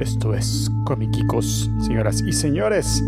Esto 0.00 0.34
es 0.34 0.68
Comiquicos, 0.84 1.70
señoras 1.86 2.20
y 2.26 2.32
señores. 2.32 3.00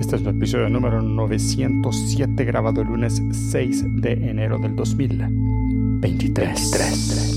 Este 0.00 0.16
es 0.16 0.22
el 0.22 0.28
episodio 0.28 0.68
número 0.68 1.00
907 1.00 2.44
grabado 2.44 2.82
el 2.82 2.88
lunes 2.88 3.22
6 3.50 3.84
de 4.02 4.12
enero 4.12 4.58
del 4.58 4.76
2023. 4.76 7.33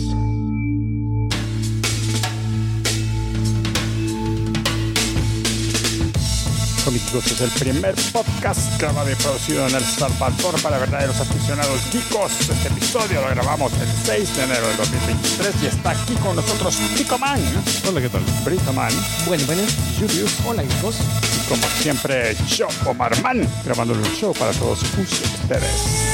Comiquicos 6.88 7.26
es 7.30 7.42
el 7.42 7.50
primer 7.50 7.96
podcast 8.14 8.80
grabado 8.80 9.12
y 9.12 9.16
producido 9.16 9.68
en 9.68 9.76
El 9.76 9.84
Salvador 9.84 10.62
para 10.62 10.78
verdaderos 10.78 11.20
aficionados 11.20 11.82
geekos. 11.92 12.32
Este 12.40 12.70
episodio 12.70 13.20
lo 13.20 13.28
grabamos 13.28 13.74
el 13.74 13.90
6 14.06 14.38
de 14.38 14.44
enero 14.44 14.66
del 14.70 14.78
2023 14.78 15.56
y 15.64 15.66
está 15.66 15.90
aquí 15.90 16.14
con 16.24 16.38
nosotros 16.38 16.80
Chico 16.96 17.18
Man, 17.18 17.42
Hola, 17.90 18.00
¿qué 18.00 18.08
tal? 18.08 18.22
Brito 18.46 18.72
Man, 18.72 18.94
Bueno, 19.26 19.44
bueno. 19.48 19.64
Julius 20.00 20.32
Hola, 20.46 20.64
chicos. 20.66 20.96
y 21.36 21.50
como 21.50 21.68
siempre 21.82 22.38
yo, 22.48 22.70
Omar 22.86 23.22
Man, 23.22 23.46
grabando 23.66 23.94
el 23.94 24.04
show 24.16 24.34
para 24.34 24.54
todos 24.54 24.80
ustedes. 24.84 26.07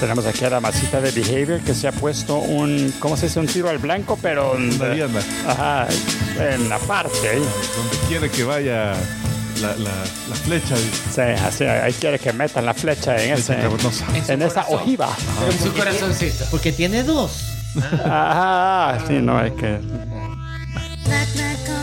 Tenemos 0.00 0.26
aquí 0.26 0.44
a 0.44 0.50
la 0.50 0.60
masita 0.60 1.00
de 1.00 1.10
Behavior 1.12 1.60
que 1.60 1.74
se 1.74 1.88
ha 1.88 1.92
puesto 1.92 2.38
un, 2.38 2.92
¿cómo 2.98 3.16
se 3.16 3.26
dice? 3.26 3.40
Un 3.40 3.46
tiro 3.46 3.70
al 3.70 3.78
blanco, 3.78 4.18
pero... 4.20 4.52
Una 4.52 4.88
diana. 4.90 5.20
Ajá, 5.46 5.86
en 6.38 6.68
la 6.68 6.78
parte. 6.78 7.36
Donde 7.36 7.96
quiere 8.08 8.28
que 8.30 8.44
vaya 8.44 8.92
la, 9.62 9.68
la, 9.76 9.92
la 10.28 10.34
flecha. 10.44 10.76
Sí, 10.76 11.20
así, 11.20 11.64
ahí 11.64 11.92
quiere 11.94 12.18
que 12.18 12.32
metan 12.32 12.66
la 12.66 12.74
flecha 12.74 13.16
en, 13.22 13.32
ese, 13.34 13.56
cavernosa. 13.56 14.04
en 14.28 14.42
esa 14.42 14.66
ojiva. 14.68 15.08
En 15.50 15.58
su 15.58 15.72
corazoncito. 15.72 16.44
Porque 16.50 16.72
tiene 16.72 17.02
dos. 17.02 17.44
Ajá, 18.04 18.98
sí, 19.06 19.14
no, 19.14 19.42
es 19.42 19.52
que... 19.52 19.78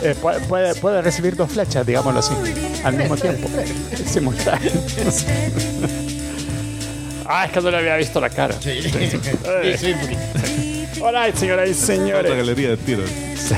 eh, 0.03 0.15
puede, 0.21 0.39
puede, 0.41 0.75
puede 0.75 1.01
recibir 1.01 1.35
dos 1.35 1.51
flechas, 1.51 1.85
digámoslo 1.85 2.19
así, 2.19 2.33
al 2.83 2.93
mismo 2.93 3.15
tiempo, 3.17 3.49
simultáneo. 4.05 4.71
ah, 7.31 7.45
es 7.45 7.51
que 7.51 7.61
no 7.61 7.71
le 7.71 7.77
había 7.77 7.95
visto 7.97 8.19
la 8.19 8.29
cara. 8.29 8.55
Sí. 8.59 8.69
Eh. 8.69 9.75
Sí, 9.79 9.93
porque- 9.99 11.01
Hola, 11.01 11.31
señoras 11.33 11.67
y 11.69 11.71
Otra 11.71 11.85
señores. 11.85 12.35
galería 12.37 12.69
de 12.69 12.77
tiros. 12.77 13.09
Sí. 13.35 13.55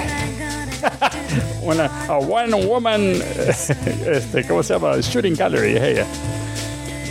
Una 1.62 1.86
a 2.08 2.18
one 2.18 2.66
woman, 2.66 3.14
este, 4.08 4.46
¿cómo 4.48 4.64
se 4.64 4.74
llama? 4.74 4.96
Shooting 5.02 5.36
gallery, 5.36 5.78
ella. 5.78 6.06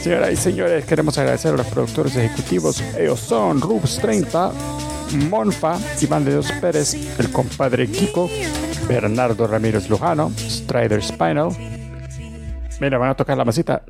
Señoras 0.02 0.32
y 0.32 0.36
señores, 0.36 0.84
queremos 0.84 1.16
agradecer 1.18 1.52
a 1.54 1.56
los 1.56 1.66
productores 1.66 2.16
ejecutivos. 2.16 2.82
Ellos 2.98 3.20
son 3.20 3.60
Rubs 3.60 3.98
30, 3.98 4.52
Monfa, 5.30 5.78
Iván 6.00 6.24
de 6.24 6.32
Dios 6.32 6.50
Pérez, 6.60 6.94
el 7.18 7.30
compadre 7.30 7.86
Kiko, 7.88 8.28
Bernardo 8.88 9.46
Ramírez 9.46 9.88
Lujano, 9.88 10.32
Strider 10.38 11.02
Spinal. 11.02 11.50
Mira, 12.80 12.98
van 12.98 13.10
a 13.10 13.14
tocar 13.14 13.36
la 13.36 13.44
masita. 13.44 13.82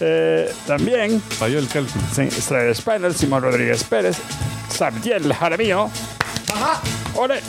Eh, 0.00 0.52
también 0.66 1.20
Falló 1.20 1.58
el 1.58 1.68
cálculo. 1.68 2.04
Sí, 2.14 2.30
Strider 2.30 2.74
Spinal, 2.74 3.14
Simón 3.14 3.42
Rodríguez 3.42 3.84
Pérez, 3.84 4.16
Sabiel 4.68 5.32
Jaramillo, 5.32 5.90
Ole, 7.14 7.40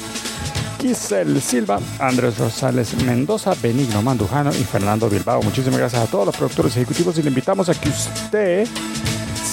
Giselle 0.82 1.40
Silva, 1.42 1.80
Andrés 2.00 2.38
Rosales 2.38 2.94
Mendoza, 3.04 3.54
Benigno 3.62 4.02
Mandujano 4.02 4.52
y 4.52 4.64
Fernando 4.64 5.10
Bilbao. 5.10 5.42
Muchísimas 5.44 5.80
gracias 5.80 6.04
a 6.04 6.08
todos 6.08 6.28
los 6.28 6.36
productores 6.36 6.76
ejecutivos 6.76 7.18
y 7.18 7.24
le 7.24 7.30
invitamos 7.30 7.70
a 7.70 7.74
que 7.74 7.90
usted 7.90 8.68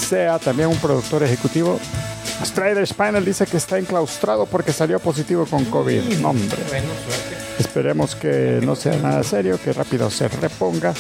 sea 0.09 0.39
también 0.39 0.69
un 0.69 0.77
productor 0.77 1.23
ejecutivo. 1.23 1.79
Strider 2.45 2.87
Spinal 2.87 3.25
dice 3.25 3.47
que 3.47 3.57
está 3.57 3.79
enclaustrado 3.79 4.47
porque 4.47 4.73
salió 4.73 5.01
positivo 5.01 5.47
con 5.47 5.65
COVID. 5.65 6.19
No, 6.19 6.31
hombre. 6.31 6.59
Bueno, 6.69 6.89
suerte. 7.05 7.37
Esperemos 7.59 8.15
que 8.15 8.61
no 8.63 8.77
sea 8.77 8.97
nada 8.97 9.23
serio, 9.23 9.59
que 9.63 9.73
rápido 9.73 10.11
se 10.11 10.29
reponga. 10.29 10.95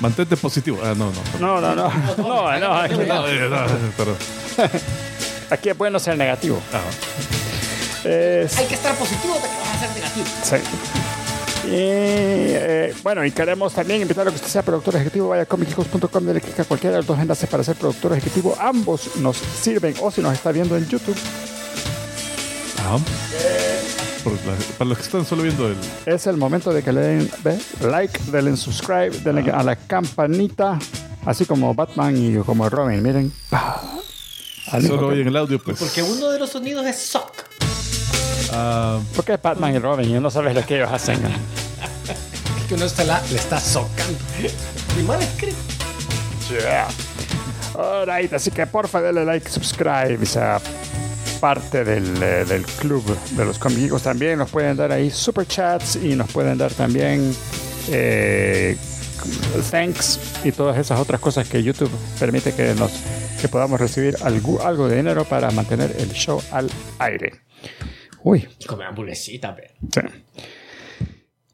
Mantente 0.00 0.36
positivo. 0.36 0.78
Ah, 0.82 0.94
no, 0.96 1.10
no. 1.10 1.22
No, 1.40 1.60
no, 1.60 1.74
no. 1.74 1.90
No, 2.18 2.58
no. 2.60 2.74
Aquí, 2.78 2.94
No, 3.06 3.26
eh, 3.28 3.48
no, 3.48 3.66
perdón. 3.96 4.16
aquí 5.50 5.68
es 5.70 5.76
bueno 5.78 5.98
ser 5.98 6.16
negativo. 6.18 6.60
Ah, 6.72 6.80
Es- 8.08 8.56
Hay 8.58 8.66
que 8.66 8.74
estar 8.74 8.94
positivo 8.96 9.34
de 9.34 9.40
que 9.40 9.46
vas 9.46 9.74
a 9.74 9.78
ser 9.80 9.90
negativo. 9.94 10.26
Sí. 10.42 10.56
Y 11.68 11.70
eh, 11.72 12.94
bueno, 13.02 13.24
y 13.24 13.32
queremos 13.32 13.72
también 13.72 14.00
invitar 14.02 14.26
a 14.28 14.30
que 14.30 14.36
usted 14.36 14.48
sea 14.48 14.62
productor 14.62 14.94
ejecutivo. 14.96 15.28
Vaya 15.30 15.42
a 15.42 15.46
comicicos.com, 15.46 16.24
dele 16.24 16.40
clic 16.40 16.60
a 16.60 16.64
cualquiera 16.64 16.92
de 16.94 16.98
los 17.00 17.06
dos 17.06 17.18
enlaces 17.18 17.48
para 17.48 17.64
ser 17.64 17.74
productor 17.74 18.12
ejecutivo. 18.12 18.56
Ambos 18.60 19.16
nos 19.16 19.36
sirven 19.38 19.94
o 20.00 20.10
si 20.12 20.20
nos 20.20 20.32
está 20.34 20.52
viendo 20.52 20.76
en 20.76 20.86
YouTube. 20.86 21.16
ah. 22.80 22.98
Por 24.30 24.44
la- 24.44 24.56
para 24.78 24.88
los 24.88 24.98
que 24.98 25.04
están 25.04 25.24
solo 25.24 25.42
viendo 25.44 25.68
el. 25.68 25.76
Es 26.04 26.26
el 26.26 26.36
momento 26.36 26.72
de 26.72 26.82
que 26.82 26.92
le 26.92 27.00
den 27.00 27.30
like, 27.80 28.18
denle 28.32 28.56
subscribe, 28.56 29.10
denle 29.22 29.50
a 29.52 29.62
la 29.62 29.76
campanita, 29.76 30.78
así 31.24 31.44
como 31.44 31.72
Batman 31.74 32.16
y 32.16 32.36
como 32.42 32.68
Robin. 32.68 33.02
Miren. 33.02 33.32
Al 34.72 34.82
mismo 34.82 34.96
Solo 34.96 35.08
oyen 35.08 35.28
el 35.28 35.36
audio, 35.36 35.62
pues. 35.62 35.78
Porque 35.78 36.02
uno 36.02 36.28
de 36.30 36.40
los 36.40 36.50
sonidos 36.50 36.84
es 36.86 36.96
sock. 36.98 37.32
Ah, 38.52 38.98
¿Por 39.14 39.24
qué 39.24 39.36
Batman 39.40 39.74
y 39.76 39.78
Robin? 39.78 40.10
Y 40.16 40.18
no 40.20 40.28
sabes 40.30 40.54
lo 40.56 40.66
que 40.66 40.76
ellos 40.76 40.90
hacen. 40.92 41.20
Es 41.24 42.64
que 42.68 42.74
uno 42.74 42.84
está 42.84 43.04
la- 43.04 43.22
le 43.30 43.36
está 43.36 43.60
socando. 43.60 44.18
Y 44.98 45.02
mal 45.04 45.22
escrito. 45.22 45.56
Yeah. 46.50 46.88
Alright, 47.78 48.32
así 48.32 48.50
que 48.50 48.66
porfa 48.66 49.00
denle 49.02 49.24
like, 49.24 49.48
subscribe 49.50 50.18
y 50.20 50.26
sea 50.26 50.58
parte 51.40 51.84
del, 51.84 52.22
eh, 52.22 52.44
del 52.44 52.64
club 52.64 53.04
de 53.32 53.44
los 53.44 53.58
convivos 53.58 54.02
también. 54.02 54.38
Nos 54.38 54.50
pueden 54.50 54.76
dar 54.76 54.92
ahí 54.92 55.10
super 55.10 55.46
chats 55.46 55.96
y 55.96 56.14
nos 56.14 56.30
pueden 56.30 56.58
dar 56.58 56.72
también 56.72 57.34
eh, 57.90 58.76
thanks 59.70 60.20
y 60.44 60.52
todas 60.52 60.78
esas 60.78 61.00
otras 61.00 61.20
cosas 61.20 61.48
que 61.48 61.62
YouTube 61.62 61.90
permite 62.18 62.52
que 62.52 62.74
nos 62.74 62.92
que 63.40 63.48
podamos 63.48 63.78
recibir 63.78 64.16
algo, 64.22 64.62
algo 64.62 64.88
de 64.88 64.96
dinero 64.96 65.24
para 65.24 65.50
mantener 65.50 65.94
el 65.98 66.10
show 66.12 66.42
al 66.50 66.70
aire. 66.98 67.32
Uy, 68.22 68.48
Come 68.66 68.84
hamburguesita, 68.84 69.52
ve. 69.52 69.70
Sí. 69.92 70.00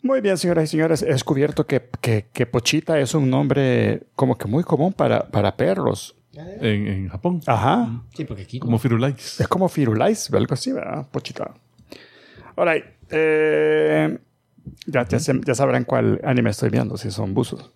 Muy 0.03 0.21
bien, 0.21 0.39
señoras 0.39 0.65
y 0.65 0.67
señores, 0.69 1.03
he 1.03 1.07
descubierto 1.07 1.67
que, 1.67 1.89
que, 2.01 2.27
que 2.33 2.47
Pochita 2.47 2.99
es 2.99 3.15
un 3.15 3.31
nombre 3.31 4.03
como 4.15 4.37
que 4.37 4.49
muy 4.49 4.65
común 4.65 4.93
para, 4.93 5.31
para 5.31 5.57
perros. 5.57 6.17
En, 6.35 6.87
en 6.87 7.09
Japón. 7.09 7.41
Ajá. 7.47 8.03
Sí, 8.15 8.25
porque 8.25 8.43
aquí 8.43 8.59
Como 8.59 8.79
Firulais. 8.79 9.41
Es 9.41 9.49
como 9.49 9.69
Firulais, 9.69 10.31
algo 10.33 10.55
así, 10.55 10.73
¿verdad? 10.73 11.07
Pochita. 11.11 11.53
Ahora, 12.57 12.75
eh, 13.11 14.19
ya, 14.87 15.07
ya, 15.09 15.19
se- 15.19 15.41
ya 15.45 15.55
sabrán 15.55 15.85
cuál 15.85 16.21
anime 16.25 16.51
estoy 16.51 16.71
viendo, 16.71 16.97
si 16.97 17.11
son 17.11 17.35
buzos. 17.35 17.71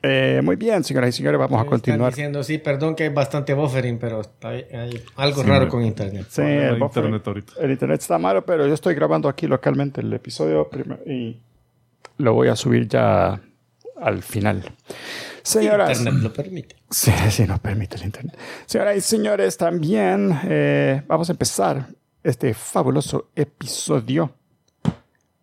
Eh, 0.00 0.40
muy 0.44 0.54
bien, 0.54 0.84
señoras 0.84 1.10
y 1.10 1.12
señores, 1.18 1.40
vamos 1.40 1.56
a 1.58 1.62
Están 1.62 1.70
continuar. 1.70 2.12
diciendo, 2.12 2.44
sí, 2.44 2.58
perdón 2.58 2.94
que 2.94 3.04
hay 3.04 3.08
bastante 3.08 3.52
buffering, 3.52 3.98
pero 3.98 4.20
está- 4.20 4.50
hay 4.50 5.02
algo 5.16 5.42
Sí, 5.42 5.48
raro 5.48 5.64
me- 5.64 5.70
con 5.70 5.84
internet. 5.84 6.26
Sí, 6.28 6.42
el, 6.42 6.78
internet 6.80 7.26
ahorita. 7.26 7.52
el 7.60 7.70
internet 7.72 8.00
está 8.00 8.16
malo, 8.16 8.46
pero 8.46 8.66
yo 8.68 8.74
estoy 8.74 8.94
grabando 8.94 9.28
aquí 9.28 9.48
localmente 9.48 10.00
el 10.00 10.12
episodio 10.12 10.68
y 11.04 11.40
lo 12.18 12.32
voy 12.32 12.46
a 12.46 12.54
subir 12.54 12.86
ya 12.86 13.40
al 14.00 14.22
final. 14.22 14.62
Señoras, 15.42 15.98
Internet 15.98 16.22
lo 16.22 16.32
permite. 16.32 16.76
Sí, 16.90 17.12
sí, 17.30 17.46
nos 17.46 17.60
permite 17.60 17.96
el 17.96 18.04
internet. 18.04 18.36
Señoras 18.66 18.96
y 18.96 19.00
señores, 19.00 19.56
también 19.56 20.38
eh, 20.44 21.02
vamos 21.06 21.28
a 21.28 21.32
empezar 21.32 21.88
este 22.22 22.54
fabuloso 22.54 23.30
episodio 23.34 24.32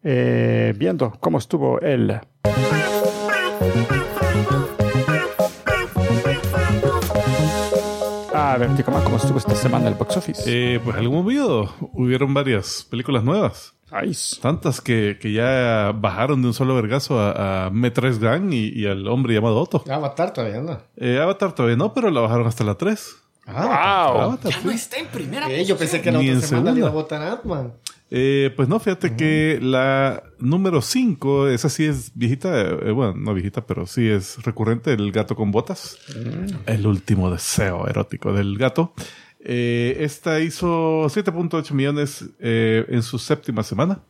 eh, 0.03 0.73
viendo 0.77 1.11
cómo 1.19 1.39
estuvo 1.39 1.79
el... 1.79 2.19
A 8.33 8.57
ver, 8.57 8.75
Tico 8.75 8.91
Man, 8.91 9.03
¿cómo 9.03 9.17
estuvo 9.17 9.37
esta 9.37 9.55
semana 9.55 9.87
el 9.87 9.95
box 9.95 10.17
office? 10.17 10.43
Eh, 10.45 10.79
pues 10.83 10.95
algo 10.95 11.13
movido. 11.13 11.73
Hubieron 11.93 12.33
varias 12.33 12.85
películas 12.89 13.23
nuevas. 13.23 13.74
Nice. 13.91 14.37
Tantas 14.41 14.81
que, 14.81 15.17
que 15.21 15.31
ya 15.31 15.91
bajaron 15.95 16.41
de 16.41 16.47
un 16.49 16.53
solo 16.53 16.75
vergazo 16.75 17.19
a, 17.19 17.65
a 17.65 17.69
Metres 17.69 18.19
Gang 18.19 18.51
y, 18.53 18.69
y 18.69 18.87
al 18.87 19.07
hombre 19.07 19.33
llamado 19.35 19.57
Otto. 19.57 19.83
Avatar 19.89 20.33
todavía 20.33 20.61
no. 20.61 20.79
Eh, 20.97 21.19
Avatar 21.19 21.53
todavía 21.53 21.77
no, 21.77 21.93
pero 21.93 22.09
la 22.09 22.21
bajaron 22.21 22.47
hasta 22.47 22.63
la 22.63 22.75
3. 22.75 23.15
Ah, 23.47 24.09
¡Wow! 24.11 24.21
Avatar, 24.23 24.51
ya 24.51 24.61
no 24.63 24.71
está 24.71 24.97
en 24.97 25.05
primera 25.07 25.47
Eh, 25.51 25.63
Yo 25.65 25.77
pensé 25.77 26.01
que 26.01 26.11
la 26.11 26.17
Ni 26.19 26.31
otra 26.31 26.47
semana 26.47 26.71
le 26.71 26.79
iba 26.79 26.87
a 26.87 26.91
votar 26.91 27.21
a 27.21 27.33
Ant-Man. 27.33 27.73
Eh, 28.11 28.51
pues 28.55 28.67
no, 28.67 28.79
fíjate 28.79 29.15
que 29.15 29.59
la 29.61 30.23
número 30.39 30.81
5, 30.81 31.47
esa 31.49 31.69
sí 31.69 31.85
es 31.85 32.11
viejita, 32.15 32.61
eh, 32.61 32.91
bueno, 32.91 33.13
no 33.15 33.33
viejita, 33.33 33.65
pero 33.65 33.85
sí 33.87 34.07
es 34.07 34.43
recurrente, 34.43 34.93
el 34.93 35.11
gato 35.11 35.35
con 35.35 35.51
botas. 35.51 35.97
El 36.65 36.85
último 36.87 37.31
deseo 37.31 37.87
erótico 37.87 38.31
del 38.33 38.57
gato. 38.57 38.93
Eh, 39.47 39.97
esta 39.99 40.39
hizo 40.39 41.05
7.8 41.05 41.71
millones 41.71 42.25
eh, 42.39 42.83
en 42.89 43.03
su 43.03 43.19
séptima 43.19 43.61
semana 43.61 44.01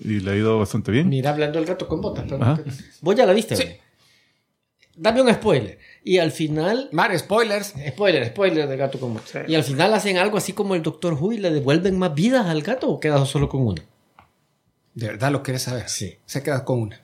y 0.00 0.18
le 0.18 0.32
ha 0.32 0.36
ido 0.36 0.58
bastante 0.58 0.90
bien. 0.90 1.08
Mira, 1.08 1.30
hablando 1.30 1.58
del 1.60 1.66
gato 1.68 1.86
con 1.86 2.00
botas. 2.00 2.24
perdón. 2.24 2.42
Ajá. 2.42 2.60
Vos 3.00 3.14
ya 3.14 3.24
la 3.24 3.32
viste, 3.32 3.54
¿verdad? 3.54 3.76
Dame 4.96 5.22
un 5.22 5.32
spoiler. 5.32 5.78
Y 6.02 6.18
al 6.18 6.32
final, 6.32 6.88
Mario, 6.92 7.18
spoilers. 7.18 7.74
spoiler, 7.88 8.26
spoiler 8.26 8.68
del 8.68 8.78
gato 8.78 8.98
con 8.98 9.14
botas. 9.14 9.48
Y 9.48 9.54
al 9.54 9.62
final 9.62 9.94
hacen 9.94 10.18
algo 10.18 10.38
así 10.38 10.52
como 10.52 10.74
el 10.74 10.82
Doctor 10.82 11.14
Who 11.14 11.32
y 11.32 11.38
le 11.38 11.50
devuelven 11.50 11.96
más 11.96 12.12
vidas 12.14 12.46
al 12.46 12.62
gato 12.62 12.88
o 12.88 12.98
queda 12.98 13.24
solo 13.26 13.48
con 13.48 13.66
una. 13.66 13.82
De 14.94 15.06
verdad 15.06 15.30
lo 15.30 15.42
quieres 15.42 15.62
saber. 15.62 15.88
Sí. 15.88 16.16
Se 16.26 16.42
queda 16.42 16.64
con 16.64 16.82
una. 16.82 17.00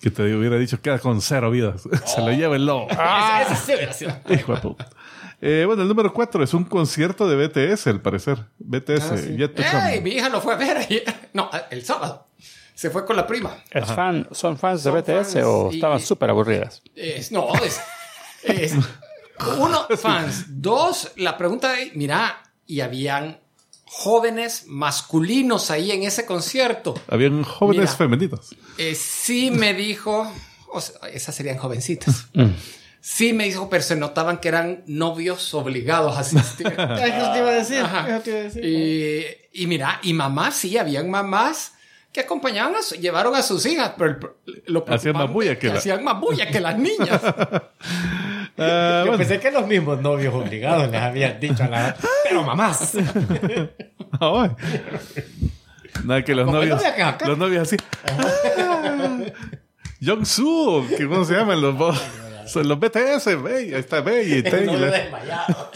Que 0.00 0.10
te 0.10 0.22
hubiera 0.34 0.56
dicho, 0.56 0.80
queda 0.80 0.98
con 0.98 1.20
cero 1.20 1.50
vidas. 1.50 1.82
Se 2.06 2.20
lo 2.20 2.30
lleva 2.30 2.56
el 2.56 2.66
lobo. 2.66 2.88
Esa, 2.90 3.74
esa 3.74 3.92
sí. 3.92 4.06
Hijo 4.32 4.54
de 4.54 4.60
puta. 4.60 4.88
Eh, 5.40 5.64
bueno, 5.66 5.82
el 5.82 5.88
número 5.88 6.12
4 6.12 6.42
es 6.42 6.52
un 6.54 6.64
concierto 6.64 7.28
de 7.28 7.46
BTS, 7.46 7.86
al 7.88 8.00
parecer. 8.00 8.38
BTS, 8.58 9.10
Ah, 9.12 9.16
sí. 9.16 9.36
Yet 9.36 9.54
to 9.54 9.62
Come. 9.62 9.94
¡Ey! 9.94 10.00
Mi 10.00 10.10
hija 10.10 10.28
lo 10.28 10.40
fue 10.40 10.54
a 10.54 10.56
ver 10.56 10.76
ayer. 10.78 11.04
No, 11.32 11.48
el 11.70 11.84
sábado. 11.84 12.26
Se 12.74 12.90
fue 12.90 13.04
con 13.04 13.16
la 13.16 13.26
prima. 13.26 13.56
¿Es 13.70 13.86
fan, 13.86 14.28
¿Son 14.32 14.56
fans 14.56 14.82
de 14.84 14.90
Son 14.90 15.00
BTS 15.00 15.32
fans 15.34 15.44
o 15.46 15.68
y- 15.72 15.76
estaban 15.76 16.00
súper 16.00 16.30
aburridas? 16.30 16.80
Es, 16.94 17.30
no, 17.32 17.52
es, 17.64 17.80
es- 18.44 18.74
uno, 19.58 19.86
fans. 19.96 20.46
Dos, 20.48 21.12
la 21.16 21.36
pregunta 21.36 21.72
de, 21.72 21.90
mira, 21.94 22.42
y 22.66 22.80
habían 22.80 23.38
jóvenes 23.90 24.64
masculinos 24.66 25.70
ahí 25.70 25.90
en 25.90 26.02
ese 26.02 26.24
concierto. 26.26 26.94
Habían 27.08 27.42
jóvenes 27.42 27.82
Mira. 27.84 27.96
femeninos. 27.96 28.54
Eh, 28.76 28.94
sí 28.94 29.50
me 29.50 29.74
dijo, 29.74 30.30
o 30.72 30.80
sea, 30.80 31.08
esas 31.08 31.34
serían 31.34 31.56
jovencitas. 31.58 32.26
Sí 33.00 33.32
me 33.32 33.44
dijo, 33.44 33.70
pero 33.70 33.82
se 33.82 33.96
notaban 33.96 34.38
que 34.38 34.48
eran 34.48 34.82
novios 34.86 35.54
obligados 35.54 36.16
a 36.16 36.20
asistir. 36.20 36.66
Eso 36.78 37.32
te 37.32 37.38
iba 37.38 37.48
a 37.48 37.54
decir. 37.54 37.78
Eso 37.78 38.20
te 38.20 38.30
iba 38.30 38.38
a 38.40 38.42
decir. 38.42 38.64
Y, 38.64 39.62
y 39.62 39.66
mira, 39.66 40.00
y 40.02 40.12
mamás, 40.12 40.54
sí, 40.56 40.76
habían 40.76 41.08
mamás 41.10 41.72
que 42.12 42.20
acompañaban, 42.20 42.74
a 42.74 42.82
su- 42.82 42.96
llevaron 42.96 43.34
a 43.36 43.42
sus 43.42 43.64
hijas, 43.66 43.92
pero 43.96 44.36
el- 44.46 44.62
lo 44.72 44.84
Hacían 44.88 45.14
más 45.16 45.30
bulla 45.32 45.52
es 45.52 45.58
que 45.58 45.68
la- 45.68 45.74
hacían 45.74 46.02
más 46.04 46.20
bulla 46.20 46.48
que 46.50 46.60
las 46.60 46.76
niñas. 46.78 47.20
Ah, 48.70 49.02
Yo 49.04 49.10
bueno. 49.12 49.18
pensé 49.18 49.38
que 49.40 49.50
los 49.52 49.66
mismos 49.66 50.00
novios 50.00 50.34
obligados 50.34 50.90
les 50.90 51.00
habían 51.00 51.38
dicho 51.38 51.62
a 51.62 51.68
la... 51.68 51.96
Pero 52.24 52.42
mamás. 52.42 52.94
Ay. 54.20 54.50
Nada, 56.04 56.24
que 56.24 56.34
los 56.34 56.50
novios. 56.50 56.80
Los 57.26 57.38
novios 57.38 57.62
así. 57.62 57.76
Jong-soo, 60.04 60.86
que 60.96 61.06
¿cómo 61.08 61.24
se 61.24 61.34
llaman 61.34 61.60
los 61.60 61.76
bo- 61.76 61.92
Son 62.46 62.68
los 62.68 62.78
BTS, 62.78 63.42
ve, 63.42 63.56
ahí 63.56 63.74
está, 63.74 64.00
ve, 64.00 64.22
y 64.24 64.42
la- 64.42 64.90
desmayado. 64.90 65.70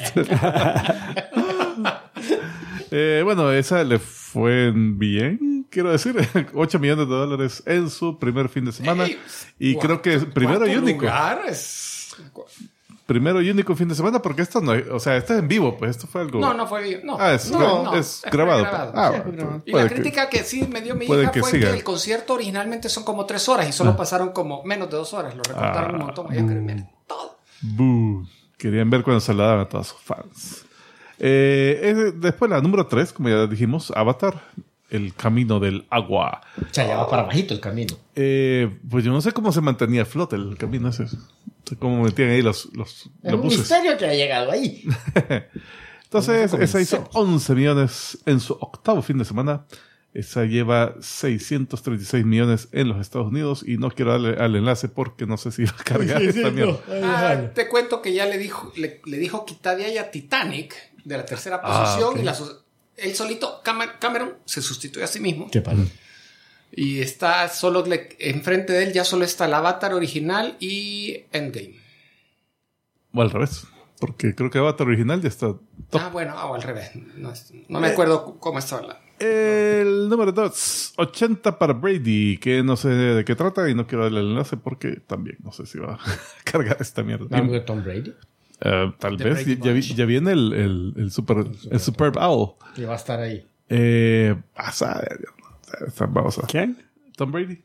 Eh, 2.90 3.22
bueno, 3.24 3.50
esa 3.52 3.82
le 3.84 3.98
fue 3.98 4.72
bien, 4.74 5.66
quiero 5.70 5.90
decir, 5.90 6.14
8 6.54 6.78
millones 6.78 7.08
de 7.08 7.14
dólares 7.14 7.62
en 7.66 7.90
su 7.90 8.18
primer 8.18 8.48
fin 8.48 8.64
de 8.66 8.72
semana. 8.72 9.06
Ey, 9.06 9.18
y 9.58 9.76
creo 9.76 10.02
que 10.02 10.18
primero 10.18 10.66
y 10.66 10.76
único. 10.76 11.00
lugar 11.02 11.42
es- 11.48 12.14
Primero 13.06 13.42
y 13.42 13.50
único 13.50 13.74
fin 13.74 13.88
de 13.88 13.94
semana, 13.96 14.22
porque 14.22 14.42
esto 14.42 14.60
no, 14.60 14.74
es- 14.74 14.88
o 14.88 15.00
sea, 15.00 15.16
esto 15.16 15.32
es 15.34 15.40
en 15.40 15.48
vivo, 15.48 15.76
pues 15.76 15.90
esto 15.90 16.06
fue 16.06 16.20
algo. 16.20 16.38
No, 16.40 16.54
no 16.54 16.66
fue 16.68 16.82
bien. 16.82 17.00
No, 17.04 17.16
Ah, 17.18 17.34
es, 17.34 17.50
no, 17.50 17.94
es 17.96 18.22
grabado. 18.30 18.62
grabado. 18.62 18.92
Ah, 18.94 19.10
Sí, 19.14 19.20
bueno, 19.24 19.36
grabado. 19.38 19.62
Y 19.66 19.72
la 19.72 19.88
crítica 19.88 20.28
que 20.28 20.44
sí 20.44 20.66
me 20.70 20.80
dio 20.80 20.94
mi 20.94 21.06
hija 21.06 21.30
que 21.32 21.40
fue 21.40 21.50
siga. 21.50 21.70
que 21.70 21.76
el 21.78 21.84
concierto 21.84 22.34
originalmente 22.34 22.88
son 22.88 23.04
como 23.04 23.26
tres 23.26 23.48
horas 23.48 23.68
y 23.68 23.72
solo 23.72 23.96
pasaron 23.96 24.30
como 24.32 24.62
menos 24.64 24.88
de 24.88 24.96
dos 24.96 25.12
horas. 25.14 25.34
Lo 25.34 25.42
recortaron 25.42 25.90
Ah. 25.90 25.98
un 25.98 26.04
montón. 26.06 26.26
Ella 26.32 26.46
quería 26.46 26.62
ver 26.74 26.84
todo. 27.08 27.38
Boo. 27.60 28.24
Querían 28.56 28.88
ver 28.88 29.02
cuando 29.02 29.20
se 29.20 29.34
la 29.34 29.44
daban 29.46 29.60
a 29.60 29.68
todos 29.68 29.88
sus 29.88 30.00
fans. 30.00 30.64
Eh, 31.18 31.80
es- 31.82 32.20
después 32.20 32.50
la 32.50 32.60
número 32.60 32.86
3, 32.86 33.12
como 33.12 33.28
ya 33.28 33.46
dijimos, 33.46 33.92
Avatar, 33.96 34.40
el 34.90 35.14
camino 35.14 35.58
del 35.60 35.86
agua. 35.90 36.42
O 36.60 36.66
sea, 36.72 36.86
ya 36.86 36.96
va 36.96 37.08
para 37.08 37.22
bajito 37.22 37.54
el 37.54 37.60
camino. 37.60 37.94
Eh, 38.14 38.78
pues 38.90 39.04
yo 39.04 39.10
no 39.10 39.20
sé 39.20 39.32
cómo 39.32 39.50
se 39.52 39.60
mantenía 39.60 40.02
a 40.02 40.04
flote 40.04 40.36
el 40.36 40.56
camino 40.58 40.88
ese. 40.88 41.06
Cómo 41.78 42.02
metían 42.02 42.30
ahí 42.30 42.42
los, 42.42 42.68
los, 42.74 43.10
Es 43.22 43.30
los 43.30 43.34
un 43.34 43.40
buses. 43.42 43.58
misterio 43.60 43.96
que 43.98 44.06
ha 44.06 44.14
llegado 44.14 44.50
ahí. 44.50 44.84
Entonces, 46.04 46.50
¿Cómo 46.50 46.62
esa 46.62 46.80
hizo 46.80 46.96
comencemos? 47.04 47.42
11 47.42 47.54
millones 47.54 48.18
en 48.26 48.40
su 48.40 48.52
octavo 48.54 49.02
fin 49.02 49.18
de 49.18 49.24
semana. 49.24 49.64
Esa 50.14 50.44
lleva 50.44 50.94
636 51.00 52.24
millones 52.26 52.68
en 52.72 52.88
los 52.88 53.00
Estados 53.00 53.28
Unidos 53.28 53.64
y 53.66 53.78
no 53.78 53.90
quiero 53.90 54.10
darle 54.12 54.36
al 54.42 54.54
enlace 54.56 54.90
porque 54.90 55.24
no 55.24 55.38
sé 55.38 55.50
si 55.52 55.64
va 55.64 55.70
a 55.78 55.82
cargar 55.84 56.20
esta 56.22 56.50
mierda. 56.50 56.78
Ah, 57.02 57.36
te 57.54 57.66
cuento 57.68 58.02
que 58.02 58.12
ya 58.12 58.26
le 58.26 58.36
dijo, 58.36 58.70
le, 58.76 59.00
le 59.06 59.16
dijo 59.16 59.46
quitar 59.46 59.78
de 59.78 59.86
ahí 59.86 59.96
a 59.96 60.10
Titanic 60.10 60.74
de 61.02 61.16
la 61.16 61.24
tercera 61.24 61.60
Ah, 61.64 61.84
posición 61.84 62.10
ok. 62.14 62.18
y 62.20 62.22
la, 62.24 62.36
él 62.98 63.14
solito, 63.14 63.62
Cam- 63.64 63.98
Cameron, 63.98 64.34
se 64.44 64.60
sustituye 64.60 65.02
a 65.04 65.08
sí 65.08 65.18
mismo. 65.18 65.50
Qué 65.50 65.62
palo. 65.62 65.82
Y 66.74 67.00
está 67.00 67.48
solo 67.48 67.84
le- 67.84 68.16
enfrente 68.18 68.72
de 68.72 68.84
él 68.84 68.92
ya 68.92 69.04
solo 69.04 69.24
está 69.24 69.44
el 69.44 69.54
Avatar 69.54 69.92
original 69.94 70.56
y 70.58 71.24
Endgame. 71.32 71.76
O 73.12 73.20
al 73.22 73.30
revés. 73.30 73.66
Porque 74.00 74.34
creo 74.34 74.50
que 74.50 74.58
Avatar 74.58 74.86
original 74.88 75.20
ya 75.20 75.28
está 75.28 75.48
top. 75.48 76.00
Ah, 76.00 76.08
bueno, 76.12 76.32
ah, 76.36 76.46
o 76.46 76.54
al 76.54 76.62
revés. 76.62 76.90
No, 77.68 77.80
me 77.80 77.88
acuerdo 77.88 78.38
cómo 78.40 78.58
estaba 78.58 78.82
la. 78.82 79.00
El 79.20 80.08
número 80.08 80.32
2, 80.32 80.94
80 80.96 81.56
para 81.58 81.74
Brady, 81.74 82.38
que 82.38 82.64
no 82.64 82.76
sé 82.76 82.88
de 82.88 83.24
qué 83.24 83.36
trata 83.36 83.68
y 83.70 83.74
no 83.74 83.86
quiero 83.86 84.02
darle 84.02 84.18
el 84.20 84.30
enlace 84.30 84.56
porque 84.56 84.96
también 85.06 85.36
no 85.44 85.52
sé 85.52 85.64
si 85.66 85.78
va 85.78 85.94
a 86.02 86.42
cargar 86.42 86.78
esta 86.80 87.04
mierda. 87.04 87.36
¿Algo 87.38 87.52
de 87.52 87.60
Tom 87.60 87.84
Brady? 87.84 88.12
Eh, 88.62 88.92
tal 88.98 89.16
The 89.18 89.24
vez 89.24 89.46
ya, 89.46 89.72
ya 89.94 90.04
viene 90.06 90.32
el, 90.32 90.52
el, 90.52 90.94
el 90.96 91.10
super, 91.12 91.44
el 91.70 91.80
Superb 91.80 92.16
Owl. 92.16 92.54
Que 92.74 92.86
va 92.86 92.94
a 92.94 92.96
estar 92.96 93.20
ahí. 93.20 93.46
Eh, 93.68 94.34
a 94.56 94.72
saber, 94.72 95.20
a 95.80 96.46
¿Quién? 96.46 96.76
Tom 97.16 97.32
Brady. 97.32 97.58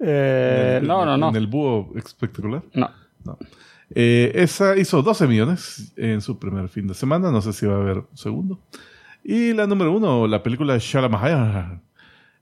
Eh, 0.00 0.78
el- 0.80 0.86
no, 0.86 1.04
no, 1.04 1.16
no. 1.16 1.30
En 1.30 1.36
el 1.36 1.46
búho 1.46 1.92
espectacular. 1.96 2.62
No. 2.74 2.90
No. 3.24 3.38
Eh, 3.94 4.32
esa 4.34 4.76
hizo 4.76 5.02
12 5.02 5.26
millones 5.26 5.92
en 5.96 6.20
su 6.20 6.38
primer 6.38 6.68
fin 6.68 6.86
de 6.86 6.94
semana. 6.94 7.30
No 7.30 7.40
sé 7.40 7.52
si 7.52 7.66
va 7.66 7.74
a 7.74 7.80
haber 7.80 7.98
un 7.98 8.08
segundo. 8.16 8.58
Y 9.24 9.52
la 9.52 9.66
número 9.66 9.92
uno, 9.92 10.26
la 10.26 10.42
película 10.42 10.76
Shalamahaya. 10.78 11.80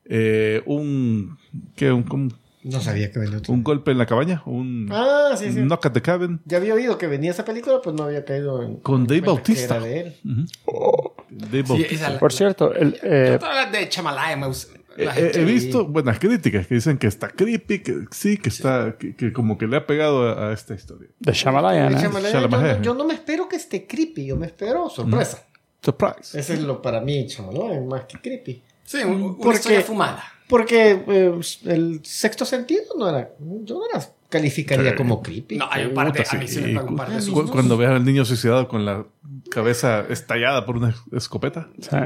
Eh, 0.06 0.62
un, 0.66 1.38
¿qué? 1.76 1.90
Un, 1.92 2.04
un, 2.12 2.34
No 2.64 2.80
sabía 2.80 3.10
que 3.10 3.18
venía 3.18 3.40
un 3.48 3.62
golpe 3.62 3.90
en 3.92 3.98
la 3.98 4.06
cabaña. 4.06 4.42
Un 4.46 4.88
Ah, 4.90 5.30
sí, 5.36 5.50
sí. 5.52 5.60
knock 5.60 5.86
at 5.86 5.92
the 5.92 6.02
cabin. 6.02 6.40
Ya 6.44 6.58
había 6.58 6.74
oído 6.74 6.98
que 6.98 7.06
venía 7.06 7.30
esa 7.30 7.44
película, 7.44 7.80
pues 7.82 7.94
no 7.96 8.04
había 8.04 8.24
caído 8.24 8.62
en. 8.62 8.76
Con 8.76 9.06
Dave 9.06 9.18
en 9.18 9.24
cuenta 9.24 9.42
Bautista. 9.42 9.78
que 9.80 9.84
era 9.84 9.84
de 9.86 10.00
él. 10.00 10.14
Dave 10.24 11.13
Sí, 11.50 11.62
Bautista. 11.62 11.94
esa 11.94 12.10
la- 12.10 12.18
Por 12.18 12.32
cierto, 12.32 12.74
el, 12.74 12.98
eh, 13.02 13.36
Todas 13.40 13.54
las 13.56 13.72
de 13.72 13.88
Chamalaya 13.88 14.36
me 14.36 14.46
gusta. 14.46 14.74
Eh, 14.96 15.08
gente- 15.08 15.40
he 15.40 15.44
visto 15.44 15.86
buenas 15.86 16.18
críticas 16.20 16.66
que 16.68 16.74
dicen 16.76 16.98
que 16.98 17.08
está 17.08 17.28
creepy, 17.28 17.80
que 17.80 18.04
sí, 18.12 18.36
que 18.36 18.48
está, 18.48 18.96
que, 18.96 19.16
que 19.16 19.32
como 19.32 19.58
que 19.58 19.66
le 19.66 19.76
ha 19.78 19.86
pegado 19.86 20.28
a, 20.28 20.50
a 20.50 20.52
esta 20.52 20.74
historia. 20.74 21.08
de 21.18 21.32
Shyamalan, 21.32 21.92
¿eh? 21.94 21.98
Shyamalan, 22.00 22.32
Shyamalan. 22.32 22.76
Yo, 22.78 22.82
yo 22.82 22.94
no 22.94 23.04
me 23.04 23.14
espero 23.14 23.48
que 23.48 23.56
esté 23.56 23.86
creepy, 23.88 24.26
yo 24.26 24.36
me 24.36 24.46
espero 24.46 24.88
sorpresa. 24.88 25.44
Surprise. 25.82 26.38
Ese 26.38 26.54
es 26.54 26.60
lo 26.60 26.80
para 26.80 27.00
mí, 27.00 27.26
Shyamalan, 27.26 27.88
más 27.88 28.04
que 28.04 28.18
creepy. 28.20 28.62
Sí, 28.84 28.98
un- 28.98 29.20
una 29.22 29.36
Porque- 29.38 29.56
historia 29.58 29.80
fumada. 29.82 30.22
Porque 30.46 31.02
eh, 31.08 31.40
el 31.64 32.00
sexto 32.04 32.44
sentido 32.44 32.84
no 32.98 33.08
era. 33.08 33.30
Yo 33.40 33.78
no 33.78 33.84
la 33.92 34.06
calificaría 34.38 34.90
Sí. 34.90 34.96
como 34.96 35.22
creepy. 35.22 35.56
No, 35.56 35.66
hay 35.70 35.86
un 35.86 35.94
par 35.94 36.12
de. 36.12 36.22
Puta, 36.22 36.36
A 36.36 36.40
mí 36.40 36.48
sí 36.48 36.56
sí. 36.62 36.72
me 36.72 36.80
un 36.82 36.96
par 36.96 37.08
de 37.10 37.20
sustos. 37.20 37.44
Cu- 37.46 37.52
Cuando 37.52 37.76
veas 37.76 37.92
al 37.92 38.04
niño 38.04 38.24
suicidado 38.24 38.66
con 38.68 38.84
la 38.84 39.04
cabeza 39.50 40.04
estallada 40.08 40.66
por 40.66 40.76
una 40.76 40.90
es- 40.90 41.02
escopeta. 41.12 41.68
Sí, 41.80 41.96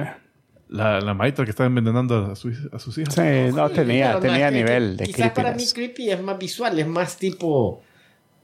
La, 0.70 1.00
la 1.00 1.14
maitra 1.14 1.44
que 1.46 1.50
estaba 1.50 1.66
envenenando 1.66 2.32
a, 2.32 2.36
su- 2.36 2.52
a 2.72 2.78
sus 2.78 2.98
hijas. 2.98 3.14
Sí, 3.14 3.22
no 3.54 3.70
tenía, 3.70 4.20
tenía 4.20 4.44
más 4.46 4.52
que- 4.52 4.58
nivel 4.58 4.96
de 4.98 5.04
Quizás 5.06 5.30
para 5.32 5.52
mí 5.52 5.56
creepiness. 5.64 5.74
creepy 5.74 6.10
es 6.10 6.22
más 6.22 6.38
visual, 6.38 6.78
es 6.78 6.86
más 6.86 7.16
tipo 7.16 7.82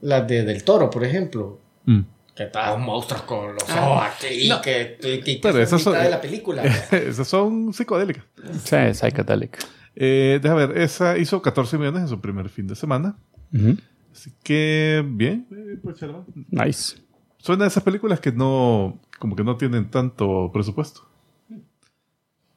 las 0.01 0.27
de 0.27 0.43
Del 0.45 0.65
Toro, 0.65 0.89
por 0.89 1.05
ejemplo. 1.05 1.61
Mm. 1.85 2.01
Que 2.35 2.45
está 2.45 2.73
un 2.75 2.83
monstruo 2.83 3.25
con 3.27 3.55
los 3.55 3.63
Ah. 3.69 3.89
ojos 3.91 4.05
aquí, 4.17 4.49
No. 4.49 4.61
que, 4.63 4.97
que, 5.01 5.21
que, 5.21 5.39
Pero 5.43 5.59
esas 5.61 5.81
son- 5.83 5.93
mitad 5.93 6.05
de 6.05 6.11
la 6.11 6.21
película. 6.21 6.63
Esas 6.91 7.29
son 7.29 7.73
psicodélicas. 7.75 8.25
Sí, 8.65 8.77
psychedelic. 8.95 9.59
Eh, 9.95 10.41
deja 10.43 10.55
ver, 10.55 10.77
esa 10.79 11.17
hizo 11.19 11.41
14 11.43 11.79
millones 11.79 12.03
en 12.03 12.09
su 12.09 12.21
primer 12.21 12.49
fin 12.49 12.67
de 12.67 12.75
semana. 12.75 13.17
Así 14.13 14.33
que, 14.43 15.05
bien. 15.07 15.47
eh, 15.51 15.79
pues. 15.83 16.01
Nice. 16.51 16.97
Son 17.39 17.59
de 17.59 17.67
esas 17.67 17.83
películas 17.83 18.21
que 18.21 18.33
no, 18.33 18.99
como 19.19 19.37
que 19.37 19.45
no 19.45 19.57
tienen 19.57 19.91
tanto 19.91 20.51
presupuesto. 20.53 21.03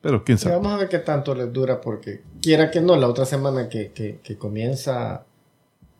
Pero 0.02 0.24
quién 0.24 0.38
sabe. 0.38 0.56
vamos 0.56 0.72
a 0.74 0.78
ver 0.78 0.90
qué 0.90 1.00
tanto 1.00 1.34
les 1.36 1.52
dura, 1.52 1.82
porque 1.82 2.22
quiera 2.42 2.70
que 2.72 2.80
no, 2.82 2.96
la 2.96 3.08
otra 3.08 3.26
semana 3.26 3.68
que, 3.68 3.92
que, 3.92 4.20
que 4.24 4.38
comienza 4.38 5.26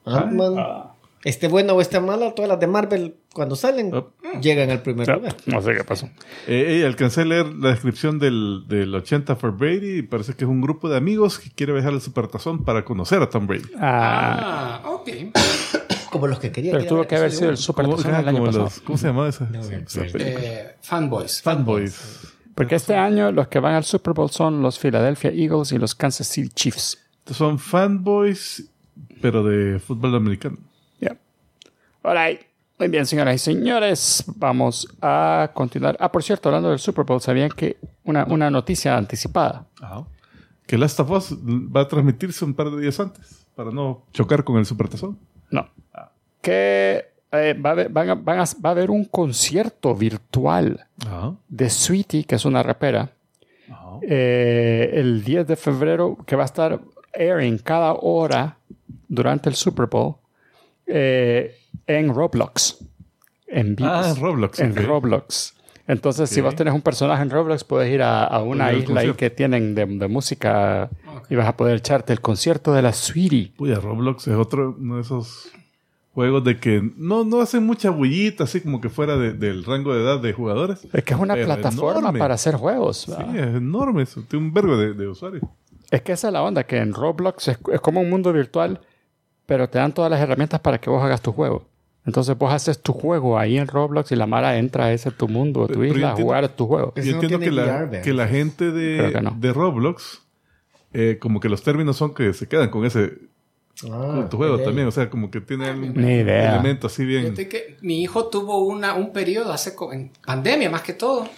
Ant-Man, 0.06 0.56
Ah. 0.58 0.94
esté 1.26 1.48
buena 1.48 1.74
o 1.74 1.82
esté 1.82 2.00
mala, 2.00 2.34
todas 2.34 2.48
las 2.48 2.60
de 2.60 2.68
Marvel, 2.68 3.16
cuando 3.38 3.56
salen, 3.56 3.94
Oh. 3.94 4.12
llegan 4.42 4.70
al 4.72 4.82
primer 4.82 5.08
lugar. 5.08 5.38
No 5.46 5.62
sé 5.62 5.76
qué 5.78 5.84
pasó. 5.84 6.08
Eh, 6.48 6.80
eh, 6.82 6.86
alcancé 6.88 7.22
a 7.22 7.26
leer 7.26 7.46
la 7.54 7.70
descripción 7.70 8.18
del, 8.20 8.64
del 8.68 8.94
80 8.96 9.36
for 9.36 9.56
Brady 9.56 10.00
y 10.00 10.02
parece 10.02 10.34
que 10.34 10.44
es 10.44 10.50
un 10.50 10.60
grupo 10.60 10.90
de 10.90 10.98
amigos 10.98 11.38
que 11.40 11.52
quiere 11.52 11.72
viajar 11.74 11.94
al 11.94 12.02
supertazón 12.02 12.66
para 12.66 12.84
conocer 12.84 13.22
a 13.22 13.30
Tom 13.30 13.46
Brady. 13.48 13.70
Ah, 13.80 14.82
Ah, 14.84 14.90
ok. 14.92 15.10
Como 16.12 16.26
los 16.28 16.40
que 16.40 16.52
querían. 16.52 16.78
pero 16.78 16.88
tuvo 16.90 17.06
que 17.08 17.16
haber 17.16 17.32
sido 17.32 17.44
el 17.50 17.50
uno. 17.50 17.58
super 17.58 17.86
¿Cómo, 17.86 17.98
el 18.00 18.08
año 18.16 18.32
como 18.32 18.46
pasado. 18.46 18.64
los- 18.64 18.80
¿cómo 18.82 18.98
se 18.98 19.08
llamaba 19.08 19.30
esa, 19.30 19.46
No? 19.46 19.62
Eh, 19.64 20.76
fanboys. 20.82 21.42
Fanboys. 21.44 22.34
Porque 22.56 22.76
este 22.76 22.96
año 22.96 23.32
los 23.32 23.50
que 23.50 23.60
van 23.60 23.76
al 23.76 23.84
Super 23.84 24.14
Bowl 24.14 24.32
son 24.32 24.62
los 24.64 24.80
Philadelphia 24.80 25.30
Eagles 25.32 25.72
y 25.74 25.78
los 25.78 25.94
Kansas 25.94 26.28
City 26.28 26.50
Chiefs. 26.50 26.98
Son 27.28 27.60
fanboys 27.60 28.68
pero 29.22 29.44
de 29.44 29.80
fútbol 29.80 30.16
americano. 30.16 30.58
Yeah. 31.00 31.18
All 32.04 32.16
right. 32.18 32.42
Muy 32.80 32.90
bien, 32.90 33.06
señoras 33.08 33.36
y 33.36 33.40
señores, 33.40 34.24
vamos 34.36 34.88
a 35.02 35.50
continuar. 35.54 35.98
Ah, 36.00 36.12
por 36.12 36.22
cierto, 36.24 36.50
hablando 36.50 36.70
del 36.70 36.78
Super 36.80 37.06
Bowl, 37.06 37.20
¿sabían 37.20 37.50
que 37.50 37.78
una, 38.04 38.26
una 38.26 38.52
noticia 38.52 38.96
anticipada? 38.96 39.66
Que 40.68 40.78
Last 40.78 41.00
of 41.00 41.10
Us 41.10 41.34
va 41.36 41.82
a 41.82 41.88
transmitirse 41.88 42.46
un 42.46 42.54
par 42.54 42.70
de 42.70 42.80
días 42.82 43.00
antes 43.00 43.48
para 43.56 43.72
no 43.72 44.04
chocar 44.14 44.44
con 44.44 44.58
el 44.58 44.66
Supertazón. 44.68 45.18
No. 45.50 45.68
Que 46.42 47.06
eh, 47.32 47.54
va, 47.60 47.70
a 47.70 47.74
haber, 47.74 47.90
van 47.90 48.10
a- 48.12 48.16
van 48.16 48.40
a- 48.42 48.44
va 48.64 48.70
a 48.70 48.72
haber 48.74 48.92
un 48.92 49.06
concierto 49.06 49.96
virtual 49.96 50.86
Ajá. 51.04 51.34
de 51.48 51.70
Sweetie, 51.72 52.26
que 52.26 52.36
es 52.36 52.46
una 52.46 52.62
rapera, 52.62 53.12
eh, 54.04 54.92
el 54.94 55.24
10 55.24 55.48
de 55.48 55.56
febrero, 55.56 56.16
que 56.28 56.36
va 56.36 56.44
a 56.44 56.46
estar 56.46 56.80
airing 57.18 57.58
cada 57.58 57.94
hora 57.94 58.58
durante 59.08 59.50
el 59.50 59.56
Super 59.56 59.88
Bowl 59.88 60.16
eh, 60.86 61.56
en 61.86 62.14
Roblox. 62.14 62.78
En 63.48 63.76
vivos. 63.76 63.92
Ah, 63.94 64.10
en 64.10 64.22
Roblox, 64.22 64.60
En. 64.60 64.76
Roblox. 64.76 65.54
Entonces, 65.88 66.30
si 66.30 66.42
vos 66.42 66.54
tenés 66.54 66.74
un 66.74 66.82
personaje 66.82 67.22
en 67.24 67.30
Roblox, 67.30 67.64
puedes 67.64 67.90
ir 67.94 68.02
a, 68.02 68.26
a 68.26 68.42
una 68.44 68.74
isla 68.74 69.00
ahí 69.02 69.14
que 69.14 69.30
tienen 69.30 69.74
de, 69.74 69.86
de 69.86 70.08
música 70.10 70.90
y 71.30 71.36
vas 71.36 71.48
a 71.48 71.56
poder 71.56 71.78
echarte 71.78 72.12
el 72.12 72.20
concierto 72.20 72.74
de 72.74 72.82
la 72.82 72.92
Sweetie. 72.92 73.54
Uy, 73.58 73.74
Roblox 73.74 74.28
es 74.28 74.36
otro 74.36 74.76
uno 74.78 74.96
de 74.98 75.02
esos 75.04 75.50
juegos 76.14 76.44
de 76.44 76.60
que 76.60 76.82
no, 76.98 77.24
no 77.24 77.40
hacen 77.40 77.66
mucha 77.66 77.90
bullita, 77.90 78.44
así 78.44 78.60
como 78.60 78.82
que 78.82 78.90
fuera 78.90 79.16
de- 79.16 79.32
del 79.34 79.64
rango 79.64 79.94
de 79.94 80.02
edad 80.04 80.20
de 80.20 80.34
jugadores. 80.34 80.86
Es 80.92 81.04
que 81.06 81.14
es 81.14 81.20
una 81.20 81.36
Pero 81.36 81.46
plataforma 81.46 82.00
enorme. 82.00 82.20
para 82.20 82.34
hacer 82.34 82.56
juegos. 82.56 83.04
Sí, 83.06 83.14
es 83.38 83.46
enorme 83.56 84.04
eso. 84.04 84.24
Tiene 84.28 84.46
un 84.48 84.54
vergo 84.54 84.76
de, 84.76 84.94
de 84.94 85.08
usuarios. 85.08 85.44
Es 85.90 86.02
que 86.02 86.12
esa 86.12 86.28
es 86.28 86.34
la 86.34 86.44
onda, 86.44 86.66
que 86.66 86.78
en 86.80 86.94
Roblox 86.94 87.48
es, 87.48 87.58
es 87.72 87.80
como 87.80 88.02
un 88.02 88.10
mundo 88.10 88.34
virtual, 88.34 88.82
pero 89.48 89.68
te 89.68 89.80
dan 89.80 89.92
todas 89.94 90.12
las 90.12 90.22
herramientas 90.22 90.60
para 90.60 90.78
que 90.80 90.92
vos 90.92 91.04
hagas 91.04 91.22
tu 91.24 91.32
juego. 91.32 91.66
Entonces 92.06 92.38
vos 92.38 92.54
haces 92.54 92.80
tu 92.82 92.94
juego 92.94 93.38
ahí 93.40 93.58
en 93.58 93.68
Roblox 93.68 94.12
y 94.12 94.16
la 94.16 94.28
Mara 94.28 94.58
entra 94.58 94.86
a 94.86 94.94
ese 94.94 95.10
tu 95.12 95.28
mundo, 95.28 95.64
a 95.64 95.68
tu 95.68 95.74
Pero 95.74 95.86
yo 95.86 95.94
isla, 95.96 96.08
a 96.08 96.10
entiendo- 96.12 96.28
jugar 96.28 96.48
tu 96.50 96.68
juego. 96.68 96.94
Yo 96.96 97.04
no 97.04 97.10
entiendo 97.14 97.40
que 97.40 97.46
tiene 97.46 97.56
la, 97.56 97.64
VR, 97.64 97.86
¿verdad? 97.88 98.02
que 98.04 98.14
la 98.14 98.28
gente 98.28 98.72
de, 98.72 99.12
que 99.12 99.22
no. 99.22 99.36
de 99.38 99.52
Roblox, 99.54 100.22
eh, 100.94 101.18
como 101.20 101.40
que 101.40 101.50
los 101.50 101.64
términos 101.64 101.98
son 101.98 102.14
que 102.14 102.32
se 102.34 102.48
quedan 102.48 102.70
con 102.70 102.86
ese 102.86 103.14
Ah, 103.84 104.14
con 104.16 104.30
tu 104.30 104.38
juego 104.38 104.58
también. 104.60 104.88
O 104.88 104.92
sea, 104.92 105.08
como 105.10 105.30
que 105.30 105.40
tiene 105.42 105.70
un 105.72 106.00
elemento 106.00 106.88
así 106.88 107.06
bien. 107.06 107.36
Que 107.36 107.78
mi 107.82 108.02
hijo 108.02 108.26
tuvo 108.28 108.66
una, 108.66 108.96
un 108.96 109.14
periodo 109.14 109.54
hace 109.54 109.76
en 109.92 110.12
pandemia 110.26 110.70
más 110.70 110.82
que 110.82 110.94
todo 110.94 111.30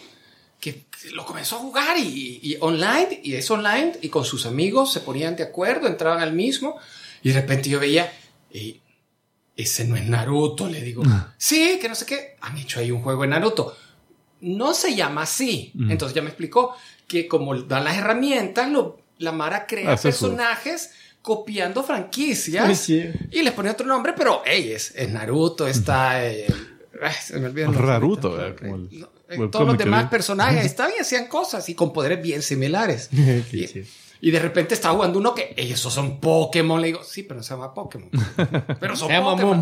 que 0.61 0.85
lo 1.13 1.25
comenzó 1.25 1.55
a 1.55 1.59
jugar 1.59 1.97
y, 1.97 2.39
y 2.43 2.57
online 2.59 3.21
y 3.23 3.33
es 3.35 3.49
online 3.49 3.93
y 4.01 4.09
con 4.09 4.23
sus 4.25 4.45
amigos 4.45 4.91
se 4.93 4.99
ponían 4.99 5.35
de 5.37 5.43
acuerdo, 5.43 5.87
entraban 5.87 6.21
al 6.21 6.33
mismo 6.33 6.75
y 7.23 7.29
de 7.29 7.41
repente 7.41 7.69
yo 7.69 7.79
veía 7.79 8.11
"Ey, 8.51 8.81
ese 9.55 9.85
no 9.85 9.95
es 9.95 10.05
Naruto, 10.07 10.67
le 10.69 10.81
digo, 10.81 11.03
sí, 11.38 11.77
que 11.81 11.89
no 11.89 11.95
sé 11.95 12.05
qué, 12.05 12.38
han 12.41 12.57
hecho 12.57 12.79
ahí 12.79 12.91
un 12.91 13.01
juego 13.01 13.23
de 13.23 13.27
Naruto. 13.29 13.75
No 14.41 14.73
se 14.73 14.95
llama 14.95 15.23
así. 15.23 15.73
Entonces 15.89 16.15
ya 16.15 16.21
me 16.21 16.29
explicó 16.29 16.73
que 17.07 17.27
como 17.27 17.53
dan 17.63 17.83
las 17.83 17.97
herramientas, 17.97 18.69
lo- 18.71 19.01
la 19.17 19.31
Mara 19.33 19.67
crea 19.67 19.91
Hace 19.93 20.11
su- 20.13 20.27
personajes 20.27 20.91
copiando 21.21 21.83
franquicias 21.83 22.79
Sí. 22.79 23.03
y 23.31 23.41
les 23.41 23.51
pone 23.51 23.69
otro 23.69 23.85
nombre, 23.85 24.13
pero 24.15 24.41
hey, 24.45 24.71
es, 24.73 24.93
es 24.95 25.09
Naruto, 25.09 25.67
está. 25.67 26.25
eh, 26.25 26.47
ay, 27.01 27.13
se 27.21 27.38
me 27.39 27.47
olvidan 27.47 27.71
el- 27.71 27.75
eh, 28.38 29.05
el 29.27 29.49
todos 29.51 29.67
los 29.67 29.77
demás 29.77 30.05
personajes 30.09 30.63
estaban 30.65 30.93
y 30.97 31.01
hacían 31.01 31.27
cosas 31.27 31.67
y 31.67 31.75
con 31.75 31.91
poderes 31.91 32.21
bien 32.21 32.41
similares. 32.41 33.09
Sí, 33.51 33.57
y, 33.63 33.67
sí. 33.67 33.83
Y 34.21 34.31
de 34.31 34.39
repente 34.39 34.73
está 34.73 34.89
jugando 34.89 35.19
uno 35.19 35.33
que 35.33 35.53
"Ey, 35.55 35.71
esos 35.71 35.93
son 35.93 36.19
Pokémon. 36.19 36.81
Le 36.81 36.88
digo, 36.88 37.03
sí, 37.03 37.23
pero 37.23 37.38
no 37.38 37.43
se 37.43 37.53
llama 37.53 37.73
Pokémon. 37.73 38.09
pero 38.79 38.95
son 38.95 39.07
Se 39.07 39.13
llama 39.13 39.31
Pokémon. 39.31 39.57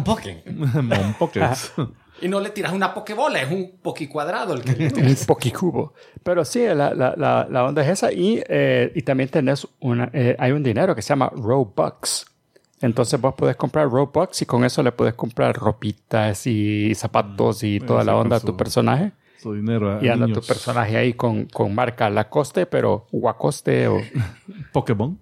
Mon 0.87 1.13
Pokémon. 1.13 1.55
Y 2.21 2.27
no 2.27 2.39
le 2.39 2.49
tiras 2.49 2.73
una 2.73 2.93
Pokébola, 2.93 3.41
es 3.41 3.51
un 3.51 3.77
Pokécuadrado 3.81 4.53
el 4.55 4.63
que 4.63 4.71
le 4.71 4.87
Un 5.11 5.15
poquicubo. 5.27 5.93
Pero 6.23 6.43
sí, 6.45 6.65
la, 6.65 6.93
la, 6.93 7.13
la, 7.15 7.47
la 7.49 7.63
onda 7.63 7.83
es 7.83 7.89
esa. 7.89 8.11
Y, 8.11 8.41
eh, 8.47 8.91
y 8.95 9.03
también 9.03 9.29
tenés 9.29 9.67
una, 9.79 10.09
eh, 10.13 10.35
hay 10.39 10.51
un 10.51 10.63
dinero 10.63 10.95
que 10.95 11.01
se 11.01 11.09
llama 11.09 11.31
Robux. 11.35 12.25
Entonces 12.81 13.19
vos 13.19 13.33
podés 13.35 13.55
comprar 13.55 13.89
Robux 13.89 14.41
y 14.41 14.45
con 14.45 14.63
eso 14.63 14.83
le 14.83 14.91
puedes 14.91 15.15
comprar 15.15 15.55
ropitas 15.55 16.45
y 16.47 16.93
zapatos 16.95 17.63
y 17.63 17.79
toda 17.79 18.03
la 18.03 18.15
onda 18.15 18.37
a 18.37 18.39
tu 18.39 18.55
personaje. 18.55 19.11
Su 19.41 19.53
dinero 19.53 19.99
a 19.99 20.03
Y 20.03 20.09
anda 20.09 20.25
tu 20.25 20.31
niños. 20.31 20.47
personaje 20.47 20.97
ahí 20.97 21.13
con, 21.13 21.45
con 21.45 21.73
marca 21.75 22.09
Lacoste, 22.09 22.65
pero 22.65 23.07
Guacoste 23.11 23.87
o 23.87 24.01
Pokémon. 24.73 25.19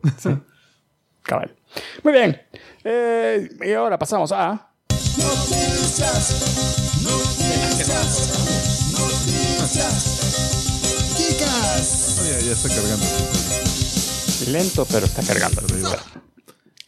cabal. 1.22 1.54
Muy 2.04 2.14
bien. 2.14 2.42
Eh, 2.84 3.50
y 3.66 3.74
ahora 3.74 3.98
pasamos 4.00 4.32
a... 4.32 4.70
Noticias, 5.18 7.02
noticias, 7.04 8.92
noticias, 8.92 9.94
chicas. 11.18 12.18
Oh, 12.20 12.24
ya, 12.30 12.40
ya 12.46 12.52
está 12.54 12.70
cargando. 12.70 13.06
Lento, 14.52 14.86
pero 14.92 15.06
está 15.06 15.22
cargando. 15.24 15.62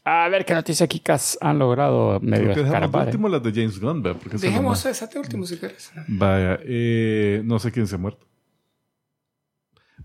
A 0.09 0.29
ver 0.29 0.45
qué 0.45 0.53
noticias 0.53 0.87
Kikas 0.87 1.37
han 1.41 1.59
logrado 1.59 2.17
medio 2.21 2.47
dejamos 2.47 2.55
de 2.55 2.63
escarbar. 2.63 3.01
¿eh? 3.01 3.05
último 3.07 3.27
las 3.27 3.43
de 3.43 3.51
James 3.51 3.77
Gunn, 3.77 4.03
Dejemos 4.39 4.85
esa 4.85 5.07
de 5.07 5.19
último 5.19 5.45
si 5.45 5.57
quieres. 5.57 5.91
Vaya, 6.07 6.59
eh, 6.63 7.41
no 7.43 7.59
sé 7.59 7.73
quién 7.73 7.87
se 7.87 7.95
ha 7.95 7.97
muerto. 7.97 8.25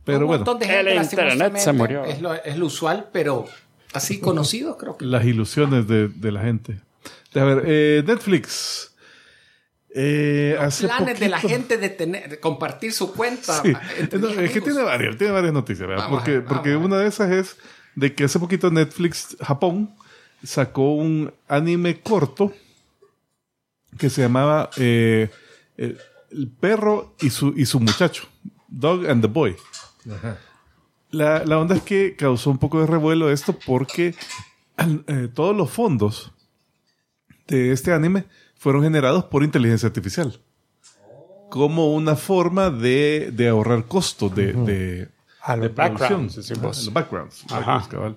Pero 0.04 0.18
un 0.20 0.26
bueno, 0.26 0.44
montón 0.44 0.58
de 0.58 0.64
El 0.64 0.70
gente, 0.70 1.04
internet 1.04 1.38
lastimosamente, 1.38 1.60
se 1.60 1.72
murió. 1.72 2.04
Es 2.04 2.20
lo, 2.20 2.34
es 2.34 2.58
lo 2.58 2.66
usual, 2.66 3.10
pero 3.12 3.46
así 3.92 4.18
conocido, 4.18 4.76
creo 4.76 4.96
que. 4.96 5.04
las 5.04 5.24
ilusiones 5.24 5.86
de, 5.86 6.08
de 6.08 6.32
la 6.32 6.42
gente. 6.42 6.80
A 7.36 7.44
ver, 7.44 7.62
eh, 7.64 8.02
Netflix. 8.04 8.96
Eh, 9.94 10.56
hace 10.58 10.88
planes 10.88 11.20
de 11.20 11.28
la 11.28 11.38
gente 11.38 11.78
de 11.78 11.90
tener 11.90 12.28
de 12.28 12.40
compartir 12.40 12.92
su 12.92 13.12
cuenta. 13.12 13.62
Sí. 13.62 13.72
No, 14.10 14.18
los 14.18 14.36
es 14.36 14.50
que 14.50 14.62
tiene 14.62 14.82
varias, 14.82 15.16
tiene 15.16 15.32
varias 15.32 15.52
noticias, 15.52 15.86
¿verdad? 15.86 16.04
Vamos 16.06 16.18
porque 16.18 16.38
ver, 16.38 16.44
porque 16.44 16.74
una 16.74 16.98
de 16.98 17.06
esas 17.06 17.30
es 17.30 17.56
de 17.94 18.14
que 18.14 18.24
hace 18.24 18.38
poquito 18.38 18.70
Netflix 18.70 19.36
Japón 19.40 19.94
sacó 20.42 20.94
un 20.94 21.32
anime 21.48 22.00
corto 22.00 22.52
que 23.98 24.10
se 24.10 24.22
llamaba 24.22 24.70
eh, 24.76 25.30
el, 25.76 25.98
el 26.30 26.48
perro 26.48 27.14
y 27.20 27.30
su, 27.30 27.54
y 27.56 27.66
su 27.66 27.80
muchacho, 27.80 28.24
Dog 28.68 29.06
and 29.08 29.22
the 29.22 29.28
Boy. 29.28 29.56
La, 31.10 31.44
la 31.44 31.58
onda 31.58 31.76
es 31.76 31.82
que 31.82 32.16
causó 32.16 32.50
un 32.50 32.58
poco 32.58 32.80
de 32.80 32.86
revuelo 32.86 33.30
esto 33.30 33.56
porque 33.66 34.14
eh, 35.06 35.28
todos 35.32 35.54
los 35.54 35.70
fondos 35.70 36.32
de 37.46 37.72
este 37.72 37.92
anime 37.92 38.24
fueron 38.56 38.82
generados 38.82 39.24
por 39.24 39.44
inteligencia 39.44 39.88
artificial. 39.88 40.40
Como 41.50 41.92
una 41.92 42.16
forma 42.16 42.70
de, 42.70 43.30
de 43.32 43.48
ahorrar 43.48 43.84
costos 43.84 44.34
de, 44.34 44.54
de, 44.54 45.08
A 45.44 45.56
de 45.56 45.66
los 45.68 45.74
backgrounds, 45.74 46.34
producción. 46.34 46.56
decimos. 46.58 46.84
Los 46.84 46.92
backgrounds. 46.94 47.44
Ajá. 47.46 47.56
backgrounds, 47.56 47.88
cabal. 47.88 48.16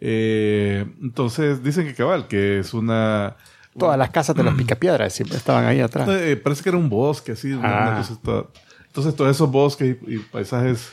Eh, 0.00 0.86
entonces 1.02 1.62
dicen 1.62 1.86
que 1.86 1.94
cabal, 1.94 2.26
que 2.28 2.58
es 2.60 2.72
una... 2.74 3.36
Todas 3.78 3.96
las 3.98 4.10
casas 4.10 4.34
de 4.34 4.42
los 4.42 4.54
picapiedras 4.54 5.12
siempre 5.12 5.36
estaban 5.36 5.64
ahí 5.64 5.80
atrás. 5.80 6.08
Eh, 6.10 6.36
parece 6.36 6.62
que 6.62 6.68
era 6.70 6.78
un 6.78 6.88
bosque, 6.88 7.32
así. 7.32 7.56
Ah. 7.62 7.94
cosa 7.98 8.20
toda- 8.22 8.46
entonces, 8.86 9.14
todos 9.14 9.30
esos 9.30 9.48
bosques 9.50 9.96
y, 10.08 10.14
y 10.16 10.18
paisajes 10.18 10.92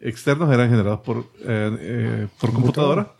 externos 0.00 0.52
eran 0.52 0.68
generados 0.68 1.00
por, 1.00 1.18
eh, 1.44 1.76
eh, 1.80 2.28
por 2.40 2.52
computadora. 2.52 3.12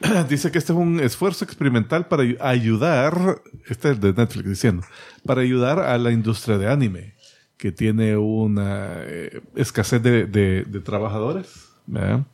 Dice 0.28 0.52
que 0.52 0.58
este 0.58 0.72
es 0.72 0.78
un 0.78 1.00
esfuerzo 1.00 1.44
experimental 1.44 2.06
para 2.06 2.22
ayu- 2.22 2.36
ayudar, 2.40 3.42
este 3.66 3.90
es 3.90 4.00
de 4.00 4.12
Netflix 4.12 4.48
diciendo, 4.48 4.84
para 5.24 5.40
ayudar 5.40 5.80
a 5.80 5.98
la 5.98 6.12
industria 6.12 6.56
de 6.58 6.70
anime, 6.70 7.15
que 7.56 7.72
tiene 7.72 8.16
una 8.16 8.94
eh, 8.98 9.40
escasez 9.54 10.02
de, 10.02 10.26
de- 10.26 10.64
de 10.64 10.80
trabajadores. 10.80 11.66
¿verdad? 11.86 12.24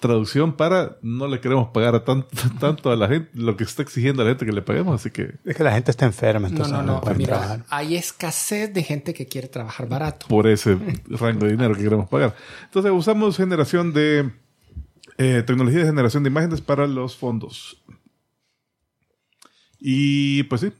Traducción 0.00 0.52
para 0.56 0.96
no 1.02 1.26
le 1.26 1.40
queremos 1.40 1.70
pagar 1.70 1.94
a 1.96 2.04
tanto, 2.04 2.28
tanto 2.60 2.90
a 2.92 2.96
la 2.96 3.08
gente, 3.08 3.28
lo 3.34 3.56
que 3.56 3.64
está 3.64 3.82
exigiendo 3.82 4.22
a 4.22 4.24
la 4.24 4.30
gente 4.30 4.46
que 4.46 4.52
le 4.52 4.62
paguemos, 4.62 4.94
así 5.00 5.10
que 5.10 5.34
Es 5.44 5.56
que 5.56 5.64
la 5.64 5.72
gente 5.72 5.90
está 5.90 6.06
enferma, 6.06 6.42
No, 6.48 6.48
entonces 6.48 6.72
no, 6.72 6.82
no, 6.82 6.92
no. 6.94 7.00
pueden 7.00 7.18
Mira, 7.18 7.36
trabajar. 7.36 7.64
hay 7.68 7.96
escasez 7.96 8.72
de 8.72 8.82
gente 8.84 9.12
que 9.12 9.26
quiere 9.26 9.48
trabajar 9.48 9.88
barato. 9.88 10.28
por 10.28 10.46
ese 10.46 10.78
rango 11.08 11.46
de 11.46 11.50
dinero 11.52 11.74
que 11.74 11.82
queremos 11.82 12.08
pagar. 12.08 12.34
Entonces 12.64 12.92
usamos 12.92 13.36
generación 13.36 13.92
de 13.92 14.30
eh, 15.18 15.42
tecnología 15.44 15.80
de 15.80 15.86
generación 15.86 16.22
de 16.22 16.30
imágenes 16.30 16.60
para 16.60 16.86
los 16.86 17.16
fondos. 17.16 17.82
Y 19.80 20.44
pues 20.44 20.60
sí. 20.60 20.72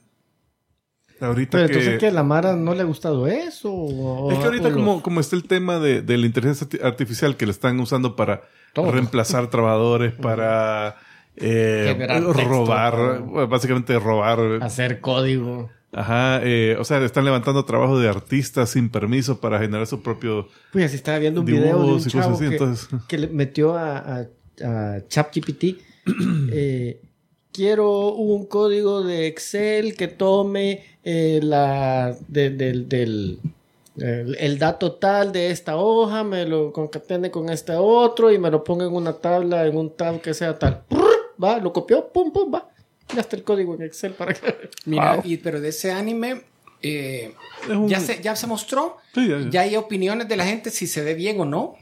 Ahorita 1.20 1.58
Pero 1.58 1.66
que, 1.68 1.72
entonces, 1.75 1.98
¿que 2.00 2.10
¿La 2.12 2.22
Mara 2.22 2.54
no 2.56 2.75
le 2.75 2.82
ha 2.82 2.84
gustado 2.84 3.26
eso? 3.26 3.72
o- 3.72 4.30
es 4.32 4.38
que 4.38 4.44
ahorita 4.44 4.72
como, 4.72 5.02
como 5.02 5.20
está 5.20 5.34
el 5.37 5.44
tema 5.44 5.78
de, 5.78 6.00
de 6.02 6.16
la 6.16 6.26
inteligencia 6.26 6.66
arti- 6.68 6.82
artificial 6.84 7.37
que 7.37 7.46
le 7.46 7.52
están 7.52 7.78
usando 7.80 8.14
para 8.16 8.42
Todo. 8.72 8.92
reemplazar 8.92 9.46
trabajadores, 9.50 10.12
para 10.14 10.96
eh, 11.37 11.94
texto, 11.98 12.32
robar, 12.32 13.48
básicamente 13.48 13.98
robar. 13.98 14.38
Hacer 14.62 15.00
código. 15.00 15.70
Ajá, 15.90 16.40
eh, 16.42 16.76
o 16.78 16.84
sea, 16.84 16.98
están 17.02 17.25
levantando 17.25 17.64
trabajo 17.64 17.98
de 17.98 18.08
artistas 18.10 18.68
sin 18.70 18.90
permiso 18.90 19.40
para 19.40 19.58
generar 19.58 19.87
su 19.87 20.02
propio 20.02 20.46
Pues 20.70 20.84
así 20.84 20.96
estaba 20.96 21.18
viendo 21.18 21.40
un 21.40 21.46
video 21.46 21.82
de 21.82 21.92
un 21.94 22.04
chavo 22.04 22.34
así. 22.34 22.40
que, 22.44 22.50
Entonces, 22.52 22.88
que 23.08 23.16
le 23.18 23.28
metió 23.28 23.75
a, 23.76 23.96
a, 23.98 24.26
a 24.64 25.06
ChatGPT 25.08 25.64
eh, 26.52 27.00
quiero 27.58 28.12
un 28.12 28.46
código 28.46 29.02
de 29.02 29.26
Excel 29.26 29.96
que 29.96 30.06
tome 30.06 30.84
eh, 31.02 31.40
la 31.42 32.16
de- 32.28 32.50
del, 32.50 32.88
del- 32.88 33.40
el, 33.96 34.36
el 34.38 34.58
dato 34.60 34.92
tal 34.92 35.32
de 35.32 35.50
esta 35.50 35.76
hoja, 35.76 36.22
me 36.22 36.46
lo 36.46 36.72
concatene 36.72 37.32
con 37.32 37.50
este 37.50 37.72
otro 37.74 38.30
y 38.30 38.38
me 38.38 38.48
lo 38.48 38.62
ponga 38.62 38.84
en 38.86 38.92
una 38.94 39.12
tabla, 39.14 39.66
en 39.66 39.76
un 39.76 39.90
tab 39.90 40.20
que 40.20 40.34
sea 40.34 40.56
tal. 40.56 40.84
Va, 41.42 41.58
lo 41.58 41.72
copió, 41.72 42.06
pum, 42.12 42.30
pum, 42.32 42.54
va. 42.54 42.68
Ya 43.12 43.22
está 43.22 43.34
el 43.34 43.42
código 43.42 43.74
en 43.74 43.82
Excel 43.82 44.12
para 44.12 44.34
que... 44.34 44.70
Mira, 44.84 45.14
Wow. 45.16 45.22
y, 45.24 45.36
pero 45.38 45.60
de 45.60 45.70
ese 45.70 45.90
anime 45.90 46.42
eh, 46.80 47.34
Es 47.64 47.70
un- 47.70 47.88
ya, 47.88 47.98
se, 47.98 48.22
ya 48.22 48.36
se 48.36 48.46
mostró. 48.46 48.98
Sí, 49.14 49.26
ya, 49.28 49.40
ya. 49.40 49.50
Ya 49.50 49.60
hay 49.62 49.74
opiniones 49.74 50.28
de 50.28 50.36
la 50.36 50.46
gente 50.46 50.70
si 50.70 50.86
se 50.86 51.02
ve 51.02 51.14
bien 51.14 51.40
o 51.40 51.44
no. 51.44 51.74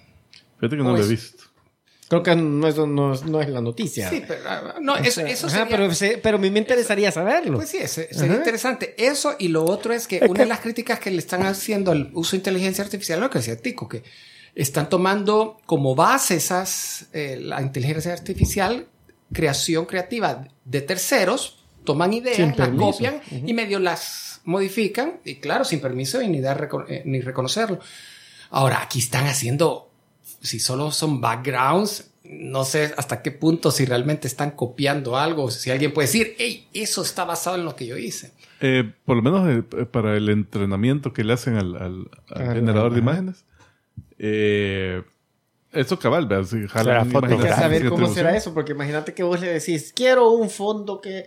Fíjate 0.59 0.77
que 0.79 0.83
no 0.83 0.97
lo 0.97 1.05
he 1.05 1.07
visto. 1.07 1.45
Creo 2.09 2.23
que 2.23 2.37
no, 2.37 2.69
eso 2.69 2.87
no, 2.87 3.15
es- 3.15 3.25
no 3.25 3.41
es 3.41 3.49
la 3.49 3.61
noticia. 3.61 4.09
Sí, 4.11 4.23
pero 4.27 4.41
ah, 4.49 4.77
no, 4.81 4.97
eso, 4.97 5.23
eso 5.23 5.49
Ajá, 5.49 5.59
sería- 5.65 5.77
pero, 5.77 5.93
se- 5.95 6.19
pero 6.19 6.37
a 6.37 6.41
mí 6.41 6.51
me 6.51 6.61
interesaría 6.61 7.11
saberlo. 7.11 7.57
Pues 7.59 7.69
sí, 7.71 7.79
sería 7.89 8.37
interesante. 8.37 8.95
Eso 8.97 9.35
y 9.39 9.49
lo 9.49 9.65
otro 9.65 9.93
es 9.93 10.07
que 10.07 10.17
Es 10.19 10.23
una 10.23 10.35
que- 10.35 10.43
de 10.43 10.47
las 10.49 10.61
críticas 10.61 11.01
que 11.01 11.11
le 11.11 11.19
están 11.19 11.43
haciendo 11.45 11.91
al 11.91 12.11
uso 12.15 12.33
de 12.33 12.37
inteligencia 12.39 12.85
artificial, 12.85 13.19
lo 13.21 13.29
que 13.29 13.39
decía 13.41 13.57
Tico, 13.57 13.89
que 13.89 14.05
están 14.55 14.89
tomando 14.89 15.59
como 15.67 15.95
base 15.97 16.37
esas, 16.37 17.07
eh, 17.13 17.39
la 17.43 17.61
inteligencia 17.61 18.13
artificial, 18.13 18.87
creación 19.33 19.85
creativa 19.87 20.47
de 20.65 20.81
terceros, 20.83 21.65
toman 21.85 22.13
ideas, 22.13 22.57
las 22.57 22.69
copian 22.71 23.21
y 23.31 23.53
medio 23.53 23.79
las 23.81 24.41
modifican, 24.45 25.21
y 25.25 25.37
claro, 25.37 25.65
sin 25.65 25.81
permiso 25.81 26.23
y 26.23 26.29
ni, 26.29 26.41
dar 26.41 26.69
eh, 26.89 27.03
ni 27.05 27.21
reconocerlo. 27.21 27.81
Ahora, 28.51 28.81
aquí 28.81 29.01
están 29.01 29.27
haciendo, 29.27 29.86
si 30.47 30.59
solo 30.61 30.91
son 30.93 31.21
backgrounds, 31.21 32.11
no 32.25 32.65
sé 32.65 32.93
hasta 32.97 33.23
qué 33.23 33.31
punto, 33.31 33.71
si 33.71 33.85
realmente 33.85 34.27
están 34.27 34.51
copiando 34.53 35.17
algo, 35.17 35.51
si 35.51 35.71
alguien 35.71 35.93
puede 35.93 36.07
decir, 36.09 36.35
hey, 36.39 36.67
eso 36.73 37.03
está 37.03 37.25
basado 37.25 37.57
en 37.57 37.65
lo 37.65 37.77
que 37.77 37.87
yo 37.87 37.97
hice. 37.97 38.33
Eh, 38.61 38.91
por 39.05 39.17
lo 39.17 39.23
menos 39.23 39.49
eh, 39.49 39.85
para 39.85 40.17
el 40.17 40.29
entrenamiento 40.31 41.13
que 41.13 41.23
le 41.25 41.35
hacen 41.35 41.57
al, 41.57 41.77
al- 41.77 42.11
al 42.31 42.49
Ah, 42.49 42.53
generador 42.55 42.93
de 42.95 42.99
imágenes. 43.01 43.45
Eh, 44.19 45.03
eso 45.73 45.99
cabal, 45.99 46.27
¿verdad? 46.27 46.47
Si 46.47 46.67
jalan 46.67 47.11
Hay 47.15 47.37
que 47.39 47.49
saber 47.53 47.83
de 47.83 47.89
cómo 47.91 48.07
será 48.15 48.37
eso, 48.37 48.55
porque 48.55 48.73
imagínate 48.73 49.13
que 49.15 49.23
vos 49.23 49.41
le 49.41 49.49
decís, 49.53 49.93
quiero 49.95 50.31
un 50.31 50.49
fondo 50.49 51.01
que 51.01 51.27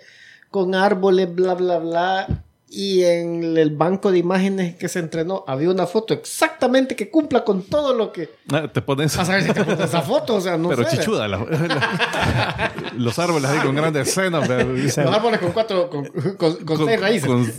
con 0.50 0.74
árboles, 0.74 1.34
bla, 1.34 1.54
bla, 1.54 1.78
bla, 1.78 2.44
y 2.72 3.04
en 3.04 3.58
el 3.58 3.72
banco 3.76 4.12
de 4.12 4.20
imágenes 4.20 4.76
que 4.76 4.88
se 4.90 5.00
entrenó 5.00 5.44
había 5.48 5.70
una 5.72 5.88
foto 5.88 6.14
exactamente 6.14 6.96
que 6.96 7.10
cumpla 7.10 7.44
con 7.44 7.64
todo 7.64 7.94
lo 7.96 8.12
que... 8.12 8.30
Ah, 8.52 8.68
te 8.72 8.82
pones... 8.84 9.18
A 9.18 9.26
saber 9.26 9.42
si 9.44 9.52
te 9.54 9.64
pones 9.66 9.80
esa 9.80 10.02
foto, 10.02 10.36
o 10.36 10.42
sea, 10.42 10.56
no 10.58 10.70
pero 10.70 10.84
sé. 10.88 10.98
chichuda. 10.98 11.28
la- 11.28 11.40
la- 11.40 12.74
los 12.98 13.18
árboles 13.18 13.50
ahí 13.50 13.60
con 13.60 13.76
grandes 13.76 14.08
escenas. 14.10 14.48
Los 14.48 14.98
árboles 14.98 15.40
con 15.40 15.52
cuatro, 15.52 15.90
con, 15.90 16.06
con- 16.38 16.56
con 16.64 16.86
seis 16.86 17.00
raíces. 17.00 17.28
con- 17.28 17.52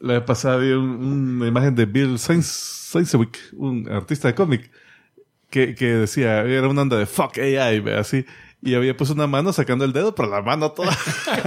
la 0.00 0.14
vez 0.14 0.22
pasada 0.22 0.56
vi 0.56 0.70
un- 0.72 1.36
una 1.36 1.46
imagen 1.48 1.74
de 1.74 1.84
Bill 1.86 2.14
Sainz- 2.18 2.90
Sainzwick, 2.90 3.38
un 3.56 3.88
artista 3.90 4.28
de 4.28 4.34
cómic, 4.34 4.70
que, 5.50 5.74
que 5.74 5.84
decía, 5.86 6.40
era 6.40 6.68
una 6.68 6.82
onda 6.82 6.96
de 6.96 7.06
fuck 7.06 7.36
AI, 7.38 7.84
así. 7.98 8.24
Y 8.64 8.74
había 8.74 8.96
puesto 8.96 9.14
una 9.14 9.26
mano 9.26 9.52
sacando 9.52 9.84
el 9.84 9.92
dedo, 9.92 10.14
pero 10.14 10.30
la 10.30 10.40
mano 10.40 10.72
toda 10.72 10.96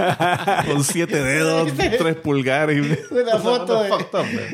con 0.66 0.84
siete 0.84 1.20
dedos, 1.20 1.72
tres 1.76 2.14
pulgares. 2.16 2.78
y- 2.86 3.14
Una 3.14 3.38
foto 3.38 3.82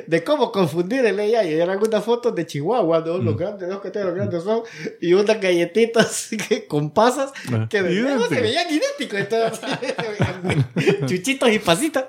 de, 0.06 0.25
cómo 0.25 0.50
confundir 0.50 1.04
el 1.04 1.18
AI. 1.21 1.50
Y 1.50 1.54
eran 1.61 1.78
unas 1.78 2.02
fotos 2.02 2.35
de 2.35 2.47
Chihuahua, 2.47 3.00
¿no? 3.06 3.18
Mm. 3.18 3.25
Los 3.25 3.37
grandes, 3.37 3.68
dos 3.68 3.83
que 3.83 3.90
tengo, 3.90 4.06
los 4.06 4.14
grandes 4.14 4.42
son. 4.42 4.62
Y 5.00 5.12
unas 5.12 5.38
galletitas 5.40 6.30
que, 6.49 6.66
con 6.66 6.90
pasas 6.90 7.33
Ah, 7.52 7.66
que 7.68 7.83
de 7.83 8.18
se 8.28 8.40
veían 8.40 8.66
idénticos. 8.71 9.21
Entonces, 9.21 9.61
chuchitos 11.06 11.50
y 11.52 11.59
pasitas. 11.59 12.04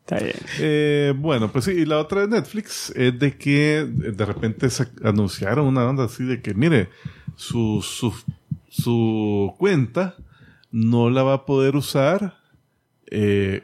Está 0.00 0.18
bien. 0.22 0.36
Eh, 0.58 1.14
bueno, 1.16 1.50
pues 1.50 1.64
sí, 1.64 1.70
y 1.70 1.86
la 1.86 1.98
otra 1.98 2.20
de 2.22 2.28
Netflix 2.28 2.90
es 2.94 3.18
de 3.18 3.38
que 3.38 3.86
de 3.88 4.24
repente 4.26 4.68
se 4.68 4.86
anunciaron 5.02 5.66
una 5.66 5.88
onda 5.88 6.04
así 6.04 6.24
de 6.24 6.42
que, 6.42 6.52
mire, 6.52 6.90
su, 7.36 7.80
su, 7.82 8.12
su 8.78 9.54
cuenta 9.58 10.16
no 10.72 11.08
la 11.10 11.22
va 11.22 11.34
a 11.34 11.46
poder 11.46 11.76
usar, 11.76 12.38
eh, 13.10 13.62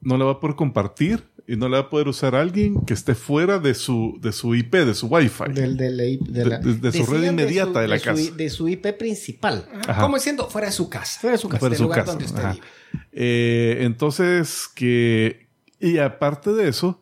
no 0.00 0.18
la 0.18 0.24
va 0.24 0.32
a 0.32 0.40
poder 0.40 0.56
compartir 0.56 1.22
y 1.46 1.54
no 1.56 1.68
la 1.68 1.78
va 1.78 1.84
a 1.86 1.90
poder 1.90 2.08
usar 2.08 2.34
alguien 2.34 2.84
que 2.84 2.92
esté 2.94 3.14
fuera 3.14 3.60
de 3.60 3.74
su, 3.74 4.18
de 4.20 4.32
su 4.32 4.56
IP, 4.56 4.72
de 4.84 4.94
su 4.94 5.06
Wi-Fi. 5.06 5.52
Del, 5.52 5.76
del- 5.76 5.96
de, 5.96 6.18
De- 6.20 6.44
la- 6.44 6.58
de- 6.58 6.74
de 6.74 6.92
su 6.92 7.06
red 7.06 7.22
inmediata 7.30 7.80
de 7.80 7.86
la 7.88 7.98
su- 8.00 8.04
casa. 8.04 8.30
de 8.32 8.50
su 8.50 8.68
IP 8.68 8.92
principal. 8.98 9.68
Ajá. 9.86 10.02
Como 10.02 10.16
diciendo, 10.16 10.50
fuera 10.50 10.66
de 10.66 10.72
su 10.72 10.88
casa. 10.90 11.20
Fuera 11.20 11.36
de 11.36 11.38
su 11.38 11.48
casa. 11.48 11.60
Fuera 11.60 11.70
de 11.70 11.74
del 11.74 11.78
su 11.78 11.82
lugar 11.84 11.98
casa, 12.00 12.10
donde 12.12 12.24
usted 12.24 12.40
ajá. 12.40 12.52
vive. 12.54 12.66
Eh, 13.12 13.78
entonces, 13.82 14.68
que. 14.74 15.46
Y 15.78 15.98
aparte 15.98 16.52
de 16.52 16.68
eso, 16.68 17.00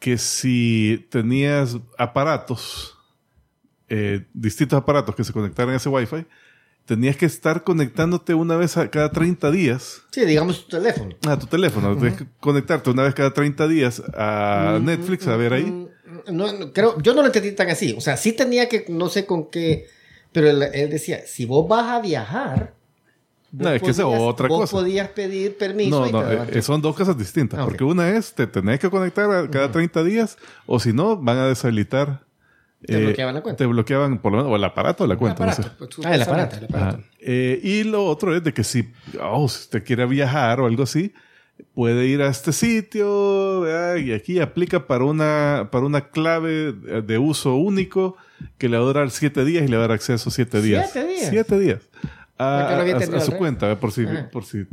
que 0.00 0.18
si 0.18 1.06
tenías 1.10 1.76
aparatos, 1.98 2.96
eh, 3.88 4.26
distintos 4.34 4.76
aparatos 4.76 5.14
que 5.14 5.22
se 5.24 5.32
conectaran 5.32 5.74
a 5.74 5.76
ese 5.76 5.88
Wi-Fi, 5.88 6.26
tenías 6.88 7.16
que 7.18 7.26
estar 7.26 7.62
conectándote 7.64 8.32
una 8.34 8.56
vez 8.56 8.76
a 8.78 8.90
cada 8.90 9.12
30 9.12 9.50
días 9.50 10.00
Sí, 10.10 10.24
digamos 10.24 10.64
tu 10.66 10.76
teléfono. 10.78 11.14
a 11.28 11.38
tu 11.38 11.46
teléfono. 11.46 11.94
Tienes 11.96 12.16
que 12.18 12.26
conectarte 12.40 12.88
una 12.90 13.02
vez 13.02 13.14
cada 13.14 13.32
30 13.32 13.68
días 13.68 14.02
a 14.16 14.78
Netflix 14.82 15.26
a 15.28 15.36
ver 15.36 15.52
ahí. 15.52 15.64
Mm, 15.66 15.86
No, 16.32 16.50
no, 16.52 16.72
creo, 16.72 16.98
yo 17.02 17.14
no 17.14 17.20
lo 17.20 17.26
entendí 17.26 17.52
tan 17.52 17.68
así. 17.68 17.94
O 17.96 18.00
sea, 18.00 18.16
sí 18.16 18.32
tenía 18.32 18.68
que, 18.68 18.86
no 18.88 19.08
sé 19.10 19.26
con 19.26 19.50
qué, 19.50 19.86
pero 20.32 20.48
él, 20.48 20.62
él 20.72 20.88
decía, 20.90 21.20
si 21.26 21.44
vos 21.44 21.68
vas 21.68 21.86
a 21.86 22.00
viajar, 22.00 22.74
No, 23.52 23.70
es 23.70 23.82
que 23.82 23.90
es 23.90 23.98
otra 24.00 24.48
vos 24.48 24.60
cosa. 24.62 24.72
podías 24.72 25.08
pedir 25.10 25.56
permiso. 25.58 26.00
No, 26.00 26.06
y 26.08 26.12
no, 26.12 26.22
daban 26.22 26.48
eh, 26.50 26.62
son 26.62 26.80
dos 26.82 26.96
cosas 26.96 27.16
distintas. 27.16 27.60
Ah. 27.60 27.64
Porque 27.64 27.84
una 27.84 28.08
es, 28.10 28.34
te 28.34 28.46
tenés 28.46 28.80
que 28.80 28.88
conectar 28.90 29.30
a 29.30 29.48
cada 29.50 29.70
30 29.70 30.02
días, 30.04 30.36
o 30.66 30.80
si 30.80 30.92
no, 30.94 31.16
van 31.18 31.36
a 31.38 31.46
deshabilitar. 31.48 32.26
Te 32.84 32.96
eh, 32.96 33.04
bloqueaban 33.06 33.34
la 33.34 33.40
cuenta. 33.42 33.56
Te 33.58 33.66
bloqueaban, 33.66 34.18
por 34.18 34.32
lo 34.32 34.38
menos, 34.38 34.52
o 34.52 34.56
el 34.56 34.64
aparato 34.64 35.04
o 35.04 35.06
la 35.06 35.14
El 35.14 35.18
cuenta. 35.18 35.44
no 35.46 35.52
sé. 35.52 35.62
aparato, 35.62 35.86
pues, 35.96 36.06
Ah, 36.06 36.14
el 36.14 36.22
aparato. 36.22 36.56
el 36.56 36.64
aparato. 36.64 37.02
Eh, 37.20 37.60
y 37.62 37.82
lo 37.84 38.04
otro 38.04 38.34
es 38.36 38.42
de 38.44 38.52
que 38.54 38.62
si, 38.64 38.88
oh, 39.20 39.48
si 39.48 39.60
usted 39.62 39.84
quiere 39.84 40.06
viajar 40.06 40.60
o 40.60 40.66
algo 40.66 40.84
así, 40.84 41.12
puede 41.74 42.06
ir 42.06 42.22
a 42.22 42.28
este 42.28 42.52
sitio 42.52 43.62
¿verdad? 43.62 43.96
y 43.96 44.12
aquí 44.12 44.38
aplica 44.38 44.86
para 44.86 45.04
una, 45.04 45.68
para 45.72 45.84
una 45.86 46.08
clave 46.10 46.72
de 46.72 47.02
de 47.02 47.18
uso 47.18 47.56
único 47.56 48.16
que 48.58 48.68
le 48.68 48.76
va 48.76 48.84
a 48.84 48.86
durar 48.86 49.10
siete 49.10 49.44
días 49.44 49.64
y 49.64 49.68
le 49.68 49.76
va 49.76 49.84
a 49.84 49.88
dar 49.88 49.96
acceso 49.96 50.30
siete 50.30 50.62
días. 50.62 50.90
¿Siete 50.92 51.08
días? 51.08 51.28
Siete 51.30 51.58
días. 51.58 51.80
A, 52.38 52.58
Porque 52.60 52.74
lo 52.76 52.80
había 52.82 52.94
a- 52.94 52.98
a 52.98 53.02
entendido 53.02 53.20
su 53.20 53.32
cuenta, 53.36 53.66
¿verdad? 53.66 53.80
por 53.80 53.90
si, 53.90 54.04
Ajá. 54.04 54.28
por 54.30 54.44
si 54.44 54.66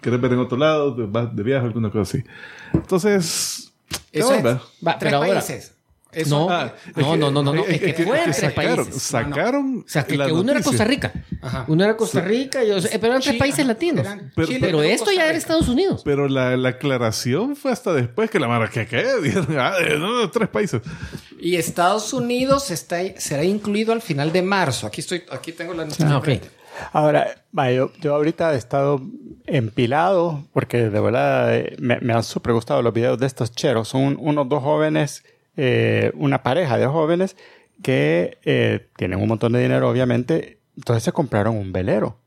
quieres 0.00 0.20
ver 0.20 0.32
en 0.34 0.38
otro 0.38 0.56
lado, 0.56 0.94
de, 0.94 1.06
vas 1.06 1.34
de 1.34 1.42
viaje, 1.42 1.66
alguna 1.66 1.90
cosa 1.90 2.02
así. 2.18 2.24
Entonces, 2.72 3.72
Eso 4.12 4.28
cabal, 4.28 4.56
es. 4.56 4.86
Va, 4.86 4.98
Tres 4.98 5.10
pero 5.12 5.16
ahora- 5.16 5.32
países. 5.40 5.74
Eso- 6.12 6.38
No, 6.48 6.50
Ah, 6.50 6.72
no, 6.96 7.16
no, 7.16 7.30
no, 7.30 7.42
no, 7.42 7.54
no, 7.54 7.64
es 7.68 7.80
que 7.80 8.04
fue 8.04 8.18
entre 8.18 8.32
sacaron, 8.34 8.76
países. 8.84 9.02
sacaron 9.02 9.84
O 9.86 9.88
sea, 9.88 10.04
que, 10.04 10.14
uno 10.16 10.50
era. 10.52 10.62
Costa 10.62 10.84
Rica. 10.84 11.12
Ajá. 11.42 11.64
Uno 11.68 11.84
era 11.84 11.96
Costa 11.96 12.20
Rica, 12.20 12.64
y, 12.64 12.70
o 12.70 12.80
sea, 12.80 12.90
pero 13.00 13.12
eran 13.12 13.22
tres 13.22 13.36
países 13.36 13.66
latinos. 13.66 14.04
eran 14.04 14.32
Pero- 14.34 14.48
Chile, 14.48 14.60
Pero 14.60 14.82
esto 14.82 15.10
ya 15.12 15.26
era. 15.28 15.38
Estados 15.38 15.68
Unidos. 15.68 16.02
Pero 16.04 16.28
la, 16.28 16.56
la 16.56 16.70
aclaración 16.70 17.56
fue 17.56 17.72
hasta 17.72 17.92
después 17.92 18.30
que 18.30 18.38
la 18.38 18.48
mara 18.48 18.68
que 18.68 18.86
qué 18.86 19.04
ah, 19.58 19.74
eh, 19.80 20.28
tres 20.32 20.48
países. 20.48 20.82
Y 21.40 21.56
Estados 21.56 22.12
Unidos 22.12 22.70
está, 22.70 22.98
será 23.16 23.44
incluido 23.44 23.92
al 23.92 24.02
final 24.02 24.32
de 24.32 24.42
marzo. 24.42 24.86
Aquí 24.86 25.00
estoy, 25.00 25.22
aquí 25.30 25.52
tengo 25.52 25.72
la 25.74 25.84
noticia. 25.84 26.06
Ah. 26.10 26.20
Ahora, 26.92 27.44
yo, 27.74 27.92
yo 28.00 28.14
ahorita 28.14 28.54
he 28.54 28.56
estado 28.56 29.00
empilado 29.46 30.46
porque 30.52 30.88
de 30.88 31.00
verdad 31.00 31.56
eh, 31.56 31.76
me, 31.78 31.98
me 32.00 32.12
han 32.12 32.22
súper 32.22 32.52
gustado 32.52 32.82
los 32.82 32.92
videos 32.92 33.18
de 33.18 33.26
estos 33.26 33.52
cheros. 33.52 33.88
Son 33.88 34.16
unos 34.18 34.48
dos 34.48 34.62
jóvenes, 34.62 35.24
eh, 35.62 36.10
una 36.14 36.42
pareja 36.42 36.78
de 36.78 36.86
jóvenes 36.86 37.36
que 37.82 38.38
eh, 38.44 38.88
tienen 38.96 39.20
un 39.20 39.28
montón 39.28 39.52
de 39.52 39.60
dinero, 39.60 39.90
obviamente. 39.90 40.58
Entonces 40.74 41.02
se 41.02 41.12
compraron 41.12 41.56
un 41.56 41.70
velero 41.70 42.19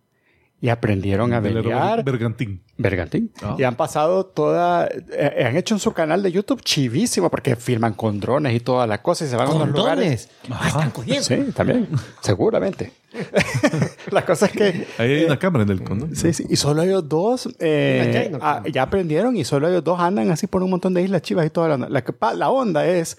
y 0.64 0.70
aprendieron 0.70 1.34
a 1.34 1.42
velear. 1.42 2.06
Bergantín. 2.06 2.62
Bergantín. 2.78 3.34
Ah. 3.42 3.58
Y 3.60 3.64
han 3.64 3.76
pasado 3.76 4.26
toda. 4.26 4.88
eh, 5.12 5.44
han 5.46 5.58
hecho 5.58 5.76
en 5.76 5.80
su 5.82 5.92
canal 5.92 6.24
de 6.24 6.32
YouTube 6.32 6.62
chivísimo 6.64 7.30
porque 7.30 7.58
filman 7.58 7.94
con 7.96 8.22
drones 8.22 8.56
y 8.56 8.62
toda 8.62 8.88
la 8.88 9.02
cosa 9.02 9.26
y 9.26 9.28
se 9.28 9.36
van 9.36 9.50
a 9.50 9.52
unos 9.52 9.68
lugares. 9.72 10.30
Condones. 10.42 10.64
Ah, 10.64 10.68
están 10.70 10.92
cogiendo. 10.92 11.22
Sí, 11.24 11.52
también. 11.54 11.90
Seguramente. 12.22 12.94
la 14.12 14.26
cosa 14.26 14.46
es 14.46 14.54
que. 14.54 14.88
Ahí 15.00 15.12
hay 15.16 15.26
una 15.26 15.38
cámara 15.38 15.66
en 15.66 15.70
el 15.72 15.84
condón. 15.84 16.16
Sí, 16.16 16.32
sí. 16.32 16.46
Y 16.50 16.56
solo 16.56 16.82
ellos 16.84 17.10
dos 17.10 17.50
eh, 17.60 18.32
ah, 18.40 18.64
ya 18.72 18.84
aprendieron 18.84 19.36
y 19.36 19.44
solo 19.44 19.68
ellos 19.68 19.84
dos 19.84 20.00
andan 20.00 20.32
así 20.32 20.48
por 20.48 20.64
un 20.64 20.70
montón 20.70 20.94
de 20.94 21.02
islas 21.02 21.24
chivas 21.24 21.46
y 21.46 21.50
toda 21.50 21.68
la 21.68 21.76
onda. 21.76 21.90
La, 22.36 22.50
onda 22.50 22.88
es 22.88 23.18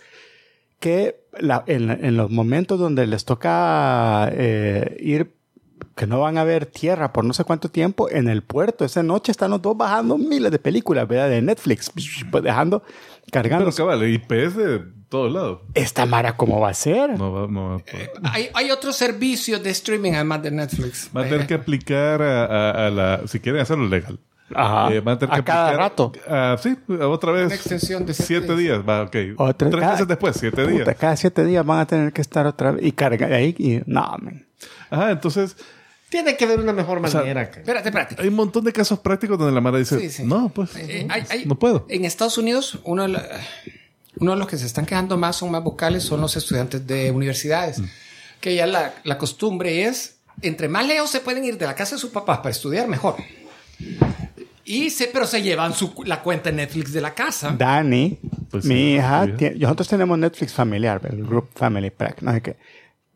que 0.80 1.26
la- 1.38 1.62
en, 1.66 1.90
en 1.90 2.16
los 2.16 2.30
momentos 2.30 2.80
donde 2.80 3.06
les 3.06 3.26
toca 3.26 4.30
eh, 4.32 4.96
ir 5.00 5.34
que 5.96 6.06
no 6.06 6.20
van 6.20 6.38
a 6.38 6.44
ver 6.44 6.66
tierra 6.66 7.12
por 7.12 7.24
no 7.24 7.32
sé 7.32 7.44
cuánto 7.44 7.68
tiempo 7.68 8.10
en 8.10 8.28
el 8.28 8.42
puerto. 8.42 8.84
Esa 8.84 9.02
noche 9.02 9.30
están 9.32 9.50
los 9.50 9.62
dos 9.62 9.76
bajando 9.76 10.18
miles 10.18 10.50
de 10.50 10.58
películas, 10.58 11.06
¿verdad? 11.06 11.28
De 11.28 11.40
Netflix, 11.42 11.90
pues 12.30 12.42
dejando, 12.44 12.82
cargando. 13.30 13.64
Pero 13.70 13.76
cabal, 13.76 14.08
IP 14.08 14.32
es 14.32 14.56
de 14.56 14.82
todos 15.08 15.32
lados. 15.32 15.60
¿Esta 15.74 16.06
Mara 16.06 16.36
cómo 16.36 16.60
va 16.60 16.70
a 16.70 16.74
ser? 16.74 17.16
No 17.18 17.32
va, 17.32 17.46
no 17.46 17.68
va 17.70 17.74
a 17.76 17.78
poder. 17.78 18.10
Hay, 18.24 18.48
hay 18.54 18.70
otros 18.70 18.96
servicios 18.96 19.62
de 19.62 19.70
streaming 19.70 20.12
además 20.14 20.42
de 20.42 20.50
Netflix. 20.50 21.10
Va 21.16 21.20
a 21.22 21.24
tener 21.28 21.46
que 21.46 21.54
aplicar 21.54 22.20
a, 22.22 22.44
a- 22.44 22.86
a 22.86 22.90
la... 22.90 23.20
Si 23.26 23.38
quieren 23.40 23.60
hacerlo 23.62 23.86
legal. 23.86 24.18
Ajá. 24.54 24.92
Eh, 24.92 25.00
van 25.00 25.14
a, 25.14 25.18
tener 25.18 25.32
A 25.34 25.36
que 25.38 25.44
cada 25.44 25.68
aplicar- 25.68 25.78
rato. 25.78 26.12
Ah, 26.28 26.56
sí, 26.60 26.76
otra 27.00 27.32
vez. 27.32 27.46
Una 27.46 27.54
extensión 27.54 28.04
de 28.04 28.12
siete 28.14 28.46
siete 28.46 28.56
días. 28.60 28.80
Va, 28.86 29.02
ok. 29.02 29.16
Otra- 29.38 29.70
Tres 29.70 29.80
cada- 29.80 29.92
meses 29.92 30.08
después, 30.08 30.36
siete 30.38 30.66
días. 30.66 30.88
Cada 30.98 31.16
siete 31.16 31.44
días 31.44 31.64
van 31.64 31.78
a 31.80 31.86
tener 31.86 32.12
que 32.12 32.20
estar 32.20 32.46
otra 32.46 32.72
vez 32.72 32.84
y 32.84 32.92
cargar 32.92 33.32
ahí. 33.32 33.54
Y, 33.58 33.80
no, 33.86 34.02
man. 34.20 34.43
Ajá, 34.90 35.10
entonces 35.10 35.56
Tiene 36.08 36.36
que 36.36 36.44
haber 36.44 36.60
una 36.60 36.72
mejor 36.72 37.06
sea, 37.10 37.20
manera. 37.20 37.50
que- 37.50 37.60
Espérate, 37.60 37.88
espérate. 37.88 38.16
hay 38.20 38.28
un 38.28 38.34
montón 38.34 38.64
de 38.64 38.72
casos 38.72 39.00
prácticos 39.00 39.36
donde 39.38 39.52
la 39.52 39.60
Mara 39.60 39.78
dice, 39.78 39.98
Sí, 39.98 40.10
sí. 40.10 40.22
no, 40.24 40.48
pues, 40.48 40.76
Eh, 40.76 41.06
hay- 41.10 41.24
hay- 41.28 41.44
no 41.44 41.56
puedo. 41.58 41.86
En 41.88 42.04
Estados 42.04 42.38
Unidos, 42.38 42.78
uno 42.84 43.02
de, 43.02 43.08
la- 43.08 43.28
uno 44.20 44.32
de 44.32 44.38
los 44.38 44.46
que 44.46 44.56
se 44.56 44.66
están 44.66 44.86
quejando 44.86 45.16
más, 45.16 45.34
son 45.36 45.50
más 45.50 45.64
vocales, 45.64 46.04
son 46.04 46.20
los 46.20 46.36
estudiantes 46.36 46.86
de 46.86 47.10
universidades. 47.10 47.80
Mm. 47.80 47.84
Que 48.40 48.54
ya 48.54 48.66
la, 48.66 48.94
la 49.04 49.18
costumbre 49.18 49.86
es, 49.86 50.16
entre 50.42 50.68
más 50.68 50.86
lejos 50.86 51.10
se 51.10 51.20
pueden 51.20 51.44
ir 51.44 51.58
de 51.58 51.66
la 51.66 51.74
casa 51.74 51.96
de 51.96 52.00
sus 52.00 52.10
papás 52.10 52.38
para 52.38 52.50
estudiar, 52.50 52.86
mejor. 52.86 53.16
Y 54.66 54.90
se, 54.90 55.08
pero 55.08 55.26
se 55.26 55.42
llevan 55.42 55.74
su, 55.74 55.92
la 56.06 56.22
cuenta 56.22 56.50
de 56.50 56.56
Netflix 56.56 56.92
de 56.92 57.00
la 57.00 57.12
casa. 57.12 57.54
Dani, 57.58 58.18
Pues 58.50 58.64
mi 58.64 58.74
sí, 58.74 58.80
hija, 58.94 59.26
tiene- 59.36 59.56
nosotros 59.56 59.88
tenemos 59.88 60.18
Netflix 60.18 60.52
familiar, 60.52 61.00
el 61.10 61.24
Group 61.24 61.48
Family 61.54 61.90
Pack, 61.90 62.22
no 62.22 62.32
sé 62.32 62.40
qué. 62.40 62.56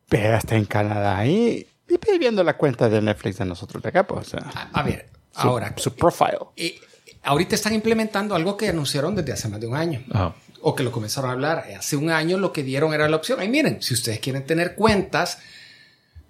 Pero 0.09 0.37
está 0.37 0.57
en 0.57 0.65
Canadá 0.65 1.27
y, 1.27 1.67
y 1.89 1.99
pues, 1.99 2.19
viendo 2.19 2.43
la 2.45 2.57
cuenta 2.57 2.89
de 2.89 3.01
Netflix 3.03 3.39
de 3.39 3.45
nosotros 3.45 3.83
de 3.83 3.89
acá, 3.91 4.07
pues, 4.07 4.29
o 4.29 4.31
sea, 4.31 4.51
A, 4.55 4.81
a 4.81 4.83
ver, 4.83 5.07
su, 5.33 5.41
ahora, 5.49 5.75
su 5.77 5.95
profile. 5.95 6.39
eh, 6.57 6.79
ahorita 7.23 7.55
están 7.55 7.75
implementando 7.75 8.35
algo 8.35 8.57
que 8.57 8.69
anunciaron 8.69 9.15
desde 9.15 9.33
hace 9.33 9.49
más 9.49 9.61
de 9.61 9.67
un 9.67 9.77
año. 9.77 10.03
Ajá. 10.11 10.35
o 10.61 10.75
que 10.75 10.83
lo 10.83 10.91
comenzaron 10.91 11.31
a 11.31 11.35
hablar. 11.35 11.67
Eh, 11.69 11.77
Hace 11.77 11.97
un 11.97 12.11
año 12.11 12.37
lo 12.39 12.53
que 12.53 12.63
dieron 12.65 12.93
era 12.95 13.09
la 13.09 13.17
opción. 13.17 13.39
Ay, 13.41 13.49
miren, 13.49 13.81
si 13.83 13.95
ustedes 13.95 14.19
quieren 14.19 14.45
tener 14.45 14.75
cuentas 14.75 15.39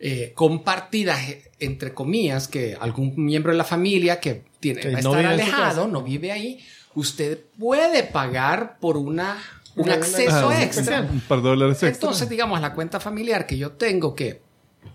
eh, 0.00 0.32
compartidas, 0.34 1.28
eh, 1.28 1.50
entre 1.60 1.94
comillas, 1.94 2.46
que 2.48 2.76
algún 2.80 3.14
miembro 3.16 3.52
de 3.52 3.58
la 3.58 3.64
familia 3.64 4.20
que 4.20 4.42
tiene, 4.60 4.80
Que 4.80 4.92
va 4.92 4.98
a 4.98 5.02
no 5.02 5.10
estar 5.16 5.26
alejado, 5.32 5.88
no 5.88 6.02
vive 6.02 6.30
ahí, 6.30 6.60
usted 6.94 7.38
puede 7.58 8.02
pagar 8.04 8.78
por 8.80 8.96
una, 8.96 9.38
un 9.78 9.90
acceso 9.90 10.50
Ajá, 10.50 10.62
extra. 10.62 11.00
Un 11.02 11.20
par 11.20 11.40
de 11.42 11.48
dólares 11.48 11.74
extra. 11.82 11.88
Entonces, 11.88 12.28
digamos, 12.28 12.60
la 12.60 12.74
cuenta 12.74 13.00
familiar 13.00 13.46
que 13.46 13.56
yo 13.56 13.72
tengo, 13.72 14.14
que 14.14 14.42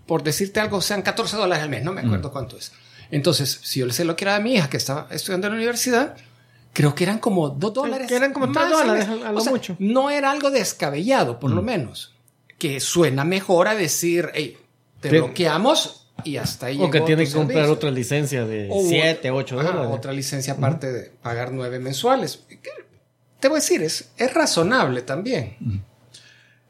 por 0.06 0.22
decirte 0.22 0.60
algo, 0.60 0.80
sean 0.80 1.02
14 1.02 1.36
dólares 1.36 1.64
al 1.64 1.70
mes, 1.70 1.82
no 1.84 1.92
me 1.92 2.00
acuerdo 2.02 2.30
cuánto 2.32 2.56
es. 2.56 2.72
Entonces, 3.10 3.60
si 3.62 3.80
yo 3.80 3.90
se 3.90 4.04
lo 4.04 4.16
quiero 4.16 4.32
a 4.32 4.40
mi 4.40 4.54
hija 4.54 4.68
que 4.68 4.76
estaba 4.76 5.06
estudiando 5.10 5.46
en 5.48 5.52
la 5.54 5.56
universidad, 5.58 6.16
creo 6.72 6.94
que 6.94 7.04
eran 7.04 7.18
como 7.18 7.48
2 7.50 7.72
dólares. 7.74 8.08
que 8.08 8.16
eran 8.16 8.32
como 8.32 8.46
tres 8.52 8.56
más 8.56 8.64
al 8.80 8.86
dólares 8.86 9.08
mes. 9.08 9.22
a- 9.24 9.32
lo 9.32 9.38
O 9.38 9.40
sea, 9.40 9.52
mucho. 9.52 9.76
No 9.78 10.10
era 10.10 10.30
algo 10.30 10.50
descabellado, 10.50 11.38
por 11.38 11.50
lo 11.50 11.62
menos. 11.62 12.14
Que 12.58 12.80
suena 12.80 13.24
mejor 13.24 13.68
a 13.68 13.74
decir, 13.74 14.30
hey, 14.34 14.56
te 15.00 15.10
bloqueamos 15.10 16.08
y 16.24 16.36
hasta 16.38 16.66
ahí 16.66 16.80
O 16.80 16.90
que 16.90 17.00
tiene 17.02 17.24
que 17.26 17.32
comprar 17.32 17.56
servicio. 17.66 17.74
otra 17.74 17.90
licencia 17.90 18.44
de 18.46 18.68
O 18.70 18.82
7, 18.88 19.30
8 19.30 19.60
ajá, 19.60 19.68
dólares. 19.70 19.90
Otra 19.92 20.12
licencia 20.12 20.54
aparte 20.54 20.90
de 20.92 21.10
pagar 21.22 21.52
9 21.52 21.78
mensuales. 21.78 22.42
Te 23.44 23.48
voy 23.48 23.58
a 23.58 23.60
decir, 23.60 23.82
es, 23.82 24.10
es 24.16 24.32
razonable 24.32 25.02
también. 25.02 25.84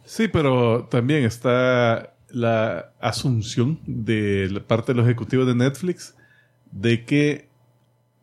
Sí, 0.04 0.26
pero 0.26 0.88
también 0.90 1.22
está 1.22 2.14
la 2.30 2.90
asunción 2.98 3.78
de 3.86 4.48
la 4.50 4.58
parte 4.58 4.90
de 4.90 4.96
los 4.96 5.06
ejecutivos 5.06 5.46
de 5.46 5.54
Netflix 5.54 6.16
de 6.72 7.04
que 7.04 7.48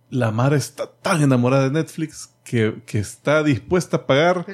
la 0.10 0.32
Mara 0.32 0.58
está 0.58 0.92
tan 0.92 1.22
enamorada 1.22 1.70
de 1.70 1.72
Netflix 1.72 2.30
que, 2.44 2.82
que 2.86 3.00
está 3.00 3.42
dispuesta 3.42 3.96
a 3.96 4.06
pagar 4.06 4.46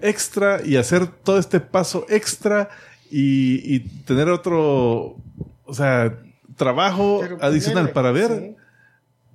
extra 0.00 0.60
y 0.66 0.74
hacer 0.74 1.06
todo 1.06 1.38
este 1.38 1.60
paso 1.60 2.06
extra 2.08 2.70
y, 3.08 3.72
y 3.72 3.78
tener 4.04 4.30
otro, 4.30 5.16
o 5.64 5.74
sea, 5.74 6.18
trabajo 6.56 7.20
Pero 7.20 7.38
adicional 7.40 7.92
para 7.92 8.10
ver 8.10 8.56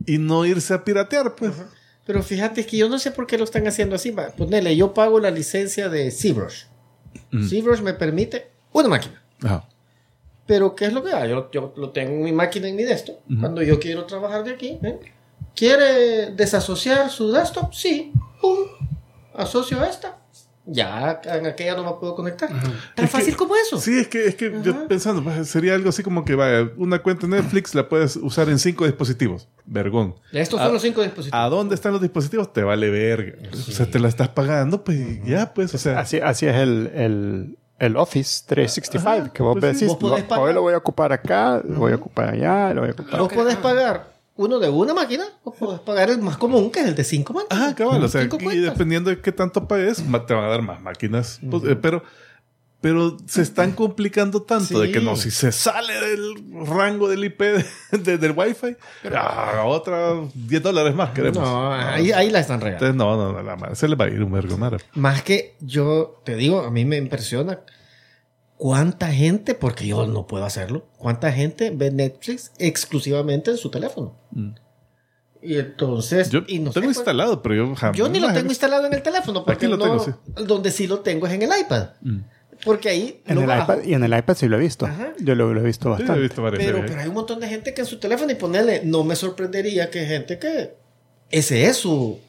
sí. 0.05 0.13
y 0.13 0.17
no 0.17 0.45
irse 0.45 0.73
a 0.73 0.84
piratear, 0.84 1.36
pues. 1.36 1.53
Pero 2.10 2.24
fíjate 2.24 2.65
que 2.65 2.76
yo 2.76 2.89
no 2.89 2.98
sé 2.98 3.12
por 3.12 3.28
qué 3.28 3.38
lo 3.38 3.43
están 3.43 3.67
haciendo 3.67 3.93
así. 3.93 4.12
Ponele, 4.36 4.76
yo 4.76 4.95
pago 4.95 5.19
la 5.19 5.30
licencia 5.30 5.89
de 5.89 6.10
ZBrush. 6.10 6.63
Mm. 7.30 7.48
ZBrush 7.48 7.82
me 7.82 7.93
permite 7.93 8.50
una 8.74 8.88
máquina. 8.88 9.22
Ajá. 9.43 9.69
Pero 10.48 10.74
¿qué 10.76 10.86
es 10.86 10.93
lo 10.93 11.04
que 11.04 11.12
da? 11.12 11.28
Yo, 11.28 11.52
yo 11.52 11.72
lo 11.78 11.91
tengo 11.91 12.13
en 12.13 12.24
mi 12.24 12.32
máquina 12.32 12.67
en 12.67 12.78
mi 12.78 12.82
desktop. 12.82 13.17
Cuando 13.39 13.62
yo 13.62 13.80
quiero 13.80 14.06
trabajar 14.06 14.43
de 14.43 14.54
aquí, 14.54 14.80
¿eh? 14.82 15.00
¿quiere 15.56 16.32
desasociar 16.32 17.12
su 17.12 17.32
desktop? 17.32 17.72
Sí. 17.76 18.12
Pum. 18.41 18.58
Asocio 19.36 19.84
esta. 19.84 20.17
Ya 20.71 21.19
en 21.25 21.47
aquella 21.47 21.75
no 21.75 21.84
me 21.84 21.99
puedo 21.99 22.15
conectar. 22.15 22.47
Tan 22.49 22.60
Es 22.62 22.71
que- 22.95 23.08
fácil 23.08 23.36
como 23.36 23.55
eso. 23.55 23.79
Sí, 23.79 23.99
es 23.99 24.08
que, 24.08 24.25
es 24.27 24.36
que 24.36 24.53
yo 24.63 24.88
pensando, 24.88 25.23
pues, 25.23 25.49
sería 25.49 25.73
algo 25.73 25.89
así 25.89 26.03
como 26.03 26.23
que 26.23 26.36
vaya, 26.36 26.69
una 26.77 26.99
cuenta 27.01 27.25
Netflix 27.27 27.73
la 27.73 27.89
puedes 27.89 28.15
usar 28.17 28.49
en 28.49 28.60
cinco 28.60 28.86
dispositivos. 28.86 29.47
Vergón. 29.65 30.15
Estos 30.32 30.60
son 30.62 30.73
los 30.73 30.82
cinco 30.82 31.01
dispositivos. 31.01 31.39
¿A 31.39 31.49
dónde 31.49 31.75
están 31.75 31.91
los 31.91 32.01
dispositivos? 32.01 32.53
Te 32.53 32.63
vale 32.63 32.89
verga. 32.89 33.34
O 33.51 33.55
sea, 33.71 33.86
te 33.89 33.99
la 33.99 34.08
estás 34.10 34.29
pagando, 34.29 34.84
pues 34.84 35.23
ya, 35.25 35.53
pues, 35.53 35.73
o 35.73 35.77
sea. 35.77 35.99
Así, 35.99 36.17
así 36.19 36.45
es 36.47 36.55
el, 36.55 36.91
el, 36.93 37.58
el 37.79 37.97
Office 37.97 38.43
365, 38.47 39.10
Ajá, 39.25 39.34
que 39.34 39.41
vos 39.43 39.58
pues 39.60 39.77
sí. 39.77 39.86
decís, 39.86 39.88
Vos 39.89 39.97
podés 39.97 40.23
"Lo- 40.23 40.27
pagar". 40.29 40.45
hoy 40.45 40.53
lo 40.53 40.62
voy 40.62 40.73
a 40.73 40.77
ocupar 40.77 41.13
acá, 41.13 41.62
lo 41.67 41.79
voy 41.79 41.91
a 41.93 41.95
ocupar 41.95 42.29
allá, 42.29 42.73
lo 42.73 42.82
voy 42.82 42.89
a 42.89 42.93
ocupar 42.93 43.19
Vos 43.19 43.34
podés 43.34 43.55
pagar 43.58 44.18
uno 44.39 44.58
de 44.58 44.69
una 44.69 44.93
máquina 44.93 45.25
o 45.43 45.54
podés 45.54 45.82
pagar 45.82 46.10
el 46.10 46.19
más 46.19 46.38
común, 46.38 46.71
que 46.71 46.80
es 46.80 46.88
el 46.88 46.95
de 46.95 47.04
cinco 47.04 47.34
máquinas. 47.34 47.62
Ajá, 47.62 47.75
cabal. 47.75 48.02
O 48.04 48.08
sea, 48.08 48.23
y 48.23 48.58
dependiendo 48.58 49.10
de 49.10 49.19
qué 49.19 49.32
tanto 49.34 49.67
pagues, 49.67 49.97
te 50.28 50.34
van 50.34 50.43
a 50.45 50.47
dar 50.47 50.62
más 50.62 50.82
máquinas. 50.82 51.41
Pues, 51.52 51.63
eh, 51.65 51.75
pero, 51.75 52.02
pero 52.80 53.17
se 53.28 53.41
están 53.41 53.73
complicando 53.73 54.41
tanto 54.43 54.80
de 54.80 54.88
Sí. 54.88 54.93
que 54.93 55.02
no, 55.02 55.17
si 55.17 55.30
se 55.32 55.52
sale 55.52 55.93
del 55.93 56.65
rango 56.65 57.10
del 57.10 57.25
IP 57.25 57.41
de- 57.41 57.65
de- 57.97 58.17
del 58.17 58.32
Wi-Fi, 58.32 58.78
ah, 59.13 59.63
otra 59.65 60.13
10 60.34 60.63
dólares 60.63 60.95
más 60.95 61.10
queremos. 61.12 61.39
No, 61.43 61.73
ahí, 61.73 62.13
ahí 62.13 62.30
la 62.30 62.39
están 62.39 62.62
regalando. 62.62 62.86
Entonces, 62.88 62.95
no, 62.95 63.17
no, 63.17 63.34
no, 63.34 63.43
la 63.43 63.58
madre, 63.58 63.75
se 63.75 63.89
les 63.89 63.99
va 63.99 64.06
a 64.06 64.08
ir 64.08 64.23
un 64.23 64.32
vergo. 64.32 64.58
Más 64.93 65.21
que 65.23 65.58
yo 65.60 66.21
te 66.23 66.36
digo, 66.38 66.62
a 66.62 66.71
mí 66.71 66.86
me 66.86 66.95
impresiona 66.95 67.60
cuánta 68.60 69.08
gente, 69.08 69.56
porque 69.56 69.88
yo 69.88 70.06
no 70.06 70.28
puedo 70.28 70.43
hacerlo, 70.43 70.86
cuánta 70.98 71.32
gente 71.32 71.72
ve 71.74 71.91
Netflix 71.91 72.52
exclusivamente 72.60 73.52
en 73.52 73.58
su 73.58 73.72
teléfono. 73.72 74.17
Y 75.41 75.58
entonces, 75.58 76.28
Mm. 76.28 76.32
Yo 76.32 76.39
y 76.45 76.60
no 76.60 76.72
sé, 76.72 76.82
tengo 76.82 76.88
pues, 76.88 76.98
instalado, 76.98 77.41
pero 77.41 77.56
yo 77.56 77.74
jamás. 77.74 77.98
yo 77.98 78.10
ni 78.10 78.19
lo 78.19 78.34
tengo 78.34 78.50
instalado 78.50 78.86
en 78.86 78.93
el 78.93 79.02
teléfono, 79.02 79.45
porque 79.45 79.65
Aquí 79.65 79.72
lo 79.72 79.78
no- 79.78 79.86
tengo, 79.86 80.00
sí. 80.04 80.12
donde 80.45 80.72
sí 80.72 80.88
lo 80.88 81.00
tengo 81.00 81.26
es 81.28 81.34
en 81.34 81.43
el 81.43 81.50
iPad. 81.58 81.88
Porque 82.65 82.89
ahí 82.89 83.22
En 83.26 83.36
lo 83.36 83.41
el 83.43 83.48
bajo. 83.48 83.72
iPad, 83.74 83.86
y 83.86 83.93
en 83.93 84.04
el 84.04 84.17
iPad 84.17 84.36
sí 84.36 84.50
lo 84.50 84.58
he 84.58 84.60
visto. 84.60 84.86
Ajá. 84.86 85.13
Yo 85.22 85.34
lo, 85.36 85.54
lo 85.54 85.62
he 85.62 85.63
visto 85.63 85.86
Sí, 85.86 85.89
bastante. 85.91 86.19
he 86.19 86.24
visto 86.24 86.41
varias 86.41 86.62
Pero, 86.65 86.82
pero 86.86 87.00
hay 87.00 87.08
un 87.08 87.13
montón 87.13 87.39
de 87.39 87.48
gente 87.48 87.74
que 87.74 87.80
en 87.80 87.88
su 87.88 88.00
teléfono 88.00 88.30
y 88.30 88.36
ponerle, 88.36 88.82
no 88.84 89.06
me 89.06 89.15
sorprendería 89.15 89.89
que 89.89 90.06
gente 90.06 90.38
que 90.39 90.74
ese 91.32 91.67
es 91.67 91.78
su, 91.78 92.19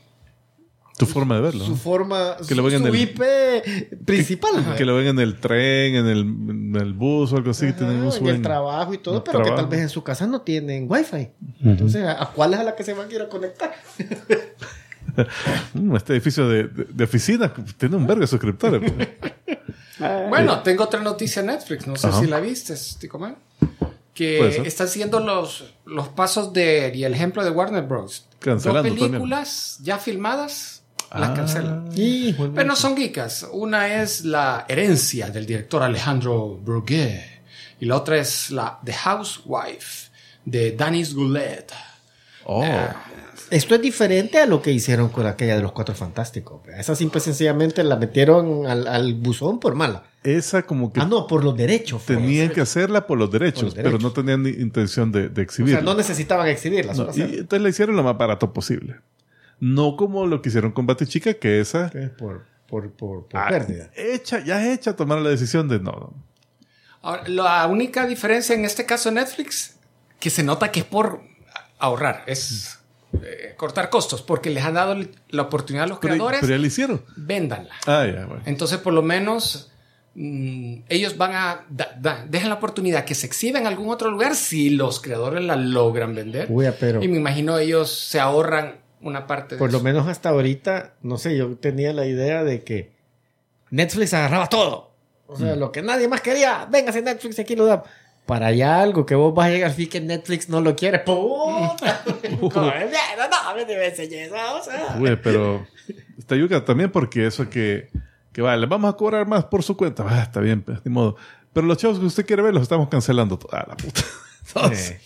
Tu 1.01 1.07
forma 1.07 1.35
de 1.37 1.41
verlo. 1.41 1.65
su 1.65 1.77
forma, 1.77 2.37
Que 2.47 2.55
lo 2.55 2.63
ven 2.63 2.79
su 2.81 2.87
en 2.87 2.95
el- 2.95 3.01
IP 3.01 4.05
principal. 4.05 4.75
Que 4.77 4.85
lo 4.85 4.95
ven 4.97 5.09
en 5.09 5.19
el 5.19 5.41
tren, 5.41 5.95
en 5.97 6.07
el, 6.07 6.19
en 6.21 6.77
el 6.77 6.93
bus 6.93 7.33
o 7.33 7.37
algo 7.37 7.51
así. 7.51 7.67
que 7.67 7.73
tienen 7.73 8.07
Ajá, 8.07 8.19
un 8.19 8.29
en 8.29 8.35
el 8.37 8.43
trabajo 8.43 8.95
y 8.95 8.99
todo, 8.99 9.17
el 9.17 9.23
pero 9.23 9.43
que 9.43 9.51
tal 9.51 9.67
vez 9.67 9.81
en 9.81 9.89
su 9.89 10.03
casa 10.05 10.27
no 10.27 10.43
tienen 10.43 10.87
wifi. 10.89 11.31
Entonces, 11.65 12.05
¿a, 12.05 12.23
a 12.23 12.31
cuál 12.33 12.55
es 12.55 12.61
a 12.61 12.65
la 12.65 12.77
que 12.77 12.85
se 12.85 12.93
van 12.95 13.09
a 13.09 13.13
ir 13.13 13.21
a 13.23 13.29
conectar? 13.29 13.73
Mm, 15.75 15.97
este 15.97 16.13
edificio 16.13 16.49
de, 16.49 16.65
de, 16.69 16.85
de 16.85 17.05
oficina 17.05 17.53
tiene 17.77 17.97
un 17.97 18.07
vergo 18.07 18.21
de 18.23 18.27
suscriptores. 18.29 18.93
pues. 18.93 19.09
Bueno, 20.31 20.61
tengo 20.63 20.85
otra 20.85 21.01
noticia 21.03 21.41
en 21.41 21.47
Netflix, 21.47 21.87
no 21.87 21.95
sé 21.97 22.07
Ajá. 22.07 22.21
si 22.21 22.27
la 22.27 22.41
viste, 22.41 22.75
Ticoman. 22.99 23.37
Puede 23.59 23.75
Que 24.15 24.53
ser. 24.53 24.67
está 24.67 24.85
haciendo 24.85 25.21
los, 25.21 25.75
los 25.85 26.09
pasos 26.09 26.55
de, 26.55 26.91
y 26.95 27.05
el 27.05 27.13
ejemplo 27.13 27.45
de 27.45 27.51
Warner 27.51 27.83
Bros. 27.85 28.27
Cancelando 28.39 28.89
Dos 28.89 28.99
películas 29.09 29.79
ya 29.83 29.99
filmadas, 29.99 30.80
las 31.19 31.31
Ah. 31.31 31.35
cancelan. 31.35 31.89
Pero 31.95 32.65
no 32.65 32.77
son 32.77 32.97
geekas. 32.97 33.47
Una 33.53 34.03
es 34.03 34.25
la 34.25 34.65
herencia 34.69 35.31
del 35.31 35.47
director 35.47 35.83
Alejandro 35.83 36.57
Brugué. 36.63 37.41
Y 37.81 37.87
la 37.87 37.97
otra 37.97 38.19
es 38.19 38.51
la 38.51 38.79
The 38.85 38.93
Housewife 38.93 40.11
de 40.45 40.73
Danis 40.73 41.15
Goulet. 41.15 41.73
Oh. 42.45 42.65
Esto 43.51 43.75
es 43.75 43.83
diferente 43.83 44.39
a 44.39 44.47
lo 44.47 44.63
que 44.63 44.71
hicieron 44.71 45.09
con 45.09 45.27
aquella 45.27 45.57
de 45.57 45.63
los 45.63 45.73
Cuatro 45.73 45.95
Fantásticos. 45.95 46.61
Esa 46.69 46.95
simple 46.95 47.19
y 47.19 47.23
sencillamente 47.23 47.83
la 47.83 47.97
metieron 47.97 48.67
al, 48.67 48.87
al 48.87 49.15
buzón 49.15 49.59
por 49.59 49.75
mala. 49.75 50.05
Esa 50.23 50.63
como 50.63 50.93
que 50.93 51.01
Ah, 51.01 51.07
no, 51.07 51.27
por 51.27 51.43
los 51.43 51.57
derechos. 51.57 52.03
fue. 52.03 52.17
tenían 52.17 52.51
que 52.51 52.61
hacerla 52.61 53.07
por 53.07 53.19
los 53.19 53.31
derechos, 53.31 53.57
Por 53.61 53.65
los 53.65 53.75
pero 53.75 53.89
derechos. 53.91 54.03
no 54.05 54.13
tenían 54.13 54.43
ni 54.45 54.51
intención 54.51 55.11
de, 55.11 55.29
de 55.31 55.41
O 55.41 55.45
exhibirla. 55.45 55.79
sea, 55.81 55.85
no 55.85 55.95
necesitaban 55.95 56.47
exhibirla. 56.49 56.93
No, 56.95 57.09
y 57.17 57.21
entonces 57.23 57.61
la 57.63 57.69
hicieron 57.71 57.97
lo 57.97 58.03
más 58.05 58.17
barato 58.17 58.53
posible. 58.53 58.97
No 59.61 59.97
como 59.97 60.27
lo 60.27 60.41
que 60.43 60.49
hicieron 60.49 60.73
con 60.73 60.87
Batichica, 60.87 61.35
que 61.35 61.61
esa 61.61 61.91
Que 61.91 62.05
es 62.05 62.11
por, 62.11 62.47
por, 62.67 62.91
por, 62.93 63.29
por 63.29 63.41
ah, 63.41 63.49
pérdida. 63.49 63.91
hecha, 63.95 64.43
ya 64.45 64.73
hecha 64.73 64.97
tomar 64.97 65.19
la 65.21 65.31
decisión 65.31 65.69
de 65.69 65.79
no, 65.79 65.93
no. 65.93 66.15
Ahora, 67.03 67.23
la 67.29 67.67
única 67.67 68.07
diferencia 68.07 68.55
en 68.55 68.65
este 68.65 68.85
caso 68.87 69.09
de 69.11 69.17
Netflix, 69.17 69.77
que 70.19 70.31
se 70.31 70.43
nota 70.43 70.71
que 70.73 70.81
es 70.81 70.87
por 70.87 71.23
ahorrar, 71.79 72.25
es 72.27 72.79
eh, 73.23 73.55
cortar 73.57 73.89
costos, 73.91 74.21
porque 74.23 74.51
les 74.51 74.65
han 74.65 74.75
dado 74.75 74.97
la 75.31 75.43
oportunidad 75.43 75.85
a 75.85 75.89
los 75.89 75.99
Pero, 75.99 76.15
creadores, 76.15 76.41
pero 76.41 76.53
ya 76.53 76.59
lo 76.59 76.67
hicieron. 76.67 77.03
véndanla. 77.17 77.75
Ah, 77.87 78.05
ya, 78.07 78.27
bueno. 78.27 78.43
Entonces, 78.45 78.79
por 78.79 78.93
lo 78.93 79.01
menos, 79.03 79.73
mm, 80.15 80.81
ellos 80.91 81.17
van 81.17 81.33
a, 81.35 81.65
da- 81.71 81.97
da- 81.99 82.25
dejan 82.29 82.51
la 82.51 82.57
oportunidad 82.57 83.05
que 83.07 83.15
se 83.15 83.27
exhiba 83.27 83.59
en 83.59 83.67
algún 83.67 83.89
otro 83.89 84.11
lugar 84.11 84.35
si 84.35 84.69
los 84.71 85.01
creadores 85.01 85.43
la 85.43 85.57
logran 85.57 86.15
vender. 86.15 86.47
Uy, 86.51 86.67
pero 86.79 87.03
Y 87.03 87.09
me 87.09 87.17
imagino 87.17 87.57
ellos 87.59 87.91
se 87.91 88.21
ahorran 88.21 88.80
una 89.03 89.27
parte 89.27 89.55
de 89.55 89.59
por 89.59 89.71
lo 89.71 89.79
eso. 89.79 89.85
menos 89.85 90.07
hasta 90.09 90.29
ahorita, 90.31 90.95
no 91.03 91.17
sé, 91.19 91.37
yo 91.37 91.57
tenía 91.57 91.93
la 91.93 92.07
idea 92.07 92.45
de 92.45 92.63
que 92.65 92.93
Netflix 93.71 94.15
agarraba 94.15 94.49
todo. 94.49 94.91
O 95.27 95.37
sea, 95.37 95.55
lo 95.55 95.71
que 95.71 95.81
nadie 95.83 96.09
más 96.09 96.21
quería, 96.21 96.67
véngase 96.71 97.03
Netflix, 97.03 97.39
aquí 97.39 97.55
lo 97.55 97.65
da. 97.67 97.85
Para 98.27 98.49
allá 98.49 98.81
algo 98.81 99.07
que 99.07 99.15
vos 99.15 99.35
vas 99.35 99.47
a 99.47 99.51
llegar, 99.51 99.75
que 99.75 100.01
Netflix 100.01 100.49
no 100.49 100.61
lo 100.61 100.77
quiere. 100.77 101.01
¡Puta! 101.01 102.03
Como, 102.41 102.67
"Mierda, 102.67 103.29
no, 103.31 103.55
me 103.57 103.65
debe 103.65 103.89
enseñar 103.89 104.21
eso, 104.27 104.35
o 104.57 104.63
sea. 104.63 104.97
Uy, 105.01 105.17
pero 105.23 105.67
está 106.19 106.37
yuca 106.37 106.65
también 106.65 106.91
porque 106.93 107.27
eso 107.27 107.49
que, 107.49 107.89
que 108.33 108.43
vale, 108.43 108.67
vamos 108.67 108.93
a 108.93 108.97
cobrar 108.97 109.27
más 109.27 109.45
por 109.45 109.63
su 109.63 109.77
cuenta. 109.77 110.05
Ah, 110.09 110.23
está 110.23 110.41
bien, 110.41 110.63
pues, 110.63 110.79
ni 110.85 110.93
modo. 110.93 111.17
Pero 111.53 111.67
los 111.67 111.79
shows 111.79 111.99
que 111.99 112.05
usted 112.07 112.27
quiere 112.27 112.43
ver 112.43 112.55
los 112.55 112.63
estamos 112.63 112.89
cancelando. 112.89 113.39
Ah, 113.53 113.65
la 113.69 113.77
puta. 113.77 114.03
Entonces, 114.49 114.91
Eh. 114.91 115.01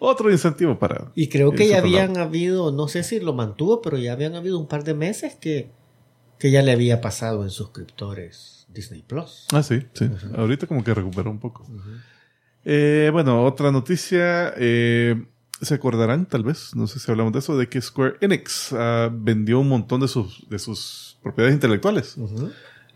Otro 0.00 0.30
incentivo 0.32 0.78
para. 0.78 1.12
Y 1.14 1.28
creo 1.28 1.52
que 1.52 1.68
ya 1.68 1.76
lado. 1.76 1.86
habían 1.86 2.16
habido, 2.16 2.72
no 2.72 2.88
sé 2.88 3.02
si 3.04 3.20
lo 3.20 3.34
mantuvo, 3.34 3.82
pero 3.82 3.98
ya 3.98 4.12
habían 4.12 4.34
habido 4.34 4.58
un 4.58 4.66
par 4.66 4.82
de 4.82 4.94
meses 4.94 5.36
que, 5.36 5.70
que 6.38 6.50
ya 6.50 6.62
le 6.62 6.72
había 6.72 7.00
pasado 7.00 7.44
en 7.44 7.50
suscriptores 7.50 8.66
Disney 8.68 9.02
Plus. 9.02 9.46
Ah, 9.52 9.62
sí, 9.62 9.82
sí. 9.92 10.10
Ahorita 10.34 10.66
como 10.66 10.82
que 10.82 10.94
recuperó 10.94 11.30
un 11.30 11.38
poco. 11.38 11.66
Eh, 12.64 13.10
bueno, 13.12 13.44
otra 13.44 13.70
noticia. 13.70 14.54
eh, 14.56 15.22
se 15.60 15.74
acordarán, 15.74 16.26
tal 16.26 16.42
vez, 16.42 16.74
no 16.74 16.86
sé 16.86 16.98
si 16.98 17.10
hablamos 17.10 17.32
de 17.32 17.40
eso, 17.40 17.56
de 17.58 17.68
que 17.68 17.80
Square 17.80 18.16
Enix 18.20 18.72
ah, 18.72 19.10
vendió 19.12 19.60
un 19.60 19.68
montón 19.68 20.00
de 20.00 20.08
sus, 20.08 20.48
de 20.48 20.58
sus 20.58 21.18
propiedades 21.22 21.54
intelectuales, 21.54 22.16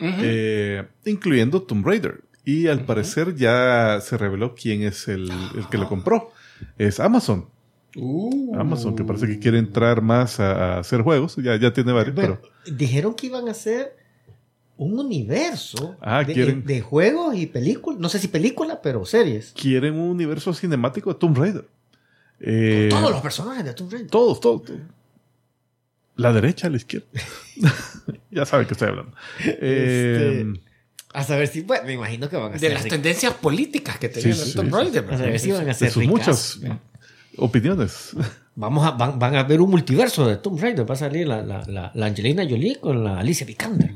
eh, 0.01 0.83
incluyendo 1.05 1.63
Tomb 1.63 1.87
Raider. 1.87 2.23
Y 2.47 2.69
al 2.69 2.85
parecer 2.85 3.35
ya 3.37 4.01
se 4.03 4.19
reveló 4.19 4.55
quién 4.55 4.83
es 4.83 5.09
el, 5.09 5.31
el 5.57 5.69
que 5.71 5.79
lo 5.79 5.89
compró. 5.89 6.31
Es 6.79 7.01
Amazon. 7.01 7.47
Uh. 7.97 8.57
Amazon, 8.59 8.97
que 8.97 9.05
parece 9.05 9.27
que 9.27 9.39
quiere 9.39 9.59
entrar 9.59 10.03
más 10.03 10.41
a, 10.41 10.77
a 10.77 10.79
hacer 10.81 11.03
juegos. 11.03 11.37
Ya, 11.37 11.57
ya 11.57 11.73
tiene 11.73 11.93
varios, 11.93 12.17
pero 12.17 12.41
dijeron 12.73 13.15
que 13.15 13.27
iban 13.29 13.47
a 13.49 13.53
hacer 13.53 13.97
un 14.77 14.99
universo 14.99 15.97
Ah, 16.01 16.25
de, 16.25 16.35
quieren- 16.35 16.65
de 16.65 16.81
juegos 16.81 17.37
y 17.37 17.47
películas. 17.47 18.01
No 18.01 18.09
sé 18.09 18.19
si 18.19 18.27
película, 18.29 18.83
pero 18.83 19.05
series. 19.05 19.53
quieren 19.53 19.95
un 19.95 20.11
universo 20.11 20.53
cinemático 20.53 21.13
de 21.13 21.19
Tomb 21.21 21.39
Raider. 21.39 21.69
Eh, 22.41 22.89
Todos 22.91 23.13
los 23.13 23.21
personajes 23.21 23.65
de 23.65 23.73
Tomb 23.75 23.93
Raider. 23.93 24.11
Todos, 24.11 24.41
todos. 24.41 24.65
todos. 24.65 24.81
La 26.17 26.33
derecha, 26.33 26.69
la 26.69 26.77
izquierda. 26.77 27.07
ya 28.33 28.45
saben 28.45 28.67
que 28.67 28.73
estoy 28.75 28.89
hablando. 28.89 29.13
Eh, 29.45 30.53
A 31.15 31.25
saber 31.25 31.49
si, 31.49 31.63
bueno, 31.63 31.85
me 31.87 31.93
imagino 31.95 32.29
que 32.29 32.37
van 32.37 32.47
a 32.47 32.49
De 32.51 32.57
hacer. 32.57 32.73
las 32.75 32.85
tendencias 32.87 33.33
políticas 33.35 33.99
que 33.99 34.09
tenían 34.11 34.35
Sí, 34.35 34.41
en 34.41 34.47
sí, 34.47 34.99
a 34.99 35.17
saber 35.19 35.39
si 35.41 35.53
van 35.53 35.63
a 35.63 35.65
de 35.67 35.75
ser 35.75 35.91
sus 35.91 36.03
ricas. 36.03 36.11
muchas 36.13 36.61
opiniones. 37.37 38.11
Vamos 38.57 38.87
a, 38.87 38.93
van, 38.93 39.19
van 39.19 39.35
a 39.35 39.43
ver 39.43 39.61
un 39.61 39.71
multiverso 39.71 40.27
de 40.29 40.37
Tomb 40.37 40.61
Raider. 40.61 40.89
Va 40.89 40.95
a 40.95 40.99
salir 40.99 41.27
la, 41.27 41.43
la, 41.43 41.65
la, 41.67 41.91
la 41.93 42.07
Angelina 42.07 42.45
Jolie 42.49 42.77
con 42.81 43.03
la 43.03 43.19
Alicia 43.19 43.45
Vikander. 43.47 43.93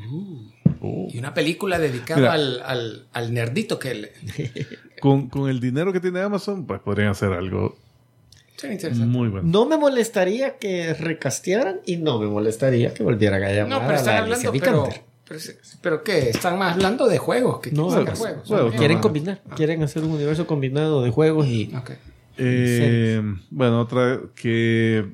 Y 1.10 1.18
una 1.18 1.32
película 1.34 1.78
dedicada 1.78 2.20
Mira. 2.20 2.32
al, 2.32 2.62
al, 2.64 3.06
al 3.12 3.34
nerdito 3.34 3.78
que 3.78 3.94
le... 3.94 4.12
Con, 5.00 5.28
con 5.28 5.48
el 5.48 5.60
dinero 5.60 5.92
que 5.92 6.00
tiene 6.00 6.20
Amazon, 6.20 6.66
pues 6.66 6.80
podrían 6.80 7.10
hacer 7.10 7.32
algo 7.32 7.76
muy 8.96 9.28
bueno. 9.28 9.48
No 9.48 9.64
me 9.66 9.76
molestaría 9.76 10.58
que 10.58 10.92
recastearan 10.94 11.80
y 11.86 11.96
no 11.98 12.18
me 12.18 12.26
molestaría 12.26 12.92
que 12.92 13.04
volvieran 13.04 13.44
a 13.44 13.52
llamar 13.52 13.68
No, 13.68 13.86
pero 13.86 14.00
a 14.00 14.02
la 14.02 14.18
Alicia 14.18 14.18
hablando, 14.18 14.50
pero, 14.52 14.52
Vikander. 14.82 14.90
pero, 14.92 15.07
pero 15.82 16.02
¿qué? 16.02 16.30
Están 16.30 16.58
más 16.58 16.74
hablando 16.74 17.06
de 17.06 17.18
juegos 17.18 17.60
que 17.60 17.70
No, 17.72 17.90
juegos. 17.90 18.50
Ok. 18.50 18.74
Quieren 18.76 18.96
no. 18.98 19.02
combinar, 19.02 19.42
quieren 19.56 19.82
hacer 19.82 20.02
un 20.04 20.12
universo 20.12 20.46
combinado 20.46 21.02
de 21.02 21.10
juegos 21.10 21.46
y. 21.46 21.70
Eh, 22.38 23.22
bueno, 23.50 23.80
otra 23.80 24.20
que 24.34 25.06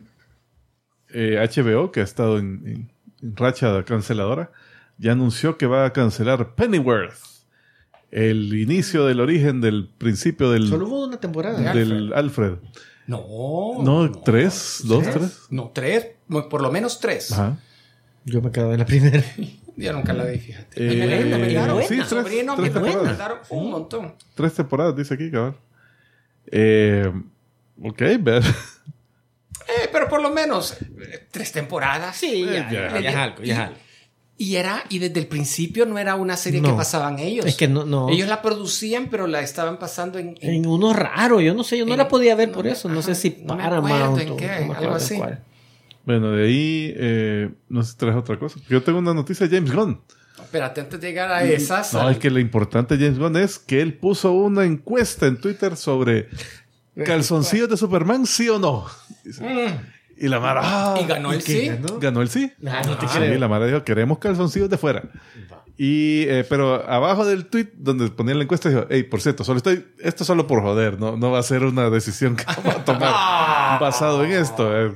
eh, 1.11 1.49
HBO, 1.57 1.91
que 1.91 2.01
ha 2.01 2.05
estado 2.05 2.39
en, 2.39 2.63
en- 2.67 2.91
en 3.23 3.37
racha 3.37 3.83
canceladora, 3.85 4.51
ya 4.99 5.13
anunció 5.13 5.57
que 5.57 5.67
va 5.67 5.87
a 5.87 5.93
cancelar 5.93 6.55
Pennyworth. 6.55 7.15
El 8.11 8.55
inicio 8.55 9.07
del 9.07 9.21
origen 9.21 9.61
del 9.61 9.89
principio 9.99 10.51
del, 10.53 10.69
solo 10.69 10.87
hubo 10.87 11.05
una 11.07 11.19
temporada. 11.19 11.73
De 11.73 11.85
del 11.85 12.13
Alfred. 12.13 12.55
No. 13.07 13.25
No, 13.83 14.13
tres, 14.13 14.83
dos, 14.85 15.05
tres. 15.11 15.41
No, 15.51 15.71
tres. 15.75 16.09
Por 16.29 16.61
lo 16.63 16.71
menos 16.71 17.01
tres. 17.01 17.33
Ajá. 17.33 17.59
Yo 18.25 18.41
me 18.41 18.51
quedé 18.51 18.73
en 18.73 18.79
la 18.79 18.87
primera. 18.87 19.25
Yo 19.77 19.93
nunca 19.93 20.13
la 20.13 20.25
vi, 20.25 20.39
fíjate. 20.39 20.81
Eh, 20.89 20.93
Y 20.95 20.97
me 20.97 21.07
la 21.07 21.17
recomendaron. 21.19 21.83
sí, 21.83 21.95
mi 21.95 21.97
tres- 21.99 22.09
sobrino 22.09 22.55
tres 22.57 22.73
me 22.75 22.81
temporadas. 22.81 23.47
un 23.51 23.71
montón. 23.71 24.15
Tres 24.35 24.55
temporadas, 24.55 24.97
dice 24.97 25.15
aquí, 25.15 25.31
cabrón. 25.31 25.57
Eh, 26.51 27.11
ok, 27.83 28.03
ver. 28.21 28.43
Eh, 29.67 29.89
pero 29.91 30.09
por 30.11 30.21
lo 30.21 30.31
menos 30.31 30.73
eh, 30.83 31.27
tres 31.31 31.51
temporadas. 31.53 32.15
Sí, 32.17 32.45
ya, 32.45 32.71
ya, 32.71 33.01
ya 33.01 33.09
es 33.11 33.17
algo, 33.17 33.43
ya 33.43 33.53
es 33.55 33.59
algo. 33.61 33.77
Y 34.37 34.57
era, 34.57 34.85
y 34.91 34.99
desde 34.99 35.21
el 35.21 35.27
principio 35.27 35.87
no 35.87 35.97
era 35.99 36.17
una 36.17 36.37
serie 36.37 36.61
No. 36.61 36.69
que 36.71 36.75
pasaban 36.75 37.19
ellos. 37.19 37.47
Es 37.47 37.57
que 37.57 37.67
no, 37.67 37.87
no. 37.87 38.11
Ellos 38.11 38.29
la 38.29 38.43
producían, 38.43 39.09
pero 39.09 39.27
la 39.27 39.41
estaban 39.41 39.79
pasando 39.79 40.19
en, 40.19 40.37
en- 40.43 40.55
En 40.57 40.67
uno 40.67 40.93
raro, 40.93 41.41
yo 41.41 41.55
no 41.55 41.65
sé, 41.65 41.79
yo 41.79 41.87
no 41.87 41.93
En- 41.93 41.99
la 41.99 42.09
podía 42.09 42.35
ver 42.35 42.49
no 42.49 42.55
por 42.57 42.65
me- 42.67 42.73
eso. 42.73 42.89
No 42.91 42.99
ajá, 42.99 43.15
sé 43.15 43.15
si 43.15 43.39
no 43.43 43.55
me 43.57 43.63
Paramount 43.63 44.03
acuerdo 44.21 44.21
en 44.33 44.37
qué, 44.37 44.47
no 44.67 44.73
me 44.73 44.75
algo 44.79 44.95
así. 44.97 45.17
cuál. 45.17 45.43
Bueno, 46.07 46.33
de 46.33 46.45
ahí, 46.47 46.93
eh, 46.97 47.51
no 47.69 47.83
sé 47.83 47.93
si 47.93 47.97
traes 47.99 48.17
otra 48.17 48.39
cosa. 48.39 48.59
Yo 48.69 48.83
tengo 48.83 48.99
una 48.99 49.15
noticia 49.15 49.47
de 49.49 49.57
James 49.57 49.73
Gunn. 49.75 50.01
Espérate, 50.39 50.81
antes 50.83 51.01
de 51.01 51.09
llegar 51.09 51.31
a 51.33 51.43
esas. 51.45 51.93
No, 51.95 52.09
es 52.11 52.19
que 52.19 52.31
lo 52.31 52.39
importante 52.39 52.97
de 52.97 53.05
James 53.07 53.19
Gunn 53.19 53.37
es 53.37 53.59
que 53.59 53.81
él 53.81 53.95
puso 53.95 54.33
una 54.33 54.65
encuesta 54.65 55.27
en 55.27 55.41
Twitter 55.41 55.77
sobre 55.77 56.29
calzoncillos 57.05 57.69
de 57.69 57.77
Superman, 57.77 58.27
sí 58.27 58.49
o 58.49 58.59
no. 58.59 58.87
Mm. 59.25 59.95
Y 60.19 60.29
la 60.29 60.39
Mara. 60.39 60.61
ah, 60.63 60.99
Y 61.03 61.07
ganó 61.07 61.33
el 61.33 61.43
sí. 61.43 61.67
ganó? 61.69 61.99
ganó 61.99 62.23
el 62.23 62.29
sí. 62.29 62.53
Ah, 62.67 62.83
no 62.87 62.97
te 62.99 63.09
Sí, 63.09 63.19
creo. 63.19 63.39
la 63.39 63.49
Mara 63.49 63.67
dijo, 63.67 63.83
queremos 63.83 64.19
calzoncillos 64.19 64.71
de 64.71 64.79
fuera. 64.79 65.03
Y, 65.77 66.23
eh, 66.29 66.47
pero 66.49 66.89
abajo 66.89 67.25
del 67.27 67.47
tweet 67.47 67.71
donde 67.77 68.09
ponía 68.11 68.35
la 68.37 68.45
encuesta 68.45 68.69
dijo, 68.69 68.87
hey, 68.91 69.03
por 69.03 69.21
cierto, 69.21 69.43
solo 69.43 69.57
estoy, 69.57 69.85
esto 69.99 70.25
solo 70.25 70.47
por 70.47 70.63
joder, 70.63 71.01
no, 71.01 71.17
no 71.17 71.33
va 71.33 71.41
a 71.41 71.43
ser 71.43 71.65
una 71.65 71.91
decisión 71.91 72.37
que 72.37 72.45
vamos 72.57 72.75
a 72.77 72.85
tomar 72.85 73.11
basado 73.81 74.25
en 74.25 74.33
esto. 74.33 74.87
eh. 74.87 74.93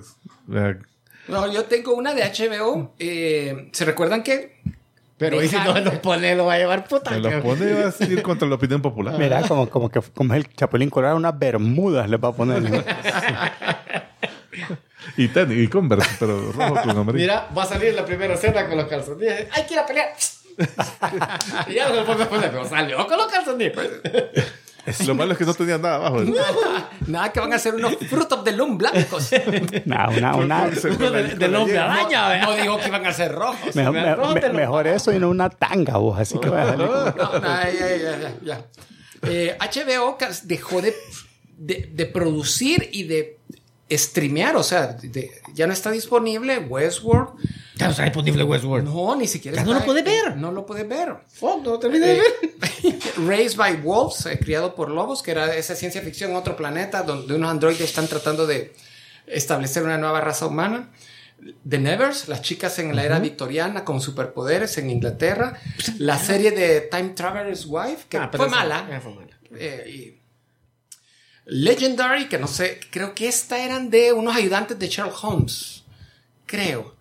Eh, 0.53 0.79
No, 1.29 1.53
yo 1.53 1.65
tengo 1.65 1.95
una 1.95 2.15
de 2.15 2.23
HBO. 2.23 2.95
eh, 2.99 3.69
¿Se 3.73 3.85
recuerdan 3.85 4.23
que? 4.23 4.59
Pero 5.19 5.43
y 5.43 5.49
si 5.49 5.57
no 5.57 5.79
lo 5.81 6.01
pone, 6.01 6.37
lo 6.37 6.47
va 6.47 6.55
a 6.55 6.59
llevar 6.59 6.87
puta. 6.87 7.11
me 7.11 7.19
lo 7.19 7.43
pone 7.43 7.71
y 7.71 7.75
va 7.75 7.89
a 7.89 8.05
ir 8.05 8.23
contra 8.23 8.47
la 8.49 8.55
opinión 8.55 8.81
popular. 8.81 9.19
Mira, 9.19 9.43
como, 9.43 9.69
como 9.69 9.91
que 9.91 10.01
como 10.01 10.35
el 10.35 10.49
Chapulín 10.55 10.91
Colorado, 10.91 11.17
unas 11.17 11.37
bermudas 11.37 12.09
le 12.09 12.17
va 12.17 12.29
a 12.29 12.33
poner. 12.33 12.63
Y 15.17 15.29
tenis, 15.29 15.59
y 15.59 15.69
Converse, 15.69 16.11
pero 16.21 16.53
rojo 16.53 16.75
con 16.75 16.91
amarillo. 16.91 17.13
Mira, 17.15 17.49
va 17.57 17.63
a 17.65 17.67
salir 17.67 17.93
la 17.95 18.05
primera 18.05 18.35
escena 18.35 18.69
con 18.69 18.77
los 18.77 18.87
calzoncillos. 18.87 19.35
¡Hay 19.53 19.65
que 19.65 19.75
ir 19.75 19.81
a 19.81 19.87
pelear! 19.87 20.15
y 21.67 21.75
ya 21.75 21.89
no 21.89 21.95
se 21.95 22.05
lo 22.05 22.29
poner, 22.29 22.51
pero 22.51 22.65
salió 22.69 23.05
con 23.07 23.19
los 23.19 23.27
calzoncillos. 23.27 23.77
Lo 25.07 25.15
malo 25.15 25.33
es 25.33 25.39
que 25.39 25.45
no 25.45 25.55
tenía 25.55 25.77
nada 25.79 25.97
abajo. 25.97 26.21
Nada, 27.07 27.33
que 27.33 27.41
van 27.41 27.53
a 27.53 27.59
ser 27.59 27.75
unos 27.75 27.97
Fruit 28.09 28.31
of 28.33 28.45
the 28.45 28.53
Loom 28.53 28.79
blancos. 28.79 29.31
Una, 29.87 30.09
una, 30.09 30.37
Uno 30.37 31.11
de- 31.11 31.35
del 31.37 31.55
hombre 31.57 31.79
araña, 31.79 32.29
¿verdad? 32.29 32.47
No 32.49 32.57
digo 32.57 32.79
que 32.81 32.89
iban 32.89 33.07
a 33.07 33.13
ser 33.13 33.33
rojos. 33.33 33.75
mejor, 33.77 33.93
me- 33.93 34.17
¿Dónde 34.17 34.41
me- 34.41 34.49
lo- 34.49 34.55
mejor 34.55 34.87
eso 34.87 35.13
y 35.13 35.19
no 35.19 35.29
una 35.29 35.51
tanga, 35.51 35.97
vos. 35.99 36.19
Así 36.19 36.39
que 36.39 36.49
va 36.49 36.63
a 36.63 36.67
salir 36.71 36.87
como- 36.87 36.99
No, 36.99 37.39
no, 37.41 37.41
ya, 37.41 37.97
ya, 37.97 38.19
ya, 38.19 38.35
ya. 38.43 38.65
Eh, 39.23 39.57
HBO 39.61 40.17
cas- 40.19 40.47
dejó 40.49 40.81
de, 40.81 40.95
de, 41.57 41.91
de 41.93 42.07
producir 42.07 42.89
y 42.93 43.05
de 43.05 43.39
streamear, 43.91 44.57
o 44.57 44.63
sea, 44.63 44.87
de- 44.89 45.31
ya 45.55 45.67
no 45.67 45.73
está 45.73 45.91
disponible 45.91 46.59
Westworld. 46.59 47.31
Ya 47.79 47.87
no 47.87 47.91
está 47.93 48.05
disponible 48.05 48.43
Westworld. 48.45 48.85
No, 48.85 49.17
ni 49.17 49.27
siquiera 49.27 49.57
Ya 49.57 49.63
está- 49.63 49.73
no 49.73 49.79
lo 49.81 49.85
puedes 49.87 50.05
ver. 50.05 50.37
No 50.37 50.53
lo 50.53 50.67
puedes 50.67 50.89
ver. 50.89 51.15
Oh, 51.41 51.61
no 51.65 51.79
terminé 51.79 52.07
de 52.07 52.15
ver. 52.15 52.25
Eh, 52.85 52.99
Raised 53.27 53.57
by 53.57 53.77
Wolves, 53.77 54.27
eh, 54.27 54.39
criado 54.39 54.75
por 54.75 54.91
lobos, 54.91 55.23
que 55.23 55.31
era 55.31 55.55
esa 55.55 55.75
ciencia 55.75 56.03
ficción 56.03 56.33
en 56.33 56.37
otro 56.37 56.57
planeta 56.57 57.03
donde 57.03 57.35
unos 57.35 57.51
androides 57.51 57.81
están 57.83 58.09
tratando 58.09 58.47
de 58.47 58.75
establecer 59.27 59.83
una 59.85 59.97
nueva 59.99 60.21
raza 60.21 60.47
humana. 60.47 60.91
The 61.69 61.79
Nevers, 61.79 62.27
las 62.27 62.43
chicas 62.43 62.81
en 62.81 62.97
la 62.97 63.05
era 63.05 63.21
victoriana 63.21 63.85
con 63.85 64.01
superpoderes 64.01 64.77
en 64.79 64.91
Inglaterra. 64.91 65.57
La 65.99 66.19
serie 66.19 66.51
de 66.51 66.81
Time 66.81 67.11
Traveler's 67.11 67.65
Wife, 67.67 68.07
que 68.09 68.17
Ah, 68.19 68.29
fue 68.35 68.49
mala. 68.49 69.01
fue 69.01 69.15
mala. 69.15 69.39
Eh, 69.57 69.85
y 69.89 70.19
Legendary, 71.47 72.29
que 72.29 72.39
no 72.39 72.47
sé, 72.47 72.81
creo 72.91 73.15
que 73.15 73.29
esta 73.29 73.59
eran 73.59 73.89
de 73.89 74.13
unos 74.13 74.37
ayudantes 74.37 74.79
de 74.79 74.89
Sherlock 74.89 75.23
Holmes. 75.25 75.85
Creo. 76.45 76.95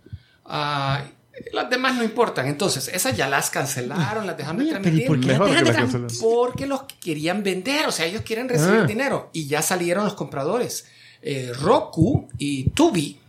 Ah, 0.48 1.04
Las 1.54 1.70
demás 1.70 1.96
no 1.96 2.04
importan. 2.04 2.48
Entonces, 2.48 2.88
esas 2.94 3.16
ya 3.16 3.30
las 3.30 3.50
cancelaron, 3.52 4.26
las 4.26 4.36
dejaron 4.38 4.58
de 4.58 4.64
Mira, 4.66 4.80
pero 4.82 4.96
¿y 4.96 5.06
transmitir. 5.06 5.08
por 5.08 5.20
qué 5.20 5.28
Mejor 5.28 5.50
las 5.50 5.58
que 5.60 5.66
dejan 5.66 5.84
las 5.84 5.94
de 5.94 6.00
cancelen. 6.00 6.22
Porque 6.32 6.66
los 6.66 6.82
querían 7.00 7.44
vender, 7.44 7.86
o 7.88 7.92
sea, 7.92 8.06
ellos 8.08 8.22
quieren 8.24 8.50
recibir 8.50 8.80
Ah. 8.82 8.86
dinero. 8.86 9.30
Y 9.34 9.46
ya 9.48 9.62
salieron 9.62 10.04
los 10.06 10.16
compradores. 10.16 10.86
Eh, 11.22 11.52
Roku 11.60 12.28
y 12.38 12.70
Tubi. 12.72 13.20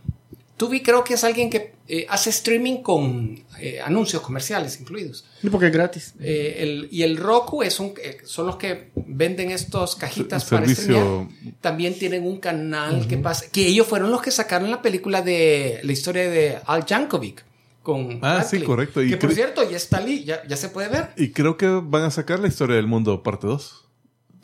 Tubi 0.59 0.81
creo 0.83 1.03
que 1.03 1.15
es 1.15 1.23
alguien 1.23 1.49
que 1.49 1.73
eh, 1.87 2.05
hace 2.09 2.29
streaming 2.29 2.83
con 2.83 3.43
eh, 3.59 3.79
anuncios 3.83 4.21
comerciales 4.21 4.79
incluidos. 4.79 5.25
Sí, 5.41 5.49
Porque 5.49 5.67
es 5.67 5.71
gratis. 5.73 6.13
Eh, 6.19 6.57
el- 6.59 6.87
y 6.91 7.01
el 7.01 7.17
Roku 7.17 7.63
es 7.63 7.79
un, 7.79 7.93
eh, 8.03 8.17
son 8.25 8.45
los 8.45 8.57
que 8.57 8.91
venden 8.95 9.49
estos 9.49 9.95
cajitas 9.95 10.45
para 10.45 10.67
servicio- 10.67 11.27
streamear. 11.29 11.55
También 11.61 11.97
tienen 11.97 12.27
un 12.27 12.39
canal 12.39 13.07
que 13.07 13.17
pasa, 13.17 13.45
que 13.51 13.65
ellos 13.65 13.87
fueron 13.87 14.11
los 14.11 14.21
que 14.21 14.29
sacaron 14.31 14.69
la 14.69 14.81
película 14.83 15.21
de 15.23 15.79
la 15.81 15.91
historia 15.91 16.29
de 16.29 16.59
Al 16.65 16.85
Jankovic 16.85 17.43
con 17.81 18.19
Ah, 18.21 18.43
sí, 18.43 18.59
correcto. 18.61 19.01
Y 19.01 19.09
que 19.09 19.17
por 19.17 19.33
cierto 19.33 19.67
ya 19.67 19.77
está 19.77 19.97
ali, 19.97 20.25
ya, 20.25 20.45
ya 20.45 20.57
se 20.57 20.69
puede 20.69 20.89
ver. 20.89 21.13
Y 21.17 21.31
creo 21.31 21.55
que 21.57 21.67
van 21.67 22.03
a 22.03 22.11
sacar 22.11 22.39
la 22.39 22.49
historia 22.49 22.75
del 22.75 22.85
mundo 22.85 23.23
parte 23.23 23.47
2. 23.47 23.85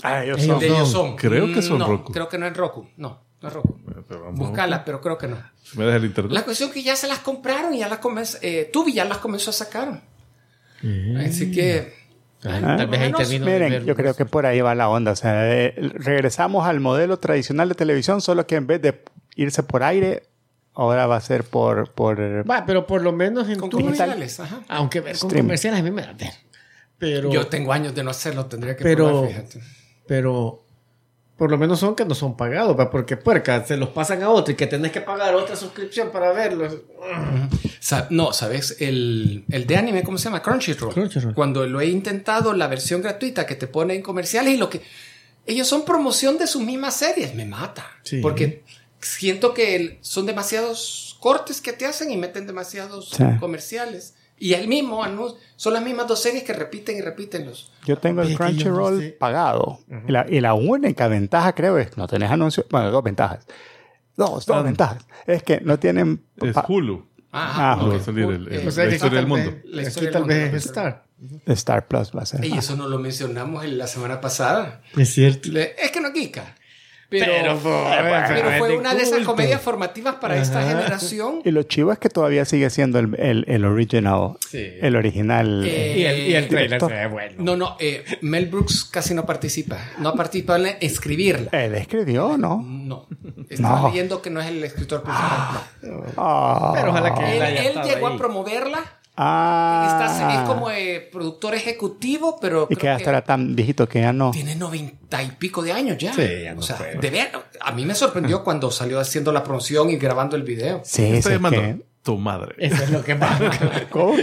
Ah, 0.02 0.24
ellos 0.24 0.38
Ellos 0.42 0.48
son- 0.48 0.60
De 0.60 0.68
ellos 0.68 0.90
son. 0.92 1.16
Creo 1.18 1.54
que 1.54 1.62
son 1.62 1.80
no, 1.80 1.88
Roku. 1.88 2.12
Creo 2.14 2.28
que 2.30 2.38
no 2.38 2.48
es 2.48 2.56
Roku. 2.56 2.88
No, 2.98 3.22
no 3.46 3.50
es 3.50 3.54
Roku. 3.54 3.80
Búscala, 4.34 4.84
pero 4.86 5.02
creo 5.02 5.18
que 5.18 5.28
no. 5.28 5.38
Si 5.64 5.78
me 5.78 5.86
deja 5.86 5.98
el 5.98 6.06
internet. 6.06 6.34
La 6.34 6.44
cuestión 6.44 6.70
es 6.70 6.74
que 6.76 6.84
ya 6.84 6.96
se 6.96 7.08
las 7.08 7.20
compraron 7.20 7.74
y 7.74 7.80
ya 7.80 7.88
las 7.90 8.00
comenzó, 8.00 8.38
eh, 8.42 8.70
Tubi 8.72 8.94
ya 8.94 9.06
las 9.06 9.20
comenzó 9.20 9.52
a 9.52 9.54
sacar. 9.54 10.02
Así 11.26 11.52
que 11.52 12.06
Ah, 12.48 12.76
tal 12.78 12.88
vez 12.88 13.00
ahí 13.00 13.12
de 13.12 13.40
Miren, 13.40 13.86
yo 13.86 13.96
creo 13.96 14.14
que 14.14 14.26
por 14.26 14.46
ahí 14.46 14.62
va 14.62 14.76
la 14.76 14.88
onda. 14.88 15.12
O 15.14 15.16
sea, 15.16 15.52
eh, 15.52 15.74
regresamos 15.96 16.68
al 16.68 16.80
modelo 16.80 17.18
tradicional 17.18 17.70
de 17.70 17.76
televisión, 17.76 18.22
solo 18.22 18.46
que 18.46 18.56
en 18.56 18.68
vez 18.68 18.82
de 18.84 19.02
irse 19.36 19.64
por 19.64 19.82
aire, 19.82 20.24
ahora 20.76 21.08
va 21.08 21.16
a 21.16 21.22
ser 21.22 21.44
por... 21.44 21.92
por 21.94 22.20
Va, 22.48 22.66
pero 22.68 22.86
por 22.86 23.02
lo 23.02 23.12
menos 23.14 23.50
en 23.50 23.58
con 23.60 23.72
tu 23.72 23.78
comerciales. 23.80 24.40
Ajá. 24.40 24.62
Aunque 24.68 25.02
ver 25.02 25.18
con 25.18 25.32
comerciales 25.32 25.80
a 25.80 25.84
mí 25.84 25.90
me 25.90 26.04
da. 26.04 26.16
Pero, 27.00 27.32
Yo 27.32 27.48
tengo 27.48 27.74
años 27.74 27.96
de 27.96 28.04
no 28.04 28.12
hacerlo, 28.12 28.46
tendría 28.46 28.76
que 28.76 28.84
Pero- 28.84 29.08
probar, 29.08 29.28
fíjate. 29.30 29.60
pero 30.08 30.65
por 31.38 31.52
lo 31.52 31.58
menos 31.58 31.80
son 31.80 31.96
que 31.96 32.06
no 32.06 32.16
son 32.16 32.38
pagados, 32.38 32.80
¿va? 32.80 32.90
porque 32.90 33.18
puerca, 33.18 33.66
se 33.66 33.76
los 33.78 33.90
pasan 33.90 34.24
a 34.24 34.30
otro 34.30 34.54
y 34.54 34.56
que 34.56 34.68
tenés 34.68 34.92
que 34.92 35.02
pagar 35.02 35.36
otra 35.36 35.56
suscripción 35.56 36.10
para 36.12 36.32
verlos. 36.32 36.78
Sa- 37.80 38.08
no, 38.10 38.34
¿sabes? 38.34 38.78
El, 38.80 39.46
el 39.50 39.68
de 39.68 39.78
anime, 39.78 40.04
¿cómo 40.04 40.18
se 40.18 40.26
llama? 40.26 40.42
Crunchyroll. 40.42 40.94
Crunchyroll. 40.94 41.34
Cuando 41.36 41.66
lo 41.68 41.82
he 41.82 41.88
intentado, 41.88 42.54
la 42.54 42.68
versión 42.68 43.02
gratuita 43.02 43.46
que 43.46 43.56
te 43.56 43.68
ponen 43.68 44.02
comerciales 44.02 44.54
y 44.54 44.58
lo 44.58 44.70
que... 44.70 44.82
Ellos 45.46 45.68
son 45.68 45.86
promoción 45.86 46.40
de 46.40 46.48
sus 46.48 46.64
mismas 46.64 46.96
series. 46.96 47.36
Me 47.36 47.46
mata. 47.46 47.86
Sí. 48.04 48.20
Porque 48.22 48.64
siento 49.00 49.54
que 49.54 49.76
el- 49.76 49.98
son 50.02 50.26
demasiados 50.26 51.18
cortes 51.20 51.62
que 51.62 51.74
te 51.74 51.86
hacen 51.86 52.10
y 52.12 52.18
meten 52.18 52.48
demasiados 52.48 53.10
Sí. 53.12 53.24
comerciales. 53.40 54.15
Y 54.38 54.54
el 54.54 54.68
mismo 54.68 55.04
anuncio. 55.04 55.38
Son 55.56 55.74
las 55.74 55.82
mismas 55.84 56.08
dos 56.08 56.22
series 56.22 56.44
que 56.44 56.52
repiten 56.54 56.98
y 56.98 57.02
repiten 57.02 57.46
los... 57.46 57.72
Yo 57.86 57.98
tengo 57.98 58.22
el 58.22 58.28
yo 58.30 58.34
no 58.34 58.38
Crunchyroll 58.46 59.00
sé. 59.00 59.10
pagado. 59.18 59.80
y, 60.08 60.12
la, 60.12 60.26
y 60.30 60.42
la 60.42 60.54
única 60.54 61.08
ventaja, 61.08 61.54
creo, 61.56 61.78
es 61.78 61.92
que 61.92 61.96
no 61.98 62.08
tenés 62.08 62.30
anuncios. 62.30 62.66
Bueno, 62.70 62.92
dos 62.92 63.04
ventajas. 63.04 63.48
Dos, 64.18 64.46
dos 64.46 64.58
Ah. 64.58 64.62
ventajas. 64.62 65.06
Es 65.26 65.44
que 65.44 65.62
no 65.62 65.80
tienen... 65.80 66.22
Es 66.42 66.56
Hulu. 66.68 67.06
Ah, 67.32 67.78
ok. 67.82 67.92
va 67.92 67.96
a 67.96 68.00
salir 68.00 68.24
el- 68.26 68.48
el- 68.48 68.54
Eh, 68.62 68.68
O 68.68 68.72
sea, 68.72 68.86
la 68.86 68.96
historia 68.96 69.18
del 69.20 69.28
mundo. 69.28 69.54
La 69.66 69.82
aquí 69.82 69.88
historia 69.90 70.12
tal 70.12 70.24
vez 70.26 70.54
es 70.54 70.66
Star. 70.68 71.06
Star 71.48 71.88
Plus 71.88 72.12
va 72.16 72.22
a 72.22 72.26
ser. 72.26 72.44
Y 72.46 72.58
eso 72.58 72.76
no 72.76 72.88
lo 72.88 72.98
mencionamos 73.00 73.64
en 73.66 73.78
la 73.78 73.88
semana 73.88 74.20
pasada. 74.22 74.82
Es 74.98 75.14
cierto. 75.14 75.50
Le- 75.52 75.76
Es 75.82 75.92
que 75.92 76.00
no 76.02 76.12
geeka. 76.14 76.56
Pero, 77.20 77.60
Pero, 77.64 78.26
pero 78.28 78.50
fue 78.58 78.78
una 78.78 78.94
de 78.96 79.04
esas 79.04 79.20
comedias 79.26 79.62
formativas 79.62 80.16
para 80.16 80.38
esta 80.38 80.60
Ajá. 80.60 80.70
generación. 80.70 81.42
Y 81.44 81.52
lo 81.52 81.64
chivo 81.64 81.92
es 81.92 82.00
que 82.00 82.10
todavía 82.10 82.46
sigue 82.46 82.70
siendo 82.70 83.00
el, 83.00 83.16
el, 83.20 83.46
el 83.48 83.66
original. 83.66 84.38
Sí. 84.50 84.74
El 84.82 84.96
original. 84.96 85.64
Eh, 85.66 85.94
Y 85.98 86.04
el, 86.06 86.20
y 86.28 86.36
el 86.36 86.48
trailer 86.48 86.80
se 86.80 86.88
ve 86.88 87.08
bueno. 87.08 87.36
No, 87.40 87.56
no, 87.56 87.78
eh, 87.80 88.04
Mel 88.22 88.48
Brooks 88.48 88.86
casi 88.86 89.14
no 89.14 89.26
participa. 89.26 89.78
No 90.00 90.14
participa 90.14 90.58
en 90.58 90.78
escribirla. 90.82 91.50
Él 91.52 91.76
escribió, 91.76 92.38
¿no? 92.38 92.64
No. 92.66 93.08
Estaba 93.50 93.82
No. 93.82 93.88
leyendo 93.90 94.22
que 94.22 94.30
no 94.30 94.40
es 94.42 94.48
el 94.48 94.64
escritor 94.64 95.04
principal. 95.04 95.62
no. 95.84 96.04
Ah. 96.18 96.72
Pero 96.76 96.90
ojalá 96.92 97.14
que 97.14 97.38
Él, 97.38 97.42
él 97.44 97.58
estado 97.68 97.88
llegó 97.88 98.08
ahí. 98.08 98.14
a 98.16 98.18
promoverla. 98.18 98.80
Ah. 99.18 99.88
Está- 99.90 100.34
es 100.36 100.48
como 100.48 100.70
eh, 100.72 101.08
productor 101.12 101.56
ejecutivo, 101.56 102.38
pero 102.42 102.68
Y 102.70 102.76
que 102.76 102.90
hasta 102.90 103.10
era 103.10 103.22
tan 103.24 103.56
viejito 103.56 103.88
que 103.88 104.02
ya 104.02 104.12
no. 104.14 104.32
tiene 104.32 104.56
noventa 104.56 105.24
y 105.24 105.28
pico 105.32 105.62
de 105.62 105.72
años 105.72 105.98
ya. 105.98 106.14
Sí, 106.14 106.28
ya 106.44 106.54
no 106.54 106.60
o 106.60 106.64
sea, 106.64 106.78
puede. 106.78 106.96
de 106.98 107.10
ver, 107.10 107.32
a 107.62 107.72
mí 107.72 107.86
me 107.86 107.96
sorprendió 107.96 108.44
cuando 108.44 108.72
salió 108.72 109.00
haciendo 109.00 109.32
la 109.32 109.44
promoción 109.44 109.90
y 109.90 109.98
grabando 109.98 110.36
el 110.36 110.44
video. 110.44 110.82
Sí, 110.84 111.04
¿Qué 111.04 111.18
es 111.20 111.28
que... 111.28 111.86
Tu 112.06 112.16
madre. 112.20 112.54
Eso 112.60 112.84
es 112.84 112.92
lo 112.92 113.04
que 113.04 113.16
pasa. 113.16 113.50
¿Cómo? 113.90 114.14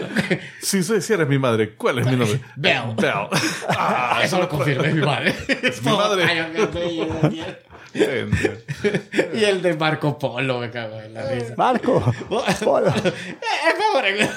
Si, 0.61 0.85
soy- 0.85 1.03
si 1.03 1.15
eres 1.15 1.27
mi 1.27 1.37
madre, 1.41 1.75
¿cuál 1.75 1.99
es 1.99 2.07
mi 2.07 2.15
nombre? 2.15 2.41
Bell. 2.55 2.95
Bell. 2.97 3.27
Ah, 3.69 4.21
Eso 4.23 4.39
lo 4.39 4.49
confirma 4.49 4.87
es 4.87 4.95
mi 4.95 5.01
madre. 5.01 5.35
Es 5.65 5.83
mi 5.83 5.91
madre. 5.91 6.25
Y 9.35 9.45
el 9.45 9.61
de 9.63 9.75
Marco 9.75 10.19
Polo 10.19 10.59
me 10.59 10.71
cago 10.71 11.01
en 11.01 11.15
la 11.15 11.31
risa. 11.31 11.55
Marco. 11.57 12.01
Polo. 12.65 12.89
Es 13.03 13.79
mejor 13.79 14.07
en- 14.07 14.21
es 14.21 14.31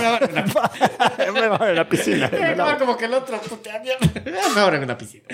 mejor 0.00 0.22
en 0.22 0.30
una 0.30 0.70
Es 1.26 1.32
mejor 1.32 1.68
en 1.68 1.76
la 1.76 1.88
piscina. 1.88 2.26
Es 2.26 2.56
mejor 2.56 2.78
como 2.78 2.96
que 2.96 3.04
el 3.06 3.14
otro 3.14 3.40
putea. 3.40 3.82
Es 3.82 4.54
mejor 4.54 4.74
en 4.74 4.82
una 4.84 4.96
piscina. 4.98 5.24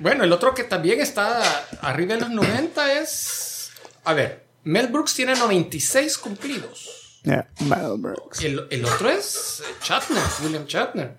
Bueno, 0.00 0.24
el 0.24 0.32
otro 0.32 0.54
que 0.54 0.64
también 0.64 1.00
está 1.00 1.42
arriba 1.80 2.14
de 2.14 2.20
los 2.20 2.30
90 2.30 3.00
es. 3.00 3.70
A 4.04 4.12
ver, 4.14 4.44
Mel 4.64 4.88
Brooks 4.88 5.14
tiene 5.14 5.34
96 5.34 6.18
cumplidos. 6.18 7.20
Yeah, 7.24 7.48
Mel 7.60 7.98
Brooks. 7.98 8.42
El, 8.44 8.66
el 8.70 8.84
otro 8.84 9.08
es 9.10 9.62
Shatner, 9.82 10.22
William 10.44 10.64
Shatner. 10.66 11.14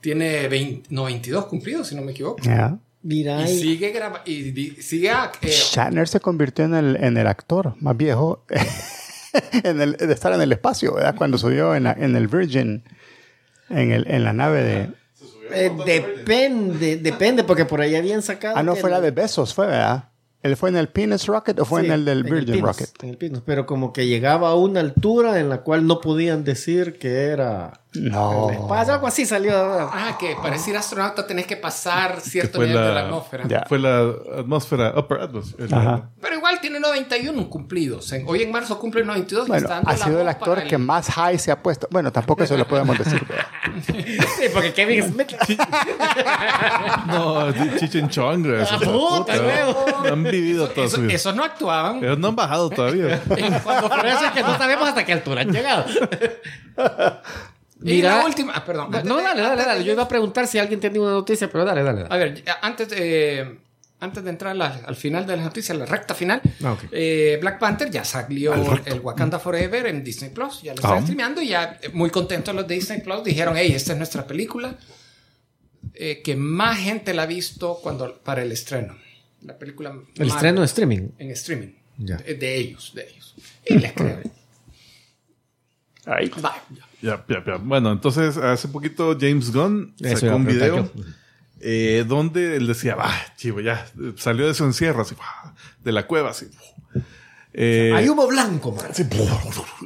Tiene 0.00 0.46
20 0.48 0.88
92 0.90 1.46
cumplidos, 1.46 1.88
si 1.88 1.94
no 1.96 2.02
me 2.02 2.12
equivoco. 2.12 2.40
Yeah. 2.42 2.78
Mira, 3.02 3.48
Y 3.48 3.52
y- 3.54 3.58
sigue 3.60 3.90
grabando. 3.90 4.20
Y 4.30 4.72
sigue. 4.82 5.08
eh, 5.42 5.48
Shatner 5.50 6.06
se 6.08 6.20
convirtió 6.20 6.64
en 6.64 6.74
el, 6.74 6.96
en 6.96 7.16
el 7.16 7.26
actor 7.26 7.74
más 7.80 7.96
viejo 7.96 8.44
en 9.64 9.80
el, 9.80 9.92
de 9.96 10.12
estar 10.12 10.32
en 10.32 10.40
el 10.42 10.52
espacio, 10.52 10.94
¿verdad? 10.94 11.14
Cuando 11.16 11.38
subió 11.38 11.74
en, 11.74 11.84
la- 11.84 11.92
en 11.98 12.14
el 12.16 12.28
Virgin, 12.28 12.82
en, 13.70 13.92
el, 13.92 14.06
en 14.08 14.24
la 14.24 14.32
nave 14.32 14.62
de... 14.62 14.90
eh, 15.52 15.70
depende, 15.86 16.96
depende, 16.98 17.44
porque 17.44 17.64
por 17.64 17.80
ahí 17.80 17.94
habían 17.96 18.22
sacado. 18.22 18.56
Ah, 18.56 18.62
no, 18.62 18.76
fue 18.76 18.90
la 18.90 19.00
de 19.00 19.10
Besos, 19.12 19.54
fue, 19.54 19.66
¿verdad? 19.66 20.04
¿Él 20.42 20.56
fue 20.56 20.70
en 20.70 20.76
el 20.76 20.88
Penis 20.88 21.26
Rocket 21.26 21.58
o 21.60 21.66
fue 21.66 21.82
Sí, 21.82 21.86
en 21.88 21.92
el 21.92 22.04
del 22.06 22.18
el 22.18 22.24
Virgin 22.32 22.62
Rocket? 22.64 22.88
en 23.02 23.10
el 23.10 23.16
Pinus, 23.18 23.42
pero 23.44 23.66
como 23.66 23.92
que 23.92 24.06
llegaba 24.06 24.48
a 24.48 24.54
una 24.54 24.80
altura 24.80 25.38
en 25.38 25.50
la 25.50 25.58
cual 25.62 25.86
no 25.86 26.00
podían 26.00 26.44
decir 26.44 26.98
que 26.98 27.24
era 27.26 27.82
No. 27.92 28.48
el 28.50 28.54
espacio, 28.56 28.94
algo 28.94 29.06
así 29.08 29.26
salió. 29.26 29.52
ah, 29.92 30.16
que 30.18 30.36
para 30.40 30.56
ser 30.58 30.76
astronauta 30.76 31.26
tenés 31.26 31.46
que 31.46 31.56
pasar 31.56 32.20
cierto 32.20 32.58
nivel 32.60 32.74
de 32.76 32.80
la- 32.80 32.92
la 32.94 33.00
atmósfera. 33.06 33.44
Ya. 33.48 33.64
Fue 33.68 33.80
la 33.80 34.12
atmósfera, 34.38 34.92
upper 34.96 35.20
atmosphere. 35.22 35.74
Ajá. 35.74 36.08
Pero 36.20 36.36
igual 36.36 36.60
tiene 36.60 36.78
91 36.78 37.50
cumplidos. 37.50 38.12
Hoy 38.26 38.42
en 38.44 38.52
marzo 38.52 38.78
cumple 38.78 39.04
92 39.04 39.46
y 39.46 39.48
Bueno, 39.48 39.62
está 39.62 39.74
dando 39.74 39.90
ha 39.90 39.94
la 39.96 40.04
sido 40.04 40.20
el 40.20 40.28
actor 40.28 40.62
que 40.64 40.78
más 40.78 41.08
high 41.10 41.36
se 41.38 41.50
ha 41.50 41.60
puesto. 41.62 41.88
Bueno, 41.90 42.12
tampoco 42.12 42.44
eso 42.44 42.56
lo 42.56 42.66
podemos 42.68 42.96
decir. 42.96 43.26
Sí, 43.80 44.46
porque 44.52 44.72
Kevin 44.72 45.12
Smith. 45.12 45.32
No, 47.06 47.52
Chichen 47.78 48.08
Chong, 48.08 48.42
puta, 48.44 48.76
puta, 48.84 49.32
huevo. 49.40 49.84
Han 50.10 50.22
vivido 50.24 50.70
Eso- 50.76 51.00
vida. 51.00 51.14
esos 51.14 51.34
no 51.34 51.44
actuaban. 51.44 51.96
Ellos 51.98 52.18
no 52.18 52.28
han 52.28 52.36
bajado 52.36 52.70
todavía. 52.70 53.20
Cuando 53.62 53.88
Por 53.88 54.06
eso 54.06 54.24
es 54.26 54.30
que 54.32 54.42
no 54.42 54.56
sabemos 54.58 54.88
hasta 54.88 55.04
qué 55.04 55.12
altura 55.12 55.40
han 55.42 55.50
llegado. 55.52 55.84
Y 57.82 58.02
la 58.02 58.24
última, 58.24 58.52
ah, 58.54 58.64
perdón. 58.64 58.90
No, 59.04 59.16
de- 59.16 59.22
dale, 59.22 59.40
dale, 59.42 59.62
dale. 59.64 59.78
de- 59.80 59.84
Yo 59.86 59.92
iba 59.92 60.02
a 60.02 60.08
preguntar 60.08 60.46
si 60.46 60.58
alguien 60.58 60.80
tenía 60.80 61.00
una 61.00 61.12
noticia, 61.12 61.50
pero 61.50 61.64
dale, 61.64 61.82
dale. 61.82 62.04
A 62.10 62.16
ver, 62.16 62.44
antes 62.60 62.88
de, 62.90 63.58
antes 64.00 64.22
de 64.24 64.30
entrar 64.30 64.54
la- 64.56 64.80
al 64.86 64.96
final 64.96 65.26
de 65.26 65.36
las 65.36 65.44
noticias, 65.46 65.76
la 65.78 65.86
recta 65.86 66.14
final, 66.14 66.42
Ah, 66.62 66.76
eh, 66.92 67.38
Black 67.40 67.58
Panther 67.58 67.90
ya 67.90 68.04
salió 68.04 68.52
el 68.84 69.00
Wakanda 69.00 69.38
Forever 69.38 69.86
en 69.86 70.04
Disney 70.04 70.30
Plus. 70.30 70.62
Ya 70.62 70.72
lo 70.72 70.76
están 70.80 70.98
Ah. 70.98 71.00
streameando 71.02 71.40
y 71.42 71.48
ya 71.48 71.78
eh, 71.82 71.88
muy 71.92 72.10
contentos 72.10 72.54
los 72.54 72.66
de 72.68 72.74
Disney 72.74 73.00
Plus 73.00 73.24
dijeron, 73.24 73.54
hey, 73.56 73.72
esta 73.74 73.92
es 73.92 73.98
nuestra 73.98 74.26
película. 74.26 74.76
eh, 75.94 76.20
que 76.22 76.36
más 76.36 76.78
gente 76.78 77.12
la 77.14 77.22
ha 77.22 77.26
visto 77.26 77.78
cuando, 77.82 78.18
para 78.22 78.42
el 78.42 78.52
estreno. 78.52 78.96
La 79.42 79.58
película 79.58 79.90
El 80.16 80.26
más- 80.26 80.34
estreno 80.36 80.60
de 80.60 80.66
streaming. 80.66 81.08
en 81.18 81.30
streaming. 81.30 81.72
Ya. 81.98 82.16
De, 82.18 82.34
de 82.34 82.56
ellos, 82.56 82.92
de 82.94 83.08
ellos. 83.08 83.34
Y 83.66 83.74
les 83.78 83.92
creo. 83.92 84.20
Ahí. 86.06 86.30
Va, 86.44 86.54
ya. 87.02 87.24
Ya, 87.28 87.42
ya. 87.46 87.56
Bueno, 87.56 87.92
entonces 87.92 88.36
hace 88.36 88.68
poquito 88.68 89.16
James 89.18 89.52
Gunn 89.52 89.94
Eso 90.00 90.16
sacó 90.18 90.36
un 90.36 90.44
video 90.46 90.90
eh, 91.60 92.04
donde 92.08 92.56
él 92.56 92.66
decía, 92.66 92.94
va, 92.94 93.10
chivo, 93.36 93.60
ya 93.60 93.86
salió 94.16 94.46
de 94.46 94.54
su 94.54 94.64
encierro, 94.64 95.02
así, 95.02 95.14
¡buah! 95.14 95.52
de 95.84 95.92
la 95.92 96.06
cueva, 96.06 96.30
así. 96.30 96.46
Eh, 97.52 97.92
Hay 97.96 98.08
humo 98.08 98.28
blanco, 98.28 98.70
man. 98.72 98.86
así, 98.90 99.04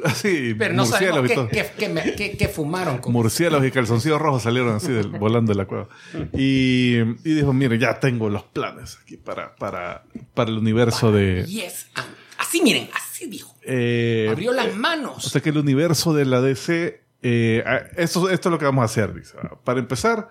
así, 0.05 0.55
Pero 0.59 0.75
no 0.75 0.85
sabemos 0.85 1.23
qué, 1.27 1.35
todo. 1.35 1.49
qué, 1.49 1.67
qué 1.79 1.89
me- 1.89 2.15
qué- 2.15 2.37
qué 2.37 2.49
fumaron. 2.49 2.99
con- 2.99 3.13
Murciélagos 3.13 3.67
y 3.67 3.71
calzoncillos 3.71 4.21
rojos 4.21 4.43
salieron 4.43 4.77
así 4.77 4.93
del- 4.93 5.09
volando 5.09 5.53
de 5.53 5.57
la 5.59 5.65
cueva. 5.65 5.89
Y, 6.35 6.97
y 6.99 7.35
dijo, 7.35 7.53
mire, 7.55 7.79
ya 7.79 7.99
tengo 8.01 8.29
los 8.29 8.43
planes 8.43 8.99
aquí 9.03 9.17
para, 9.17 9.57
para, 9.57 10.05
para 10.35 10.51
el 10.51 10.59
universo 10.59 11.11
de... 11.11 11.45
Yes 11.47 11.87
and. 11.95 12.07
Así, 12.39 12.63
miren, 12.63 12.89
así 12.95 13.27
dijo. 13.27 13.55
Eh, 13.63 14.29
Abrió 14.31 14.53
las 14.53 14.69
o 14.75 14.77
manos. 14.77 15.25
sea 15.25 15.41
que 15.41 15.51
el 15.51 15.59
universo 15.59 16.13
de 16.15 16.25
la 16.25 16.41
DC, 16.41 17.03
eh, 17.23 17.65
esto, 17.97 18.29
esto 18.31 18.49
es 18.49 18.51
lo 18.53 18.59
que 18.59 18.65
vamos 18.65 18.83
a 18.83 18.87
hacer, 18.87 19.15
dice. 19.15 19.35
Para 19.65 19.79
empezar, 19.81 20.29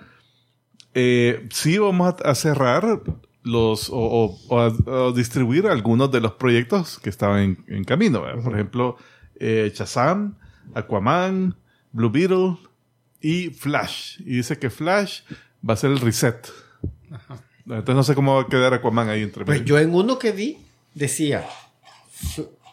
eh, 0.94 1.48
sí 1.52 1.78
vamos 1.78 2.16
a, 2.24 2.36
cerrar 2.36 3.02
los 3.44 3.90
o, 3.90 3.98
o- 3.98 4.40
o 4.50 4.60
a, 4.60 4.68
o 4.68 5.12
distribuir 5.12 5.68
algunos 5.68 6.12
de 6.12 6.22
los 6.22 6.34
proyectos 6.34 7.00
que 7.00 7.10
estaban 7.10 7.40
en, 7.40 7.66
en 7.68 7.84
camino. 7.84 8.22
¿verdad? 8.22 8.44
Por 8.44 8.54
ejemplo, 8.54 8.98
eh, 9.40 9.72
Shazam, 9.76 10.38
Aquaman, 10.76 11.56
Blue 11.92 12.10
Beetle 12.12 12.58
y 13.22 13.50
Flash. 13.50 14.20
Y 14.22 14.36
dice 14.38 14.58
que 14.60 14.70
Flash 14.70 15.22
va 15.68 15.74
a 15.74 15.78
ser 15.78 15.92
el 15.92 16.00
reset. 16.00 16.48
Entonces 17.66 17.96
no 17.96 18.04
sé 18.04 18.16
cómo 18.16 18.36
va 18.36 18.42
a 18.44 18.48
quedar 18.48 18.74
Aquaman 18.74 19.10
ahí 19.10 19.22
entre 19.24 19.46
Pues 19.46 19.60
medio. 19.62 19.76
yo 19.78 19.80
en 19.82 19.94
uno 19.96 20.20
que 20.20 20.32
vi 20.32 20.58
decía, 20.94 21.46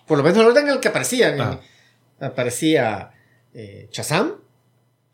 por 0.07 0.19
lo 0.19 0.25
menos 0.25 0.39
el 0.39 0.47
orden 0.47 0.67
en 0.69 0.75
el 0.75 0.81
que 0.81 0.89
aparecía, 0.89 1.35
en- 1.35 1.41
Ah. 1.41 1.61
aparecía 2.21 3.11
eh, 3.55 3.89
Shazam, 3.93 4.33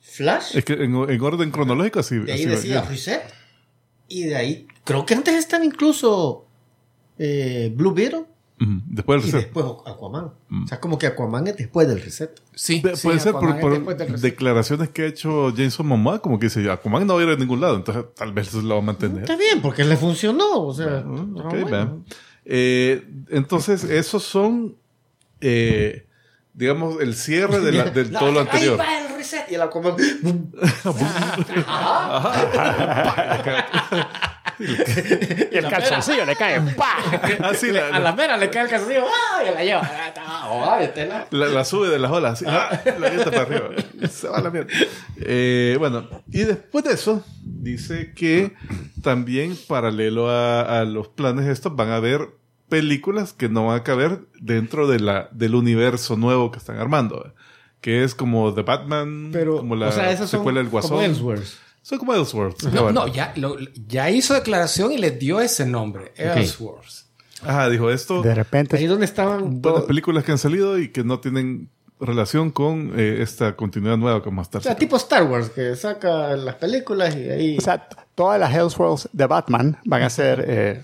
Flash, 0.00 0.56
Es 0.56 0.64
que 0.64 0.74
en, 0.74 0.94
en 0.94 1.20
orden 1.20 1.50
cronológico 1.50 2.00
así. 2.00 2.16
de 2.18 2.32
ahí 2.32 2.40
así 2.44 2.46
decía 2.50 2.82
Reset, 2.82 3.22
y 4.08 4.24
de 4.24 4.36
ahí, 4.36 4.68
creo 4.84 5.04
que 5.06 5.14
antes 5.14 5.34
estaba 5.34 5.64
incluso 5.64 6.46
eh, 7.18 7.72
Blue 7.74 7.92
Beetle 7.92 8.24
Después 8.58 9.20
del 9.20 9.28
y 9.28 9.32
reset. 9.32 9.52
después 9.52 9.66
Aquaman. 9.86 10.24
O 10.64 10.66
sea, 10.66 10.80
como 10.80 10.96
que 10.98 11.06
Aquaman 11.06 11.46
es 11.46 11.58
después 11.58 11.86
del 11.86 12.00
Reset. 12.00 12.40
Sí, 12.54 12.82
sí, 12.94 13.06
puede 13.06 13.20
ser 13.20 13.32
por, 13.32 13.50
Aquaman 13.50 13.84
declaraciones 14.18 14.88
que 14.90 15.02
ha 15.02 15.06
hecho 15.06 15.52
Jason 15.54 15.86
Momoa, 15.86 16.20
como 16.22 16.38
que 16.38 16.46
dice, 16.46 16.70
Aquaman 16.70 17.06
no 17.06 17.16
va 17.16 17.20
a 17.20 17.24
ir 17.24 17.30
a 17.30 17.36
ningún 17.36 17.60
lado, 17.60 17.76
entonces 17.76 18.04
tal 18.14 18.32
vez 18.32 18.54
lo 18.54 18.76
va 18.76 18.80
a 18.80 18.84
mantener. 18.84 19.20
Está 19.22 19.36
bien, 19.36 19.60
porque 19.60 19.84
le 19.84 19.96
funcionó. 19.98 20.62
O 20.62 20.72
sea, 20.72 21.02
Mm, 21.04 21.34
bueno. 21.34 22.04
Eh, 22.48 23.04
entonces, 23.30 23.82
esos 23.84 24.22
son, 24.22 24.76
eh, 25.40 26.06
digamos, 26.54 27.00
el 27.02 27.14
cierre 27.16 27.60
de, 27.60 27.72
la- 27.72 27.84
de 27.90 28.04
No, 28.06 28.18
todo 28.20 28.30
lo 28.32 28.40
Ahí 28.40 28.46
anterior. 28.46 28.78
va 28.78 28.98
el 29.00 29.14
Reset 29.16 29.50
y 29.50 29.56
Aquaman. 29.56 29.96
Y 34.58 35.56
el 35.56 35.68
calzoncillo 35.68 36.24
le 36.24 36.34
cae. 36.36 36.60
¡pa! 36.76 36.96
Ah, 37.40 37.52
la, 37.62 37.88
a 37.96 38.00
la 38.00 38.12
mera 38.14 38.36
le 38.36 38.50
cae 38.50 38.64
el 38.64 38.68
calzoncillo. 38.70 39.04
¡ay! 39.36 39.48
Y 39.50 39.54
la 39.54 39.64
lleva. 39.64 39.90
Ah, 40.18 40.78
este 40.80 41.06
la- 41.06 41.26
la- 41.30 41.64
sube 41.64 41.88
de 41.88 41.98
las 41.98 42.10
olas, 42.10 42.32
así, 42.34 42.44
ah, 42.48 42.80
la 42.98 43.06
avienta 43.08 43.30
para 43.30 43.42
arriba. 43.42 43.68
Se 44.10 44.28
va 44.28 44.40
la 44.40 44.50
mierda. 44.50 44.68
Eh, 45.20 45.76
bueno, 45.78 46.08
y 46.28 46.44
después 46.44 46.84
de 46.84 46.92
eso, 46.94 47.24
dice 47.42 48.12
que 48.14 48.52
también, 49.02 49.56
paralelo 49.68 50.30
a, 50.30 50.80
a 50.80 50.84
los 50.84 51.08
planes 51.08 51.46
estos, 51.46 51.74
van 51.76 51.90
a 51.90 51.96
haber 51.96 52.30
películas 52.68 53.32
que 53.32 53.48
no 53.48 53.66
van 53.68 53.80
a 53.80 53.82
caber 53.84 54.20
dentro 54.40 54.88
de 54.88 55.00
la, 55.00 55.28
del 55.32 55.54
universo 55.54 56.16
nuevo 56.16 56.50
que 56.50 56.58
están 56.58 56.78
armando. 56.78 57.32
Que 57.80 58.02
es 58.04 58.14
como 58.14 58.52
The 58.54 58.62
Batman, 58.62 59.30
Pero, 59.32 59.58
como 59.58 59.76
la 59.76 59.88
o 59.88 59.92
sea, 59.92 60.10
esas 60.10 60.30
secuela 60.30 60.58
del 60.60 60.68
Guasón. 60.70 61.14
como 61.14 61.34
Son 61.86 61.98
como 62.00 62.12
Ellsworth. 62.14 62.64
No, 62.64 62.90
no, 62.90 63.06
ya, 63.06 63.32
lo- 63.36 63.56
ya 63.86 64.10
hizo 64.10 64.34
declaración 64.34 64.90
y 64.90 64.98
le 64.98 65.12
dio 65.12 65.40
ese 65.40 65.64
nombre, 65.64 66.12
Ellsworth. 66.16 67.06
Ajá, 67.42 67.68
dijo 67.68 67.92
esto. 67.92 68.22
De 68.22 68.34
repente. 68.34 68.76
Ahí 68.76 68.86
donde 68.86 69.04
estaban 69.04 69.60
Buenas 69.62 69.62
todo- 69.62 69.86
películas 69.86 70.24
que 70.24 70.32
han 70.32 70.38
salido 70.38 70.80
y 70.80 70.88
que 70.88 71.04
no 71.04 71.20
tienen 71.20 71.68
relación 72.00 72.50
con 72.50 72.92
eh, 72.98 73.18
esta 73.22 73.54
continuidad 73.54 73.96
nueva 73.98 74.20
que 74.20 74.30
vamos 74.30 74.42
a 74.42 74.46
estar 74.48 74.60
O 74.62 74.64
sea, 74.64 74.74
tipo 74.74 74.96
Star 74.96 75.22
Wars, 75.30 75.50
que 75.50 75.76
saca 75.76 76.34
las 76.34 76.56
películas 76.56 77.14
y 77.14 77.30
ahí... 77.30 77.56
O 77.56 77.60
sea, 77.60 77.88
todas 78.16 78.40
las 78.40 78.52
Elseworlds 78.52 79.08
de 79.12 79.26
Batman 79.26 79.78
van 79.84 80.02
a 80.02 80.10
ser 80.10 80.44
eh, 80.48 80.82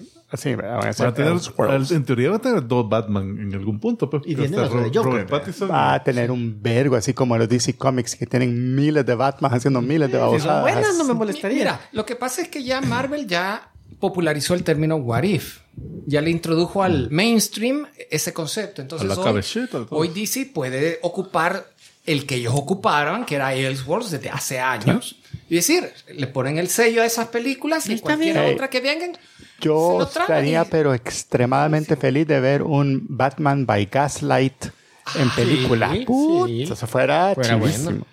van 0.57 0.87
a 0.87 0.93
ser 0.93 1.07
Va 1.07 1.11
a 1.11 1.15
tener, 1.15 1.93
en 1.93 2.05
teoría 2.05 2.31
va 2.31 2.37
a 2.37 2.41
tener 2.41 2.67
dos 2.67 2.89
Batman 2.89 3.39
en 3.39 3.55
algún 3.55 3.79
punto. 3.79 4.09
Pues, 4.09 4.23
Y 4.27 4.35
viene 4.35 4.57
Joker, 4.57 4.93
Robert 4.93 4.95
¿verdad? 5.05 5.27
Pattinson. 5.29 5.71
Va 5.71 5.95
a 5.95 6.05
tener 6.05 6.31
un 6.31 6.59
vergo, 6.61 6.97
así 6.97 7.15
como 7.15 7.37
los 7.37 7.49
DC 7.49 7.77
Comics 7.77 8.17
que 8.17 8.27
tienen 8.27 8.75
miles 8.75 9.05
de 9.05 9.15
Batman 9.15 9.53
haciendo 9.55 9.81
miles 9.81 10.09
de 10.09 10.15
si 10.15 10.21
babosadas. 10.21 10.63
buenas, 10.63 10.97
no 10.97 11.05
me 11.05 11.15
molestaría. 11.15 11.59
Mira, 11.59 11.81
lo 11.93 12.05
que 12.07 12.17
pasa 12.17 12.43
es 12.43 12.49
que 12.49 12.63
ya 12.63 12.81
Marvel 12.81 13.27
ya 13.27 13.71
popularizó 14.01 14.55
el 14.55 14.65
término 14.65 14.97
what 14.97 15.23
if. 15.23 15.61
Ya 16.07 16.21
le 16.21 16.31
introdujo 16.31 16.83
al 16.83 17.11
mainstream 17.11 17.87
ese 18.11 18.33
concepto. 18.33 18.83
Entonces 18.83 19.11
A 19.11 19.15
la 19.15 19.21
hoy, 19.21 19.43
hoy 19.91 20.09
DC 20.09 20.47
puede 20.47 20.99
ocupar 21.03 21.67
el 22.05 22.27
que 22.27 22.37
ellos 22.37 22.53
ocuparon, 22.57 23.25
que 23.25 23.37
era 23.37 23.55
Ellsworth 23.55 24.09
desde 24.09 24.29
hace 24.29 24.59
años. 24.59 25.17
Y 25.49 25.57
decir, 25.57 25.91
le 26.13 26.27
ponen 26.27 26.59
el 26.59 26.69
sello 26.69 27.03
a 27.03 27.07
esas 27.07 27.29
películas 27.29 27.89
y 27.89 27.99
cualquier 28.01 28.35
bien. 28.35 28.55
otra 28.55 28.71
que 28.71 28.81
vengan. 28.81 29.13
Yo 29.63 30.03
estaría, 30.03 30.63
y- 30.63 30.69
pero 30.71 30.93
extremadamente 30.95 31.97
feliz 31.97 32.27
de 32.27 32.41
ver 32.41 32.63
un 32.63 33.05
Batman 33.09 33.65
by 33.67 33.87
Gaslight 33.87 34.67
en 35.17 35.31
película. 35.31 35.93
sí, 35.93 36.63
eso 36.63 36.87
fuera, 36.87 37.35
Fuera 37.35 37.57
bueno. 37.57 38.07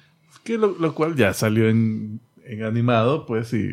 Que 0.43 0.57
lo, 0.57 0.69
lo 0.79 0.95
cual 0.95 1.15
ya 1.15 1.33
salió 1.33 1.69
en, 1.69 2.19
en 2.45 2.63
animado, 2.63 3.25
pues, 3.25 3.53
y 3.53 3.69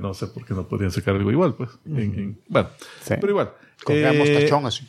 no 0.00 0.14
sé 0.14 0.26
por 0.28 0.44
qué 0.46 0.54
no 0.54 0.66
podrían 0.66 0.90
sacar 0.92 1.14
algo 1.16 1.30
igual, 1.30 1.54
pues. 1.54 1.70
en- 1.86 1.98
en- 1.98 2.38
bueno, 2.48 2.68
Sí. 3.04 3.14
pero 3.20 3.30
igual. 3.30 3.52
Con 3.84 3.94
Eh, 3.96 4.48
así. 4.66 4.86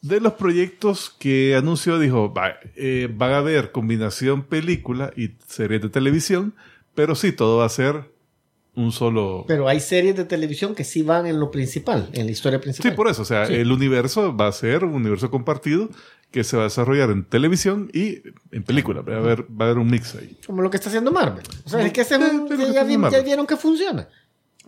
de 0.00 0.20
los 0.20 0.32
proyectos 0.34 1.14
que 1.18 1.54
anunció, 1.56 1.98
dijo, 1.98 2.32
va, 2.32 2.54
eh, 2.76 3.08
van 3.12 3.32
a 3.32 3.38
haber 3.38 3.70
combinación 3.70 4.42
película 4.44 5.12
y 5.16 5.32
series 5.46 5.82
de 5.82 5.90
televisión, 5.90 6.54
pero 6.94 7.14
sí, 7.14 7.32
todo 7.32 7.58
va 7.58 7.66
a 7.66 7.68
ser 7.68 8.10
un 8.80 8.92
solo... 8.92 9.44
Pero 9.46 9.68
hay 9.68 9.80
series 9.80 10.16
de 10.16 10.24
televisión 10.24 10.74
que 10.74 10.84
sí 10.84 11.02
van 11.02 11.26
en 11.26 11.38
lo 11.38 11.50
principal, 11.50 12.08
en 12.12 12.26
la 12.26 12.32
historia 12.32 12.58
Sí, 12.58 12.62
principal. 12.62 12.94
por 12.94 13.08
eso. 13.08 13.22
O 13.22 13.24
sea, 13.24 13.44
el 13.44 13.70
universo 13.70 14.36
va 14.36 14.48
a 14.48 14.52
ser 14.52 14.84
un 14.84 14.94
universo 14.94 15.30
compartido 15.30 15.88
que 16.30 16.44
se 16.44 16.56
va 16.56 16.62
a 16.62 16.66
desarrollar 16.66 17.10
en 17.10 17.24
televisión 17.24 17.90
y 17.92 18.18
en 18.52 18.62
película. 18.62 19.02
Va 19.02 19.14
a 19.14 19.18
haber, 19.18 19.42
va 19.44 19.64
a 19.64 19.68
haber 19.70 19.78
un 19.78 19.90
mix 19.90 20.14
ahí. 20.14 20.36
Como 20.46 20.62
lo 20.62 20.70
que 20.70 20.76
está 20.76 20.88
haciendo 20.88 21.10
Marvel. 21.12 21.42
O 21.64 21.68
sea, 21.68 21.84
es 21.84 21.92
que 21.92 22.04
Sí, 22.04 22.14
sí, 22.14 22.72
ya, 22.72 22.84
vi- 22.84 22.96
vieron 23.24 23.46
que 23.46 23.56
funciona. 23.56 24.08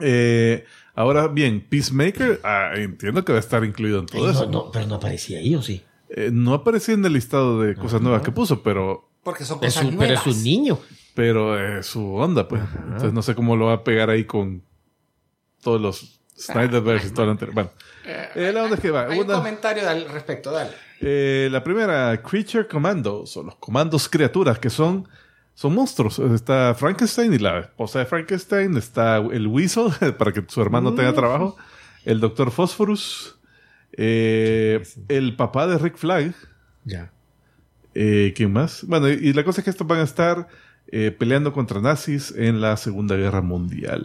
Eh, 0.00 0.64
ahora 0.94 1.28
bien, 1.28 1.64
Peacemaker, 1.68 2.40
ah, 2.44 2.70
entiendo 2.76 3.24
que 3.24 3.32
va 3.32 3.38
a 3.38 3.40
estar 3.40 3.64
incluido 3.64 4.00
en 4.00 4.06
todo 4.06 4.24
Ay, 4.26 4.32
eso. 4.32 4.46
no, 4.46 4.50
no, 4.64 4.70
pero 4.72 4.86
no 4.86 4.96
aparecía 4.96 5.38
ahí, 5.38 5.54
¿o 5.54 5.62
sí? 5.62 5.82
Eh, 6.10 6.30
no 6.32 6.54
aparecía 6.54 6.94
en 6.94 7.04
el 7.04 7.12
listado 7.12 7.60
de 7.60 7.74
cosas 7.74 8.00
nuevas 8.00 8.22
que 8.22 8.32
puso, 8.32 8.62
pero, 8.62 9.08
Porque 9.22 9.44
son 9.44 9.58
Es 9.62 9.74
cosas 9.74 9.84
un- 9.90 9.98
pero 9.98 10.14
es 10.14 10.20
nuevas. 10.24 10.36
un 10.38 10.42
niño. 10.44 10.78
Pero 11.14 11.58
es 11.78 11.86
su 11.86 12.14
onda, 12.14 12.48
pues. 12.48 12.62
Entonces 12.84 13.12
no 13.12 13.22
sé 13.22 13.34
cómo 13.34 13.56
lo 13.56 13.66
va 13.66 13.74
a 13.74 13.84
pegar 13.84 14.10
ahí 14.10 14.24
con 14.24 14.62
todos 15.62 15.80
los 15.80 16.18
Snyderverse 16.36 17.08
y 17.08 17.10
todo 17.10 17.26
lo 17.26 17.32
anterior. 17.32 17.54
Bueno, 17.54 17.70
eh, 18.04 18.50
la 18.52 18.64
onda 18.64 18.76
es 18.76 18.80
que 18.80 18.90
va. 18.90 19.06
Hay 19.08 19.18
un 19.18 19.26
una- 19.26 19.36
comentario 19.36 19.88
al 19.88 20.08
respecto, 20.08 20.50
dale. 20.50 20.70
Eh, 21.00 21.48
la 21.52 21.62
primera, 21.62 22.20
Creature 22.22 22.66
Commandos, 22.66 23.36
o 23.36 23.42
los 23.42 23.56
comandos 23.56 24.08
criaturas, 24.08 24.58
que 24.58 24.70
son, 24.70 25.06
son 25.54 25.74
monstruos. 25.74 26.18
Está 26.18 26.74
Frankenstein 26.74 27.32
y 27.34 27.38
la 27.38 27.60
esposa 27.60 27.98
de 28.00 28.06
Frankenstein, 28.06 28.76
está 28.76 29.18
el 29.18 29.46
Weasel, 29.46 29.90
para 30.18 30.32
que 30.32 30.42
su 30.48 30.60
hermano 30.62 30.94
tenga 30.94 31.12
trabajo, 31.12 31.56
el 32.04 32.18
Doctor 32.20 32.50
Phosphorus, 32.50 33.38
eh, 33.92 34.82
el 35.08 35.36
papá 35.36 35.66
de 35.66 35.78
Rick 35.78 35.96
Flag, 35.96 36.34
Ya. 36.84 37.12
eh, 37.94 38.32
¿quién 38.34 38.52
más? 38.52 38.84
Bueno, 38.86 39.08
y, 39.08 39.12
y 39.14 39.32
la 39.32 39.44
cosa 39.44 39.60
es 39.60 39.64
que 39.64 39.70
estos 39.70 39.86
van 39.86 40.00
a 40.00 40.04
estar 40.04 40.48
eh, 40.92 41.10
peleando 41.10 41.52
contra 41.52 41.80
nazis 41.80 42.32
en 42.36 42.60
la 42.60 42.76
Segunda 42.76 43.16
Guerra 43.16 43.40
Mundial. 43.40 44.02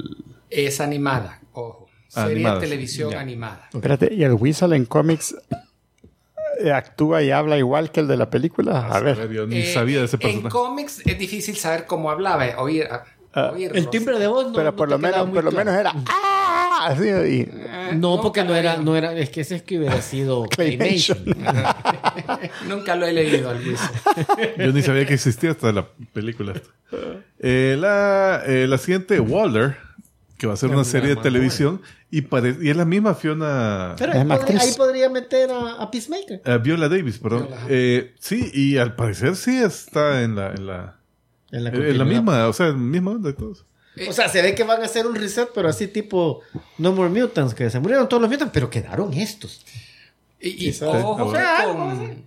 Es 0.49 0.81
animada, 0.81 1.41
ojo. 1.51 1.85
Serie 2.07 2.31
animada, 2.35 2.55
de 2.55 2.61
televisión 2.61 3.11
Ya. 3.11 3.19
animada. 3.19 3.69
Espérate, 3.73 4.13
¿y 4.13 4.23
el 4.23 4.33
Weasel 4.33 4.71
en 4.73 4.85
cómics 4.85 5.35
eh, 6.63 6.71
actúa 6.71 7.21
y 7.21 7.31
habla 7.31 7.57
igual 7.57 7.91
que 7.91 7.99
el 7.99 8.07
de 8.07 8.15
la 8.17 8.29
película? 8.29 8.87
A 8.87 8.99
ver. 9.01 9.29
yo 9.31 9.45
ni 9.45 9.57
Eh, 9.57 9.73
sabía 9.73 9.99
de 9.99 10.05
ese 10.05 10.15
En 10.15 10.21
personaje. 10.21 10.49
cómics 10.49 11.01
es 11.05 11.19
difícil 11.19 11.57
saber 11.57 11.85
cómo 11.85 12.09
hablaba, 12.09 12.47
eh, 12.47 12.55
oír, 12.57 12.87
Ah, 13.33 13.51
oírlo. 13.53 13.77
El 13.77 13.89
timbre 13.89 14.17
de 14.17 14.25
voz 14.27 14.47
no. 14.47 14.53
pero 14.53 14.75
por 14.75 14.89
lo 14.89 14.97
menos, 14.97 15.27
muy 15.27 15.35
por 15.35 15.43
lo 15.43 15.51
menos 15.51 15.75
era 15.75 15.91
¡Ah! 16.07 16.36
Y- 17.27 17.41
Eh, 17.49 17.91
No, 17.95 18.21
porque 18.21 18.43
no 18.43 18.55
era, 18.55 18.77
no 18.77 18.95
era, 18.95 19.13
es 19.13 19.29
que 19.29 19.41
ese 19.41 19.55
es 19.55 19.61
que 19.63 19.77
hubiera 19.79 20.01
sido 20.01 20.43
Claymation. 20.49 21.17
Claymation. 21.23 21.75
Nunca 22.67 22.95
lo 22.95 23.05
he 23.05 23.13
leído 23.13 23.49
al 23.49 23.63
Luis. 23.63 23.79
Yo 24.57 24.71
ni 24.71 24.81
sabía 24.81 25.05
que 25.05 25.13
existía 25.13 25.51
hasta 25.51 25.71
la 25.71 25.87
película. 26.13 26.53
esta. 26.53 26.69
Eh, 27.39 27.75
la, 27.79 28.43
eh, 28.45 28.67
la 28.67 28.77
siguiente, 28.77 29.19
Waller, 29.19 29.77
que 30.37 30.47
va 30.47 30.53
a 30.53 30.57
ser 30.57 30.69
una 30.69 30.83
serie 30.83 31.09
de 31.09 31.15
televisión 31.17 31.81
y, 32.11 32.21
pare- 32.21 32.57
y 32.61 32.69
es 32.69 32.77
la 32.77 32.85
misma 32.85 33.15
Fiona... 33.15 33.95
Pero 33.97 34.13
ahí, 34.13 34.19
podría, 34.19 34.35
actriz. 34.35 34.61
ahí 34.61 34.73
podría 34.77 35.09
meter 35.09 35.49
a, 35.51 35.81
a 35.81 35.91
Peacemaker. 35.91 36.41
eh, 36.45 36.59
Viola 36.63 36.87
Davis, 36.89 37.17
perdón. 37.17 37.47
Viola. 37.47 37.61
Eh, 37.69 38.13
sí, 38.19 38.49
y 38.53 38.77
al 38.77 38.95
parecer 38.95 39.35
sí 39.35 39.57
está 39.57 40.21
en 40.21 40.35
la, 40.35 40.51
en 40.51 40.67
la, 40.67 40.95
En 41.51 41.63
la, 41.63 41.69
en 41.71 41.97
la 41.97 42.05
misma, 42.05 42.47
o 42.47 42.53
sea, 42.53 42.67
en 42.67 42.73
la 42.73 42.77
misma 42.79 43.11
onda 43.11 43.29
y 43.31 43.33
todo. 43.33 43.53
O 44.09 44.13
sea, 44.13 44.29
se 44.29 44.41
ve 44.41 44.53
que 44.55 44.63
van 44.63 44.81
a 44.81 44.85
hacer 44.85 45.07
un 45.07 45.15
reset, 45.15 45.49
pero 45.53 45.69
así 45.69 45.87
tipo 45.87 46.41
No 46.77 46.91
More 46.93 47.09
Mutants, 47.09 47.53
que 47.53 47.69
se 47.69 47.79
murieron 47.79 48.07
todos 48.09 48.21
los 48.21 48.29
mutants, 48.29 48.51
pero 48.53 48.69
quedaron 48.69 49.13
estos. 49.13 49.65
Y, 50.39 50.69
y 50.69 50.77
ojo 50.83 51.33
con, 51.33 52.25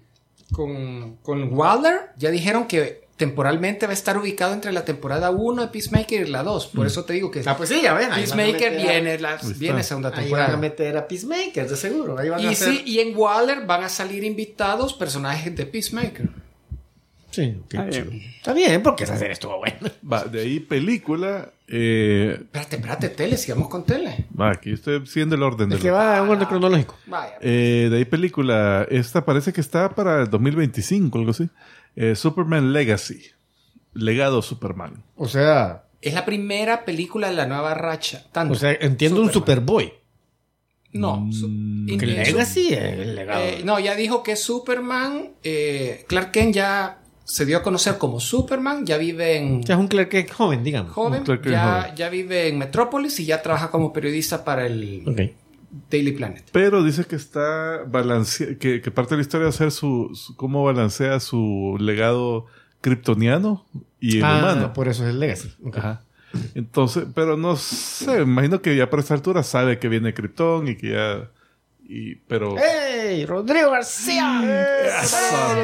con, 0.52 1.16
con 1.22 1.48
Wilder 1.52 2.10
ya 2.16 2.30
dijeron 2.30 2.66
que 2.66 3.08
temporalmente 3.16 3.86
va 3.86 3.90
a 3.90 3.94
estar 3.94 4.16
ubicado 4.16 4.54
entre 4.54 4.72
la 4.72 4.84
temporada 4.84 5.30
1 5.30 5.62
de 5.62 5.68
Peacemaker 5.68 6.26
y 6.26 6.30
la 6.30 6.42
2. 6.42 6.68
Por 6.68 6.86
eso 6.86 7.04
te 7.04 7.12
digo 7.12 7.30
que 7.30 7.42
Ah, 7.44 7.54
pues 7.56 7.68
sí, 7.68 7.80
ya 7.82 7.92
ven. 7.92 8.08
Peacemaker 8.10 8.76
viene, 8.76 9.18
la, 9.18 9.38
viene 9.56 9.82
segunda 9.84 10.08
Ahí 10.08 10.14
van 10.14 10.20
a 10.20 10.22
temporada. 10.46 10.56
meter 10.56 10.96
a 10.96 11.06
Peacemaker, 11.06 11.68
de 11.68 11.76
seguro. 11.76 12.18
Ahí 12.18 12.30
van 12.30 12.40
a 12.40 12.42
Y 12.42 12.46
hacer... 12.46 12.72
sí, 12.72 12.82
y 12.86 13.00
en 13.00 13.14
Waller 13.16 13.66
van 13.66 13.84
a 13.84 13.88
salir 13.90 14.24
invitados 14.24 14.94
personajes 14.94 15.54
de 15.54 15.66
Peacemaker. 15.66 16.30
Sí, 17.30 17.56
ok, 17.64 17.74
Está 17.74 17.90
chido. 17.90 18.04
bien. 18.10 18.22
Está 18.36 18.52
bien, 18.52 18.82
porque 18.82 19.04
esa 19.04 19.16
serie 19.16 19.32
estuvo 19.34 19.58
buena. 19.58 19.78
Va, 20.10 20.24
de 20.24 20.40
ahí 20.40 20.60
película. 20.60 21.50
Eh, 21.68 22.36
Espérate, 22.40 22.76
espérate, 22.76 23.08
tele, 23.10 23.36
sigamos 23.36 23.68
con 23.68 23.84
tele. 23.84 24.26
va, 24.38 24.50
aquí 24.50 24.72
estoy 24.72 25.06
siguiendo 25.06 25.36
el 25.36 25.42
orden 25.44 25.68
de 25.68 25.76
Es 25.76 25.82
que 25.82 25.90
va 25.92 26.18
en 26.18 26.28
orden 26.28 26.46
cronológico. 26.48 26.96
Vaya. 27.06 27.34
Eh, 27.40 27.88
de 27.90 27.96
ahí 27.96 28.04
película. 28.04 28.86
Esta 28.90 29.24
parece 29.24 29.52
que 29.52 29.60
está 29.60 29.94
para 29.94 30.22
el 30.22 30.30
2025, 30.30 31.18
algo 31.18 31.30
así. 31.30 31.48
Eh, 31.96 32.16
Superman 32.16 32.72
Legacy. 32.72 33.22
Legado 33.94 34.42
Superman. 34.42 35.02
O 35.16 35.28
sea, 35.28 35.84
Es 36.02 36.14
la 36.14 36.24
primera 36.24 36.84
película 36.84 37.28
de 37.28 37.34
la 37.36 37.46
nueva 37.46 37.74
racha. 37.74 38.24
Tanto. 38.32 38.54
o 38.54 38.56
sea 38.56 38.72
entiendo 38.80 39.20
un. 39.22 39.32
Superboy. 39.32 39.92
No. 40.92 41.28
su- 41.32 41.46
Mm, 41.48 41.98
Que 41.98 42.06
Legacy 42.06 42.72
es 42.74 42.80
el 42.82 43.14
legado. 43.16 43.44
Eh, 43.44 43.60
no, 43.64 43.78
ya 43.78 43.94
dijo 43.94 44.22
que 44.22 44.34
Superman, 44.36 45.30
eh, 45.44 46.04
Clark 46.08 46.32
Kent 46.32 46.54
ya 46.54 46.99
se 47.30 47.46
dio 47.46 47.58
a 47.58 47.62
conocer 47.62 47.96
como 47.98 48.18
Superman, 48.20 48.84
ya 48.84 48.96
vive 48.98 49.36
en 49.36 49.62
Ya 49.62 49.74
es 49.74 49.80
un 49.80 49.86
Clark 49.88 50.08
Kent 50.08 50.30
joven, 50.32 50.64
digamos. 50.64 50.92
joven, 50.92 51.22
Clark 51.22 51.42
Kent 51.42 51.52
ya, 51.54 51.80
joven. 51.82 51.96
ya 51.96 52.08
vive 52.08 52.48
en 52.48 52.58
Metrópolis 52.58 53.20
y 53.20 53.24
ya 53.26 53.40
trabaja 53.42 53.70
como 53.70 53.92
periodista 53.92 54.44
para 54.44 54.66
el. 54.66 55.34
Daily 55.88 56.10
Planet. 56.10 56.44
Pero 56.50 56.82
dice 56.82 57.04
que 57.04 57.14
está 57.14 57.84
balancea 57.86 58.58
que, 58.58 58.80
que 58.80 58.90
parte 58.90 59.10
de 59.14 59.18
la 59.18 59.22
historia 59.22 59.44
va 59.44 59.50
a 59.50 59.52
ser 59.52 59.70
su, 59.70 60.10
su- 60.14 60.34
cómo 60.34 60.64
balancea 60.64 61.20
su 61.20 61.76
legado 61.78 62.46
kryptoniano 62.80 63.64
y 64.00 64.16
el 64.18 64.24
Ah, 64.24 64.38
humano. 64.40 64.72
por 64.72 64.88
eso 64.88 65.04
es 65.04 65.10
el 65.10 65.20
Legacy. 65.20 65.52
Ajá. 65.72 66.02
Entonces, 66.56 67.04
pero 67.14 67.36
no 67.36 67.54
sé, 67.56 68.16
me 68.18 68.22
imagino 68.22 68.60
que 68.62 68.74
ya 68.74 68.90
para 68.90 69.00
esta 69.02 69.14
altura 69.14 69.42
sabe 69.44 69.78
que 69.78 69.88
viene 69.88 70.12
Krypton 70.14 70.66
y 70.68 70.76
que 70.76 70.90
ya 70.90 71.30
y 71.92 72.14
pero 72.14 72.56
¡Ey! 72.58 73.26
¡Rodrigo 73.26 73.70
García! 73.72 74.40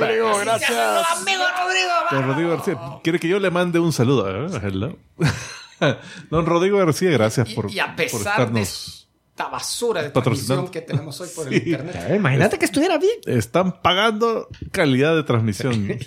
Rodrigo, 0.00 0.36
gracias. 0.38 0.70
¡Amigo 0.70 1.44
Rodrigo! 1.62 1.90
Don 2.10 2.26
Rodrigo 2.26 2.50
García 2.50 2.78
quiere 3.02 3.18
que 3.20 3.28
yo 3.28 3.38
le 3.38 3.50
mande 3.50 3.78
un 3.78 3.92
saludo. 3.92 4.46
¿eh? 4.46 4.60
Hello. 4.62 4.96
Don 6.30 6.46
Rodrigo 6.46 6.78
García, 6.78 7.10
gracias 7.10 7.50
Y- 7.50 7.54
por, 7.54 7.70
y 7.70 7.78
a 7.78 7.86
por 7.86 7.96
pesar 7.96 8.18
estarnos. 8.20 9.08
Esta 9.30 9.48
basura 9.48 10.02
de 10.02 10.08
transmisión 10.10 10.68
que 10.68 10.80
tenemos 10.80 11.20
hoy 11.20 11.28
por 11.34 11.46
Sí. 11.48 11.56
el 11.56 11.62
internet. 11.68 12.12
Imagínate 12.16 12.58
que 12.58 12.64
estuviera 12.64 12.96
bien. 12.98 13.18
Están 13.26 13.82
pagando 13.82 14.48
calidad 14.72 15.14
de 15.14 15.22
transmisión. 15.24 15.98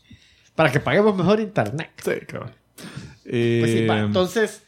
Para 0.54 0.72
que 0.72 0.80
paguemos 0.80 1.14
mejor 1.14 1.38
internet. 1.38 1.90
sí, 2.02 2.12
cabrón. 2.26 2.54
Eh, 3.26 3.58
Pues 3.60 3.72
sí, 3.72 3.86
va. 3.86 3.98
Entonces, 4.00 4.62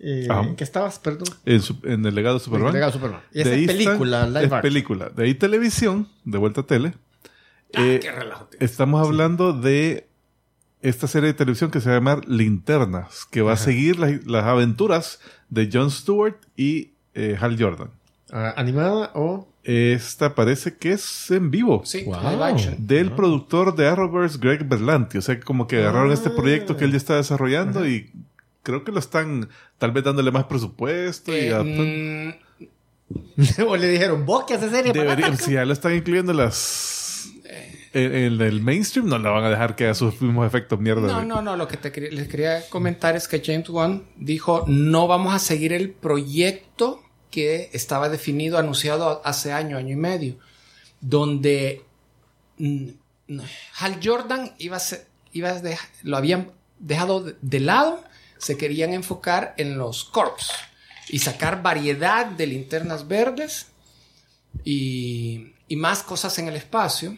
eh, 0.00 0.26
Ajá. 0.30 0.42
¿en 0.42 0.56
qué 0.56 0.64
estabas? 0.64 0.98
Perdón. 0.98 1.28
en, 1.44 1.60
su- 1.62 1.78
en 1.84 2.04
el 2.06 2.14
legado 2.14 2.38
de 2.38 2.44
Superman. 2.44 2.72
Legado 2.72 2.92
Superman. 2.92 3.20
Y 3.32 3.36
De 3.36 3.40
esa 3.42 3.50
ahí 3.52 3.64
es 3.64 3.72
película, 3.72 4.16
están- 4.18 4.32
live 4.34 4.40
es 4.46 4.52
action. 4.52 4.60
película. 4.62 5.08
De 5.10 5.24
ahí 5.24 5.34
televisión, 5.34 6.08
de 6.24 6.38
vuelta 6.38 6.60
a 6.62 6.66
tele. 6.66 6.94
Ah, 7.74 7.82
Eh, 7.84 7.98
qué 8.02 8.12
relajo. 8.12 8.46
tío. 8.46 8.58
estamos 8.60 9.06
hablando 9.06 9.52
de 9.52 10.06
esta 10.80 11.06
serie 11.08 11.26
de 11.28 11.34
televisión 11.34 11.70
que 11.70 11.80
se 11.80 11.88
va 11.88 11.96
a 11.96 11.98
llamar 11.98 12.28
Linternas, 12.28 13.26
que 13.30 13.42
va 13.42 13.52
a 13.54 13.56
seguir 13.56 13.98
las, 13.98 14.24
las 14.26 14.44
aventuras 14.44 15.18
de 15.50 15.68
Jon 15.72 15.90
Stewart 15.90 16.36
y 16.56 16.92
eh, 17.14 17.36
Hal 17.40 17.56
Jordan. 17.60 17.90
Ah, 18.30 18.54
¿Animada 18.56 19.10
o...? 19.14 19.48
Esta 19.64 20.34
parece 20.34 20.78
que 20.78 20.92
es 20.92 21.30
en 21.30 21.50
vivo. 21.50 21.82
Sí, 21.84 22.04
Wow. 22.04 22.20
live 22.30 22.44
action. 22.44 22.74
Del 22.86 23.12
productor 23.12 23.74
de 23.76 23.86
Arrowverse, 23.86 24.38
Greg 24.38 24.64
Berlanti. 24.66 25.18
O 25.18 25.20
sea, 25.22 25.36
que 25.36 25.42
como 25.42 25.66
que 25.66 25.76
agarraron 25.78 26.10
este 26.10 26.30
proyecto 26.30 26.76
que 26.78 26.86
él 26.86 26.92
ya 26.92 26.96
está 26.96 27.16
desarrollando 27.16 27.86
y 27.86 28.10
creo 28.72 28.84
que 28.84 28.92
lo 28.92 28.98
están 28.98 29.48
tal 29.78 29.92
vez 29.92 30.04
dándole 30.04 30.30
más 30.30 30.44
presupuesto 30.44 31.32
y 31.36 31.40
Eh, 31.48 32.34
mm, 33.08 33.62
o 33.66 33.76
le 33.76 33.88
dijeron, 33.88 34.26
vos 34.26 34.44
que 34.44 34.54
haces 34.54 34.70
serie 34.70 34.92
Debería- 34.92 35.34
si 35.36 35.52
ya 35.52 35.64
lo 35.64 35.72
están 35.72 35.94
incluyendo 35.94 36.32
en 36.32 36.38
las 36.38 37.30
en, 37.94 38.14
en 38.14 38.40
el 38.42 38.60
mainstream, 38.60 39.08
no 39.08 39.18
le 39.18 39.28
van 39.30 39.44
a 39.44 39.48
dejar 39.50 39.74
que 39.74 39.84
haga 39.84 39.94
sus 39.94 40.20
mismos 40.20 40.46
efectos 40.46 40.78
mierda. 40.78 41.06
No, 41.08 41.20
de- 41.20 41.26
no, 41.26 41.40
no. 41.40 41.56
Lo 41.56 41.66
que 41.66 41.78
te 41.78 41.90
les 42.10 42.28
quería 42.28 42.68
comentar 42.68 43.16
es 43.16 43.26
que 43.26 43.40
James 43.44 43.70
Wan 43.70 44.04
dijo 44.16 44.64
no 44.68 45.06
vamos 45.06 45.32
a 45.34 45.38
seguir 45.38 45.72
el 45.72 45.90
proyecto 45.90 47.02
que 47.30 47.70
estaba 47.72 48.10
definido, 48.10 48.58
anunciado 48.58 49.22
hace 49.24 49.52
año, 49.52 49.78
año 49.78 49.94
y 49.94 49.96
medio, 49.96 50.36
donde 51.00 51.82
mm, 52.58 52.88
Hal 53.78 54.00
Jordan 54.02 54.52
iba 54.58 54.76
a 54.76 54.80
ser, 54.80 55.06
iba 55.32 55.50
a 55.50 55.62
dej- 55.62 55.78
lo 56.02 56.16
habían 56.18 56.52
dejado 56.78 57.22
de, 57.22 57.36
de 57.42 57.60
lado, 57.60 58.02
se 58.38 58.56
querían 58.56 58.92
enfocar 58.92 59.54
en 59.58 59.78
los 59.78 60.04
corps 60.04 60.50
y 61.08 61.18
sacar 61.18 61.62
variedad 61.62 62.26
de 62.26 62.46
linternas 62.46 63.08
verdes 63.08 63.66
y, 64.64 65.52
y 65.68 65.76
más 65.76 66.02
cosas 66.02 66.38
en 66.38 66.48
el 66.48 66.56
espacio. 66.56 67.16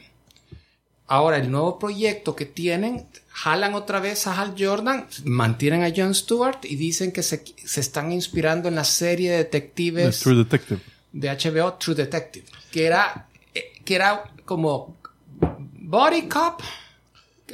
Ahora, 1.06 1.38
el 1.38 1.50
nuevo 1.50 1.78
proyecto 1.78 2.36
que 2.36 2.46
tienen, 2.46 3.08
jalan 3.30 3.74
otra 3.74 3.98
vez 3.98 4.28
a 4.28 4.40
Hal 4.40 4.54
Jordan, 4.56 5.08
mantienen 5.24 5.82
a 5.82 5.92
Jon 5.94 6.14
Stewart 6.14 6.60
y 6.62 6.76
dicen 6.76 7.10
que 7.10 7.24
se, 7.24 7.42
se 7.64 7.80
están 7.80 8.12
inspirando 8.12 8.68
en 8.68 8.76
la 8.76 8.84
serie 8.84 9.30
de 9.30 9.38
de 9.38 9.44
detectives 9.44 10.20
True 10.20 10.36
Detective. 10.36 10.80
de 11.12 11.28
HBO 11.28 11.74
True 11.74 11.96
Detective, 11.96 12.46
que 12.70 12.86
era, 12.86 13.26
eh, 13.52 13.72
que 13.84 13.96
era 13.96 14.22
como 14.44 14.96
Body 15.40 16.28
Cop, 16.28 16.60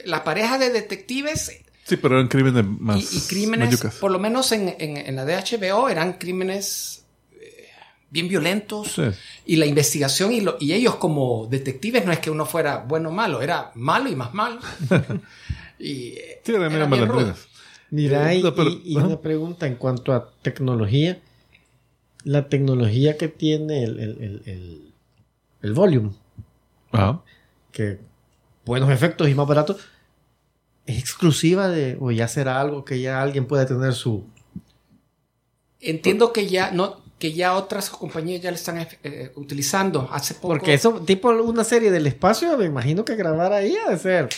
la 0.05 0.23
pareja 0.23 0.59
de 0.59 0.71
detectives 0.71 1.51
Sí, 1.87 1.97
pero 1.97 2.17
eran 2.17 2.29
crímenes 2.29 2.65
más. 2.67 3.13
y, 3.13 3.19
y 3.19 3.21
crímenes, 3.29 3.69
mayucas. 3.69 3.95
por 3.97 4.11
lo 4.11 4.19
menos 4.19 4.51
en, 4.53 4.75
en- 4.79 4.97
en 4.97 5.15
la 5.17 5.25
de 5.25 5.37
HBO, 5.37 5.89
eran 5.89 6.15
crímenes 6.15 7.05
eh, 7.33 7.69
bien 8.11 8.27
violentos. 8.29 8.93
Sí. 8.93 9.03
Y 9.47 9.57
la 9.57 9.67
investigación 9.67 10.33
y, 10.33 10.41
lo- 10.41 10.57
y 10.59 10.73
ellos 10.73 10.97
como 10.97 11.47
detectives 11.49 12.05
no 12.05 12.11
es 12.13 12.19
que 12.19 12.31
uno 12.31 12.45
fuera 12.45 12.79
bueno 12.79 13.11
o 13.11 13.13
malo, 13.13 13.41
era 13.41 13.71
malo 13.75 14.11
y 14.11 14.17
más 14.17 14.35
malo. 14.35 14.59
y 15.79 16.09
eh, 16.17 16.41
Sí, 16.45 16.53
eran 16.55 16.73
medio 16.73 16.85
era 17.05 17.13
bien. 17.15 17.35
Mira, 17.91 18.33
Eh, 18.33 18.39
y, 18.39 18.43
no, 18.43 18.55
pero- 18.55 18.71
y- 18.71 18.97
una 18.97 19.21
pregunta 19.21 19.67
en 19.67 19.77
cuanto 19.77 20.13
a 20.13 20.33
tecnología. 20.43 21.21
La 22.25 22.49
tecnología 22.49 23.17
que 23.17 23.29
tiene 23.29 23.85
el, 23.85 24.01
el, 24.01 24.11
el, 24.21 24.43
el, 24.47 24.93
el 25.63 25.73
Volume, 25.73 26.11
Ajá. 26.91 27.23
que 27.71 28.01
buenos 28.65 28.91
efectos 28.91 29.29
y 29.29 29.35
más 29.37 29.47
barato, 29.47 29.79
es 30.87 30.99
exclusiva 30.99 31.69
de, 31.69 31.97
o 32.01 32.11
ya 32.13 32.29
será 32.29 32.61
algo 32.61 32.85
que 32.85 33.01
ya 33.01 33.21
alguien 33.23 33.47
puede 33.47 33.67
tener 33.67 33.93
su... 33.95 34.25
Entiendo 35.81 36.33
que 36.33 36.47
ya 36.47 36.71
no 36.71 37.05
que 37.19 37.33
ya 37.33 37.55
otras 37.55 37.89
compañías 37.89 38.43
ya 38.43 38.51
le 38.51 38.57
están 38.57 38.87
eh, 39.03 39.33
utilizando. 39.37 40.07
Hace 40.13 40.35
poco 40.35 40.49
Porque 40.49 40.75
eso, 40.75 41.01
tipo 41.01 41.31
una 41.31 41.65
serie 41.65 41.91
del 41.91 42.07
espacio, 42.07 42.59
me 42.59 42.67
imagino 42.67 43.07
que 43.07 43.17
grabar 43.17 43.55
ahí 43.55 43.75
ha 43.75 43.91
de 43.91 43.99
ser. 43.99 44.29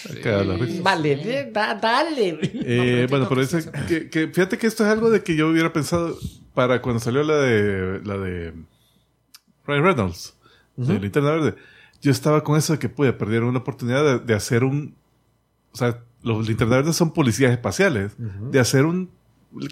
Vale, 0.80 1.50
da- 1.52 1.74
dale. 1.74 2.38
Eh, 2.40 3.06
pero 3.06 3.08
bueno, 3.08 3.28
pero 3.28 3.42
ese, 3.42 3.68
que, 3.88 4.08
que- 4.08 4.28
fíjate 4.28 4.58
que 4.58 4.68
esto 4.68 4.84
es 4.84 4.90
algo 4.92 5.10
de 5.10 5.24
que 5.24 5.34
yo 5.34 5.48
hubiera 5.48 5.72
pensado 5.72 6.16
para 6.54 6.80
cuando 6.80 7.00
salió 7.00 7.24
la 7.24 7.36
de 7.38 8.00
la 8.04 8.16
de 8.16 8.52
Ryan 9.66 9.82
Reynolds, 9.84 10.34
de 10.76 11.00
Linterna 11.00 11.32
Verde. 11.32 11.54
Yo 12.00 12.12
estaba 12.12 12.44
con 12.44 12.56
eso 12.56 12.74
de 12.74 12.78
que 12.78 12.88
pude 12.88 13.12
perder 13.12 13.42
una 13.42 13.58
oportunidad 13.58 14.04
de, 14.04 14.18
de 14.20 14.34
hacer 14.34 14.62
un, 14.62 14.94
o 15.72 15.76
sea, 15.76 16.00
los 16.22 16.46
Linterna 16.48 16.76
Verdes 16.76 16.96
son 16.96 17.12
policías 17.12 17.52
espaciales, 17.52 18.12
de 18.18 18.60
hacer 18.60 18.84
un 18.84 19.16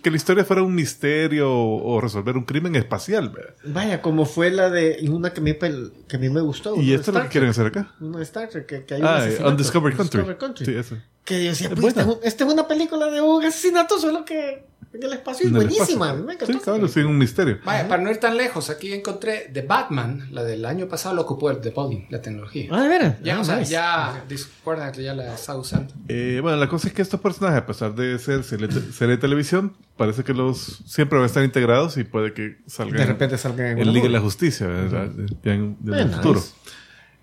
que 0.03 0.11
la 0.11 0.17
historia 0.17 0.43
fuera 0.43 0.63
un 0.63 0.75
misterio 0.75 1.53
o, 1.53 2.01
resolver 2.01 2.35
un 2.39 2.45
crimen 2.45 2.75
espacial. 2.77 3.31
Vaya, 3.63 4.01
como 4.01 4.25
fue 4.25 4.51
la 4.51 4.71
de 4.71 5.07
una 5.11 5.35
que, 5.35 5.43
me, 5.43 5.59
que 5.59 6.17
a 6.17 6.19
mí 6.19 6.31
me 6.31 6.41
gustó. 6.41 6.81
Y 6.81 6.95
esto 6.95 7.11
es 7.11 7.17
lo 7.17 7.23
que 7.25 7.29
quieren 7.29 7.51
hacer 7.51 7.67
acá. 7.67 7.95
Una 8.01 8.23
Star 8.23 8.49
Trek, 8.49 8.65
que, 8.65 8.85
que 8.87 8.95
hay 8.95 9.03
un 9.03 9.07
Ah. 9.07 9.27
Undiscovered 9.49 9.95
Country. 9.95 10.21
Discovered 10.21 10.39
Country. 10.39 10.65
Sí, 10.65 10.75
eso. 10.75 10.97
Que 11.25 11.45
yo 11.45 11.51
decía, 11.51 11.69
Es 11.69 11.75
pues, 11.75 11.89
esta, 11.89 12.05
buena. 12.05 12.13
es 12.13 12.19
un- 12.23 12.27
esta 12.27 12.45
es 12.47 12.53
una 12.55 12.67
película 12.67 13.11
de 13.11 13.21
un 13.21 13.45
asesinato, 13.45 13.99
solo 13.99 14.25
que 14.25 14.65
el 15.05 15.13
espacio 15.13 15.47
es 15.47 15.51
En 15.53 15.57
el 15.57 15.67
buenísima. 15.67 16.07
espacio. 16.07 16.25
Me 16.25 16.33
encantó. 16.35 16.53
Sí, 16.55 16.59
claro, 16.61 16.89
sí, 16.89 17.01
un 17.01 17.19
misterio. 17.19 17.59
Vaya, 17.65 17.87
para 17.89 18.03
no 18.03 18.11
ir 18.11 18.17
tan 18.19 18.37
lejos, 18.37 18.71
aquí 18.71 18.93
encontré 18.93 19.51
The 19.53 19.63
Batman, 19.63 20.29
la 20.33 20.43
del 20.45 20.65
año 20.65 20.89
pasado, 20.89 21.15
lo 21.15 21.23
ocupó 21.23 21.51
el 21.51 21.59
The 21.61 21.71
Volume, 21.71 22.07
la 22.11 22.23
tecnología. 22.23 22.69
Ah, 22.73 22.83
de 22.83 22.89
veras. 22.89 23.17
ya, 23.23 23.37
Ah, 23.37 23.41
o 23.41 23.45
sea, 23.45 23.57
nice. 23.59 23.71
ya 23.73 24.25
Discord 24.29 24.95
ya 24.99 25.15
la 25.15 25.35
está 25.35 25.57
usando. 25.57 25.93
Eh, 26.09 26.39
bueno, 26.43 26.57
la 26.57 26.69
cosa 26.69 26.89
es 26.89 26.95
que 26.95 27.03
estos 27.03 27.21
personajes, 27.21 27.59
a 27.59 27.67
pesar 27.67 27.95
de 27.95 28.19
ser 28.19 28.43
serie, 28.45 28.69
de 28.69 29.17
televisión, 29.19 29.75
parece 29.97 30.25
que 30.25 30.33
los 30.35 30.83
siempre 30.87 31.17
van 31.19 31.25
a 31.25 31.27
estar 31.27 31.45
integrados 31.45 31.97
y 31.97 32.05
puede 32.05 32.33
que 32.33 32.59
salgan 32.67 32.97
De 32.99 33.07
repente 33.07 33.39
salgan 33.39 33.79
en 33.79 33.93
Liga 33.93 34.05
de 34.07 34.11
la. 34.11 34.21
Justicia 34.21 34.67
¿verdad? 34.67 35.11
ya 35.43 35.53
en, 35.55 35.77
en 35.85 35.95
Eh, 35.95 36.01
el 36.01 36.07
nice. 36.07 36.17
futuro. 36.17 36.43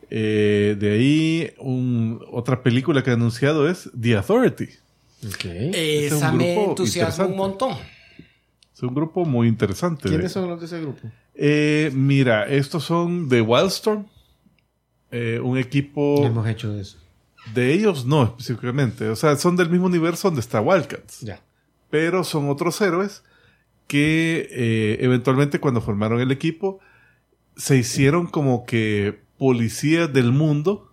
Eh, 0.09 0.75
de 0.79 0.91
ahí, 0.91 1.53
un- 1.59 2.19
otra 2.31 2.61
película 2.61 3.03
que 3.03 3.09
ha 3.09 3.13
anunciado 3.13 3.67
es 3.67 3.89
The 3.99 4.17
Authority. 4.17 4.69
Ok. 5.25 5.45
es 5.45 6.11
un 6.11 6.17
Esa 6.17 6.31
me 6.31 6.63
entusiasma 6.63 7.25
un 7.25 7.35
montón. 7.35 7.77
Es 8.73 8.81
un 8.81 8.93
grupo 8.93 9.25
muy 9.25 9.47
interesante. 9.47 10.09
¿Quiénes 10.09 10.31
son 10.31 10.49
los 10.49 10.59
de 10.59 10.65
ese 10.65 10.81
grupo? 10.81 11.07
Eh, 11.35 11.91
mira, 11.93 12.47
estos 12.47 12.83
son 12.83 13.29
de 13.29 13.41
Wildstorm, 13.41 14.07
eh, 15.11 15.39
un 15.41 15.57
equipo 15.57 16.25
Hemos 16.25 16.47
hecho 16.47 16.73
de 16.73 16.81
eso. 16.81 16.97
De 17.53 17.73
ellos 17.73 18.05
no 18.05 18.23
específicamente. 18.23 19.09
O 19.09 19.15
sea, 19.15 19.35
son 19.35 19.55
del 19.55 19.69
mismo 19.69 19.85
universo 19.85 20.27
donde 20.27 20.41
está 20.41 20.61
Wildcats. 20.61 21.21
Ya. 21.21 21.41
Pero 21.89 22.23
son 22.23 22.49
otros 22.49 22.79
héroes 22.81 23.23
que 23.87 24.47
eh, 24.49 24.97
eventualmente 25.01 25.59
cuando 25.59 25.81
formaron 25.81 26.19
el 26.19 26.31
equipo 26.31 26.79
se 27.55 27.77
hicieron 27.77 28.27
como 28.27 28.65
que 28.65 29.21
policías 29.37 30.11
del 30.11 30.31
mundo 30.31 30.92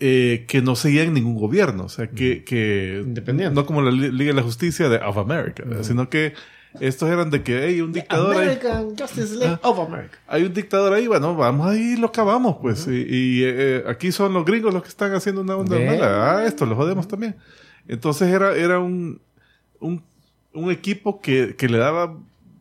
eh, 0.00 0.44
que 0.48 0.62
no 0.62 0.76
seguían 0.76 1.12
ningún 1.14 1.36
gobierno. 1.36 1.84
O 1.84 1.88
sea, 1.88 2.08
que... 2.08 2.44
que 2.44 3.02
Independiente. 3.04 3.54
No 3.54 3.66
como 3.66 3.82
la 3.82 3.90
Li- 3.90 4.12
Liga 4.12 4.30
de 4.30 4.36
la 4.36 4.42
Justicia 4.42 4.88
de 4.88 4.98
of 4.98 5.16
America, 5.18 5.64
sino 5.82 6.08
que 6.08 6.34
estos 6.80 7.08
eran 7.08 7.30
de 7.30 7.42
que 7.42 7.56
hay 7.58 7.80
un 7.80 7.92
dictador 7.92 8.36
ahí. 8.36 8.42
American 8.44 8.96
Justice 8.96 9.34
League 9.36 9.58
of 9.62 9.78
America. 9.80 10.18
Hay 10.28 10.42
un 10.44 10.52
dictador 10.54 10.92
ahí, 10.92 11.06
bueno, 11.06 11.34
vamos 11.34 11.66
ahí 11.66 11.94
y 11.94 11.96
lo 11.96 12.08
acabamos, 12.08 12.58
pues. 12.60 12.86
Y, 12.86 12.90
y, 13.08 13.42
eh, 13.44 13.84
aquí 13.88 14.12
son 14.12 14.34
los 14.34 14.44
gringos 14.44 14.72
los 14.72 14.82
que 14.82 14.88
están 14.90 15.12
haciendo 15.14 15.40
una 15.40 15.56
onda 15.56 15.76
Bien. 15.76 15.92
mala. 15.98 16.38
Ah, 16.38 16.46
esto, 16.46 16.66
lo 16.66 16.76
jodemos 16.76 17.08
también. 17.08 17.36
Entonces 17.88 18.28
era, 18.28 18.54
era 18.54 18.78
un, 18.80 19.20
un, 19.80 20.02
un 20.52 20.70
equipo 20.70 21.20
que, 21.22 21.56
que 21.56 21.68
le 21.68 21.78
daba 21.78 22.16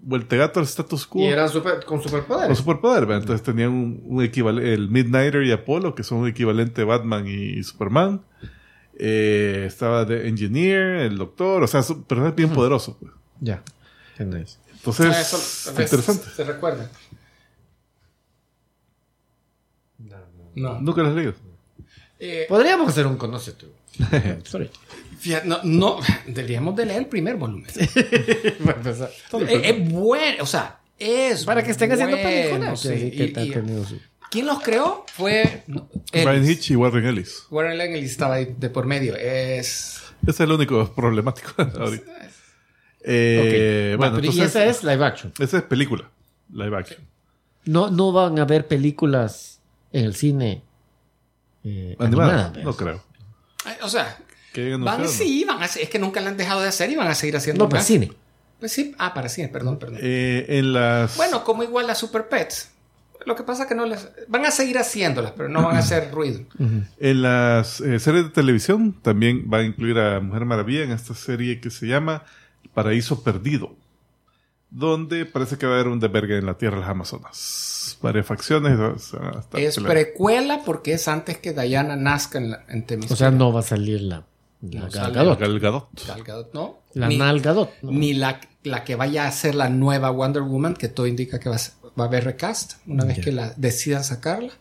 vueltegato 0.08 0.60
al 0.62 0.66
status 0.66 1.06
quo 1.06 1.22
Y 1.22 1.26
eran 1.26 1.50
super, 1.50 1.84
con 1.84 1.98
con 2.00 2.02
superpoderes. 2.04 2.58
superpoder. 2.58 3.06
¿verdad? 3.06 3.22
Entonces 3.24 3.44
tenían 3.46 3.70
un, 3.72 4.02
un 4.06 4.24
equivalente, 4.24 4.74
el 4.74 4.90
Midnighter 4.90 5.44
y 5.44 5.52
Apollo, 5.52 5.94
que 5.96 6.04
son 6.04 6.20
un 6.20 6.28
equivalente 6.28 6.84
Batman 6.84 7.28
y 7.28 7.62
Superman. 7.64 8.22
Eh, 9.00 9.66
estaba 9.68 10.08
The 10.08 10.28
Engineer, 10.28 10.98
el 11.02 11.18
Doctor, 11.18 11.62
o 11.64 11.68
sea, 11.68 11.84
son 11.84 12.04
personajes 12.04 12.36
bien 12.36 12.50
poderosos. 12.52 12.96
pues. 13.00 13.12
Ya. 13.42 13.62
Entonces, 14.18 15.08
sea, 15.12 15.22
eso. 15.22 15.38
¿Se 15.38 16.44
recuerda? 16.44 16.90
No. 20.56 20.80
Nunca 20.82 21.04
las 21.04 21.12
he 21.14 21.16
leído. 21.16 21.34
Eh, 22.20 22.46
Podríamos 22.50 22.88
hacer 22.90 23.06
un 23.06 23.18
conoce 23.18 23.52
tú. 23.52 23.68
Fíjate, 25.20 25.48
no, 25.48 25.60
no, 25.64 26.00
deberíamos 26.28 26.76
de 26.76 26.86
leer 26.86 27.00
el 27.00 27.08
primer 27.08 27.36
volumen. 27.36 27.70
Es, 27.78 29.64
es 29.64 29.92
bueno, 29.92 30.44
o 30.44 30.46
sea, 30.46 30.80
es 30.98 31.46
Para 31.46 31.64
que 31.64 31.72
estén 31.72 31.92
haciendo 31.92 32.18
películas. 32.18 32.88
¿Quién 34.30 34.46
los 34.46 34.62
creó? 34.62 35.06
Fue 35.14 35.64
no, 35.68 35.90
Brian. 36.12 36.46
Hitch 36.46 36.72
y 36.72 36.76
Warren 36.76 37.06
Ellis. 37.06 37.46
Warren 37.50 37.80
Ellis 37.80 38.12
estaba 38.12 38.36
ahí 38.36 38.56
de 38.58 38.70
por 38.70 38.86
medio. 38.86 39.16
Es 39.16 40.02
Ese 40.22 40.32
es 40.32 40.40
el 40.42 40.52
único 40.52 40.94
problemático 40.94 41.50
ahorita. 41.58 42.12
Eh, 43.02 43.96
bueno, 43.98 44.16
pero 44.16 44.26
y 44.26 44.30
entonces, 44.30 44.56
esa 44.56 44.66
es 44.66 44.84
live 44.84 45.06
action. 45.06 45.32
esa 45.40 45.58
es 45.58 45.64
película, 45.64 46.10
live 46.52 46.76
action. 46.76 47.00
No, 47.66 47.90
no 47.90 48.12
van 48.12 48.38
a 48.40 48.46
ver 48.46 48.68
películas 48.68 49.62
en 49.94 50.06
el 50.06 50.16
cine 50.16 50.64
eh, 51.64 51.96
Animada, 52.00 52.48
animadas, 52.48 52.54
¿ves? 52.54 52.66
no 52.66 52.76
creo. 52.76 53.04
o 53.82 53.90
sea, 53.90 54.18
Que 54.58 54.76
van 54.76 55.08
sí, 55.08 55.46
van 55.46 55.62
a 55.62 55.66
hacer- 55.66 55.84
es 55.84 55.90
que 55.90 56.00
nunca 56.00 56.20
la 56.20 56.30
han 56.30 56.38
dejado 56.38 56.62
de 56.62 56.68
hacer 56.70 56.90
y 56.90 56.96
van 56.96 57.08
a 57.08 57.14
seguir 57.16 57.38
haciendo 57.38 57.66
No, 57.66 57.70
para 57.70 57.82
más. 57.82 57.88
cine. 57.88 58.12
Pues 58.60 58.72
sí, 58.72 58.96
ah, 58.98 59.14
para 59.14 59.30
cine, 59.30 59.50
perdón, 59.50 59.78
perdón. 59.78 60.00
Eh, 60.02 60.46
en 60.50 60.74
las. 60.74 61.16
Bueno, 61.16 61.44
como 61.44 61.62
igual 61.62 61.86
las 61.86 62.00
Super 62.00 62.28
Pets. 62.28 62.72
Lo 63.26 63.36
que 63.36 63.44
pasa 63.44 63.64
es 63.64 63.70
que 63.70 63.76
no 63.76 63.86
las 63.86 64.10
van 64.30 64.46
a 64.46 64.52
seguir 64.52 64.78
haciendo 64.78 65.34
pero 65.36 65.50
no 65.50 65.62
van 65.62 65.76
a 65.76 65.80
hacer 65.80 66.10
ruido. 66.12 66.42
En 67.00 67.22
las 67.22 67.82
eh, 67.82 68.00
series 68.00 68.24
de 68.24 68.30
televisión 68.32 68.94
también 69.02 69.48
va 69.54 69.60
a 69.60 69.64
incluir 69.64 70.00
a 70.00 70.20
Mujer 70.22 70.46
Maravilla 70.46 70.84
en 70.84 70.92
esta 70.92 71.14
serie 71.14 71.60
que 71.60 71.70
se 71.70 71.86
llama 71.88 72.24
Paraíso 72.74 73.24
Perdido, 73.24 73.76
donde 74.70 75.26
parece 75.26 75.58
que 75.58 75.66
va 75.66 75.74
a 75.74 75.76
haber 75.76 75.88
un 75.90 76.00
desvergue 76.00 76.38
en 76.38 76.46
la 76.46 76.58
Tierra 76.58 76.76
de 76.78 76.82
las 76.82 76.90
Amazonas. 76.90 77.98
Varias 78.02 78.26
facciones. 78.26 78.80
o 78.80 78.98
sea, 79.00 79.30
hasta 79.38 79.60
Es 79.60 79.78
precuela 79.80 80.62
porque 80.66 80.94
es 80.94 81.08
antes 81.08 81.38
que 81.38 81.54
Diana 81.54 81.96
nazca 81.96 82.38
en, 82.38 82.52
la, 82.52 82.64
en. 82.70 82.86
O 83.10 83.16
sea, 83.16 83.32
no 83.32 83.52
va 83.54 83.60
a 83.62 83.64
salir 83.64 84.02
la, 84.02 84.24
la 84.62 84.80
No 84.82 84.90
Gal 84.90 84.92
sale. 84.92 85.14
Gadot. 85.16 85.40
Gal 85.40 85.60
Gadot. 85.60 86.08
Gal 86.08 86.24
Gadot, 86.24 86.54
¿no? 86.54 86.80
La 86.94 87.08
ni, 87.08 87.18
Nalgadot. 87.18 87.70
¿no? 87.84 87.92
ni 87.92 88.14
la, 88.14 88.40
la 88.64 88.84
que 88.84 88.96
vaya 88.96 89.28
a 89.28 89.32
ser 89.32 89.56
la 89.56 89.70
nueva 89.70 90.10
Wonder 90.10 90.42
Woman, 90.44 90.74
que 90.74 90.88
todo 90.88 91.06
indica 91.08 91.40
que 91.40 91.50
va 91.50 91.56
a, 91.56 91.60
ser- 91.60 91.74
va 92.00 92.06
a 92.06 92.08
haber 92.08 92.24
recast 92.26 92.74
una 92.88 93.06
vez 93.06 93.18
Ya. 93.18 93.24
que 93.24 93.32
la 93.32 93.54
decidan 93.58 94.04
sacarla. 94.04 94.52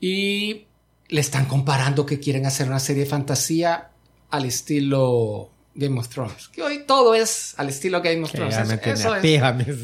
Y 0.00 0.66
le 1.08 1.20
están 1.20 1.46
comparando 1.46 2.06
que 2.06 2.20
quieren 2.20 2.46
hacer 2.46 2.68
una 2.68 2.80
serie 2.80 3.04
de 3.04 3.08
fantasía 3.10 3.90
al 4.30 4.44
estilo 4.44 5.50
Game 5.74 5.98
of 5.98 6.08
Thrones. 6.08 6.48
Que 6.48 6.62
hoy 6.62 6.84
todo 6.86 7.14
es 7.14 7.54
al 7.58 7.68
estilo 7.68 8.00
Game 8.02 8.22
of 8.22 8.30
Que 8.30 8.38
Thrones. 8.38 8.54
ya 8.56 8.64
me 8.64 8.74
Eso- 8.74 8.82
tiene 8.82 8.98
eso 9.00 9.12
a 9.12 9.16
es- 9.18 9.54
me- 9.56 9.74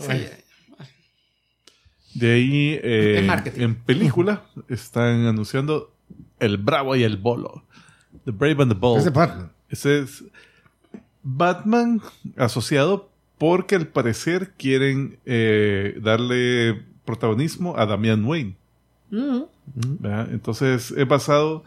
sí. 0.00 0.26
De 2.14 2.34
ahí, 2.34 2.80
eh, 2.82 3.28
en 3.56 3.76
película, 3.84 4.44
están 4.68 5.26
anunciando 5.26 5.94
El 6.40 6.56
Bravo 6.58 6.96
y 6.96 7.02
el 7.04 7.16
Bolo. 7.16 7.62
The 8.24 8.32
Brave 8.32 8.62
and 8.62 8.72
the 8.72 8.78
Bold. 8.78 9.00
Ese 9.00 9.10
Batman. 9.10 9.52
Ese 9.68 10.00
es 10.00 10.24
Batman 11.22 12.00
asociado 12.36 13.08
porque 13.38 13.76
al 13.76 13.86
parecer 13.86 14.52
quieren 14.58 15.18
eh, 15.26 15.98
darle 16.02 16.82
protagonismo 17.04 17.76
a 17.78 17.86
Damian 17.86 18.24
Wayne. 18.24 18.56
Mm. 19.10 19.40
¿verdad? 20.00 20.28
Entonces 20.32 20.90
es 20.90 21.08
basado 21.08 21.64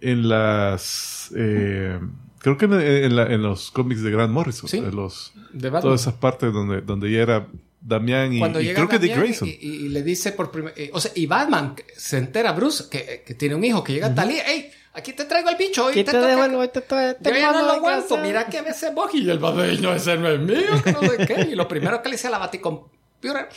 en 0.00 0.28
las... 0.28 1.32
eh, 1.36 1.98
creo 2.38 2.56
que 2.58 2.66
en, 2.66 2.72
en 2.74 3.16
la- 3.16 3.26
en 3.32 3.42
los 3.42 3.70
cómics 3.70 4.02
de 4.02 4.10
Grant 4.10 4.32
Morrison. 4.32 4.68
Sí. 4.68 4.80
de 4.80 4.92
los, 4.92 5.32
De 5.52 5.70
Batman. 5.70 5.82
todas 5.82 6.00
esas 6.02 6.14
partes 6.14 6.52
donde, 6.52 6.80
donde 6.82 7.10
ya 7.10 7.20
era 7.22 7.46
Damian 7.86 8.32
y, 8.32 8.38
Cuando 8.38 8.60
y 8.60 8.64
llega 8.64 8.76
creo 8.76 8.88
que 8.88 8.98
Dick 8.98 9.10
Damián 9.10 9.26
Grayson. 9.28 9.48
y, 9.48 9.52
y- 9.52 9.88
le 9.90 10.02
dice 10.02 10.32
por 10.32 10.50
primera 10.50 10.74
o 10.92 11.00
sea, 11.00 11.12
y 11.14 11.26
Batman 11.26 11.74
se 11.96 12.16
entera 12.18 12.52
Bruce 12.52 12.84
que, 12.90 13.22
que 13.26 13.34
tiene 13.34 13.54
un 13.54 13.62
hijo 13.64 13.84
que 13.84 13.92
llega 13.92 14.14
tal 14.14 14.30
y 14.30 14.38
hey, 14.44 14.70
aquí 14.94 15.12
te 15.12 15.24
traigo 15.26 15.50
el 15.50 15.56
bicho 15.56 15.90
y 15.90 15.94
¿Qué 15.94 16.04
te, 16.04 16.12
te 16.12 16.16
toca- 16.18 16.28
devuelvo? 16.30 16.68
Te 16.70 16.80
te 16.80 17.14
Yo 17.22 17.30
ya 17.36 17.52
no 17.52 17.62
lo 17.62 17.72
aguanto, 17.72 18.16
mira 18.16 18.46
que 18.46 18.62
veces 18.62 18.94
vos 18.94 19.10
y 19.14 19.28
el 19.28 19.38
Batman 19.38 19.82
no 19.82 19.92
ese 19.94 20.16
no 20.16 20.28
es 20.30 20.40
mío, 20.40 20.82
que 20.82 20.92
no 20.92 21.00
sé 21.02 21.26
qué. 21.26 21.48
Y 21.52 21.54
lo 21.54 21.68
primero 21.68 22.00
que 22.02 22.08
le 22.08 22.14
dice 22.16 22.28
a 22.28 22.30
la 22.30 22.38
Baticomputer, 22.38 23.48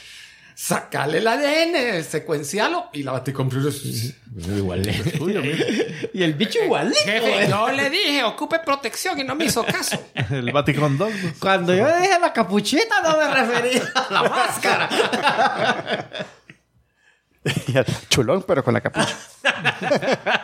sacale 0.57 1.19
el 1.19 1.27
ADN, 1.27 2.03
secuencialo 2.03 2.89
y 2.91 3.03
la 3.03 3.11
Baticomputer 3.11 3.71
Igual. 4.57 4.81
Uy, 5.19 5.37
amigo, 5.37 5.65
y 6.13 6.23
el 6.23 6.33
bicho 6.33 6.59
igualito. 6.63 6.99
Jefe, 7.05 7.47
yo 7.47 7.69
le 7.71 7.89
dije, 7.91 8.23
ocupe 8.23 8.59
protección 8.59 9.19
y 9.19 9.23
no 9.23 9.35
me 9.35 9.45
hizo 9.45 9.63
caso. 9.63 10.03
el. 10.31 11.09
¿no? 11.11 11.33
Cuando 11.39 11.75
yo 11.75 11.85
dije 11.99 12.19
la 12.19 12.33
capuchita 12.33 13.01
no 13.03 13.17
me 13.17 13.33
refería 13.33 13.83
a 13.93 14.07
la 14.11 14.23
máscara. 14.23 14.89
Chulón, 18.09 18.43
pero 18.47 18.63
con 18.63 18.73
la 18.73 18.81
capucha. 18.81 19.15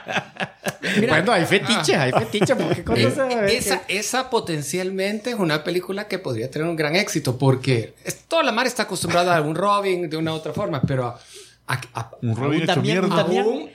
Mira, 1.00 1.14
bueno, 1.16 1.32
hay 1.32 1.46
fetiches, 1.46 1.96
hay 1.98 2.12
fetiches. 2.12 2.56
porque 2.58 2.82
Eh, 3.04 3.42
ve 3.42 3.58
esa, 3.58 3.86
que- 3.86 3.98
esa 3.98 4.30
potencialmente 4.30 5.32
es 5.32 5.38
una 5.40 5.64
película 5.64 6.08
que 6.08 6.20
podría 6.20 6.52
tener 6.52 6.68
un 6.68 6.76
gran 6.76 6.96
éxito 6.96 7.38
porque 7.38 7.96
es- 8.04 8.24
toda 8.28 8.44
la 8.44 8.52
mar 8.52 8.68
está 8.68 8.84
acostumbrada 8.84 9.38
a 9.38 9.42
un 9.42 9.56
Robin 9.56 10.10
de 10.10 10.18
una 10.18 10.34
u 10.34 10.36
otra 10.36 10.54
forma, 10.54 10.82
pero 10.82 11.08
a, 11.08 11.20
a- 11.68 11.82
a- 11.94 12.12
Un 12.22 12.36
Robin 12.36 12.64
un 12.64 12.70
a 12.70 12.76
Damián. 12.76 13.46
un, 13.48 13.70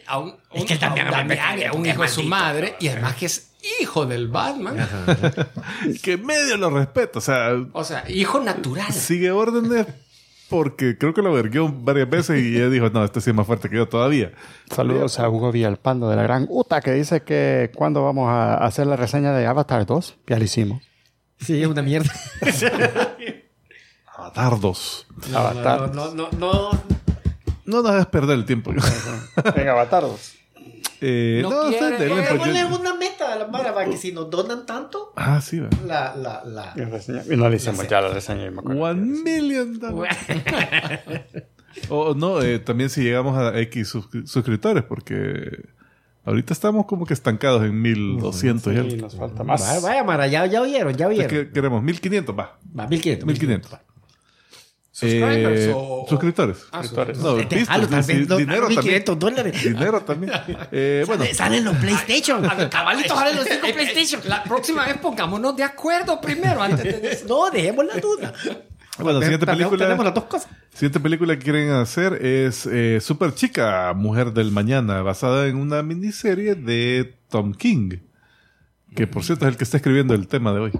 Es 0.52 0.64
que 0.64 0.74
el 0.74 0.80
a 1.66 1.72
un 1.72 1.86
hijo 1.86 2.02
de 2.02 2.08
su 2.08 2.22
madre 2.22 2.76
y 2.78 2.88
además 2.88 3.16
que 3.16 3.26
es 3.26 3.52
hijo 3.80 4.06
del 4.06 4.28
Batman. 4.28 4.76
Que 6.02 6.16
medio 6.18 6.56
lo 6.56 6.70
respeto. 6.70 7.18
O 7.18 7.22
sea, 7.22 7.50
O 7.72 7.84
sea, 7.84 8.04
hijo 8.08 8.38
natural. 8.40 8.92
sigue 8.92 9.30
órdenes 9.30 9.86
porque 10.48 10.96
creo 10.96 11.12
que 11.12 11.22
lo 11.22 11.32
verguió 11.32 11.70
varias 11.70 12.08
veces 12.08 12.42
y 12.42 12.56
ella 12.56 12.70
dijo, 12.70 12.88
no, 12.90 13.04
este 13.04 13.20
sí 13.20 13.30
es 13.30 13.36
más 13.36 13.46
fuerte 13.46 13.68
que 13.68 13.76
yo 13.76 13.88
todavía. 13.88 14.32
Saludos 14.70 15.18
a 15.18 15.28
Hugo 15.28 15.52
Villalpando 15.52 16.08
de 16.08 16.16
la 16.16 16.22
Gran 16.22 16.46
Uta 16.48 16.80
que 16.80 16.92
dice 16.92 17.22
que 17.22 17.70
cuando 17.74 18.02
vamos 18.02 18.28
a 18.30 18.54
hacer 18.54 18.86
la 18.86 18.96
reseña 18.96 19.32
de 19.32 19.46
Avatar 19.46 19.84
2, 19.84 20.18
ya 20.26 20.38
lo 20.38 20.44
hicimos. 20.44 20.82
Sí, 21.38 21.60
es 21.60 21.68
una 21.68 21.82
mierda. 21.82 22.12
Avatar 24.16 24.58
2. 24.58 25.06
Avatar. 25.34 25.94
No, 25.94 26.14
no, 26.14 26.28
no. 26.38 26.70
No 27.64 27.82
nos 27.82 27.90
hagas 27.90 28.06
perder 28.06 28.38
el 28.38 28.46
tiempo. 28.46 28.72
Venga, 29.54 29.72
Avatar 29.72 30.02
2. 30.02 30.37
Eh, 31.00 31.40
No 31.42 31.50
no, 31.50 31.68
quiere- 31.70 31.86
está 31.92 32.04
bien, 32.04 32.12
Oiga, 32.18 32.28
porque- 32.30 32.44
Ponle 32.44 32.64
una 32.64 32.94
meta 32.94 33.32
a 33.32 33.36
la 33.36 33.46
Mara 33.48 33.72
para 33.74 33.88
que 33.90 33.96
si 33.96 34.12
nos 34.12 34.28
donan 34.30 34.66
tanto, 34.66 35.12
Ah, 35.16 35.40
sí, 35.40 35.60
va. 35.60 35.68
la, 35.86 36.14
la, 36.16 36.42
la. 36.44 36.74
Y 36.76 37.36
no 37.36 37.48
le 37.48 37.56
hicimos 37.56 37.86
ya 37.88 38.00
la 38.00 38.08
reseña. 38.08 38.44
yo 38.46 38.52
me 38.52 38.58
acuerdo. 38.60 38.82
One 38.82 39.22
million 39.24 39.78
dollars. 39.78 40.16
O 41.90 42.14
no, 42.14 42.42
eh, 42.42 42.58
también 42.58 42.90
si 42.90 43.02
llegamos 43.02 43.38
a 43.38 43.56
X 43.60 43.94
suscri- 43.94 44.26
suscriptores, 44.26 44.82
porque 44.82 45.66
ahorita 46.24 46.52
estamos 46.52 46.86
como 46.86 47.06
que 47.06 47.14
estancados 47.14 47.62
en 47.62 47.80
1200 47.80 48.72
y 48.72 48.76
Sí, 48.76 48.80
algo. 48.82 48.96
nos 48.96 49.14
falta 49.16 49.44
más. 49.44 49.60
Vaya, 49.60 49.80
vaya, 49.80 50.04
Mara, 50.04 50.26
ya, 50.26 50.46
ya 50.46 50.60
oyeron, 50.62 50.94
ya 50.96 51.06
oyeron. 51.06 51.28
¿qué 51.30 51.50
queremos? 51.52 51.82
1500, 51.82 52.36
va. 52.36 52.58
Va, 52.76 52.88
1500. 52.88 53.26
1500. 53.26 53.72
va. 53.72 53.82
Subscribers 54.98 55.60
Eh, 55.60 55.72
o- 55.74 56.06
suscriptores. 56.08 56.58
Ah, 56.72 56.82
Suscriptores. 56.82 57.18
No, 57.18 57.36
vistos, 57.36 58.28
no, 58.28 58.36
dinero 58.36 58.62
también. 58.62 58.68
1500 58.68 59.18
dólares. 59.18 59.62
Dinero 59.62 60.00
también. 60.02 60.32
Eh, 60.72 61.04
bueno, 61.06 61.24
Salen 61.32 61.64
los 61.64 61.76
PlayStation. 61.76 62.42
Cabalitos 62.68 63.16
salen 63.16 63.36
los 63.36 63.44
cinco 63.46 63.66
Eh, 63.66 63.70
eh, 63.70 63.72
PlayStation. 63.74 64.20
La 64.26 64.42
próxima 64.42 64.86
vez 64.86 64.96
pongámonos 64.98 65.56
de 65.56 65.62
acuerdo 65.62 66.20
primero 66.20 66.60
antes 66.62 66.84
de 66.84 67.24
No, 67.28 67.48
dejemos 67.50 67.84
la 67.86 67.94
duda. 68.00 68.32
Bueno, 68.98 69.20
siguiente 69.22 69.46
película. 69.46 69.84
Tenemos 69.84 70.04
las 70.04 70.14
dos 70.14 70.24
cosas. 70.24 70.48
Siguiente 70.74 70.98
película 70.98 71.36
que 71.38 71.44
quieren 71.44 71.70
hacer 71.70 72.14
es 72.24 72.66
eh, 72.66 72.98
Super 73.00 73.32
Chica, 73.34 73.92
Mujer 73.94 74.32
del 74.32 74.50
Mañana, 74.50 75.02
basada 75.02 75.46
en 75.46 75.56
una 75.56 75.82
miniserie 75.84 76.56
de 76.56 77.14
Tom 77.28 77.54
King. 77.54 77.98
Que 78.96 79.06
por 79.06 79.22
cierto 79.22 79.44
es 79.46 79.52
el 79.52 79.56
que 79.56 79.62
está 79.64 79.76
escribiendo 79.76 80.14
el 80.14 80.26
tema 80.26 80.52
de 80.52 80.58
hoy. 80.60 80.72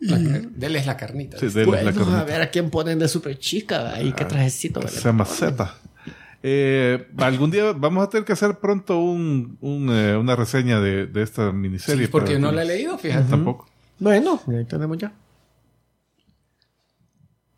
La, 0.00 0.16
Dele 0.18 0.84
la 0.84 0.96
carnita. 0.96 1.38
Sí, 1.38 1.46
la 1.54 1.64
Bueno, 1.64 2.16
a 2.16 2.24
ver 2.24 2.40
a 2.40 2.50
quién 2.50 2.70
ponen 2.70 2.98
de 2.98 3.08
super 3.08 3.36
chica. 3.38 3.94
Ahí 3.94 4.12
qué 4.12 4.24
trajecito. 4.24 4.86
Se 4.86 5.00
llama 5.00 5.24
Z. 5.24 5.74
Eh, 6.42 7.08
algún 7.16 7.50
día 7.50 7.72
vamos 7.72 8.04
a 8.06 8.08
tener 8.08 8.24
que 8.24 8.32
hacer 8.32 8.58
pronto 8.60 9.00
un, 9.00 9.58
un, 9.60 9.88
eh, 9.90 10.16
una 10.16 10.36
reseña 10.36 10.78
de, 10.80 11.06
de 11.06 11.22
esta 11.22 11.50
miniserie. 11.50 12.06
Sí, 12.06 12.10
porque 12.12 12.38
no 12.38 12.50
que- 12.50 12.56
la 12.56 12.62
he 12.62 12.66
leído, 12.66 12.96
fíjate. 12.96 13.28
Tampoco. 13.28 13.68
Bueno, 13.98 14.40
ahí 14.46 14.64
tenemos 14.64 14.96
ya. 14.98 15.12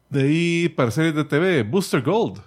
De 0.09 0.22
ahí, 0.22 0.68
para 0.70 0.91
series 0.91 1.14
de 1.14 1.24
TV, 1.24 1.62
Booster 1.62 2.03
Gold. 2.03 2.41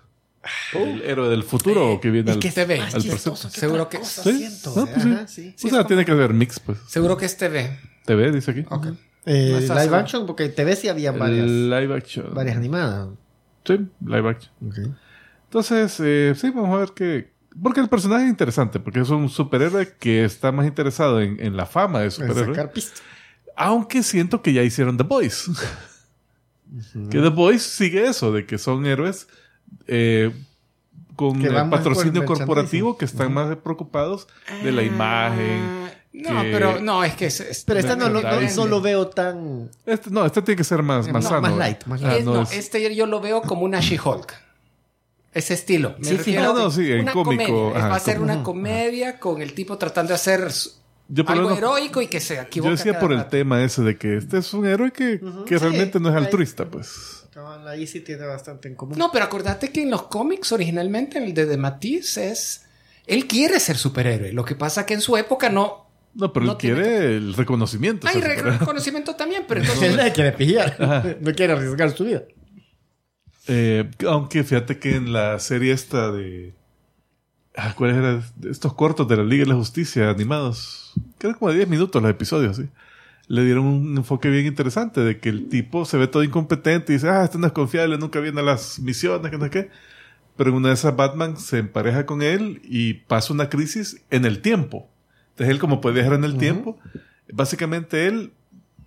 El 0.73 1.01
héroe 1.03 1.29
del 1.29 1.43
futuro 1.43 1.99
que 2.01 2.09
viene 2.11 2.31
Es 2.31 2.35
al, 2.37 2.41
que 2.41 2.51
se 2.51 2.65
ve. 2.65 2.81
al 2.81 2.91
presente. 2.91 3.49
Seguro 3.49 3.87
que, 3.87 4.03
¿Sí? 4.03 4.49
No, 4.75 4.85
pues 4.87 5.03
sí. 5.03 5.11
Ajá, 5.13 5.27
sí. 5.27 5.55
o 5.63 5.69
sea, 5.69 5.87
tiene 5.87 6.03
que 6.03 6.11
haber 6.11 6.33
mix, 6.33 6.59
pues. 6.59 6.79
seguro 6.87 7.15
que 7.15 7.25
es 7.25 7.37
TV. 7.37 7.79
TV, 8.05 8.31
dice 8.33 8.51
aquí. 8.51 8.65
Ok. 8.69 8.87
Eh, 8.87 8.89
No 8.89 8.97
está 9.25 9.83
live 9.83 9.95
action, 9.95 10.25
porque 10.25 10.49
TV 10.49 10.75
sí 10.75 10.89
había 10.89 11.11
varias, 11.11 11.47
Live 11.47 11.95
action. 11.95 12.33
varias 12.33 12.57
animadas. 12.57 13.09
Sí, 13.65 13.79
live 14.05 14.29
action. 14.29 14.53
Entonces, 15.45 15.99
eh, 15.99 16.33
sí, 16.35 16.49
vamos 16.49 16.75
a 16.75 16.79
ver 16.79 16.89
qué. 16.95 17.31
Porque 17.61 17.79
el 17.79 17.87
personaje 17.87 18.23
es 18.23 18.29
interesante, 18.29 18.79
porque 18.79 19.01
es 19.01 19.09
un 19.09 19.29
superhéroe 19.29 19.93
que 19.99 20.25
está 20.25 20.51
más 20.51 20.65
interesado 20.65 21.21
en, 21.21 21.39
en 21.39 21.55
la 21.55 21.65
fama 21.65 21.99
de 21.99 22.11
superhéroe. 22.11 22.69
Aunque 23.55 24.01
siento 24.01 24.41
que 24.41 24.53
ya 24.53 24.63
hicieron 24.63 24.97
The 24.97 25.03
Boys. 25.03 25.49
que 27.11 27.19
The 27.19 27.29
Boys 27.29 27.61
sigue 27.61 28.07
eso, 28.07 28.31
de 28.31 28.47
que 28.47 28.57
son 28.57 28.85
héroes 28.87 29.27
eh, 29.87 30.31
con 31.15 31.45
eh, 31.45 31.49
más 31.51 31.69
patrocinio 31.69 32.25
por 32.25 32.37
el 32.37 32.45
corporativo, 32.45 32.97
que 32.97 33.05
están 33.05 33.33
más 33.33 33.55
preocupados 33.57 34.27
de 34.63 34.71
la 34.71 34.83
imagen. 34.83 35.91
Ah, 36.15 36.31
No, 36.33 36.41
que- 36.43 36.51
pero 36.51 36.79
no, 36.79 37.03
es 37.03 37.15
que 37.15 37.25
es, 37.25 37.39
es- 37.39 37.63
Pero 37.63 37.79
esta 37.79 37.95
no, 37.95 38.07
lo- 38.09 38.21
no- 38.21 38.39
no 38.41 38.65
lo 38.67 38.81
veo 38.81 39.07
tan... 39.07 39.69
Este, 39.85 40.11
no, 40.11 40.25
este 40.25 40.41
tiene 40.43 40.57
que 40.57 40.63
ser 40.63 40.83
más, 40.83 41.07
más 41.11 41.23
No, 41.23 41.29
sano. 41.29 41.41
más 41.41 41.57
light, 41.57 41.83
más 41.85 42.03
Ah, 42.03 42.17
es- 42.17 42.25
no 42.25 42.33
no, 42.35 42.41
es- 42.43 42.51
este 42.53 42.93
yo 42.95 43.05
lo 43.07 43.19
veo 43.19 43.41
como 43.41 43.63
una 43.63 43.79
She-Hulk. 43.79 44.31
Ese 45.33 45.55
estilo. 45.55 45.95
Me 45.97 46.05
Sí, 46.09 46.17
refiero 46.17 46.41
fíjate. 46.41 46.59
a 46.59 46.59
No, 46.59 46.63
no, 46.65 46.71
sí, 46.71 46.91
en 46.91 46.99
una 47.01 47.13
cómico, 47.13 47.73
ajá, 47.75 47.87
Va 47.89 47.95
a 47.95 47.99
ser 47.99 48.17
como- 48.17 48.31
una 48.31 48.43
comedia 48.43 49.17
con 49.19 49.41
el 49.41 49.53
tipo 49.53 49.77
tratando 49.79 50.09
de 50.09 50.15
hacer 50.15 50.47
Yo 51.07 51.23
algo 51.27 51.43
menos- 51.49 51.57
heroico 51.57 52.01
y 52.03 52.07
que 52.07 52.19
se 52.19 52.39
equivoca. 52.39 52.69
Yo 52.69 52.75
decía 52.77 52.99
por 52.99 53.11
el 53.11 53.17
rato. 53.17 53.31
tema 53.31 53.63
ese 53.63 53.81
de 53.81 53.97
que 53.97 54.17
este 54.17 54.37
es 54.37 54.53
un 54.53 54.67
héroe 54.67 54.91
que, 54.91 55.19
que 55.47 55.57
Sí, 55.57 55.63
realmente 55.65 55.99
no 55.99 56.09
es 56.09 56.15
altruista, 56.15 56.65
pues. 56.65 57.25
Cabal, 57.33 57.67
Ahí 57.67 57.87
sí 57.87 58.01
tiene 58.01 58.27
bastante 58.27 58.67
en 58.67 58.75
común. 58.75 58.95
No, 58.99 59.11
pero 59.11 59.25
acordate 59.25 59.71
que 59.71 59.81
en 59.81 59.89
los 59.89 60.03
cómics 60.03 60.51
originalmente 60.51 61.17
el 61.17 61.33
de, 61.33 61.47
de 61.47 61.57
Matisse 61.57 62.17
es... 62.17 62.65
Él 63.07 63.25
quiere 63.27 63.59
ser 63.59 63.75
superhéroe. 63.75 64.31
Lo 64.33 64.45
que 64.45 64.53
pasa 64.53 64.85
que 64.85 64.93
en 64.93 65.01
su 65.01 65.17
época 65.17 65.49
no... 65.49 65.82
No, 66.15 66.31
pero 66.31 66.45
No 66.45 66.51
él 66.53 66.57
tiene 66.59 66.75
quiere 66.81 67.15
el 67.17 67.33
reconocimiento. 67.33 68.07
Hay 68.07 68.21
re- 68.21 68.35
reconocimiento 68.41 69.15
también, 69.15 69.43
pero 69.47 69.61
Él 69.61 69.67
entonces... 69.67 69.95
nadie 69.95 70.11
quiere 70.13 70.31
pillar. 70.33 71.17
No 71.21 71.31
quiere 71.33 71.53
arriesgar 71.53 71.91
su 71.91 72.05
vida. 72.05 72.23
Eh, 73.47 73.89
aunque 74.07 74.43
fíjate 74.43 74.79
que 74.79 74.95
en 74.95 75.11
la 75.13 75.39
serie 75.39 75.73
esta 75.73 76.11
de... 76.11 76.53
Ah, 77.55 77.73
¿Cuáles 77.75 77.97
eran? 77.97 78.23
De 78.35 78.49
Estos 78.51 78.73
cortos 78.73 79.07
de 79.07 79.17
la 79.17 79.23
Liga 79.23 79.43
de 79.43 79.49
la 79.49 79.55
Justicia 79.55 80.09
animados. 80.09 80.93
Que 81.19 81.27
eran 81.27 81.37
como 81.37 81.51
de 81.51 81.57
10 81.57 81.69
minutos 81.69 82.01
los 82.01 82.09
episodios, 82.09 82.57
¿sí? 82.57 82.69
Le 83.27 83.43
dieron 83.45 83.65
un 83.65 83.97
enfoque 83.97 84.29
bien 84.29 84.45
interesante 84.45 85.01
de 85.01 85.19
que 85.19 85.29
el 85.29 85.49
tipo 85.49 85.85
se 85.85 85.97
ve 85.97 86.07
todo 86.07 86.23
incompetente 86.23 86.91
y 86.91 86.95
dice, 86.95 87.09
ah, 87.09 87.23
este 87.23 87.37
no 87.37 87.47
es 87.47 87.53
confiable, 87.53 87.97
nunca 87.97 88.19
viene 88.19 88.41
a 88.41 88.43
las 88.43 88.79
misiones, 88.79 89.31
que 89.31 89.37
no 89.37 89.45
sé 89.45 89.49
qué. 89.49 89.69
Pero 90.35 90.49
en 90.49 90.55
una 90.57 90.69
de 90.69 90.73
esas 90.73 90.95
Batman 90.95 91.37
se 91.37 91.59
empareja 91.59 92.05
con 92.05 92.21
él 92.21 92.59
y 92.63 92.95
pasa 92.95 93.33
una 93.33 93.49
crisis 93.49 94.01
en 94.09 94.25
el 94.25 94.41
tiempo. 94.41 94.89
Entonces 95.33 95.49
él 95.53 95.59
como 95.59 95.81
puede 95.81 95.95
viajar 95.95 96.13
en 96.13 96.23
el 96.23 96.37
tiempo, 96.37 96.77
básicamente 97.31 98.07
él, 98.07 98.31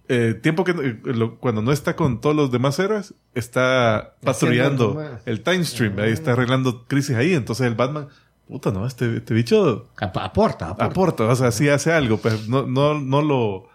eh, 0.09 0.35
tiempo 0.41 0.63
que 0.65 0.71
eh, 0.73 1.01
lo- 1.05 1.37
cuando 1.39 1.61
no 1.63 1.73
está 1.73 1.97
con 1.97 2.21
todos 2.21 2.35
los 2.37 2.51
demás 2.53 2.79
héroes, 2.79 3.15
está 3.35 4.15
patrullando 4.23 5.21
el 5.27 5.43
time 5.43 5.65
stream, 5.65 5.99
ahí 5.99 6.13
está 6.13 6.33
arreglando 6.33 6.85
crisis 6.87 7.17
ahí. 7.17 7.35
Entonces 7.35 7.67
el 7.67 7.75
Batman, 7.75 8.07
puta, 8.47 8.71
no, 8.71 8.87
este, 8.87 9.17
este 9.17 9.35
bicho 9.35 9.89
Aporta, 10.01 10.25
aporta. 10.69 10.85
aporta, 10.85 11.25
o 11.25 11.35
sea, 11.35 11.51
sí 11.51 11.69
hace 11.69 11.93
algo, 11.93 12.19
pues 12.19 12.47
no, 12.49 12.65
no, 12.67 12.95
no 13.01 13.23
lo, 13.23 13.69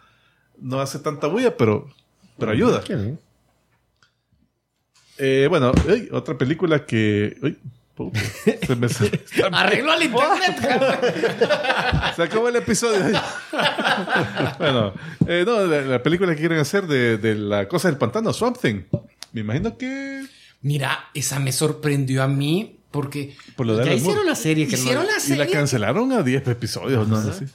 no 0.62 0.80
hace 0.80 1.00
tanta 1.00 1.28
bulla, 1.28 1.58
pero, 1.58 1.90
pero 2.38 2.54
ayuda. 2.54 2.82
Qué 2.82 2.96
bien. 2.96 3.20
Eh, 5.18 5.48
bueno, 5.50 5.72
otra 6.14 6.38
película 6.38 6.86
que, 6.86 7.38
uy, 7.44 7.58
puta, 8.10 8.20
se 8.68 8.76
me 8.76 8.90
se, 8.90 9.12
Arregló 9.52 9.94
el 9.94 10.04
internet. 10.04 10.58
se 12.16 12.24
acabó 12.24 12.48
el 12.50 12.56
episodio. 12.56 13.00
bueno, 14.60 14.94
eh, 15.28 15.44
no, 15.46 15.66
la, 15.66 15.82
la 15.82 16.04
película 16.04 16.34
que 16.34 16.40
quieren 16.40 16.60
hacer 16.60 16.88
de, 16.88 17.18
de 17.18 17.36
la 17.36 17.68
cosa 17.68 17.88
del 17.90 17.98
pantano, 17.98 18.34
Swamp 18.34 18.58
Thing. 18.60 18.84
Me 19.34 19.42
imagino 19.42 19.78
que 19.78 20.24
Mira, 20.62 21.10
esa 21.14 21.40
me 21.40 21.52
sorprendió 21.52 22.22
a 22.24 22.28
mí 22.28 22.78
porque 22.92 23.36
por 23.56 23.66
lo 23.66 23.78
de 23.78 23.86
Ya 23.86 23.94
hicieron 23.94 24.26
la 24.26 24.36
serie 24.36 24.68
que 24.68 24.76
hicieron 24.76 25.06
no... 25.06 25.12
la 25.12 25.18
Y 25.18 25.22
serie 25.22 25.46
la 25.46 25.52
cancelaron 25.52 26.12
a 26.12 26.22
10 26.24 26.48
episodios, 26.50 27.08
¿no? 27.08 27.20
Eh, 27.22 27.50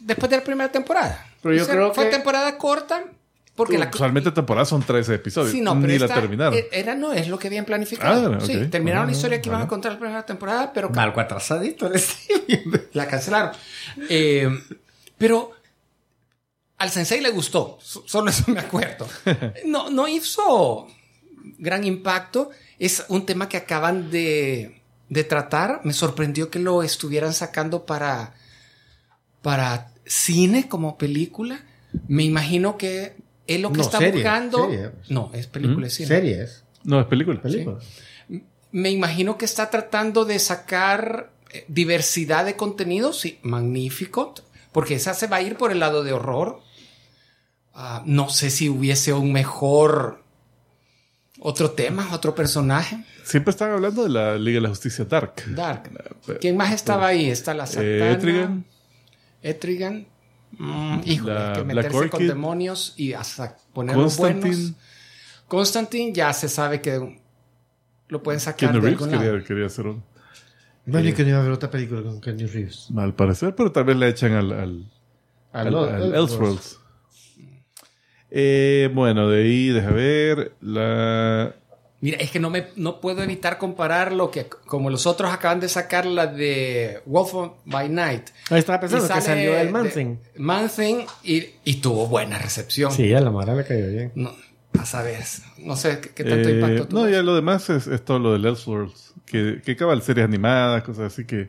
después 0.00 0.30
de 0.30 0.36
la 0.36 0.44
primera 0.44 0.70
temporada. 0.70 1.26
Pero 1.42 1.54
yo 1.54 1.62
Hicieron- 1.62 1.76
creo 1.90 1.94
fue 1.94 2.04
que- 2.04 2.10
temporada 2.10 2.56
corta 2.58 3.04
porque 3.56 3.78
la 3.78 3.88
Usualmente 3.92 4.32
temporada 4.32 4.64
son 4.66 4.82
13 4.82 5.14
episodios. 5.14 5.52
Sí, 5.52 5.60
no, 5.60 5.74
pero 5.80 5.92
Ni 5.92 5.98
la 5.98 6.08
terminaron. 6.08 6.54
e- 6.54 6.68
Era, 6.72 6.94
no, 6.94 7.12
es 7.12 7.28
lo 7.28 7.38
que 7.38 7.46
habían 7.48 7.64
planificado. 7.64 8.34
Ah. 8.34 8.40
Sí, 8.40 8.66
terminaron 8.68 9.06
la 9.06 9.12
historia 9.12 9.40
que 9.40 9.48
iban 9.48 9.60
Ah, 9.60 9.64
a 9.64 9.68
contar 9.68 9.92
la 9.92 9.98
primera 9.98 10.26
temporada, 10.26 10.72
pero 10.72 10.90
Algo 10.96 11.20
atrasadito 11.20 11.90
la 12.92 13.06
cancelaron. 13.06 13.52
Eh, 14.08 14.48
pero 15.16 15.52
al 16.78 16.90
sensei 16.90 17.20
le 17.20 17.30
gustó, 17.30 17.78
so- 17.80 18.02
solo 18.06 18.30
eso 18.30 18.44
me 18.50 18.60
acuerdo. 18.60 19.06
No, 19.66 19.88
no 19.90 20.08
hizo 20.08 20.88
gran 21.58 21.84
impacto. 21.84 22.50
Es 22.78 23.04
un 23.08 23.24
tema 23.24 23.48
que 23.48 23.56
acaban 23.56 24.10
de, 24.10 24.82
de 25.08 25.24
tratar. 25.24 25.80
Me 25.84 25.92
sorprendió 25.92 26.50
que 26.50 26.58
lo 26.58 26.82
estuvieran 26.82 27.32
sacando 27.32 27.86
para, 27.86 28.34
para 29.42 29.92
cine 30.04 30.68
como 30.68 30.98
película. 30.98 31.64
Me 32.08 32.24
imagino 32.24 32.76
que 32.76 33.16
él 33.46 33.62
lo 33.62 33.70
que 33.70 33.78
No, 33.78 33.82
está 33.82 33.98
serie, 33.98 34.12
buscando. 34.22 34.70
serie. 34.70 34.90
No, 35.08 35.30
es 35.34 35.46
película 35.46 35.86
de 35.86 35.90
cine. 35.90 36.08
Series. 36.08 36.64
No, 36.84 37.00
es 37.00 37.06
película. 37.06 37.40
Película. 37.40 37.78
Me 38.72 38.90
imagino 38.90 39.38
que 39.38 39.44
está 39.44 39.70
tratando 39.70 40.24
de 40.24 40.38
sacar 40.38 41.30
eh, 41.52 41.64
diversidad 41.68 42.44
de 42.44 42.56
contenidos, 42.56 43.20
sí, 43.20 43.38
magnífico, 43.42 44.34
porque 44.72 44.94
esa 44.96 45.14
se 45.14 45.26
va 45.28 45.36
a 45.36 45.42
ir 45.42 45.56
por 45.56 45.70
el 45.72 45.78
lado 45.80 46.02
de 46.02 46.12
horror. 46.12 46.60
Ah, 47.72 48.02
no 48.06 48.28
sé 48.28 48.50
si 48.50 48.68
hubiese 48.68 49.12
un 49.12 49.32
mejor 49.32 50.22
otro 51.40 51.70
tema, 51.72 52.08
otro 52.12 52.34
personaje. 52.34 53.04
Siempre 53.24 53.50
están 53.52 53.70
hablando 53.72 54.02
de 54.04 54.10
la 54.10 54.36
Liga 54.36 54.56
de 54.56 54.62
la 54.62 54.68
Justicia 54.70 55.04
Dark. 55.04 55.34
Dark. 55.54 55.90
pero- 56.26 56.40
¿Quién 56.40 56.56
más 56.56 56.72
estaba 56.72 57.06
ahí? 57.06 57.30
Está 57.30 57.54
la 57.54 57.64
Eh, 57.64 57.66
Satana. 57.66 58.10
Etrigan. 58.12 58.64
Etrigan. 59.42 60.06
Mm, 60.58 61.00
híjole, 61.04 61.34
La 61.34 61.52
que 61.54 61.62
Black 61.62 61.66
meterse 61.86 62.10
con 62.10 62.26
demonios 62.26 62.94
y 62.96 63.12
hasta 63.12 63.56
ponerlos 63.72 64.16
buenos. 64.16 64.42
Constantine. 64.44 64.78
Constantine 65.48 66.12
ya 66.12 66.32
se 66.32 66.48
sabe 66.48 66.80
que 66.80 67.20
lo 68.08 68.22
pueden 68.22 68.40
sacar 68.40 68.58
Keanu 68.70 68.74
de 68.74 68.80
Reeves 68.80 69.02
algún 69.02 69.10
lado. 69.12 69.32
quería, 69.32 69.46
quería 69.46 69.66
hacer 69.66 69.86
un. 69.86 70.02
Bueno, 70.86 71.08
y 71.08 71.12
que 71.14 71.22
no 71.22 71.28
iba 71.30 71.38
a 71.38 71.40
haber 71.40 71.52
otra 71.52 71.70
película 71.70 72.02
con 72.02 72.20
Kenny 72.20 72.44
Reeves. 72.46 72.88
Al 72.96 73.14
parecer, 73.14 73.54
pero 73.54 73.72
tal 73.72 73.84
vez 73.84 73.96
le 73.96 74.08
echan 74.08 74.32
al, 74.32 74.52
al, 74.52 74.90
Al- 75.52 75.66
al- 75.68 75.74
al- 75.76 76.02
al 76.02 76.14
Elseworlds. 76.14 76.78
Eh, 78.30 78.90
bueno, 78.92 79.28
de 79.28 79.42
ahí, 79.44 79.68
deja 79.68 79.90
ver. 79.90 80.54
La. 80.60 81.54
Mira, 82.04 82.18
es 82.18 82.30
que 82.30 82.38
no 82.38 82.50
me 82.50 82.66
no 82.76 83.00
puedo 83.00 83.22
evitar 83.22 83.56
comparar 83.56 84.12
lo 84.12 84.30
que 84.30 84.46
como 84.66 84.90
los 84.90 85.06
otros 85.06 85.32
acaban 85.32 85.58
de 85.60 85.70
sacar 85.70 86.04
la 86.04 86.26
de 86.26 87.00
Wolf 87.06 87.34
of- 87.34 87.52
by 87.64 87.88
Night. 87.88 88.28
Ahí 88.50 88.58
estaba 88.58 88.78
pensando 88.80 89.06
Y 89.06 89.08
que 89.08 89.20
salió 89.22 89.56
el 89.58 89.66
de- 89.68 89.72
Manson. 89.72 90.20
Manson 90.36 91.06
y, 91.22 91.44
y 91.64 91.74
tuvo 91.80 92.06
buena 92.06 92.38
recepción. 92.38 92.92
Sí, 92.92 93.14
a 93.14 93.20
la 93.20 93.30
Mara 93.30 93.54
le 93.54 93.64
cayó 93.64 93.88
bien. 93.88 94.12
No, 94.16 94.32
a 94.78 94.84
saber, 94.84 95.20
no 95.58 95.76
sé 95.76 96.00
qué, 96.00 96.10
qué 96.10 96.24
tanto 96.24 96.48
eh, 96.50 96.52
impacto 96.56 96.88
tuvo. 96.88 97.00
no, 97.04 97.08
ya 97.08 97.22
lo 97.22 97.34
demás 97.34 97.70
es, 97.70 97.86
es 97.86 98.04
todo 98.04 98.18
lo 98.18 98.32
del 98.34 98.44
Elseworlds. 98.44 99.14
Que, 99.24 99.62
que 99.64 99.74
cabal 99.74 100.02
series 100.02 100.26
animadas, 100.26 100.82
cosas 100.82 101.12
así 101.12 101.24
que. 101.24 101.48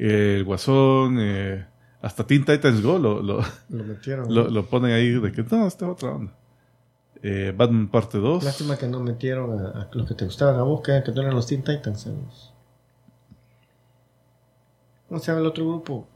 eh, 0.00 0.34
el 0.38 0.44
Guasón, 0.44 1.18
eh, 1.20 1.64
hasta 2.00 2.26
Teen 2.26 2.44
Titans 2.44 2.82
Go 2.82 2.98
lo, 2.98 3.22
lo, 3.22 3.44
Lo 3.68 3.84
metieron. 3.84 4.34
lo, 4.34 4.48
lo 4.50 4.66
ponen 4.66 4.90
ahí 4.92 5.10
de 5.10 5.30
que 5.30 5.44
no, 5.48 5.68
esta 5.68 5.84
es 5.86 5.90
otra 5.92 6.10
onda. 6.10 6.32
Eh, 7.22 7.52
Batman 7.56 7.88
parte 7.88 8.18
2. 8.18 8.42
Lástima 8.42 8.76
que 8.76 8.86
no 8.88 8.98
metieron 9.00 9.58
a, 9.64 9.82
a 9.82 9.88
los 9.92 10.08
que 10.08 10.14
te 10.14 10.24
gustaban 10.24 10.56
a 10.56 10.62
vos, 10.62 10.80
que, 10.82 11.02
que 11.04 11.12
no 11.12 11.20
eran 11.22 11.34
los 11.34 11.46
Teen 11.46 11.62
Titans. 11.62 12.06
en 12.06 12.22
los- 12.24 12.52
¿Cómo 15.08 15.20
se 15.20 15.26
llama 15.26 15.40
el 15.40 15.46
otro 15.46 15.64
grupo? 15.68 16.08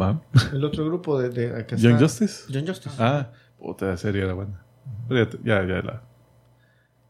Va. 0.00 0.20
El 0.52 0.64
otro 0.64 0.84
grupo 0.84 1.18
de... 1.18 1.30
de 1.30 1.66
que 1.66 1.76
Young 1.78 1.94
está- 1.94 2.04
Justice. 2.04 2.52
Young 2.52 2.66
Justice. 2.68 2.94
Ah, 2.98 3.30
puta, 3.58 3.96
serie 3.96 4.22
era 4.22 4.34
buena. 4.34 4.64
Pero 5.08 5.30
ya, 5.42 5.62
ya, 5.62 5.66
ya 5.66 5.82
la. 5.82 6.02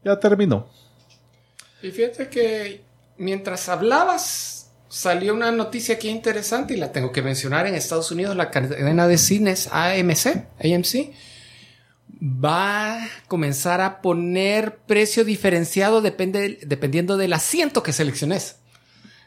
Ya 0.03 0.19
terminó. 0.19 0.67
Y 1.81 1.91
fíjate 1.91 2.29
que 2.29 2.83
mientras 3.17 3.67
hablabas, 3.69 4.71
salió 4.87 5.33
una 5.33 5.51
noticia 5.51 5.95
aquí 5.95 6.09
interesante 6.09 6.73
y 6.73 6.77
la 6.77 6.91
tengo 6.91 7.11
que 7.11 7.21
mencionar. 7.21 7.67
En 7.67 7.75
Estados 7.75 8.11
Unidos, 8.11 8.35
la 8.35 8.49
cadena 8.49 9.07
de 9.07 9.17
cines 9.17 9.67
AMC, 9.71 10.47
AMC, 10.63 11.11
va 12.21 13.03
a 13.03 13.07
comenzar 13.27 13.81
a 13.81 14.01
poner 14.01 14.77
precio 14.77 15.25
diferenciado 15.25 16.01
depende, 16.01 16.59
dependiendo 16.65 17.17
del 17.17 17.33
asiento 17.33 17.83
que 17.83 17.93
selecciones. 17.93 18.57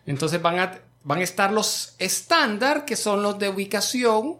Entonces 0.06 0.40
van 0.40 0.58
a, 0.58 0.80
van 1.04 1.18
a 1.18 1.24
estar 1.24 1.52
los 1.52 1.94
estándar, 1.98 2.84
que 2.84 2.96
son 2.96 3.22
los 3.22 3.38
de 3.38 3.48
ubicación. 3.48 4.38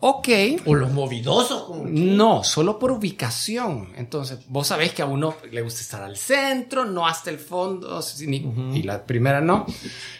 Ok, 0.00 0.28
O 0.64 0.76
los 0.76 0.92
movidosos. 0.92 1.64
como- 1.64 1.84
no, 1.88 2.44
solo 2.44 2.78
por 2.78 2.92
ubicación. 2.92 3.88
Entonces, 3.96 4.38
vos 4.46 4.68
sabés 4.68 4.92
que 4.92 5.02
a 5.02 5.06
uno 5.06 5.34
le 5.50 5.60
gusta 5.60 5.80
estar 5.80 6.02
al 6.02 6.16
centro, 6.16 6.84
no 6.84 7.08
hasta 7.08 7.30
el 7.30 7.38
fondo, 7.40 8.00
ni- 8.20 8.70
y 8.74 8.82
la 8.84 9.04
primera 9.04 9.40
no. 9.40 9.66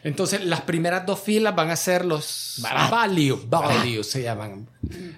Entonces, 0.03 0.45
las 0.45 0.63
primeras 0.63 1.07
dos 1.07 1.21
filas 1.21 1.55
van 1.55 1.71
a 1.71 1.77
ser 1.77 2.05
los 2.05 2.61
value, 2.91 3.39
value 3.49 4.03
se 4.03 4.23
llaman, 4.23 4.69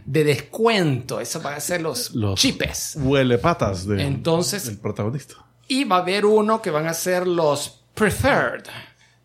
de 0.05 0.25
descuento. 0.25 1.21
Esos 1.21 1.43
van 1.43 1.55
a 1.55 1.61
ser 1.61 1.81
los, 1.81 2.11
Los- 2.15 2.39
chipes. 2.39 2.99
Huele 3.01 3.39
patas 3.39 3.87
de, 3.87 4.03
Entonces- 4.03 4.67
del 4.67 4.79
protagonista. 4.79 5.37
Y 5.69 5.85
va 5.85 5.97
a 5.97 6.01
haber 6.01 6.27
uno 6.27 6.61
que 6.61 6.71
van 6.71 6.87
a 6.87 6.93
ser 6.95 7.27
los 7.27 7.81
preferred, 7.95 8.65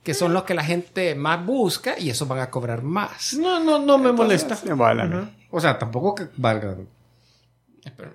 que 0.05 0.13
son 0.13 0.33
los 0.33 0.43
que 0.43 0.53
la 0.53 0.63
gente 0.63 1.15
más 1.15 1.43
busca 1.45 1.99
y 1.99 2.09
esos 2.11 2.27
van 2.27 2.39
a 2.39 2.49
cobrar 2.49 2.83
más. 2.83 3.33
No, 3.33 3.59
no, 3.61 3.79
no 3.79 3.97
me 3.97 4.11
molesta. 4.13 4.53
A 4.53 4.73
mí. 4.75 4.81
Ajá. 4.81 5.31
O 5.49 5.59
sea, 5.59 5.77
tampoco 5.79 6.13
que 6.15 6.27
valga 6.37 6.75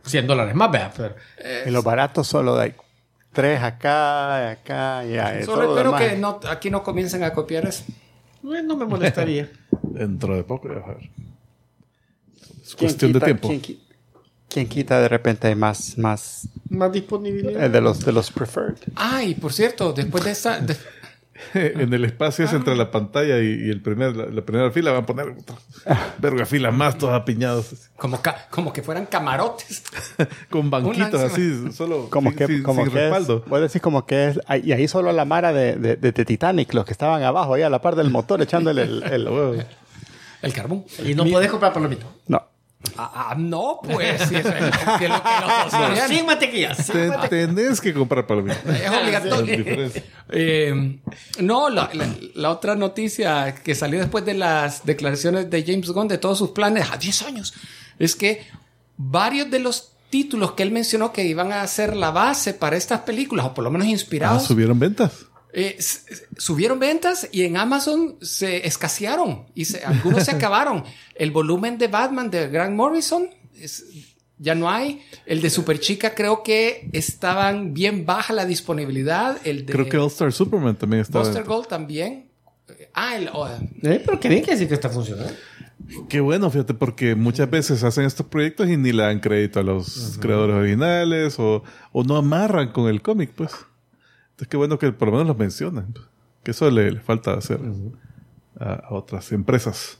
100 0.05 0.26
dólares 0.26 0.55
más, 0.55 0.70
vea, 0.70 0.93
pero 0.97 1.14
Y 1.66 1.70
los 1.70 1.82
baratos 1.84 2.26
solo 2.26 2.57
de 2.57 2.74
tres 3.32 3.61
acá, 3.62 4.51
acá, 4.53 5.05
ya. 5.05 5.41
y 5.41 5.45
Solo 5.45 5.62
todo 5.62 5.76
espero 5.78 5.93
demás. 5.93 6.12
que 6.12 6.16
no, 6.18 6.41
aquí 6.49 6.70
no 6.70 6.82
comiencen 6.82 7.22
a 7.24 7.32
copiar 7.32 7.66
eso. 7.66 7.84
eh, 8.45 8.62
no 8.64 8.76
me 8.76 8.84
molestaría. 8.84 9.51
Dentro 9.82 10.36
de 10.36 10.45
poco, 10.45 10.68
a 10.68 10.74
ver. 10.95 11.11
Es 12.62 12.74
¿Quién 12.76 12.88
cuestión 12.91 13.12
de 13.12 13.18
quita- 13.18 13.24
tiempo. 13.26 13.49
¿quién, 13.49 13.62
qui- 13.62 13.78
quién 14.49 14.68
quita 14.68 15.01
de 15.01 15.09
repente 15.09 15.55
más, 15.57 15.99
más 15.99 16.49
Más 16.68 16.93
disponibilidad. 16.93 17.64
eh, 17.64 17.68
de 17.68 17.80
los 17.80 18.05
de 18.05 18.12
los 18.12 18.30
preferred? 18.30 18.76
Ah, 18.97 19.22
y 19.24 19.34
por 19.34 19.53
cierto, 19.53 19.93
después 19.93 20.22
de 20.24 20.30
esta... 20.32 20.61
de- 20.61 20.76
en 21.55 21.93
el 21.93 22.05
espacio 22.05 22.45
es 22.45 22.53
entre 22.53 22.76
la 22.76 22.91
pantalla 22.91 23.38
y, 23.41 23.47
y 23.66 23.70
el 23.70 23.80
primer, 23.82 24.14
la, 24.16 24.26
la 24.26 24.43
primera 24.43 24.70
fila 24.70 24.93
van 24.93 25.03
a 25.05 25.07
poner 25.07 25.28
otra 25.28 25.57
verga 26.18 26.47
fila 26.47 26.70
más 26.70 26.99
todos 26.99 27.12
apiñados 27.14 27.91
como, 27.97 28.20
ca- 28.22 28.47
como 28.51 28.72
que 28.72 28.82
fueran 28.82 29.07
camarotes. 29.07 29.82
con 30.51 30.70
banquitos 30.70 31.20
así 31.20 31.72
solo 31.72 32.09
Como 32.11 32.30
sin, 32.30 32.38
que, 32.38 32.47
sin- 32.47 32.62
como 32.62 32.84
sin 32.84 32.93
que 32.93 33.01
respaldo 33.01 33.45
es, 33.53 33.61
decís 33.62 33.82
como 33.82 34.07
que 34.07 34.28
es, 34.28 34.41
y 34.64 34.72
ahí 34.72 34.86
solo 34.88 35.12
la 35.12 35.24
mara 35.24 35.53
de, 35.53 35.76
de, 35.76 35.97
de- 35.97 36.12
de 36.12 36.24
Titanic, 36.24 36.72
los 36.74 36.84
que 36.84 36.93
estaban 36.93 37.22
abajo, 37.22 37.55
ahí 37.55 37.62
a 37.62 37.70
la 37.70 37.80
par 37.80 37.97
del 37.97 38.11
motor, 38.11 38.41
echándole 38.43 38.82
el, 38.82 39.03
el- 39.03 39.28
Huevo. 39.28 39.55
El 40.43 40.53
carbón. 40.55 40.84
Y 41.05 41.14
no 41.14 41.24
puedes 41.26 41.51
comprar 41.51 41.72
palomitas. 41.72 42.07
No. 42.26 42.43
Ah, 42.97 43.28
ah, 43.31 43.35
no, 43.37 43.78
pues. 43.83 44.22
Si 44.22 44.35
es, 44.37 44.45
lo 44.45 44.53
que. 44.99 45.09
Sin 46.09 46.26
mantequilla. 46.26 46.74
sin 46.74 46.95
Te- 46.95 47.09
mantequilla. 47.09 47.28
tenés 47.28 47.81
que 47.81 47.93
comprar 47.93 48.26
palomitas 48.26 48.59
Es 48.66 48.91
La 48.91 49.01
obligatorio. 49.01 49.91
Eh, 50.31 50.99
no, 51.41 51.68
la, 51.68 51.91
la- 51.93 52.09
la 52.35 52.51
otra 52.51 52.74
noticia 52.76 53.55
que 53.55 53.74
salió 53.74 53.99
después 54.01 54.24
de 54.24 54.35
las 54.35 54.85
declaraciones 54.87 55.51
de 55.51 55.62
James 55.64 55.91
Gunn 55.91 56.09
de 56.09 56.18
todos 56.18 56.39
sus 56.39 56.51
planes 56.51 56.91
a 56.91 56.97
10 56.97 57.22
años 57.22 57.55
es 57.99 58.16
que 58.16 58.47
varios 58.97 59.51
de 59.51 59.59
los 59.61 59.93
títulos 60.09 60.53
que 60.53 60.62
él 60.62 60.72
mencionó 60.72 61.12
que 61.12 61.24
iban 61.24 61.53
a 61.53 61.66
ser 61.66 61.95
la 61.95 62.11
base 62.11 62.55
para 62.55 62.76
estas 62.76 63.01
películas, 63.01 63.47
o 63.47 63.55
por 63.55 63.62
lo 63.62 63.70
menos 63.70 63.87
ah, 63.87 63.91
inspirados, 63.91 64.45
subieron 64.45 64.78
ventas 64.78 65.26
eh, 65.53 65.79
subieron 66.37 66.79
ventas 66.79 67.29
y 67.33 67.43
en 67.43 67.57
Amazon 67.57 68.17
se 68.23 68.67
escasearon 68.67 69.47
y 69.55 69.65
se- 69.65 69.85
algunos 69.85 70.25
se 70.25 70.31
acabaron. 70.37 70.85
El 71.15 71.31
volumen 71.31 71.79
de 71.79 71.89
Batman 71.89 72.31
de 72.31 72.49
Grant 72.49 72.75
Morrison 72.77 73.29
es- 73.59 73.85
ya 74.39 74.55
no 74.55 74.71
hay. 74.71 75.03
El 75.27 75.43
de 75.43 75.51
Superchica 75.51 76.15
creo 76.15 76.43
que 76.43 76.89
estaban 76.93 77.75
bien 77.75 78.07
baja 78.07 78.33
la 78.33 78.47
disponibilidad. 78.47 79.37
El 79.45 79.67
de 79.67 79.73
creo 79.73 79.89
que 79.89 79.99
All 79.99 80.07
Star 80.07 80.33
Superman 80.33 80.77
también 80.77 81.03
está 81.03 81.19
Buster 81.19 81.45
Gold 81.45 81.67
también. 81.69 82.27
Ah, 82.95 83.17
el, 83.17 83.29
oh, 83.33 83.47
Eh, 83.83 84.03
pero 84.05 84.19
que 84.19 84.29
bien 84.29 84.43
que 84.45 84.57
sí 84.57 84.67
que 84.67 84.75
está 84.75 84.89
funcionando. 84.89 85.33
Qué 86.09 86.21
bueno, 86.21 86.51
fíjate, 86.51 86.73
porque 86.75 87.15
muchas 87.15 87.51
veces 87.51 87.83
hacen 87.83 88.05
estos 88.05 88.27
proyectos 88.27 88.69
y 88.69 88.77
ni 88.77 88.93
le 88.93 89.03
dan 89.03 89.19
crédito 89.21 89.61
a 89.61 89.63
los 89.63 90.17
creadores 90.21 90.55
originales 90.57 91.39
o, 91.39 91.63
o 91.93 92.05
no 92.05 92.17
amarran 92.17 92.71
con 92.73 92.89
el 92.89 93.03
cómic, 93.03 93.31
pues. 93.35 93.51
Entonces, 94.41 94.49
qué 94.49 94.57
bueno 94.57 94.78
que 94.78 94.91
por 94.91 95.09
lo 95.09 95.12
menos 95.12 95.26
los 95.28 95.36
mencionan. 95.36 95.93
pues. 95.93 96.07
Que 96.43 96.53
eso 96.53 96.70
le, 96.70 96.91
le 96.93 97.01
falta 97.01 97.34
hacer 97.34 97.61
a, 98.59 98.72
a 98.72 98.95
otras 98.95 99.30
empresas. 99.32 99.99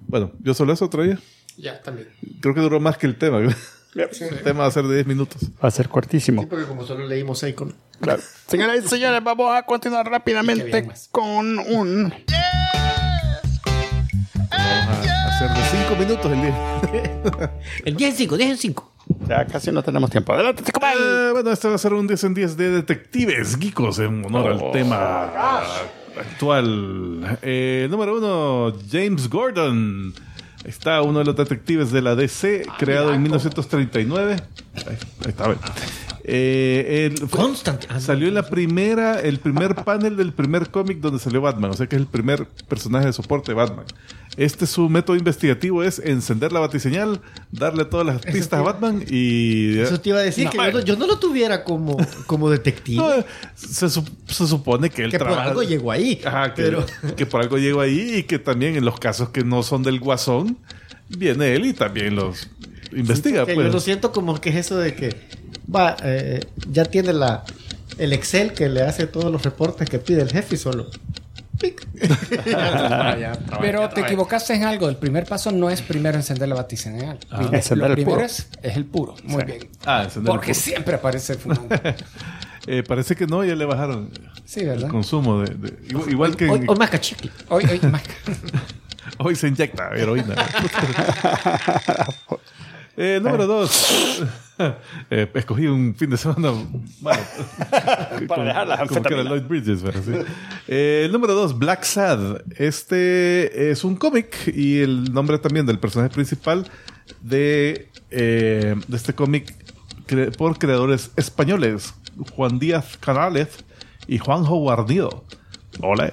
Bueno, 0.00 0.32
yo 0.40 0.54
solo 0.54 0.72
eso 0.72 0.88
traía. 0.88 1.18
ya 1.58 1.82
también. 1.82 2.08
Creo 2.40 2.54
que 2.54 2.62
duró 2.62 2.80
más 2.80 2.96
que 2.96 3.06
el 3.06 3.18
tema. 3.18 3.38
el 3.94 4.42
tema 4.42 4.60
va 4.60 4.66
a 4.66 4.70
ser 4.70 4.84
de 4.84 4.94
10 4.94 5.06
minutos. 5.06 5.42
Va 5.62 5.68
a 5.68 5.70
ser 5.70 5.90
cortísimo. 5.90 6.40
Sí, 6.40 6.48
porque 6.48 6.64
como 6.64 6.86
solo 6.86 7.06
leímos 7.06 7.42
ahí 7.42 7.52
con... 7.52 7.74
Claro. 8.00 8.22
Señoras 8.46 8.82
y 8.82 8.88
señores, 8.88 9.22
vamos 9.22 9.54
a 9.54 9.62
continuar 9.64 10.04
que 10.06 10.10
rápidamente 10.10 10.88
con 11.10 11.58
un... 11.58 12.14
Vamos 14.50 15.06
a 15.06 15.36
hacer 15.36 15.50
de 15.50 15.84
5 15.86 15.96
minutos 15.96 16.32
el 16.32 16.40
día. 16.40 17.52
El 17.84 17.94
10 17.96 18.10
en 18.12 18.16
5, 18.16 18.36
10 18.38 18.50
en 18.52 18.56
5. 18.56 18.92
Ya 19.26 19.44
casi 19.46 19.70
no 19.72 19.82
tenemos 19.82 20.10
tiempo. 20.10 20.32
Adelante, 20.32 20.62
Tecomán. 20.62 20.94
Eh, 20.98 21.28
bueno, 21.32 21.50
este 21.50 21.68
va 21.68 21.74
a 21.74 21.78
ser 21.78 21.94
un 21.94 22.06
10 22.06 22.24
en 22.24 22.34
10 22.34 22.56
de 22.56 22.70
detectives 22.70 23.56
geekos 23.56 23.98
en 23.98 24.24
honor 24.24 24.52
al 24.52 24.70
tema 24.72 25.60
actual. 26.18 27.38
Eh, 27.42 27.88
número 27.90 28.18
uno, 28.18 28.76
James 28.90 29.28
Gordon. 29.28 30.12
Ahí 30.64 30.70
Está 30.70 31.00
uno 31.02 31.20
de 31.20 31.24
los 31.24 31.36
detectives 31.36 31.90
de 31.90 32.02
la 32.02 32.14
DC, 32.14 32.66
creado 32.78 33.14
en 33.14 33.22
1939. 33.22 34.36
Ahí, 34.74 34.82
ahí 34.86 34.98
está. 35.26 35.48
ve. 35.48 35.56
Eh, 36.32 37.10
el-. 37.12 37.28
Ah. 37.88 37.98
Salió 37.98 38.28
en 38.28 38.34
la 38.34 38.48
primera, 38.48 39.18
el 39.18 39.40
primer 39.40 39.74
panel 39.74 40.16
del 40.16 40.32
primer 40.32 40.70
cómic 40.70 41.00
donde 41.00 41.18
salió 41.18 41.40
Batman, 41.40 41.72
o 41.72 41.74
sea 41.74 41.88
que 41.88 41.96
es 41.96 42.00
el 42.02 42.06
primer 42.06 42.46
personaje 42.68 43.06
de 43.06 43.12
soporte 43.12 43.50
de 43.50 43.56
Batman. 43.56 43.84
Este 44.36 44.66
su 44.66 44.88
método 44.88 45.16
investigativo 45.16 45.82
es 45.82 45.98
encender 45.98 46.52
la 46.52 46.60
batiseñal, 46.60 47.20
darle 47.50 47.84
todas 47.84 48.06
las 48.06 48.22
pistas 48.22 48.60
a 48.60 48.62
Batman 48.62 49.04
y 49.10 49.76
Eso 49.80 50.00
te 50.00 50.10
iba 50.10 50.20
a 50.20 50.22
decir 50.22 50.44
No, 50.44 50.50
que 50.52 50.58
yo 50.58 50.72
no, 50.72 50.80
yo 50.80 50.96
no 50.96 51.06
lo 51.08 51.18
tuviera 51.18 51.64
como, 51.64 51.96
como 52.26 52.48
detective. 52.48 52.96
no, 53.02 53.24
se, 53.56 53.90
se 53.90 54.46
supone 54.46 54.88
que 54.88 55.02
él 55.02 55.10
que 55.10 55.18
por 55.18 55.30
algo 55.30 55.64
llegó 55.64 55.90
ahí. 55.90 56.20
Ajá, 56.24 56.54
que, 56.54 56.62
pero 56.62 56.86
que 57.16 57.26
por 57.26 57.40
algo 57.40 57.58
llegó 57.58 57.80
ahí 57.80 58.18
y 58.18 58.22
que 58.22 58.38
también 58.38 58.76
en 58.76 58.84
los 58.84 59.00
casos 59.00 59.30
que 59.30 59.42
no 59.42 59.64
son 59.64 59.82
del 59.82 59.98
guasón, 59.98 60.58
viene 61.08 61.56
él 61.56 61.66
y 61.66 61.72
también 61.72 62.14
los 62.14 62.48
investiga. 62.92 63.46
que 63.46 63.54
pues. 63.54 63.66
yo 63.66 63.72
lo 63.72 63.80
siento 63.80 64.12
como 64.12 64.40
que 64.40 64.50
es 64.50 64.56
eso 64.56 64.78
de 64.78 64.94
que 64.94 65.39
va, 65.74 65.96
eh, 66.02 66.40
ya 66.70 66.84
tiene 66.84 67.12
la 67.12 67.44
el 67.98 68.12
Excel 68.12 68.52
que 68.54 68.68
le 68.68 68.82
hace 68.82 69.06
todos 69.06 69.30
los 69.30 69.42
reportes 69.42 69.88
que 69.88 69.98
pide 69.98 70.22
el 70.22 70.30
jefe 70.30 70.54
y 70.54 70.58
solo. 70.58 70.86
pic. 71.60 71.86
Pero 73.60 73.88
te 73.90 74.00
equivocaste 74.00 74.54
en 74.54 74.64
algo. 74.64 74.88
El 74.88 74.96
primer 74.96 75.24
paso 75.26 75.50
no 75.52 75.68
es 75.70 75.82
primero 75.82 76.16
encender 76.16 76.48
la 76.48 76.54
batiseñal. 76.54 77.18
Encender 77.52 77.78
lo 77.78 77.86
el 77.88 77.92
primero 77.94 78.14
puro. 78.16 78.26
es, 78.26 78.48
es 78.62 78.76
el 78.76 78.84
puro. 78.86 79.14
Muy 79.24 79.44
bien. 79.44 79.68
Ah, 79.84 80.04
encender 80.04 80.30
el 80.30 80.36
Porque 80.38 80.52
puro. 80.52 80.62
siempre 80.62 80.94
aparece 80.94 81.34
fumando. 81.34 81.68
Eh, 82.66 82.82
parece 82.86 83.16
que 83.16 83.26
no, 83.26 83.42
ya 83.42 83.54
le 83.54 83.64
bajaron 83.64 84.10
Sí, 84.44 84.60
el 84.60 84.66
¿verdad? 84.68 84.88
consumo 84.90 85.40
de, 85.40 85.54
de- 85.54 85.78
igual, 85.88 86.10
igual 86.10 86.36
que 86.36 86.46
Hoy, 86.48 86.60
más 86.78 86.90
cachicle. 86.90 87.30
Hoy, 87.48 87.64
hoy. 87.64 87.80
Hoy 89.16 89.34
se 89.34 89.48
inyecta 89.48 89.90
heroína. 89.96 90.34
Eh, 92.96 93.18
número 93.22 93.46
dos. 93.46 94.22
Eh, 95.10 95.28
escogí 95.34 95.66
un 95.66 95.94
fin 95.94 96.10
de 96.10 96.16
semana 96.16 96.52
malo. 97.00 97.20
Para 98.28 98.44
dejar 98.44 98.68
la 98.68 98.86
como 98.86 99.02
que 99.02 99.14
era. 99.14 99.22
Lloyd 99.24 99.42
Bridges, 99.44 99.80
pero 99.82 100.02
sí. 100.02 100.12
Eh, 100.68 101.02
el 101.06 101.12
número 101.12 101.34
dos, 101.34 101.58
Black 101.58 101.82
Sad. 101.84 102.42
Este 102.56 103.70
es 103.70 103.82
un 103.84 103.96
cómic 103.96 104.52
y 104.54 104.80
el 104.80 105.12
nombre 105.12 105.38
también 105.38 105.66
del 105.66 105.78
personaje 105.78 106.12
principal 106.14 106.68
de, 107.22 107.88
eh, 108.10 108.76
de 108.86 108.96
este 108.96 109.14
cómic 109.14 109.52
cre- 110.06 110.36
por 110.36 110.58
creadores 110.58 111.10
españoles, 111.16 111.94
Juan 112.36 112.58
Díaz 112.58 112.96
Canales 112.98 113.48
y 114.06 114.18
Juanjo 114.18 114.56
Guarnido. 114.56 115.24
Hola. 115.82 116.12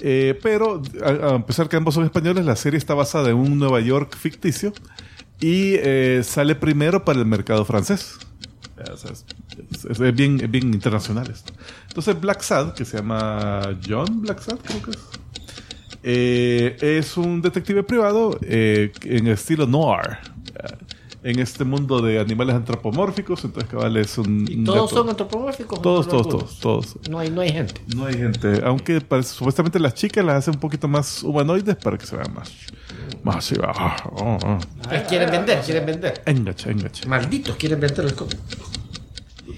Eh, 0.00 0.38
pero 0.42 0.80
a, 1.04 1.34
a 1.34 1.46
pesar 1.46 1.68
que 1.68 1.76
ambos 1.76 1.94
son 1.94 2.04
españoles, 2.04 2.44
la 2.46 2.54
serie 2.56 2.78
está 2.78 2.94
basada 2.94 3.30
en 3.30 3.36
un 3.36 3.58
Nueva 3.58 3.80
York 3.80 4.16
ficticio 4.16 4.72
y 5.40 5.74
eh, 5.74 6.22
sale 6.24 6.54
primero 6.54 7.04
para 7.04 7.18
el 7.18 7.26
mercado 7.26 7.64
francés. 7.64 8.18
Es, 9.90 9.98
bien, 10.14 10.38
bien 10.50 10.72
internacional 10.72 11.28
esto. 11.30 11.52
Entonces 11.88 12.20
Black 12.20 12.42
Sad, 12.42 12.74
que 12.74 12.84
se 12.84 12.98
llama 12.98 13.76
John 13.86 14.22
Black 14.22 14.40
Sad, 14.40 14.58
creo 14.58 14.82
que 14.82 14.90
es. 14.92 14.98
eh, 16.02 16.76
es 16.80 17.16
un 17.16 17.42
detective 17.42 17.82
privado 17.82 18.38
eh, 18.42 18.92
en 19.02 19.26
estilo 19.26 19.66
noir. 19.66 20.18
En 21.22 21.38
este 21.40 21.64
mundo 21.64 22.00
de 22.00 22.20
animales 22.20 22.54
antropomórficos. 22.56 23.44
Entonces, 23.44 23.70
cabal 23.70 23.96
es 23.96 24.16
un. 24.18 24.46
¿Y 24.48 24.64
todos 24.64 24.90
son 24.90 25.08
antropomórficos? 25.08 25.80
Todos, 25.82 26.08
todos, 26.08 26.28
todos, 26.28 26.58
todos. 26.60 26.96
No 27.10 27.18
hay, 27.18 27.30
no 27.30 27.40
hay 27.40 27.52
gente. 27.52 27.80
No 27.94 28.06
hay 28.06 28.14
gente. 28.14 28.60
Aunque 28.64 29.00
supuestamente 29.24 29.78
las 29.80 29.94
chicas 29.94 30.24
las 30.24 30.36
hacen 30.36 30.54
un 30.54 30.60
poquito 30.60 30.86
más 30.88 31.22
humanoides 31.22 31.76
para 31.76 31.98
que 31.98 32.06
se 32.06 32.16
vean 32.16 32.32
más. 32.34 32.50
Más 33.22 33.36
así. 33.36 33.56
ah, 33.62 33.96
ah, 34.20 34.38
ah. 34.44 34.58
Quieren 35.08 35.30
vender, 35.30 35.60
quieren 35.62 35.86
vender. 35.86 36.22
Engache, 36.26 36.70
engache. 36.70 37.06
Malditos, 37.08 37.56
quieren 37.56 37.80
vender 37.80 38.04
el 38.06 38.14
cómic. 38.14 38.38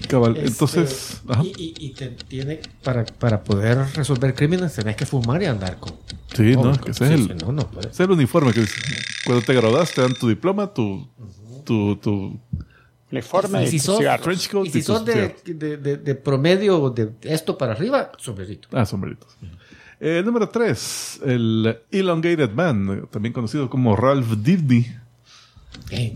Cabal. 0.07 0.35
Este, 0.37 0.47
Entonces. 0.49 1.21
ajá. 1.27 1.43
Y, 1.43 1.53
y, 1.57 1.85
y 1.85 1.89
te 1.91 2.07
tiene, 2.09 2.59
para, 2.83 3.05
para 3.05 3.43
poder 3.43 3.77
resolver 3.95 4.33
crímenes 4.33 4.73
tenés 4.73 4.95
que 4.95 5.05
fumar 5.05 5.41
y 5.41 5.45
andar 5.45 5.77
con. 5.79 5.93
Sí, 6.35 6.53
no, 6.55 6.61
con- 6.63 6.77
que 6.77 6.91
ese 6.91 7.07
sí, 7.07 7.13
es 7.13 7.29
el, 7.29 7.37
no, 7.37 7.51
no 7.51 7.67
puedes. 7.69 7.91
ese 7.91 8.03
es 8.03 8.09
el 8.09 8.11
uniforme 8.11 8.51
que. 8.53 8.65
Cuando 9.25 9.43
te 9.45 9.53
graduas 9.53 9.93
te 9.93 10.01
dan 10.01 10.13
tu 10.13 10.27
diploma, 10.27 10.73
tu, 10.73 11.07
tu, 11.63 11.95
tu 11.97 12.39
Uniforme 13.11 13.63
Y 13.63 13.65
y, 13.65 13.67
si 13.71 13.79
sos- 13.79 13.99
coat 14.51 14.65
Y 14.67 14.69
si 14.71 14.79
y 14.79 14.81
sos 14.81 15.03
de, 15.05 15.35
de, 15.45 15.77
de, 15.77 15.97
de 15.97 16.15
promedio 16.15 16.89
de 16.91 17.11
esto 17.23 17.57
para 17.57 17.73
arriba, 17.73 18.11
sombrerito. 18.17 18.67
Ah, 18.71 18.85
sombreritos. 18.85 19.35
Eh, 19.99 20.23
número 20.25 20.49
3, 20.49 21.21
el 21.25 21.77
Elongated 21.91 22.51
Man, 22.51 23.07
también 23.11 23.33
conocido 23.33 23.69
como 23.69 23.95
Ralph 23.95 24.31
Dibny. 24.37 24.87
Eh, 25.91 26.13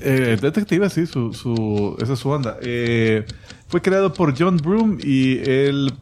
Eh, 0.00 0.38
detective, 0.40 0.88
sí, 0.90 1.06
su, 1.06 1.32
su, 1.32 1.96
esa 2.00 2.14
es 2.14 2.18
su 2.18 2.28
onda. 2.28 2.58
Eh, 2.62 3.24
fue 3.68 3.80
creado 3.80 4.12
por 4.12 4.36
John 4.38 4.56
Broom 4.56 4.98
y 5.02 5.38
el 5.38 5.92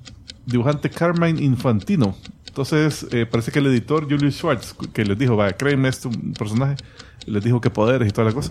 dibujante 0.46 0.88
Carmine 0.90 1.42
Infantino. 1.42 2.16
Entonces, 2.46 3.06
eh, 3.12 3.26
parece 3.26 3.52
que 3.52 3.58
el 3.60 3.66
editor 3.66 4.04
Julius 4.10 4.34
Schwartz, 4.36 4.74
que 4.92 5.04
les 5.04 5.18
dijo, 5.18 5.36
va, 5.36 5.52
créeme 5.52 5.88
este 5.88 6.08
un 6.08 6.32
personaje, 6.32 6.76
les 7.26 7.42
dijo 7.44 7.60
que 7.60 7.70
poderes 7.70 8.08
y 8.08 8.12
toda 8.12 8.28
la 8.28 8.34
cosa. 8.34 8.50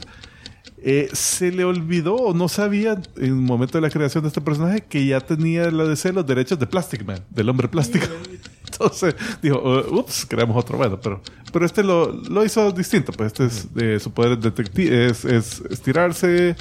Eh, 0.82 1.10
se 1.12 1.52
le 1.52 1.66
olvidó 1.66 2.16
o 2.16 2.34
no 2.34 2.48
sabía 2.48 2.94
en 3.18 3.26
el 3.26 3.34
momento 3.36 3.78
de 3.78 3.82
la 3.82 3.90
creación 3.90 4.24
de 4.24 4.30
este 4.30 4.40
personaje 4.40 4.82
que 4.88 5.06
ya 5.06 5.20
tenía 5.20 5.70
la 5.72 5.84
DC 5.84 6.14
los 6.14 6.26
derechos 6.26 6.58
de 6.58 6.68
Plastic 6.68 7.06
Man, 7.06 7.20
del 7.30 7.50
hombre 7.50 7.68
plástico. 7.68 8.06
Entonces 8.72 9.14
dijo, 9.42 9.60
uh, 9.60 9.94
ups, 10.00 10.26
creamos 10.30 10.56
otro 10.56 10.78
bueno, 10.78 10.98
pero, 11.02 11.22
pero 11.52 11.66
este 11.66 11.84
lo, 11.84 12.14
lo 12.14 12.46
hizo 12.46 12.72
distinto, 12.72 13.12
pues 13.12 13.28
este 13.34 13.46
es 13.48 13.74
de 13.74 14.00
su 14.00 14.14
poder 14.14 14.38
detective, 14.40 15.08
es, 15.08 15.26
es 15.26 15.62
estirarse, 15.70 16.56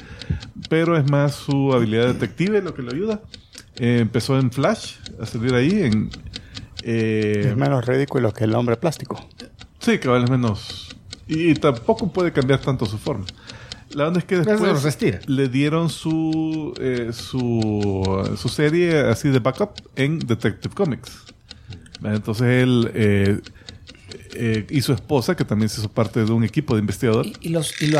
pero 0.69 0.97
es 0.97 1.09
más 1.09 1.35
su 1.35 1.71
habilidad 1.73 2.07
detective 2.07 2.61
lo 2.61 2.73
que 2.73 2.81
le 2.81 2.93
ayuda. 2.93 3.21
Eh, 3.77 3.99
empezó 4.01 4.37
en 4.37 4.51
Flash 4.51 4.95
a 5.21 5.25
salir 5.25 5.53
ahí 5.53 5.83
en... 5.83 6.09
eh, 6.83 7.45
Es 7.51 7.55
menos 7.55 7.85
ridículo 7.85 8.33
que 8.33 8.43
el 8.43 8.53
hombre 8.55 8.75
plástico. 8.75 9.25
Sí, 9.79 9.97
que 9.99 10.09
vale 10.09 10.27
menos. 10.29 10.93
Y, 11.29 11.53
tampoco 11.53 12.11
puede 12.11 12.31
cambiar 12.33 12.59
tanto 12.59 12.85
su 12.85 12.97
forma. 12.97 13.25
La 13.91 14.07
onda 14.07 14.19
es 14.19 14.25
que 14.25 14.37
después 14.37 14.97
le 15.27 15.47
dieron 15.47 15.89
su, 15.89 16.73
eh, 16.79 17.11
su 17.13 18.35
su 18.37 18.49
serie 18.49 18.99
así 18.99 19.29
de 19.29 19.39
backup 19.39 19.71
en 19.95 20.19
Detective 20.19 20.73
Comics. 20.75 21.11
Entonces 22.03 22.47
él 22.63 22.91
eh, 22.93 23.39
eh, 24.35 24.67
y 24.69 24.81
su 24.81 24.93
esposa, 24.93 25.35
que 25.35 25.43
también 25.45 25.69
se 25.69 25.81
hizo 25.81 25.89
parte 25.89 26.23
de 26.23 26.31
un 26.31 26.43
equipo 26.43 26.75
de 26.75 26.81
investigadores, 26.81 27.33
Y, 27.41 27.47
y 27.47 27.49
los 27.51 27.81
y 27.81 27.87
lo 27.87 27.99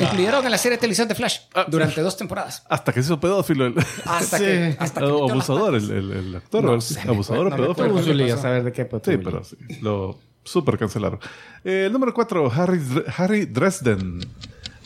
incluyeron 0.00 0.44
en 0.44 0.50
la 0.50 0.58
serie 0.58 0.76
de 0.76 0.80
televisión 0.80 1.08
de 1.08 1.14
Flash 1.14 1.38
durante 1.68 2.00
dos 2.00 2.16
temporadas. 2.16 2.62
hasta 2.68 2.92
que 2.92 3.02
se 3.02 3.08
hizo 3.08 3.20
pedófilo. 3.20 3.66
El, 3.66 3.74
Hasta 4.06 4.38
Sí. 4.38 4.44
que, 4.44 4.76
hasta 4.78 5.00
que 5.00 5.06
o 5.06 5.28
abusador, 5.30 5.74
el, 5.74 5.90
el- 5.90 6.10
el 6.12 6.36
actor, 6.36 6.62
No 6.64 6.70
o 6.70 6.72
abusador 7.08 7.50
no 7.50 7.70
o 7.70 7.74
pedófilo. 7.74 8.36
saber 8.38 8.64
de 8.64 8.72
qué 8.72 8.82
Sí, 9.04 9.16
pero 9.22 9.44
sí, 9.44 9.56
lo 9.82 10.18
super 10.44 10.78
cancelaron. 10.78 11.18
Eh, 11.64 11.84
el 11.86 11.92
número 11.92 12.12
4, 12.14 12.52
Harry, 12.52 12.80
Harry 13.16 13.46
Dresden, 13.46 14.20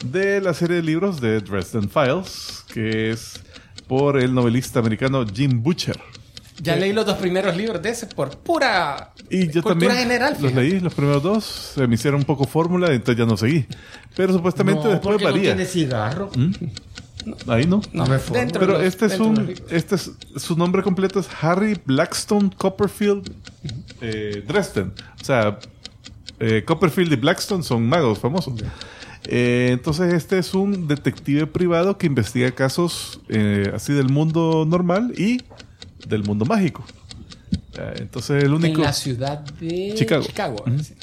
de 0.04 0.40
la 0.40 0.54
serie 0.54 0.76
de 0.76 0.82
libros 0.82 1.20
de 1.20 1.40
Dresden 1.40 1.90
Files, 1.90 2.64
que 2.72 3.10
es 3.10 3.40
por 3.86 4.18
el 4.18 4.34
novelista 4.34 4.78
americano 4.78 5.24
Jim 5.26 5.62
Butcher. 5.62 5.98
Ya 6.60 6.74
leí 6.74 6.92
los 6.92 7.06
dos 7.06 7.16
primeros 7.18 7.56
libros 7.56 7.80
de 7.80 7.90
ese 7.90 8.06
por 8.06 8.36
pura 8.38 9.12
Y 9.30 9.46
yo 9.46 9.62
cultura 9.62 9.68
también 9.70 9.92
general. 9.94 10.32
los 10.32 10.40
fíjate. 10.50 10.60
leí, 10.60 10.80
los 10.80 10.92
primeros 10.92 11.22
dos, 11.22 11.44
se 11.44 11.86
me 11.86 11.94
hicieron 11.94 12.20
un 12.20 12.26
poco 12.26 12.46
fórmula, 12.48 12.92
entonces 12.92 13.16
ya 13.16 13.26
no 13.30 13.36
seguí. 13.36 13.64
Pero 14.16 14.32
supuestamente 14.32 14.82
no, 14.82 14.90
después 14.90 15.12
porque 15.12 15.24
no 15.24 15.30
varía. 15.30 15.54
tiene 15.54 15.64
cigarro. 15.66 16.30
Ahí 16.36 16.50
no. 17.28 17.66
No, 17.66 17.80
No 17.92 18.06
me 18.06 18.18
dentro 18.18 18.60
Pero 18.60 18.78
de 18.78 18.84
los- 18.84 18.94
este 18.94 19.06
es 19.06 19.20
un, 19.20 19.54
este 19.70 19.94
es, 19.94 20.10
su 20.36 20.56
nombre 20.56 20.82
completo 20.82 21.20
es 21.20 21.28
Harry 21.40 21.78
Blackstone 21.84 22.50
Copperfield 22.56 23.30
eh, 24.00 24.44
Dresden. 24.46 24.92
O 25.20 25.24
sea, 25.24 25.58
eh, 26.40 26.64
Copperfield 26.64 27.12
y 27.12 27.16
Blackstone 27.16 27.62
son 27.62 27.88
magos 27.88 28.18
famosos. 28.18 28.54
Eh, 29.24 29.70
entonces 29.72 30.14
este 30.14 30.38
es 30.38 30.54
un 30.54 30.86
detective 30.88 31.46
privado 31.46 31.98
que 31.98 32.06
investiga 32.06 32.50
casos 32.52 33.20
eh, 33.28 33.70
así 33.74 33.92
del 33.92 34.08
mundo 34.08 34.64
normal 34.66 35.12
y 35.18 35.42
del 36.06 36.22
mundo 36.24 36.44
mágico. 36.44 36.84
Entonces 37.96 38.42
el 38.42 38.52
único... 38.54 38.78
En 38.80 38.86
la 38.86 38.92
ciudad 38.92 39.38
de 39.60 39.94
Chicago. 39.94 40.64
Sí. 40.82 40.94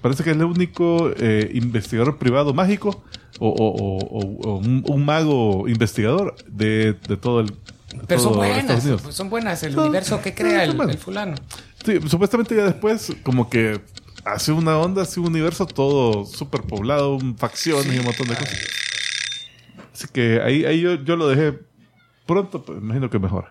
Parece 0.00 0.24
que 0.24 0.30
es 0.30 0.36
el 0.36 0.44
único 0.44 1.10
eh, 1.16 1.50
investigador 1.54 2.18
privado 2.18 2.52
mágico 2.54 3.04
o, 3.48 4.56
un, 4.58 4.84
un 4.86 5.04
mago 5.04 5.68
investigador 5.68 6.34
de, 6.46 6.94
de 7.08 7.16
todo 7.16 7.40
el. 7.40 7.52
Pero 8.06 8.20
son 8.20 8.34
buenas, 8.36 8.82
son 9.10 9.28
buenas. 9.30 9.62
El 9.62 9.78
universo 9.78 10.20
que 10.22 10.34
crea 10.34 10.64
el, 10.64 10.98
fulano. 10.98 11.34
Sí, 11.84 11.98
supuestamente 12.06 12.54
ya 12.56 12.64
después, 12.64 13.12
como 13.22 13.50
que 13.50 13.80
hace 14.24 14.52
una 14.52 14.78
onda, 14.78 15.02
hace 15.02 15.20
un 15.20 15.26
universo 15.26 15.66
todo 15.66 16.24
súper 16.24 16.62
poblado, 16.62 17.16
un- 17.16 17.36
facciones 17.36 17.94
y 17.94 17.98
un 17.98 18.04
montón 18.04 18.28
de 18.28 18.34
cosas. 18.36 18.58
Así 19.92 20.06
que 20.12 20.40
ahí, 20.40 20.64
ahí 20.64 20.80
yo, 20.80 20.94
yo 20.94 21.16
lo 21.16 21.28
dejé 21.28 21.58
pronto, 22.26 22.62
pues 22.64 22.78
imagino 22.78 23.10
que 23.10 23.18
mejor. 23.18 23.46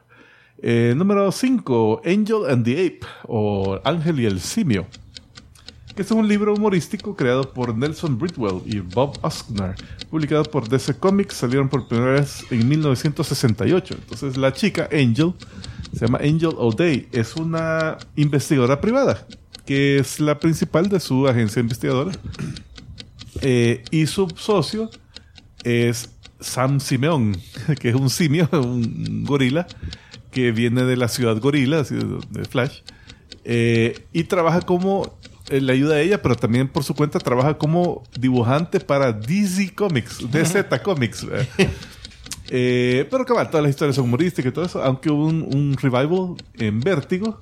Eh, 0.63 0.93
número 0.95 1.31
5, 1.31 2.01
Angel 2.05 2.49
and 2.49 2.63
the 2.65 2.85
Ape, 2.87 2.99
o 3.27 3.79
Ángel 3.83 4.19
y 4.19 4.25
el 4.25 4.39
Simio. 4.39 4.87
Que 6.01 6.05
es 6.05 6.11
un 6.11 6.27
libro 6.27 6.55
humorístico 6.55 7.15
creado 7.15 7.53
por 7.53 7.77
Nelson 7.77 8.17
Bridwell 8.17 8.63
y 8.65 8.79
Bob 8.79 9.19
Oskner, 9.21 9.75
publicado 10.09 10.43
por 10.45 10.67
DC 10.67 10.95
Comics, 10.95 11.35
salieron 11.35 11.69
por 11.69 11.87
primera 11.87 12.13
vez 12.13 12.43
en 12.49 12.67
1968. 12.67 13.93
Entonces 13.99 14.35
la 14.35 14.51
chica, 14.51 14.89
Angel, 14.91 15.35
se 15.93 16.07
llama 16.07 16.17
Angel 16.17 16.55
O'Day, 16.57 17.07
es 17.11 17.35
una 17.35 17.99
investigadora 18.15 18.81
privada, 18.81 19.27
que 19.63 19.99
es 19.99 20.19
la 20.19 20.39
principal 20.39 20.89
de 20.89 20.99
su 20.99 21.27
agencia 21.27 21.59
investigadora. 21.59 22.13
Eh, 23.41 23.83
y 23.91 24.07
su 24.07 24.27
socio 24.35 24.89
es 25.63 26.09
Sam 26.39 26.79
Simeón, 26.79 27.37
que 27.79 27.89
es 27.89 27.95
un 27.95 28.09
simio, 28.09 28.49
un 28.53 29.23
gorila, 29.23 29.67
que 30.31 30.51
viene 30.51 30.83
de 30.83 30.97
la 30.97 31.09
ciudad 31.09 31.39
gorila, 31.39 31.83
de, 31.83 32.45
Flash, 32.45 32.79
eh, 33.43 34.07
y 34.13 34.23
trabaja 34.23 34.61
como, 34.61 35.20
le 35.59 35.73
ayuda 35.73 35.95
a 35.95 36.01
ella, 36.01 36.21
pero 36.21 36.35
también 36.35 36.67
por 36.69 36.83
su 36.83 36.93
cuenta 36.93 37.19
trabaja 37.19 37.57
como 37.57 38.03
dibujante 38.17 38.79
para 38.79 39.11
DC 39.11 39.73
Comics, 39.75 40.19
DZ 40.31 40.79
Comics. 40.83 41.23
eh. 41.57 41.69
Eh, 42.53 43.07
pero 43.09 43.23
cabal, 43.25 43.47
todas 43.49 43.63
las 43.63 43.69
historias 43.69 43.95
son 43.95 44.05
humorísticas 44.05 44.49
y 44.51 44.53
todo 44.53 44.65
eso, 44.65 44.83
aunque 44.83 45.09
hubo 45.09 45.25
un, 45.25 45.41
un 45.55 45.77
revival 45.81 46.35
en 46.59 46.81
Vértigo, 46.81 47.39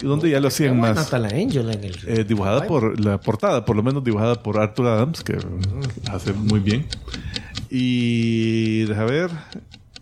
donde 0.00 0.30
ya 0.30 0.40
lo 0.40 0.48
hacían 0.48 0.80
más 0.80 0.96
hasta 0.96 1.18
la 1.18 1.28
Angel 1.28 1.68
en 1.70 1.84
el. 1.84 1.98
eh, 2.06 2.24
dibujada 2.24 2.66
por 2.66 2.98
la 2.98 3.20
portada, 3.20 3.66
por 3.66 3.76
lo 3.76 3.82
menos 3.82 4.02
dibujada 4.02 4.42
por 4.42 4.58
Arthur 4.58 4.86
Adams, 4.86 5.22
que 5.22 5.34
mm, 5.34 6.10
hace 6.10 6.32
muy 6.32 6.60
bien. 6.60 6.86
Y 7.68 8.80
deja 8.84 9.04
ver, 9.04 9.30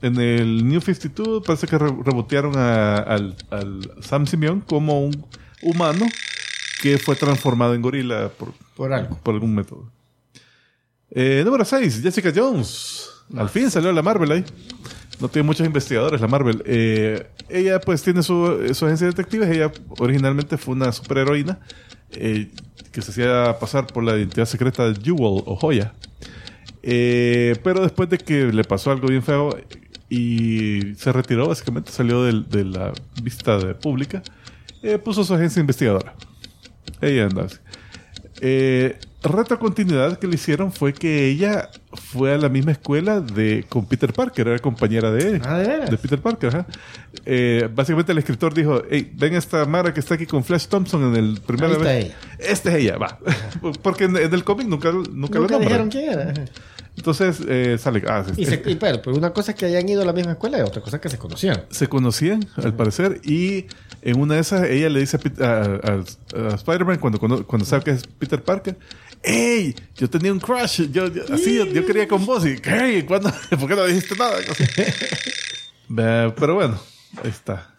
en 0.02 0.20
el 0.20 0.68
New 0.68 0.80
52 0.80 1.42
parece 1.44 1.66
que 1.66 1.76
re- 1.76 1.96
rebotearon 2.04 2.56
a- 2.56 2.98
al, 2.98 3.34
al 3.50 3.90
Sam 4.00 4.26
Simeon 4.26 4.60
como 4.60 5.04
un 5.04 5.24
humano 5.62 6.06
que 6.80 6.98
fue 6.98 7.16
transformado 7.16 7.74
en 7.74 7.82
gorila 7.82 8.28
por, 8.28 8.52
Por 8.76 8.92
algo. 8.92 9.18
por 9.22 9.34
algún 9.34 9.54
método. 9.54 9.90
Eh, 11.10 11.42
número 11.44 11.64
6, 11.64 12.02
Jessica 12.02 12.32
Jones. 12.34 13.10
Al 13.36 13.48
fin 13.48 13.70
salió 13.70 13.92
la 13.92 14.02
Marvel 14.02 14.32
ahí. 14.32 14.44
No 15.20 15.28
tiene 15.28 15.46
muchos 15.46 15.66
investigadores 15.66 16.20
la 16.20 16.28
Marvel. 16.28 16.62
Eh, 16.64 17.26
ella 17.48 17.80
pues 17.80 18.02
tiene 18.02 18.22
su, 18.22 18.70
su 18.72 18.86
agencia 18.86 19.06
de 19.06 19.12
detectives. 19.12 19.48
Ella 19.50 19.72
originalmente 19.98 20.56
fue 20.56 20.74
una 20.74 20.92
superheroína 20.92 21.58
eh, 22.12 22.50
que 22.92 23.02
se 23.02 23.10
hacía 23.10 23.58
pasar 23.58 23.86
por 23.86 24.04
la 24.04 24.16
identidad 24.16 24.46
secreta 24.46 24.88
de 24.88 24.94
Jewel 25.00 25.42
o 25.44 25.56
Joya. 25.56 25.92
Eh, 26.82 27.56
pero 27.64 27.82
después 27.82 28.08
de 28.08 28.18
que 28.18 28.52
le 28.52 28.64
pasó 28.64 28.92
algo 28.92 29.08
bien 29.08 29.22
feo 29.22 29.58
y 30.08 30.94
se 30.96 31.12
retiró, 31.12 31.48
básicamente 31.48 31.90
salió 31.90 32.22
de, 32.22 32.64
la 32.64 32.92
vista 33.22 33.58
de 33.58 33.74
pública, 33.74 34.22
puso 35.04 35.24
su 35.24 35.34
agencia 35.34 35.60
investigadora. 35.60 36.14
Ella 37.00 37.24
anda 37.24 37.44
así. 37.44 37.56
Eh, 38.40 38.96
retrocontinuidad 39.22 40.18
que 40.18 40.28
le 40.28 40.36
hicieron 40.36 40.70
fue 40.72 40.92
que 40.92 41.26
ella 41.26 41.70
fue 41.92 42.34
a 42.34 42.38
la 42.38 42.48
misma 42.48 42.70
escuela 42.72 43.20
de 43.20 43.64
con 43.68 43.84
Peter 43.86 44.12
Parker, 44.12 44.46
era 44.46 44.58
compañera 44.60 45.10
de 45.10 45.28
él. 45.28 45.42
Ah, 45.44 45.58
¿de 45.58 45.86
de 45.86 45.98
Peter 45.98 46.20
Parker, 46.20 46.48
ajá. 46.50 46.66
Eh, 47.26 47.68
básicamente 47.74 48.12
el 48.12 48.18
escritor 48.18 48.54
dijo, 48.54 48.82
hey, 48.88 49.10
ven 49.16 49.34
esta 49.34 49.64
Mara 49.64 49.92
que 49.92 49.98
está 50.00 50.14
aquí 50.14 50.26
con 50.26 50.44
Flash 50.44 50.66
Thompson 50.66 51.02
en 51.14 51.16
el 51.16 51.40
primer 51.40 51.70
Ahí 51.70 51.72
está 51.76 51.96
ella. 51.98 52.14
Esta 52.38 52.70
es 52.70 52.76
ella, 52.76 52.96
va. 52.98 53.18
Porque 53.82 54.04
en, 54.04 54.16
en 54.16 54.32
el 54.32 54.44
cómic 54.44 54.68
nunca, 54.68 54.92
nunca, 54.92 55.06
lo 55.08 55.12
Nunca 55.16 55.38
nombran. 55.58 55.60
dijeron 55.60 55.88
quién 55.90 56.10
era. 56.10 56.34
Entonces 56.98 57.38
eh, 57.48 57.76
sale, 57.78 58.02
ah, 58.08 58.24
Y, 58.36 58.44
se, 58.44 58.62
y 58.66 58.74
pero, 58.74 59.00
pero 59.00 59.16
una 59.16 59.30
cosa 59.32 59.52
es 59.52 59.56
que 59.56 59.66
hayan 59.66 59.88
ido 59.88 60.02
a 60.02 60.04
la 60.04 60.12
misma 60.12 60.32
escuela 60.32 60.58
y 60.58 60.62
otra 60.62 60.82
cosa 60.82 60.96
es 60.96 61.02
que 61.02 61.08
se 61.08 61.16
conocían. 61.18 61.64
se 61.70 61.86
conocían, 61.88 62.46
al 62.56 62.74
parecer, 62.74 63.20
y 63.24 63.66
en 64.02 64.20
una 64.20 64.34
de 64.34 64.40
esas 64.40 64.68
ella 64.68 64.88
le 64.88 65.00
dice 65.00 65.16
a, 65.40 65.44
a- 65.44 66.02
a- 66.44 66.52
a 66.52 66.54
Spider-Man 66.56 66.98
cuando, 66.98 67.18
cono- 67.18 67.46
cuando 67.46 67.64
sabe 67.64 67.84
que 67.84 67.90
es 67.92 68.06
Peter 68.06 68.42
Parker, 68.42 68.76
¡Ey! 69.22 69.74
Yo 69.96 70.08
tenía 70.08 70.32
un 70.32 70.38
crush, 70.38 70.82
yo, 70.92 71.08
yo- 71.08 71.22
así, 71.32 71.56
yo, 71.56 71.66
yo 71.66 71.84
quería 71.86 72.06
con 72.06 72.24
vos, 72.26 72.46
y 72.46 72.56
¿qué? 72.58 73.04
¿Cuándo? 73.06 73.32
¿Por 73.50 73.68
qué 73.68 73.74
no 73.76 73.84
dijiste 73.86 74.14
nada? 74.16 74.36
Pero 76.36 76.54
bueno, 76.54 76.78
ahí 77.22 77.30
está. 77.30 77.74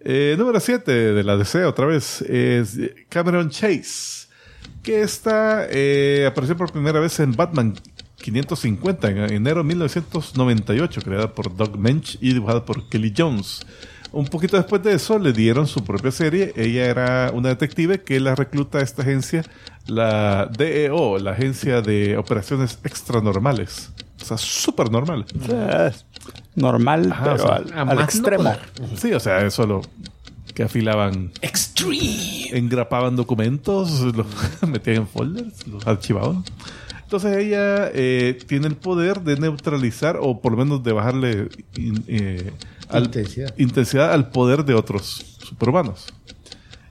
Eh, 0.00 0.34
número 0.38 0.58
7 0.60 0.90
de 0.90 1.22
la 1.24 1.36
DC, 1.36 1.64
otra 1.64 1.86
vez, 1.86 2.22
es 2.22 2.78
Cameron 3.08 3.50
Chase, 3.50 4.28
que 4.82 5.02
está, 5.02 5.66
eh, 5.70 6.24
apareció 6.26 6.56
por 6.56 6.72
primera 6.72 6.98
vez 7.00 7.20
en 7.20 7.32
Batman 7.36 7.74
550 8.20 9.10
en 9.10 9.32
enero 9.32 9.62
de 9.62 9.68
1998, 9.68 11.00
creada 11.02 11.34
por 11.34 11.54
Doug 11.56 11.78
Mensch 11.78 12.16
y 12.20 12.32
dibujada 12.34 12.64
por 12.64 12.88
Kelly 12.88 13.12
Jones. 13.16 13.66
Un 14.12 14.26
poquito 14.26 14.56
después 14.56 14.82
de 14.82 14.94
eso 14.94 15.18
le 15.18 15.32
dieron 15.32 15.66
su 15.66 15.84
propia 15.84 16.10
serie. 16.10 16.52
Ella 16.56 16.86
era 16.86 17.30
una 17.32 17.48
detective 17.50 18.02
que 18.02 18.18
la 18.18 18.34
recluta 18.34 18.78
a 18.78 18.82
esta 18.82 19.02
agencia, 19.02 19.44
la 19.86 20.46
DEO, 20.46 21.18
la 21.18 21.32
Agencia 21.32 21.80
de 21.80 22.16
Operaciones 22.16 22.78
Extranormales. 22.82 23.90
O 24.20 24.24
sea, 24.24 24.36
súper 24.36 24.90
normal. 24.90 25.24
O 25.40 25.46
sea, 25.46 25.86
es 25.86 26.04
normal, 26.56 27.12
Ajá, 27.12 27.22
pero 27.24 27.34
o 27.36 27.38
sea, 27.38 27.56
al, 27.56 27.88
al 27.88 27.96
no 27.96 28.02
extremo. 28.02 28.52
Sí, 28.96 29.12
o 29.12 29.20
sea, 29.20 29.46
es 29.46 29.54
solo 29.54 29.82
que 30.54 30.64
afilaban, 30.64 31.30
Extreme. 31.40 32.48
engrapaban 32.50 33.14
documentos, 33.16 34.00
los 34.16 34.26
metían 34.66 34.96
en 34.96 35.08
folders, 35.08 35.66
los 35.68 35.86
archivaban. 35.86 36.44
Entonces 37.10 37.38
ella 37.38 37.90
eh, 37.92 38.38
tiene 38.46 38.68
el 38.68 38.76
poder 38.76 39.22
de 39.22 39.34
neutralizar 39.36 40.16
o 40.20 40.40
por 40.40 40.52
lo 40.52 40.58
menos 40.58 40.84
de 40.84 40.92
bajarle 40.92 41.48
in- 41.76 42.04
eh, 42.06 42.52
al- 42.88 43.06
Intensidad. 43.06 43.52
intensidad 43.58 44.12
al 44.12 44.30
poder 44.30 44.64
de 44.64 44.74
otros 44.74 45.36
superhumanos. 45.44 46.06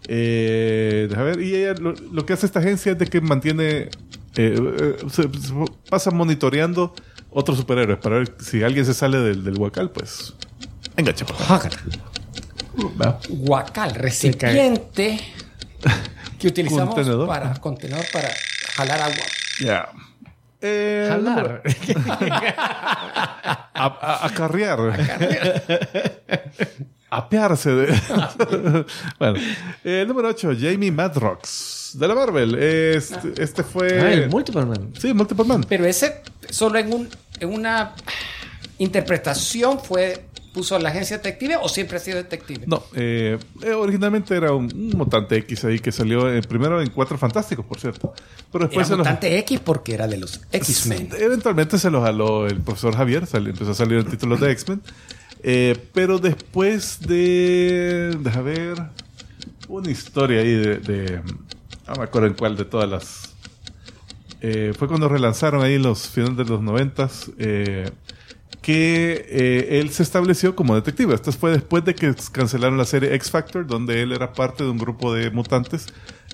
Eh, 0.10 1.08
deja 1.10 1.24
ver, 1.24 1.40
y 1.40 1.56
ella 1.56 1.74
lo, 1.80 1.94
lo 1.94 2.26
que 2.26 2.34
hace 2.34 2.46
esta 2.46 2.60
agencia 2.60 2.92
es 2.92 2.98
de 3.00 3.06
que 3.08 3.22
mantiene, 3.22 3.64
eh, 3.78 3.90
eh, 4.36 4.98
se, 5.10 5.24
se 5.24 5.54
pasa 5.90 6.12
monitoreando 6.12 6.94
otros 7.30 7.58
superhéroes 7.58 8.00
para 8.00 8.18
ver 8.18 8.36
si 8.42 8.62
alguien 8.62 8.86
se 8.86 8.94
sale 8.94 9.20
del, 9.20 9.46
del 9.46 9.58
huacal, 9.58 9.90
pues 9.92 10.34
engancha. 10.98 11.26
Guacal, 13.30 13.96
recipiente 13.96 15.18
que 16.38 16.48
utilizamos 16.50 16.94
Contenedor. 16.94 17.26
para 17.28 17.54
contenedor 17.54 18.04
para 18.12 18.28
jalar 18.76 19.00
agua. 19.02 19.26
Ya. 19.62 19.88
Eh, 20.62 21.06
Jalar. 21.10 21.62
A, 23.82 23.86
a- 23.86 24.26
acarrear. 24.26 24.80
Apearse 27.12 27.70
de. 27.72 27.86
bueno. 29.20 29.40
Eh, 29.84 30.06
número 30.08 30.28
8, 30.30 30.52
Jamie 30.60 30.92
Madrox. 30.92 31.92
De 31.98 32.08
la 32.08 32.14
Marvel. 32.14 32.56
Este, 32.56 33.42
este 33.42 33.64
fue. 33.64 34.00
Ah, 34.00 34.12
el 34.12 34.30
Multiple 34.30 34.66
Man. 34.66 34.94
sí, 35.00 35.14
Multiple 35.14 35.46
Man. 35.46 35.66
Pero 35.68 35.86
ese 35.86 36.22
solo 36.50 36.78
en 36.78 36.94
un 36.94 37.10
en 37.40 37.54
una 37.54 37.94
interpretación 38.78 39.80
fue 39.80 40.26
puso 40.60 40.78
la 40.80 40.90
agencia 40.90 41.18
detective 41.18 41.56
o 41.62 41.70
siempre 41.70 41.98
ha 41.98 42.00
sido 42.00 42.18
detective. 42.18 42.66
No, 42.68 42.84
eh, 42.94 43.38
eh, 43.64 43.72
originalmente 43.74 44.36
era 44.36 44.52
un, 44.54 44.66
un 44.66 44.90
mutante 44.98 45.38
X 45.38 45.64
ahí 45.66 45.80
que 45.80 45.92
salió 45.92 46.30
eh, 46.32 46.42
primero 46.42 46.82
en 46.82 46.90
Cuatro 46.90 47.18
Fantásticos, 47.18 47.66
por 47.66 47.80
cierto. 47.80 48.14
Pero 48.52 48.66
Era 48.66 48.68
después 48.68 48.90
los- 48.90 48.98
mutante 49.00 49.38
X 49.40 49.60
porque 49.64 49.94
era 49.94 50.08
de 50.08 50.18
los 50.18 50.42
X-Men. 50.52 51.10
Eventualmente 51.18 51.78
se 51.80 51.90
lo 51.90 52.02
jaló 52.02 52.46
el 52.48 52.60
profesor 52.62 52.96
Javier, 52.96 53.26
sal- 53.26 53.48
empezó 53.48 53.72
a 53.72 53.76
salir 53.76 54.00
en 54.00 54.06
títulos 54.10 54.40
de 54.42 54.52
X-Men. 54.52 54.82
Eh, 55.44 55.78
pero 55.94 56.20
después 56.20 57.00
de. 57.00 58.18
Deja 58.20 58.42
ver. 58.42 58.76
Una 59.70 59.90
historia 59.90 60.42
ahí 60.42 60.54
de. 60.54 60.78
de- 60.80 61.22
no 61.88 61.96
me 61.98 62.04
acuerdo 62.04 62.28
en 62.28 62.34
cuál 62.34 62.58
de 62.58 62.66
todas 62.66 62.90
las. 62.90 63.30
eh, 64.42 64.74
fue 64.78 64.88
cuando 64.88 65.08
relanzaron 65.10 65.62
ahí 65.64 65.76
en 65.76 65.84
los 65.84 66.08
finales 66.10 66.38
de 66.38 66.46
los 66.46 66.62
noventas. 66.62 67.32
eh, 67.38 67.90
que 68.62 69.26
eh, 69.30 69.80
él 69.80 69.90
se 69.92 70.04
estableció 70.04 70.56
como 70.56 70.76
detective. 70.76 71.16
Esto 71.16 71.32
fue 71.32 71.52
después 71.52 71.86
de 71.86 71.96
que 71.96 72.14
cancelaron 72.32 72.78
la 72.78 72.86
serie 72.86 73.14
X 73.16 73.32
Factor, 73.32 73.66
donde 73.66 74.02
él 74.02 74.12
era 74.12 74.34
parte 74.34 74.64
de 74.64 74.70
un 74.70 74.78
grupo 74.78 75.14
de 75.14 75.32
mutantes 75.32 75.88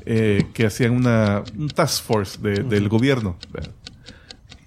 eh, 0.06 0.44
que 0.54 0.66
hacían 0.66 0.92
una 0.94 1.44
un 1.58 1.70
task 1.70 2.04
force 2.04 2.40
de- 2.42 2.64
del 2.64 2.90
gobierno. 2.90 3.38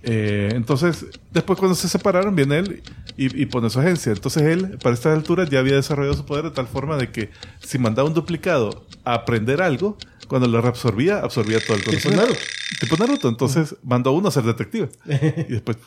Eh, 0.02 0.50
entonces, 0.54 1.06
después 1.32 1.58
cuando 1.58 1.74
se 1.74 1.88
separaron, 1.88 2.34
viene 2.36 2.58
él 2.58 2.82
y, 3.16 3.42
y 3.42 3.46
pone 3.46 3.68
su 3.68 3.80
agencia. 3.80 4.12
Entonces 4.12 4.42
él, 4.44 4.78
para 4.82 4.94
estas 4.94 5.16
alturas, 5.16 5.50
ya 5.50 5.58
había 5.58 5.74
desarrollado 5.74 6.14
su 6.16 6.24
poder 6.24 6.44
de 6.44 6.50
tal 6.52 6.68
forma 6.68 6.96
de 6.96 7.10
que 7.10 7.30
si 7.60 7.78
mandaba 7.78 8.08
un 8.08 8.14
duplicado 8.14 8.86
a 9.04 9.14
aprender 9.14 9.60
algo, 9.60 9.98
cuando 10.28 10.46
lo 10.46 10.60
reabsorbía, 10.60 11.18
absorbía 11.20 11.58
todo 11.60 11.76
el 11.76 11.84
conocimiento. 11.84 12.22
Naruto. 12.22 12.40
Tipo 12.80 12.96
Naruto. 12.96 13.28
Entonces 13.28 13.76
mandó 13.82 14.10
a 14.10 14.12
uno 14.12 14.28
a 14.28 14.30
ser 14.30 14.44
detective. 14.44 14.88
y 15.48 15.52
después... 15.52 15.78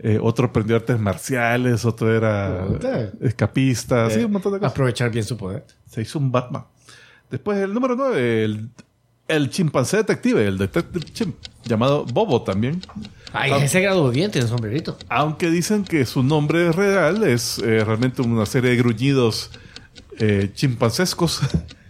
Eh, 0.00 0.18
otro 0.22 0.46
aprendió 0.46 0.76
artes 0.76 0.98
marciales, 1.00 1.84
otro 1.84 2.14
era 2.14 2.64
escapista, 3.20 4.08
sí, 4.10 4.20
Eh, 4.20 4.24
un 4.26 4.32
montón 4.32 4.52
de 4.52 4.58
cosas. 4.60 4.72
Aprovechar 4.72 5.10
bien 5.10 5.24
su 5.24 5.36
poder. 5.36 5.64
Se 5.90 6.02
hizo 6.02 6.18
un 6.18 6.30
Batman. 6.30 6.64
Después 7.30 7.58
el 7.58 7.74
número 7.74 7.96
9, 7.96 8.44
el, 8.44 8.68
el 9.26 9.50
chimpancé 9.50 9.98
detective, 9.98 10.46
el 10.46 10.56
Detective 10.56 11.04
Chimp, 11.12 11.36
llamado 11.64 12.04
Bobo 12.06 12.42
también. 12.42 12.80
Ay, 13.32 13.50
Ah. 13.52 13.58
ese 13.62 13.80
grado 13.80 14.08
bien 14.10 14.30
tiene 14.30 14.46
sombrerito. 14.46 14.96
Aunque 15.08 15.50
dicen 15.50 15.84
que 15.84 16.06
su 16.06 16.22
nombre 16.22 16.70
real 16.72 17.24
es 17.24 17.58
eh, 17.58 17.84
realmente 17.84 18.22
una 18.22 18.46
serie 18.46 18.70
de 18.70 18.76
gruñidos 18.76 19.50
chimpancescos, 20.54 21.40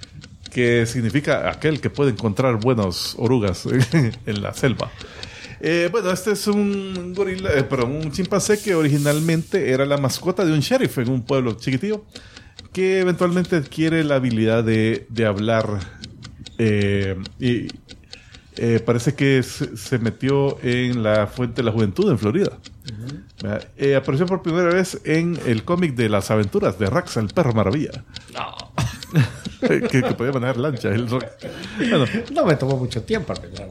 que 0.52 0.86
significa 0.86 1.50
aquel 1.50 1.80
que 1.80 1.88
puede 1.90 2.10
encontrar 2.10 2.56
buenas 2.58 3.14
orugas 3.18 3.66
en 4.26 4.42
la 4.42 4.52
selva. 4.54 4.90
Eh, 5.60 5.88
bueno, 5.90 6.10
este 6.10 6.32
es 6.32 6.46
un 6.46 7.14
gorila, 7.14 7.52
eh, 7.52 7.64
perdón, 7.64 7.96
un 7.96 8.12
chimpancé 8.12 8.60
que 8.60 8.74
originalmente 8.74 9.70
era 9.70 9.84
la 9.84 9.96
mascota 9.96 10.44
de 10.44 10.52
un 10.52 10.60
sheriff 10.60 10.98
en 10.98 11.10
un 11.10 11.22
pueblo 11.22 11.54
chiquitillo, 11.54 12.04
que 12.72 13.00
eventualmente 13.00 13.56
adquiere 13.56 14.04
la 14.04 14.16
habilidad 14.16 14.62
de, 14.62 15.06
de 15.08 15.26
hablar 15.26 15.80
eh, 16.58 17.16
y 17.38 17.68
eh, 18.56 18.80
parece 18.84 19.14
que 19.14 19.42
se, 19.44 19.76
se 19.76 19.98
metió 19.98 20.58
en 20.62 21.02
la 21.04 21.28
Fuente 21.28 21.62
de 21.62 21.62
la 21.62 21.72
Juventud 21.72 22.10
en 22.10 22.18
Florida. 22.18 22.58
Eh, 23.76 23.94
apareció 23.94 24.26
por 24.26 24.42
primera 24.42 24.68
vez 24.68 25.00
en 25.04 25.38
el 25.46 25.62
cómic 25.62 25.94
de 25.94 26.08
las 26.08 26.32
aventuras 26.32 26.76
de 26.78 26.86
Rax, 26.86 27.18
el 27.18 27.28
perro 27.28 27.52
maravilla. 27.52 28.04
que, 29.60 29.80
que 29.82 30.02
podía 30.14 30.32
manejar 30.32 30.56
lancha. 30.56 30.88
el. 30.88 31.04
Bueno, 31.04 32.04
No 32.32 32.46
me 32.46 32.56
tomó 32.56 32.76
mucho 32.76 33.02
tiempo 33.02 33.32
aprender 33.32 33.62
a 33.62 33.66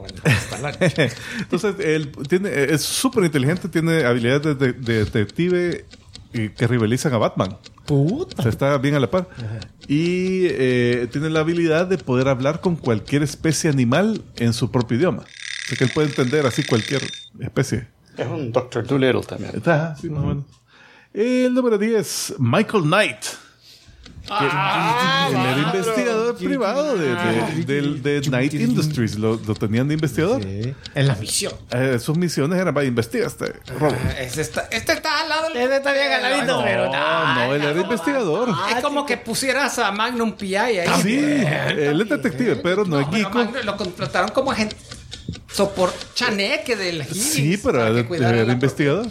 entonces, 1.38 1.74
él 1.80 2.12
tiene, 2.28 2.50
es 2.72 2.82
súper 2.82 3.24
inteligente, 3.24 3.68
tiene 3.68 4.04
habilidades 4.04 4.42
de, 4.42 4.54
de- 4.54 4.72
de 4.72 5.04
detective 5.04 5.84
que 6.32 6.66
rivalizan 6.66 7.12
a 7.14 7.18
Batman. 7.18 7.56
O 7.90 8.06
Puta. 8.06 8.42
sea, 8.42 8.50
está 8.50 8.76
bien 8.78 8.94
a 8.94 9.00
la 9.00 9.10
par. 9.10 9.28
Y 9.86 10.42
eh, 10.50 11.08
tiene 11.10 11.30
la 11.30 11.40
habilidad 11.40 11.86
de 11.86 11.96
poder 11.98 12.28
hablar 12.28 12.60
con 12.60 12.76
cualquier 12.76 13.22
especie 13.22 13.70
animal 13.70 14.22
en 14.36 14.52
su 14.52 14.70
propio 14.70 14.98
idioma. 14.98 15.22
O 15.22 15.68
sea, 15.68 15.78
que 15.78 15.84
él 15.84 15.90
puede 15.94 16.08
entender 16.08 16.44
así 16.46 16.62
cualquier 16.64 17.02
especie. 17.40 17.88
Es 18.16 18.26
un 18.26 18.52
Doctor 18.52 18.86
Dolittle 18.86 19.22
también. 19.22 19.52
Está, 19.56 19.96
sí, 19.96 20.10
más 20.10 20.22
o 20.22 20.26
menos. 20.26 20.44
El 21.14 21.54
número 21.54 21.78
10, 21.78 22.34
Michael 22.38 22.82
Knight. 22.84 23.24
Ah, 24.30 25.28
Él 25.30 25.36
era 25.36 25.58
investigador 25.74 26.36
privado 26.36 26.96
de, 26.96 27.08
de- 27.14 27.64
del- 27.64 28.02
de 28.02 28.20
Knight 28.22 28.54
Industries. 28.54 29.18
Lo, 29.18 29.36
lo 29.36 29.54
tenían 29.54 29.88
de 29.88 29.94
investigador. 29.94 30.42
Sí. 30.42 30.74
En 30.94 31.06
la 31.06 31.14
misión. 31.16 31.52
Eh, 31.70 31.98
sus 31.98 32.16
misiones 32.16 32.58
eran 32.58 32.74
para 32.74 32.86
investigar 32.86 33.26
este 33.28 33.54
robo. 33.78 33.96
Este 34.18 34.40
está, 34.42 34.68
este 34.70 34.92
está 34.92 35.20
al 35.22 35.28
lado 35.28 35.48
del. 35.48 35.56
Este 35.58 35.76
está 35.76 35.92
bien 35.92 36.12
al 36.12 36.22
ladito, 36.22 36.56
No, 36.58 36.64
pero- 36.64 36.84
No, 36.92 37.34
no, 37.34 37.54
él 37.54 37.62
era 37.62 37.80
investigador. 37.80 38.48
Es 38.76 38.82
como 38.82 39.06
que 39.06 39.16
pusieras 39.16 39.78
a 39.78 39.90
Magnum 39.92 40.32
PI 40.32 40.56
ahí. 40.56 40.78
Sí, 41.02 41.18
él 41.18 42.00
es 42.00 42.08
detective, 42.08 42.56
pero 42.56 42.84
no 42.84 43.00
es 43.00 43.06
pero 43.06 43.16
geeko. 43.24 43.38
Magnum 43.38 43.64
lo 43.64 43.76
contrataron 43.76 44.30
como 44.30 44.50
agente. 44.52 44.76
Sopor 45.50 45.92
chaneque 46.14 46.76
del 46.76 47.04
Sí, 47.04 47.58
pero 47.62 47.88
la- 47.90 48.52
investigador. 48.52 49.06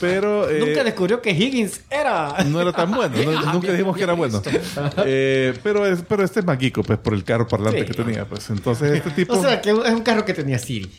Pero 0.00 0.48
eh, 0.48 0.58
Nunca 0.60 0.84
descubrió 0.84 1.20
que 1.20 1.30
Higgins 1.30 1.80
era. 1.90 2.42
no 2.44 2.60
era 2.60 2.72
tan 2.72 2.90
bueno. 2.90 3.14
no- 3.16 3.30
Ah, 3.38 3.52
nunca 3.52 3.66
bien, 3.66 3.72
dijimos 3.76 3.96
que 3.96 4.02
era 4.02 4.12
bueno. 4.14 4.42
Eh, 5.04 5.54
pero, 5.62 5.86
es, 5.86 6.00
pero 6.08 6.24
este 6.24 6.40
es 6.40 6.46
más 6.46 6.58
geeko, 6.58 6.82
pues, 6.82 6.98
por 6.98 7.12
el 7.14 7.24
carro 7.24 7.46
parlante 7.46 7.80
Sí. 7.80 7.86
que 7.86 7.94
tenía. 7.94 8.24
Pues. 8.24 8.48
Entonces, 8.50 8.92
este 8.92 9.10
tipo... 9.16 9.34
O 9.34 9.42
sea, 9.42 9.60
que 9.60 9.70
es 9.70 9.76
un 9.76 10.02
carro 10.02 10.24
que 10.24 10.32
tenía 10.34 10.58
Siri. 10.58 10.90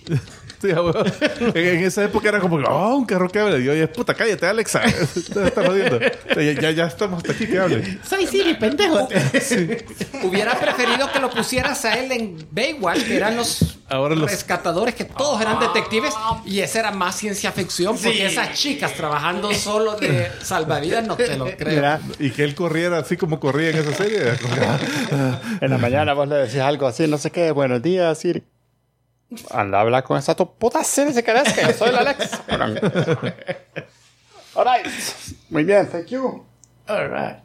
Sí, 0.62 0.70
en, 0.70 1.58
en 1.58 1.84
esa 1.84 2.04
época 2.04 2.30
era 2.30 2.40
como, 2.40 2.58
oh, 2.58 2.96
un 2.96 3.06
carro 3.06 3.28
que 3.30 3.40
habla. 3.40 3.58
Y 3.58 3.64
yo, 3.64 3.72
oye, 3.72 3.88
puta, 3.88 4.14
cállate, 4.14 4.46
Alexa. 4.46 4.82
Jodiendo. 5.56 6.00
Ya, 6.36 6.42
ya, 6.62 6.72
ya 6.72 6.86
estamos 6.86 7.18
hasta 7.18 7.32
aquí 7.34 7.48
que 7.48 7.58
hable. 7.60 7.98
Soy 8.08 8.28
Siri, 8.28 8.54
pendejo. 8.56 9.08
Hubiera 10.24 10.60
preferido 10.60 11.12
que 11.12 11.20
lo 11.20 11.30
pusieras 11.30 11.84
a 11.86 11.94
él 12.00 12.12
en 12.12 12.48
Baywatch, 12.52 13.04
que 13.06 13.16
eran 13.18 13.36
los, 13.38 13.78
Ahora 13.90 14.16
los- 14.16 14.30
rescatadores, 14.30 14.94
que 14.96 15.06
todos 15.06 15.42
eran 15.42 15.60
detectives, 15.60 16.14
y 16.46 16.60
esa 16.60 16.80
era 16.80 16.92
más 16.92 17.16
ciencia 17.16 17.52
ficción, 17.52 17.96
porque 17.98 18.26
esas 18.26 18.54
chicas 18.54 18.94
trabajando 18.94 19.54
solo 19.54 19.96
de 19.96 20.30
salvavidas 20.44 21.06
no 21.08 21.16
te 21.16 21.38
lo 21.38 21.46
creo. 21.58 21.76
Mira, 21.76 22.00
Y 22.20 22.30
que 22.32 22.44
él 22.44 22.56
corriera 22.56 23.00
así 23.00 23.18
como 23.18 23.40
corría 23.40 23.70
en 23.72 23.78
esa 23.78 23.94
serie. 23.94 24.20
Ah, 25.12 25.40
en 25.62 25.70
la 25.70 25.78
mañana 25.78 26.14
vos 26.14 26.28
le 26.28 26.36
decís 26.36 26.60
algo 26.60 26.88
así, 26.88 27.08
no 27.08 27.18
sé 27.18 27.32
qué, 27.32 27.52
buenos 27.52 27.82
días, 27.82 28.18
Siri. 28.20 28.44
Anda 29.49 29.78
a 29.78 29.82
hablar 29.82 30.03
con 30.03 30.18
esa 30.18 30.36
Siri 30.84 31.14
si 31.14 31.24
querés, 31.24 31.52
que 31.53 31.62
yo 31.62 31.74
soy 31.74 31.91
la 31.91 31.99
Alexa. 31.99 32.41
Alright. 34.56 34.86
Muy 35.49 35.64
bien, 35.64 35.88
thank 35.90 36.08
you. 36.08 36.44
Alright. 36.88 37.38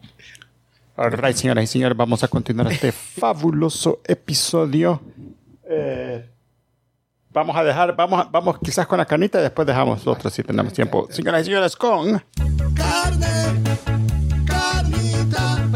Alright, 0.96 1.36
señoras 1.36 1.64
y 1.64 1.66
señores, 1.68 1.96
vamos 1.96 2.24
a 2.24 2.28
continuar 2.28 2.72
este 2.72 2.90
fabuloso 3.20 4.00
episodio. 4.04 5.00
Eh, 5.68 6.28
vamos 7.30 7.56
a 7.56 7.62
dejar, 7.62 7.94
vamos, 7.94 8.20
a- 8.20 8.28
vamos 8.30 8.58
quizás 8.62 8.86
con 8.86 8.98
la 8.98 9.04
canita 9.06 9.38
y 9.38 9.42
después 9.42 9.66
dejamos 9.66 10.04
los 10.04 10.16
otros 10.16 10.32
si 10.32 10.42
tenemos 10.42 10.72
tiempo. 10.72 11.06
Señoras 11.10 11.42
y 11.42 11.44
señores, 11.44 11.76
con 11.76 12.24
Carne, 12.74 13.26
carnita 14.46 15.68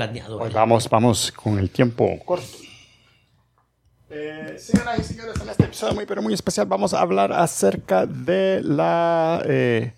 planeado. 0.00 0.38
Pues 0.38 0.52
vamos, 0.52 0.88
vamos 0.88 1.32
con 1.32 1.58
el 1.58 1.70
tiempo 1.70 2.18
corto. 2.24 2.46
Eh, 4.08 4.56
señoras 4.58 4.98
y 4.98 5.04
señores, 5.04 5.34
en 5.40 5.48
este 5.50 5.64
episodio 5.64 5.94
muy 5.94 6.06
pero 6.06 6.20
muy 6.22 6.32
especial 6.34 6.66
vamos 6.66 6.94
a 6.94 7.00
hablar 7.00 7.32
acerca 7.32 8.06
de 8.06 8.60
la, 8.64 9.42
eh, 9.44 9.92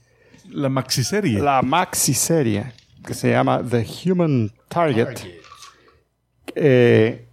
la 0.50 0.68
maxiserie. 0.68 1.38
la 1.40 1.62
maxi 1.62 2.12
serie 2.14 2.72
que 3.06 3.14
se 3.14 3.30
llama 3.30 3.62
The 3.62 3.86
Human 4.04 4.52
Target. 4.68 5.18
Eh, 6.54 7.26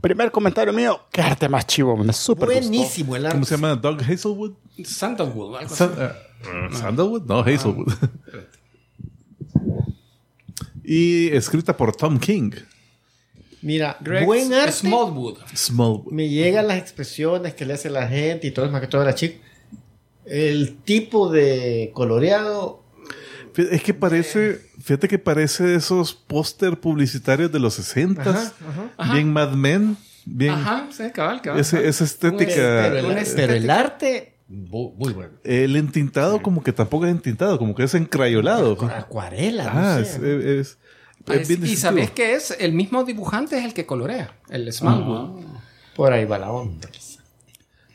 primer 0.00 0.30
comentario 0.30 0.72
mío, 0.72 1.00
qué 1.12 1.22
arte 1.22 1.48
más 1.48 1.66
chivo, 1.66 1.96
me 1.96 2.12
súper 2.12 2.48
gustó. 2.48 2.60
Buenísimo 2.60 3.16
el 3.16 3.26
arte. 3.26 3.36
¿Cómo 3.36 3.46
se 3.46 3.54
llama? 3.56 3.74
Doug 3.76 4.02
Hazelwood. 4.02 4.52
Sandalwood. 4.84 5.66
San- 5.68 5.94
eh, 5.98 6.10
¿Sandalwood? 6.72 7.22
No, 7.26 7.40
Hazelwood. 7.40 7.92
Y 10.92 11.28
escrita 11.28 11.76
por 11.76 11.94
Tom 11.94 12.18
King. 12.18 12.50
Mira, 13.62 13.96
Greg 14.00 14.24
buen 14.24 14.52
arte. 14.52 14.72
Smallwood. 14.72 15.38
Smallwood. 15.54 16.10
Me 16.12 16.28
llegan 16.28 16.66
las 16.66 16.78
expresiones 16.78 17.54
que 17.54 17.64
le 17.64 17.74
hace 17.74 17.90
la 17.90 18.08
gente 18.08 18.46
y 18.46 18.50
todo 18.50 18.64
es 18.64 18.72
más 18.72 18.80
que 18.80 18.86
todo 18.88 19.02
era 19.02 19.14
chico. 19.14 19.38
El 20.24 20.78
tipo 20.84 21.30
de 21.30 21.90
coloreado. 21.94 22.82
Es 23.56 23.82
que 23.82 23.92
parece, 23.94 24.60
fíjate 24.80 25.06
que 25.08 25.18
parece 25.18 25.64
de 25.64 25.76
esos 25.76 26.14
póster 26.14 26.78
publicitarios 26.80 27.50
de 27.52 27.58
los 27.58 27.74
60 27.74 28.52
Bien 29.12 29.32
Mad 29.32 29.52
Men, 29.54 29.96
bien 30.24 30.52
Ajá, 30.54 30.88
sí, 30.90 31.04
cabal, 31.12 31.42
cabal. 31.42 31.60
ese- 31.60 31.86
esa 31.86 32.04
estética. 32.04 32.54
Pero 32.54 33.10
el, 33.10 33.26
pero 33.36 33.52
el 33.54 33.68
arte, 33.70 34.34
muy 34.50 35.12
bueno. 35.12 35.30
El 35.44 35.76
entintado 35.76 36.42
como 36.42 36.62
que 36.62 36.72
tampoco 36.72 37.06
es 37.06 37.12
entintado, 37.12 37.56
como 37.58 37.74
que 37.74 37.84
es 37.84 37.94
encrayolado. 37.94 38.76
Con 38.76 38.90
acuarela, 38.90 39.70
Ah, 39.72 39.94
no 39.96 40.02
es, 40.02 40.08
sé. 40.08 40.60
es- 40.60 40.78
Ah, 41.28 41.34
es 41.34 41.42
es- 41.42 41.48
bien 41.48 41.64
y 41.70 41.76
sabes 41.76 42.10
que 42.10 42.34
es 42.34 42.56
el 42.58 42.72
mismo 42.72 43.04
dibujante 43.04 43.56
es 43.58 43.64
el 43.64 43.74
que 43.74 43.86
colorea, 43.86 44.34
el 44.48 44.72
Smallwood. 44.72 45.42
Por 45.94 46.12
ahí 46.12 46.24
va 46.24 46.38
la 46.38 46.50
onda. 46.50 46.88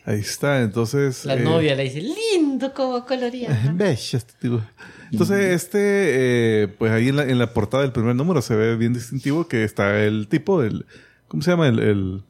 Ahí 0.08 0.20
está, 0.20 0.62
entonces. 0.62 1.26
La 1.26 1.34
eh, 1.34 1.40
novia 1.40 1.74
le 1.76 1.84
dice, 1.86 2.02
lindo 2.02 2.72
como 2.74 3.04
coloreado. 3.06 3.56
Bello 3.74 3.96
este 4.18 4.34
tipo. 4.40 4.62
Entonces, 5.12 5.52
este, 5.64 5.80
eh, 6.64 6.68
pues 6.68 6.92
ahí 6.92 7.10
en 7.10 7.16
la, 7.16 7.24
en 7.24 7.40
la 7.40 7.52
portada 7.54 7.82
del 7.84 7.92
primer 7.92 8.16
número 8.16 8.42
se 8.44 8.56
ve 8.56 8.76
bien 8.76 8.94
distintivo 8.94 9.48
que 9.48 9.64
está 9.64 10.00
el 10.04 10.28
tipo, 10.28 10.62
el. 10.62 10.86
¿Cómo 11.28 11.42
se 11.42 11.50
llama? 11.52 11.68
El. 11.68 11.80
El, 11.80 12.24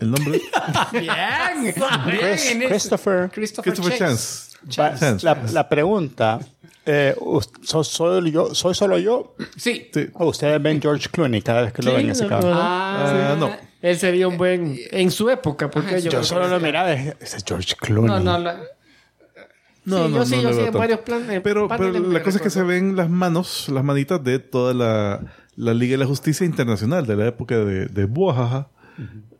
el 0.00 0.10
nombre. 0.10 0.40
Bien, 0.92 1.74
Chris- 1.74 2.44
bien. 2.44 2.62
en 2.62 2.68
Christopher, 2.68 3.30
Christopher, 3.32 3.72
Christopher 3.74 3.98
Chance. 3.98 4.56
Chance. 4.68 5.00
Chance. 5.00 5.24
la, 5.24 5.34
la 5.52 5.68
pregunta, 5.68 6.38
eh, 6.84 7.14
¿soy, 7.62 7.84
soy 7.84 8.30
yo, 8.30 8.54
¿soy 8.54 8.74
solo 8.74 8.98
yo? 8.98 9.34
Sí. 9.56 9.88
Sí. 9.92 10.06
¿O 10.14 10.26
ustedes 10.26 10.60
ven 10.62 10.80
George 10.80 11.08
Clooney 11.10 11.42
cada 11.42 11.62
vez 11.62 11.72
que 11.72 11.82
lo 11.82 11.94
ven 11.94 12.10
ese 12.10 12.24
no, 12.24 12.28
cabrón? 12.28 12.50
no, 12.52 12.58
Ah, 12.60 13.36
no. 13.38 13.50
Él 13.80 13.96
sería 13.96 14.26
un 14.26 14.36
buen. 14.36 14.76
En 14.90 15.10
su 15.12 15.30
época, 15.30 15.70
porque 15.70 15.90
Ajá, 15.90 15.98
yo. 15.98 16.10
Yo 16.10 16.24
solo 16.24 16.48
lo 16.48 16.58
miraba 16.58 16.92
y 16.92 16.96
dije, 16.98 17.16
ese 17.20 17.36
es 17.36 17.44
George 17.46 17.74
Clooney. 17.76 18.08
No, 18.08 18.18
no, 18.20 18.38
la- 18.38 18.60
No, 19.84 20.06
Sí, 20.06 20.12
no, 20.12 20.18
yo 20.18 20.24
sí, 20.26 20.36
no 20.36 20.42
yo 20.42 20.52
sí, 20.52 20.60
en 20.66 20.72
varios 20.74 21.00
planes- 21.00 21.40
Pero, 21.42 21.68
pero 21.68 21.90
la 21.92 22.22
cosa 22.22 22.38
es 22.38 22.42
que 22.42 22.50
se 22.50 22.62
ven 22.64 22.96
las 22.96 23.08
manos, 23.08 23.68
las 23.68 23.84
manitas 23.84 24.22
de 24.24 24.38
toda 24.40 24.74
la, 24.74 25.20
la 25.56 25.72
Liga 25.74 25.92
de 25.92 25.98
la 25.98 26.06
Justicia 26.06 26.44
Internacional 26.44 27.06
de 27.06 27.16
la 27.16 27.26
época 27.28 27.56
de, 27.58 27.86
de 27.86 28.04
Buajaja, 28.06 28.68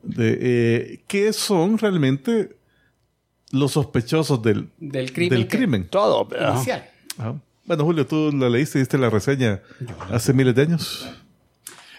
de, 0.03 0.39
eh, 0.41 1.01
que 1.07 1.33
son 1.33 1.79
realmente 1.79 2.57
los 3.51 3.73
sospechosos 3.73 4.43
del, 4.43 4.69
Del 4.79 5.13
crimen. 5.13 5.89
Todo, 5.89 6.25
¿verdad? 6.27 6.55
inicial. 6.57 6.89
Ajá. 7.17 7.35
Bueno, 7.65 7.85
Julio, 7.85 8.07
tú 8.07 8.31
la 8.33 8.49
leíste, 8.49 8.79
diste 8.79 8.97
la 8.97 9.11
reseña 9.11 9.61
hace 10.11 10.33
miles 10.33 10.55
de 10.55 10.63
años. 10.63 11.09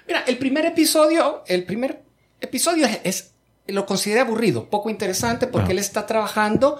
Mira, 0.07 0.21
el 0.27 0.37
primer 0.39 0.65
episodio, 0.65 1.43
el 1.47 1.63
primer 1.65 2.01
episodio 2.41 2.85
es, 2.87 2.99
es- 3.03 3.31
lo 3.67 3.85
consideré 3.85 4.21
aburrido, 4.21 4.67
poco 4.69 4.89
interesante, 4.89 5.45
porque 5.45 5.69
Ah. 5.69 5.71
él 5.73 5.79
está 5.79 6.07
trabajando 6.07 6.79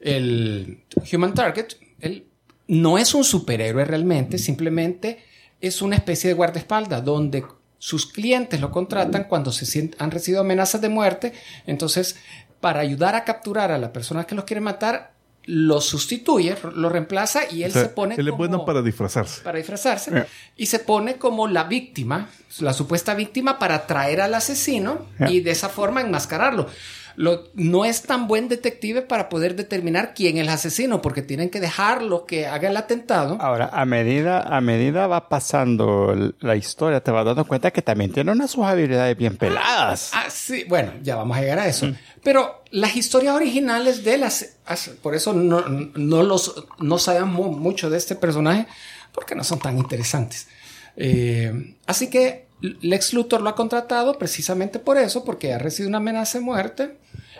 el 0.00 0.78
Human 1.12 1.34
Target. 1.34 1.66
Él 2.00 2.24
no 2.68 2.98
es 2.98 3.14
un 3.14 3.24
superhéroe 3.24 3.84
realmente, 3.84 4.38
simplemente 4.38 5.18
es 5.60 5.82
una 5.82 5.96
especie 5.96 6.28
de 6.28 6.34
guardaespaldas 6.34 7.04
donde 7.04 7.44
sus 7.82 8.04
clientes 8.06 8.60
lo 8.60 8.70
contratan 8.70 9.24
cuando 9.24 9.50
se 9.52 9.90
han 9.98 10.10
recibido 10.10 10.42
amenazas 10.42 10.80
de 10.82 10.90
muerte. 10.90 11.32
Entonces, 11.66 12.16
para 12.60 12.80
ayudar 12.80 13.14
a 13.14 13.24
capturar 13.24 13.72
a 13.72 13.78
la 13.78 13.90
persona 13.90 14.24
que 14.26 14.34
los 14.34 14.44
quiere 14.44 14.60
matar, 14.60 15.14
lo 15.46 15.80
sustituye, 15.80 16.54
lo 16.74 16.90
reemplaza 16.90 17.50
y 17.50 17.62
él 17.62 17.70
O 17.70 17.72
sea, 17.72 17.82
se 17.84 17.88
pone 17.88 18.14
él 18.16 18.28
es 18.28 18.36
bueno 18.36 18.66
para 18.66 18.82
disfrazarse. 18.82 19.40
para 19.42 19.56
disfrazarse 19.56 20.10
Yeah. 20.10 20.26
y 20.56 20.66
se 20.66 20.78
pone 20.80 21.16
como 21.16 21.48
la 21.48 21.64
víctima, 21.64 22.28
la 22.58 22.74
supuesta 22.74 23.14
víctima 23.14 23.58
para 23.58 23.76
atraer 23.76 24.20
al 24.20 24.34
asesino 24.34 25.06
Yeah. 25.18 25.30
y 25.30 25.40
de 25.40 25.50
esa 25.52 25.70
forma 25.70 26.02
enmascararlo. 26.02 26.66
Lo- 27.16 27.44
no 27.54 27.84
es 27.84 28.02
tan 28.02 28.26
buen 28.28 28.48
detective 28.48 29.02
para 29.02 29.28
poder 29.28 29.56
determinar 29.56 30.12
quién 30.14 30.36
es 30.36 30.42
el 30.42 30.48
asesino 30.48 31.00
porque 31.02 31.22
tienen 31.22 31.50
que 31.50 31.60
dejarlo 31.60 32.24
que 32.26 32.46
haga 32.46 32.68
el 32.68 32.76
atentado. 32.76 33.36
Ahora, 33.40 33.70
a 33.72 33.84
medida, 33.84 34.40
a 34.42 34.60
medida 34.60 35.06
va 35.06 35.28
pasando 35.28 36.14
la 36.40 36.56
historia, 36.56 37.00
te 37.02 37.10
vas 37.10 37.24
dando 37.24 37.44
cuenta 37.46 37.70
que 37.70 37.82
también 37.82 38.12
tiene 38.12 38.32
unas 38.32 38.50
sus 38.50 38.64
habilidades 38.64 39.16
bien 39.16 39.36
peladas. 39.36 40.10
Ah, 40.14 40.26
sí, 40.30 40.64
bueno, 40.68 40.92
ya 41.02 41.16
vamos 41.16 41.36
a 41.36 41.40
llegar 41.40 41.58
a 41.60 41.66
eso. 41.66 41.90
Pero 42.22 42.62
las 42.70 42.96
historias 42.96 43.34
originales 43.34 44.04
de 44.04 44.18
las... 44.18 44.56
as- 44.66 44.90
Por 45.02 45.14
eso 45.14 45.32
no, 45.32 45.60
no, 45.68 46.22
los, 46.22 46.66
no 46.78 46.98
sabemos 46.98 47.56
mucho 47.56 47.90
de 47.90 47.98
este 47.98 48.14
personaje, 48.14 48.66
porque 49.12 49.34
no 49.34 49.42
son 49.44 49.58
tan 49.58 49.78
interesantes. 49.78 50.48
Eh, 50.96 51.74
así 51.86 52.10
que 52.10 52.46
Lex 52.62 53.12
Luthor 53.14 53.40
lo 53.40 53.48
ha 53.50 53.54
contratado 53.54 54.18
precisamente 54.18 54.78
por 54.78 54.98
eso, 54.98 55.24
porque 55.24 55.52
ha 55.54 55.58
recibido 55.58 55.88
una 55.88 55.98
amenaza 55.98 56.38
de 56.38 56.44
muerte. 56.44 56.96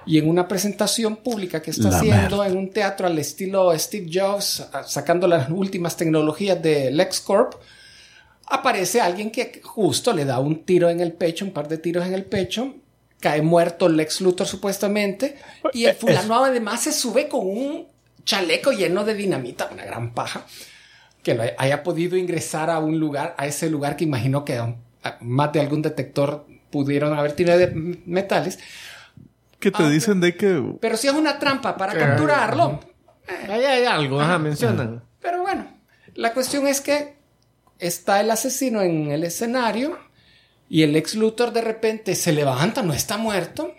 Y 0.07 0.19
en 0.19 0.29
una 0.29 0.49
presentación 0.49 1.17
pública 1.17 1.61
que 1.61 1.71
está 1.71 1.91
La 1.91 1.99
haciendo 1.99 2.43
en 2.45 2.57
un 2.57 2.71
teatro 2.71 3.07
al 3.07 3.19
estilo 3.19 3.79
Steve 3.79 4.09
Jobs, 4.11 4.61
a- 4.73 4.83
sacando 4.85 5.27
las 5.27 5.51
últimas 5.51 5.95
tecnologías 5.97 6.61
de 6.63 6.91
LexCorp, 6.91 7.53
aparece 8.47 9.01
alguien 9.01 9.31
que 9.31 9.61
justo 9.63 10.13
le 10.13 10.25
da 10.25 10.39
un 10.41 10.65
tiro 10.65 10.89
en 10.89 11.01
el 11.01 11.13
pecho, 11.13 11.45
un 11.45 11.53
par 11.53 11.69
de 11.69 11.79
tiros 11.79 12.07
en 12.07 12.15
el 12.15 12.25
pecho, 12.25 12.75
cae 13.21 13.43
muerto 13.43 13.89
Lex 13.89 14.23
Luthor 14.23 14.47
supuestamente, 14.47 15.37
y 15.75 15.85
el 15.85 15.95
fulano 15.95 16.45
además 16.45 16.83
se 16.83 16.93
sube 16.93 17.29
con 17.29 17.47
un 17.47 17.87
chaleco 18.25 18.73
lleno 18.73 19.05
de 19.05 19.15
dinamita, 19.15 19.69
una 19.73 19.85
gran 19.85 20.15
paja, 20.15 20.47
que 21.23 21.35
lo 21.35 21.43
haya 21.59 21.83
podido 21.83 22.17
ingresar 22.17 22.71
a 22.71 22.79
un 22.79 22.99
lugar, 22.99 23.35
a 23.37 23.47
ese 23.47 23.69
lugar 23.69 23.97
que 23.97 24.05
imagino 24.05 24.45
que 24.45 24.59
más 25.21 25.53
de 25.53 25.61
algún 25.61 25.83
detector 25.83 26.47
pudieron 26.71 27.17
haber 27.19 27.33
tirado 27.33 27.59
de 27.59 27.69
metales, 28.07 28.59
Que 29.59 29.71
te 29.71 29.83
Ah, 29.83 29.89
dicen 29.89 30.21
de 30.21 30.37
que 30.37 30.63
pero 30.81 30.97
si 30.97 31.07
es 31.09 31.13
una 31.15 31.39
trampa 31.39 31.77
para 31.77 31.93
capturarlo, 31.95 32.81
Ahí 33.49 33.63
hay 33.65 33.85
algo, 33.85 34.21
ajá, 34.21 34.39
mencionan. 34.39 35.03
Pero 35.21 35.43
bueno, 35.43 35.67
la 36.15 36.33
cuestión 36.33 36.67
es 36.67 36.81
que 36.81 37.15
está 37.79 38.21
el 38.21 38.31
asesino 38.31 38.83
en 38.83 39.11
el 39.11 39.23
escenario 39.25 39.99
Y 40.69 40.83
el 40.83 40.97
ex 40.97 41.15
Luthor 41.15 41.53
de 41.53 41.61
repente 41.61 42.15
se 42.15 42.33
levanta, 42.33 42.83
no 42.83 42.93
está 42.93 43.17
muerto, 43.19 43.75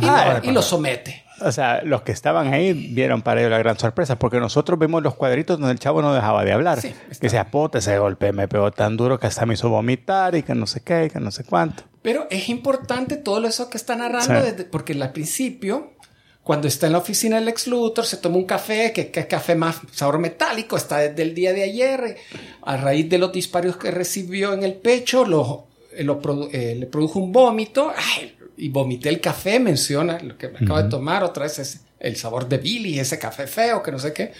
y, 0.00 0.06
Ajá. 0.06 0.40
lo, 0.40 0.50
y 0.50 0.52
lo 0.52 0.62
somete. 0.62 1.21
O 1.44 1.52
sea, 1.52 1.82
los 1.82 2.02
que 2.02 2.12
estaban 2.12 2.52
ahí 2.52 2.72
vieron 2.72 3.22
para 3.22 3.40
ellos 3.40 3.50
la 3.50 3.58
gran 3.58 3.78
sorpresa, 3.78 4.18
porque 4.18 4.38
nosotros 4.40 4.78
vimos 4.78 5.02
los 5.02 5.14
cuadritos 5.14 5.58
donde 5.58 5.72
el 5.72 5.78
chavo 5.78 6.02
no 6.02 6.12
dejaba 6.14 6.44
de 6.44 6.52
hablar. 6.52 6.80
Sí, 6.80 6.88
que 7.10 7.18
decía, 7.20 7.50
puta, 7.50 7.78
ese 7.78 7.98
golpe 7.98 8.32
me 8.32 8.48
pegó 8.48 8.70
tan 8.70 8.96
duro 8.96 9.18
que 9.18 9.26
hasta 9.26 9.46
me 9.46 9.54
hizo 9.54 9.68
vomitar 9.68 10.34
y 10.34 10.42
que 10.42 10.54
no 10.54 10.66
sé 10.66 10.80
qué, 10.82 11.06
y 11.06 11.10
que 11.10 11.20
no 11.20 11.30
sé 11.30 11.44
cuánto. 11.44 11.82
Pero 12.02 12.26
es 12.30 12.48
importante 12.48 13.16
todo 13.16 13.46
eso 13.46 13.68
que 13.70 13.76
está 13.76 13.94
narrando, 13.96 14.40
Sí. 14.40 14.46
desde- 14.50 14.64
porque 14.64 14.92
al 14.94 15.12
principio, 15.12 15.92
cuando 16.42 16.66
está 16.66 16.86
en 16.86 16.92
la 16.92 16.98
oficina 16.98 17.36
del 17.36 17.48
ex 17.48 17.66
Luthor, 17.68 18.04
se 18.04 18.16
toma 18.16 18.36
un 18.36 18.44
café, 18.44 18.92
que, 18.92 19.10
es 19.14 19.26
café 19.26 19.54
más 19.54 19.80
sabor 19.92 20.18
metálico, 20.18 20.76
está 20.76 20.98
desde 20.98 21.22
el 21.22 21.34
día 21.34 21.52
de 21.52 21.62
ayer, 21.62 22.16
a 22.62 22.76
raíz 22.76 23.08
de 23.08 23.18
los 23.18 23.30
disparos 23.32 23.76
que 23.76 23.90
recibió 23.92 24.52
en 24.52 24.64
el 24.64 24.74
pecho, 24.74 25.24
lo, 25.24 25.66
eh, 25.94 26.02
lo 26.02 26.20
eh, 26.52 26.74
le 26.78 26.86
produjo 26.86 27.20
un 27.20 27.30
vómito, 27.30 27.92
ay, 27.96 28.36
y 28.62 28.68
vomité 28.68 29.08
el 29.08 29.20
café, 29.20 29.58
menciona 29.58 30.20
lo 30.20 30.38
que 30.38 30.48
me 30.48 30.58
acabo 30.58 30.80
de 30.80 30.88
tomar, 30.88 31.24
otra 31.24 31.42
vez 31.42 31.58
es 31.58 31.80
el 31.98 32.14
sabor 32.14 32.48
de 32.48 32.58
Billy, 32.58 33.00
ese 33.00 33.18
café 33.18 33.48
feo, 33.48 33.82
que 33.82 33.90
no 33.90 33.98
sé 33.98 34.12
qué. 34.12 34.32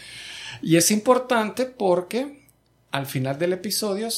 Y 0.62 0.76
es 0.76 0.92
importante 0.92 1.66
porque 1.66 2.46
al 2.92 3.06
final 3.06 3.36
del 3.36 3.54
episodio 3.54 4.08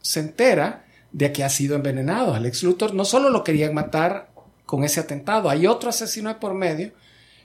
se 0.00 0.20
entera 0.20 0.84
de 1.10 1.32
que 1.32 1.42
ha 1.42 1.48
sido 1.48 1.74
envenenado. 1.74 2.34
Al 2.34 2.46
ex 2.46 2.62
Luthor 2.62 2.94
no 2.94 3.04
solo 3.04 3.30
lo 3.30 3.42
querían 3.42 3.74
matar 3.74 4.30
con 4.64 4.84
ese 4.84 5.00
atentado, 5.00 5.50
hay 5.50 5.66
otro 5.66 5.88
asesino 5.88 6.28
de 6.28 6.36
por 6.36 6.54
medio 6.54 6.92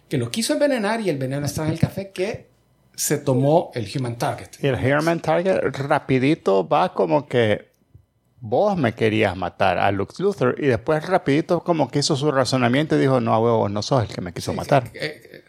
que 0.07 0.19
lo 0.19 0.29
quiso 0.29 0.53
envenenar 0.53 1.01
y 1.01 1.09
el 1.09 1.17
veneno 1.17 1.47
estaba 1.47 1.67
en 1.67 1.73
el 1.73 1.79
café 1.79 2.11
que 2.11 2.47
se 2.95 3.17
tomó 3.17 3.71
el 3.73 3.89
Human 3.95 4.19
Target. 4.19 4.49
Y 4.61 4.67
el 4.67 4.75
Herman 4.75 5.19
Target 5.19 5.61
rapidito 5.63 6.67
va 6.67 6.93
como 6.93 7.25
que 7.25 7.72
vos 8.45 8.75
me 8.77 8.93
querías 8.93 9.37
matar 9.37 9.77
a 9.77 9.89
Lux 9.91 10.19
Luthor 10.19 10.57
y 10.59 10.67
después 10.67 11.05
rapidito 11.05 11.63
como 11.63 11.89
que 11.89 11.99
hizo 11.99 12.17
su 12.17 12.29
razonamiento 12.29 12.97
y 12.97 12.99
dijo, 12.99 13.21
no, 13.21 13.39
huevo, 13.39 13.59
vos 13.59 13.71
no 13.71 13.81
sos 13.81 14.03
el 14.03 14.13
que 14.13 14.19
me 14.19 14.33
quiso 14.33 14.53
matar. 14.53 14.91
Eh, 14.93 15.21
eh, 15.31 15.43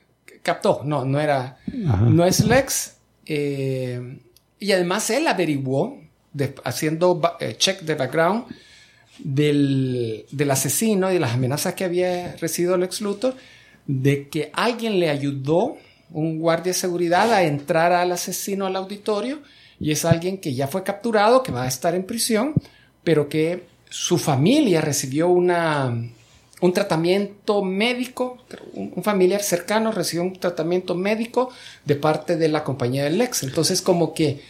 captó, 0.45 0.83
no, 0.85 1.05
no 1.05 1.19
era, 1.19 1.59
no 1.73 2.25
es 2.25 2.45
Lex. 2.45 2.95
eh, 3.27 4.21
y 4.61 4.71
además 4.71 5.11
él 5.11 5.27
averiguó, 5.27 5.99
de- 6.33 6.55
haciendo 6.63 7.21
eh, 7.41 7.57
check 7.59 7.81
de 7.81 7.97
background 7.97 8.45
del, 9.19 10.27
del 10.31 10.51
asesino 10.51 11.11
y 11.11 11.15
de 11.15 11.21
las 11.21 11.33
amenazas 11.33 11.75
que 11.75 11.85
había 11.85 12.37
recibido 12.37 12.77
Lex 12.77 13.01
Luthor, 13.01 13.35
de 13.87 14.29
que 14.29 14.51
alguien 14.55 14.99
le 15.01 15.11
ayudó, 15.11 15.77
un 16.11 16.39
guardia 16.39 16.73
de 16.73 16.79
seguridad, 16.79 17.33
a 17.33 17.43
entrar 17.43 17.93
al 17.93 18.13
asesino 18.13 18.67
al 18.67 18.77
auditorio 18.77 19.41
y 19.81 19.91
es 19.91 20.05
alguien 20.05 20.39
que 20.39 20.55
ya 20.55 20.69
fue 20.69 20.85
capturado, 20.85 21.43
que 21.43 21.51
va 21.53 21.65
a 21.65 21.69
estar 21.69 21.95
en 21.95 22.05
prisión, 22.05 22.55
pero 23.05 23.29
que 23.29 23.65
su 23.89 24.19
familia 24.19 24.81
recibió 24.81 25.29
una, 25.29 25.95
un 26.61 26.73
tratamiento 26.73 27.63
médico, 27.63 28.39
un, 28.73 28.93
un 28.97 29.05
familiar 29.05 29.43
cercano 29.43 29.93
recibió 29.93 30.25
un 30.25 30.33
tratamiento 30.33 30.95
médico 30.95 31.51
de 31.85 31.95
parte 31.95 32.37
de 32.37 32.49
la 32.49 32.65
compañía 32.65 33.05
de 33.05 33.11
Lex. 33.11 33.45
Entonces 33.45 33.83
como 33.83 34.15
que 34.15 34.41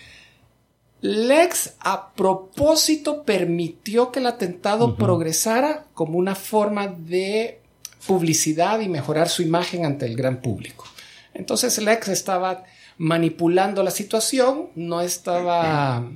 Lex 1.05 1.75
a 1.81 2.15
propósito 2.15 3.25
permitió 3.25 4.11
que 4.11 4.21
el 4.21 4.27
atentado 4.27 4.97
progresara 4.97 5.85
como 5.93 6.17
una 6.17 6.35
forma 6.35 6.87
de 6.87 7.61
publicidad 8.07 8.81
y 8.81 8.89
mejorar 8.89 9.29
su 9.29 9.43
imagen 9.43 9.85
ante 9.85 10.07
el 10.07 10.17
gran 10.17 10.41
público. 10.41 10.87
Entonces 11.35 11.77
Lex 11.77 12.09
estaba 12.09 12.65
manipulando 12.97 13.83
la 13.83 13.91
situación, 13.91 14.71
no 14.77 15.03
estaba 15.03 16.09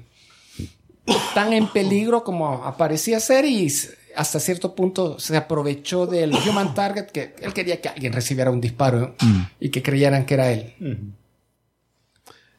tan 1.35 1.53
en 1.53 1.69
peligro 1.69 2.23
como 2.25 2.65
aparecía 2.65 3.21
ser 3.21 3.45
y 3.45 3.73
hasta 4.17 4.41
cierto 4.41 4.75
punto 4.75 5.19
se 5.19 5.37
aprovechó 5.37 6.07
del 6.07 6.33
human 6.35 6.75
target 6.75 7.07
que 7.07 7.35
él 7.41 7.53
quería 7.53 7.81
que 7.81 7.89
alguien 7.89 8.13
recibiera 8.13 8.51
un 8.51 8.61
disparo 8.61 9.15
y 9.61 9.71
que 9.71 9.83
creyeran 9.83 10.27
que 10.27 10.35
era 10.35 10.51
él. 10.51 10.75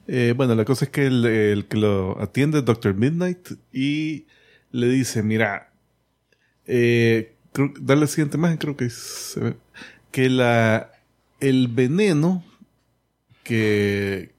Eh, 0.08 0.34
bueno, 0.36 0.56
la 0.56 0.66
cosa 0.66 0.86
es 0.86 0.92
que 0.92 1.06
el, 1.06 1.26
el 1.26 1.66
que 1.68 1.78
lo 1.78 2.20
atiende 2.22 2.62
Dr. 2.62 2.96
Midnight 2.96 3.50
y 3.72 4.26
le 4.72 4.88
dice, 4.88 5.22
mira, 5.22 5.72
eh, 6.66 7.36
creo- 7.52 7.74
dale 7.80 8.02
la 8.02 8.08
siguiente 8.08 8.38
imagen, 8.38 8.58
creo 8.58 8.76
que 8.76 8.90
se 8.90 9.40
ve, 9.40 9.56
que 10.12 10.30
la, 10.30 10.92
el 11.40 11.68
veneno 11.68 12.44
que, 13.44 14.32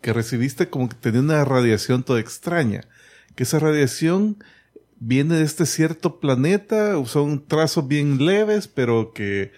que 0.00 0.12
recibiste 0.12 0.68
como 0.70 0.88
que 0.88 0.96
tenía 0.96 1.20
una 1.20 1.44
radiación 1.44 2.02
toda 2.02 2.18
extraña, 2.20 2.82
que 3.36 3.44
esa 3.44 3.60
radiación 3.60 4.42
viene 4.98 5.36
de 5.36 5.44
este 5.44 5.66
cierto 5.66 6.18
planeta, 6.18 6.94
son 7.04 7.46
trazos 7.46 7.86
bien 7.86 8.24
leves, 8.24 8.66
pero 8.66 9.12
que, 9.12 9.52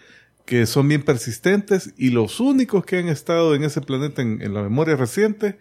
que 0.45 0.67
son 0.67 0.89
bien 0.89 1.03
persistentes, 1.03 1.95
y 1.97 2.11
los 2.11 2.41
únicos 2.41 2.85
que 2.85 2.99
han 2.99 3.09
estado 3.09 3.55
en 3.55 3.65
ese 3.65 3.81
planeta 3.81 4.21
en, 4.21 4.43
en 4.43 4.53
la 4.53 4.63
memoria 4.63 4.97
reciente, 4.97 5.59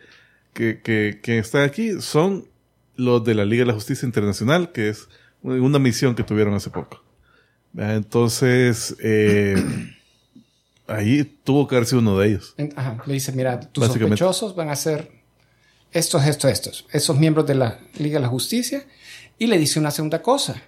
que, 0.54 0.82
que, 0.82 1.20
que 1.22 1.38
están 1.38 1.64
aquí, 1.64 2.02
son 2.02 2.48
los 2.96 3.24
de 3.24 3.36
la 3.36 3.46
Liga 3.46 3.62
de 3.62 3.68
la 3.68 3.74
Justicia 3.74 4.06
Internacional, 4.06 4.72
que 4.72 4.90
es 4.90 5.08
una 5.44 5.80
misión 5.80 6.16
que 6.16 6.24
tuvieron 6.24 6.56
hace 6.56 6.72
poco. 6.72 7.04
Ah, 7.78 7.94
Entonces, 7.94 8.96
eh, 9.00 9.64
ahí 10.88 11.24
tuvo 11.44 11.68
que 11.68 11.76
haber 11.76 11.88
sido 11.88 12.00
uno 12.00 12.18
de 12.18 12.30
ellos. 12.30 12.56
Ajá, 12.76 12.98
le 13.06 13.14
dice, 13.14 13.32
mira, 13.34 13.60
tus 13.60 13.86
sospechosos 13.86 14.56
van 14.56 14.70
a 14.70 14.76
ser 14.76 15.17
estos, 15.92 16.26
estos, 16.26 16.52
estos, 16.52 16.86
esos 16.92 17.18
miembros 17.18 17.46
de 17.48 17.56
la 17.56 17.80
Liga 17.98 18.20
de 18.20 18.24
la 18.24 18.30
Justicia. 18.30 18.86
Y 19.38 19.48
le 19.48 19.58
dice 19.58 19.80
una 19.80 19.92
segunda 19.92 20.22
cosa, 20.22 20.62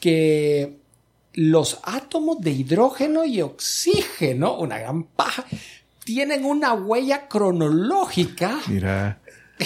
que 0.00 0.78
los 1.34 1.78
átomos 1.82 2.40
de 2.40 2.50
hidrógeno 2.52 3.24
y 3.24 3.40
oxígeno, 3.42 4.58
una 4.58 4.78
gran 4.78 5.04
paja, 5.04 5.44
tienen 6.04 6.44
una 6.44 6.72
huella 6.72 7.28
cronológica. 7.28 8.60
Mira, 8.66 9.20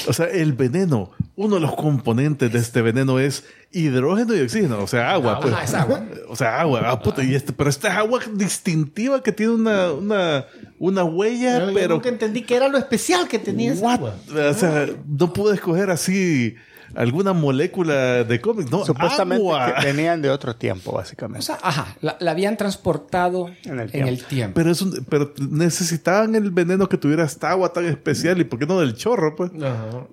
o 0.07 0.13
sea, 0.13 0.27
el 0.27 0.53
veneno, 0.53 1.11
uno 1.37 1.57
de 1.57 1.61
los 1.61 1.75
componentes 1.75 2.53
de 2.53 2.59
este 2.59 2.83
veneno 2.83 3.19
es 3.19 3.45
hidrógeno 3.73 4.35
y 4.35 4.41
oxígeno, 4.41 4.83
o 4.83 4.87
sea, 4.87 5.13
agua. 5.13 5.33
Ajá, 5.33 5.41
pues. 5.41 5.55
es 5.65 5.75
agua. 5.75 6.05
O 6.29 6.37
sea, 6.37 6.61
agua. 6.61 6.83
Ah, 6.85 7.01
puta, 7.01 7.23
y 7.23 7.35
este, 7.35 7.53
pero 7.53 7.71
esta 7.71 7.89
es 7.89 7.95
agua 7.95 8.21
distintiva 8.33 9.23
que 9.23 9.33
tiene 9.33 9.53
una, 9.53 9.93
una, 9.93 10.47
una 10.79 11.05
huella, 11.05 11.67
Pero 11.73 11.81
yo 11.81 11.89
nunca 11.89 12.09
entendí 12.09 12.43
qué 12.43 12.57
era 12.57 12.69
lo 12.69 12.79
especial 12.79 13.29
que 13.29 13.39
tenía 13.39 13.73
esa 13.73 13.95
agua. 13.95 14.15
O 14.29 14.55
sea, 14.55 14.87
no 15.07 15.33
pude 15.33 15.55
escoger 15.55 15.91
así 15.91 16.57
alguna 16.95 17.33
molécula 17.33 18.25
de 18.25 18.41
cómic, 18.41 18.71
no, 18.71 18.85
Supuestamente 18.85 19.43
agua. 19.43 19.75
que 19.81 19.87
venían 19.87 20.21
de 20.23 20.31
otro 20.31 20.55
tiempo, 20.57 20.91
O 20.91 20.95
básicamente. 20.95 21.47
sea, 21.47 21.59
ajá, 21.63 21.97
la, 22.01 22.17
la 22.21 22.31
habían 22.33 22.57
transportado 22.57 23.49
En 23.65 23.81
el 23.81 23.91
en 23.95 24.09
el 24.09 24.17
tiempo. 24.19 24.29
tiempo. 24.29 24.55
Pero, 24.55 24.71
es 24.71 24.83
un- 24.83 25.07
pero 25.09 25.33
necesitaban 25.51 26.35
el 26.35 26.51
veneno 26.51 26.89
que 26.89 26.97
tuviera 26.99 27.25
esta 27.25 27.51
agua 27.51 27.73
tan 27.73 27.85
especial 27.87 28.41
y 28.41 28.45
por 28.45 28.59
qué 28.59 28.67
no 28.67 28.81
del 28.81 28.95
chorro, 28.95 29.35
pues. 29.37 29.51
Ajá. 29.63 29.87
O 29.97 30.09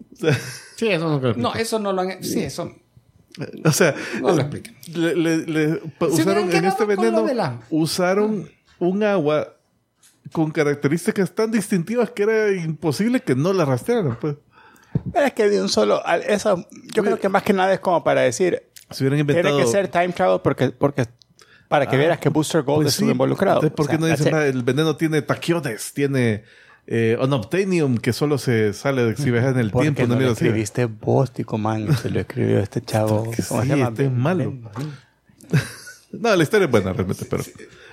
Sí, 0.75 0.87
eso 0.87 1.09
no 1.09 1.19
creo. 1.19 1.33
No, 1.35 1.53
eso 1.55 1.79
no 1.79 1.91
lo 1.93 2.01
han... 2.01 2.23
Sí, 2.23 2.41
eso... 2.41 2.71
O 3.63 3.71
sea, 3.71 3.95
No 4.21 4.31
lo 4.33 4.41
explican. 4.41 4.75
le- 4.93 5.15
le- 5.15 5.81
usaron 6.01 6.51
en 6.53 6.65
este 6.65 6.83
veneno, 6.85 7.25
la- 7.33 7.59
usaron 7.69 8.49
un 8.79 9.03
agua 9.03 9.53
con 10.31 10.51
características 10.51 11.31
tan 11.33 11.49
distintivas 11.51 12.11
que 12.11 12.23
era 12.23 12.51
imposible 12.51 13.21
que 13.21 13.35
no 13.35 13.53
la 13.53 13.65
rastrearan. 13.65 14.17
Pues. 14.19 14.35
Pero 15.13 15.25
es 15.25 15.33
que 15.33 15.49
de 15.49 15.61
un 15.61 15.69
solo... 15.69 16.01
Eso, 16.27 16.65
yo 16.93 17.03
creo 17.03 17.19
que 17.19 17.29
más 17.29 17.43
que 17.43 17.53
nada 17.53 17.73
es 17.73 17.79
como 17.79 18.03
para 18.03 18.21
decir, 18.21 18.63
Si 18.91 19.03
hubieran 19.03 19.19
inventado... 19.19 19.55
tiene 19.55 19.65
que 19.65 19.71
ser 19.71 19.87
time 19.87 20.09
travel 20.09 20.39
porque, 20.41 20.69
porque 20.71 21.05
para 21.67 21.87
que 21.87 21.97
vieras 21.97 22.17
que 22.19 22.29
Booster 22.29 22.63
Gold 22.63 22.83
Pues 22.83 22.93
estuvo 22.93 23.07
sí, 23.07 23.11
involucrado. 23.11 23.57
entonces, 23.63 23.75
¿Por 23.75 23.87
qué 23.87 23.95
O 23.95 23.99
sea, 23.99 24.07
no 24.07 24.15
dicen 24.15 24.31
nada? 24.33 24.45
El 24.47 24.63
veneno 24.63 24.95
tiene 24.95 25.21
taquiones, 25.21 25.93
tiene 25.93 26.43
eh, 26.87 27.15
unobtainium, 27.21 27.97
que 27.97 28.11
solo 28.13 28.37
se 28.39 28.73
sale 28.73 29.03
de- 29.03 29.15
si 29.15 29.29
viajas 29.29 29.53
en 29.53 29.59
el 29.59 29.69
¿Por 29.71 29.83
tiempo. 29.83 30.01
qué 30.01 30.07
no 30.07 30.15
una 30.15 30.25
lo 30.25 30.31
escribiste 30.31 30.85
vos, 30.85 31.31
Tico 31.31 31.57
Man? 31.59 31.95
Se 31.97 32.09
lo 32.09 32.19
escribió 32.19 32.59
este 32.59 32.81
chavo. 32.81 33.29
Que 33.35 33.43
¿Cómo 33.43 33.61
sí, 33.61 33.67
se 33.69 33.75
llama? 33.75 33.89
este 33.89 34.05
es 34.05 34.11
malo. 34.11 34.53
No, 36.11 36.35
la 36.35 36.41
historia 36.43 36.65
es 36.65 36.71
buena 36.71 36.91
realmente, 36.93 37.25
pero... 37.29 37.43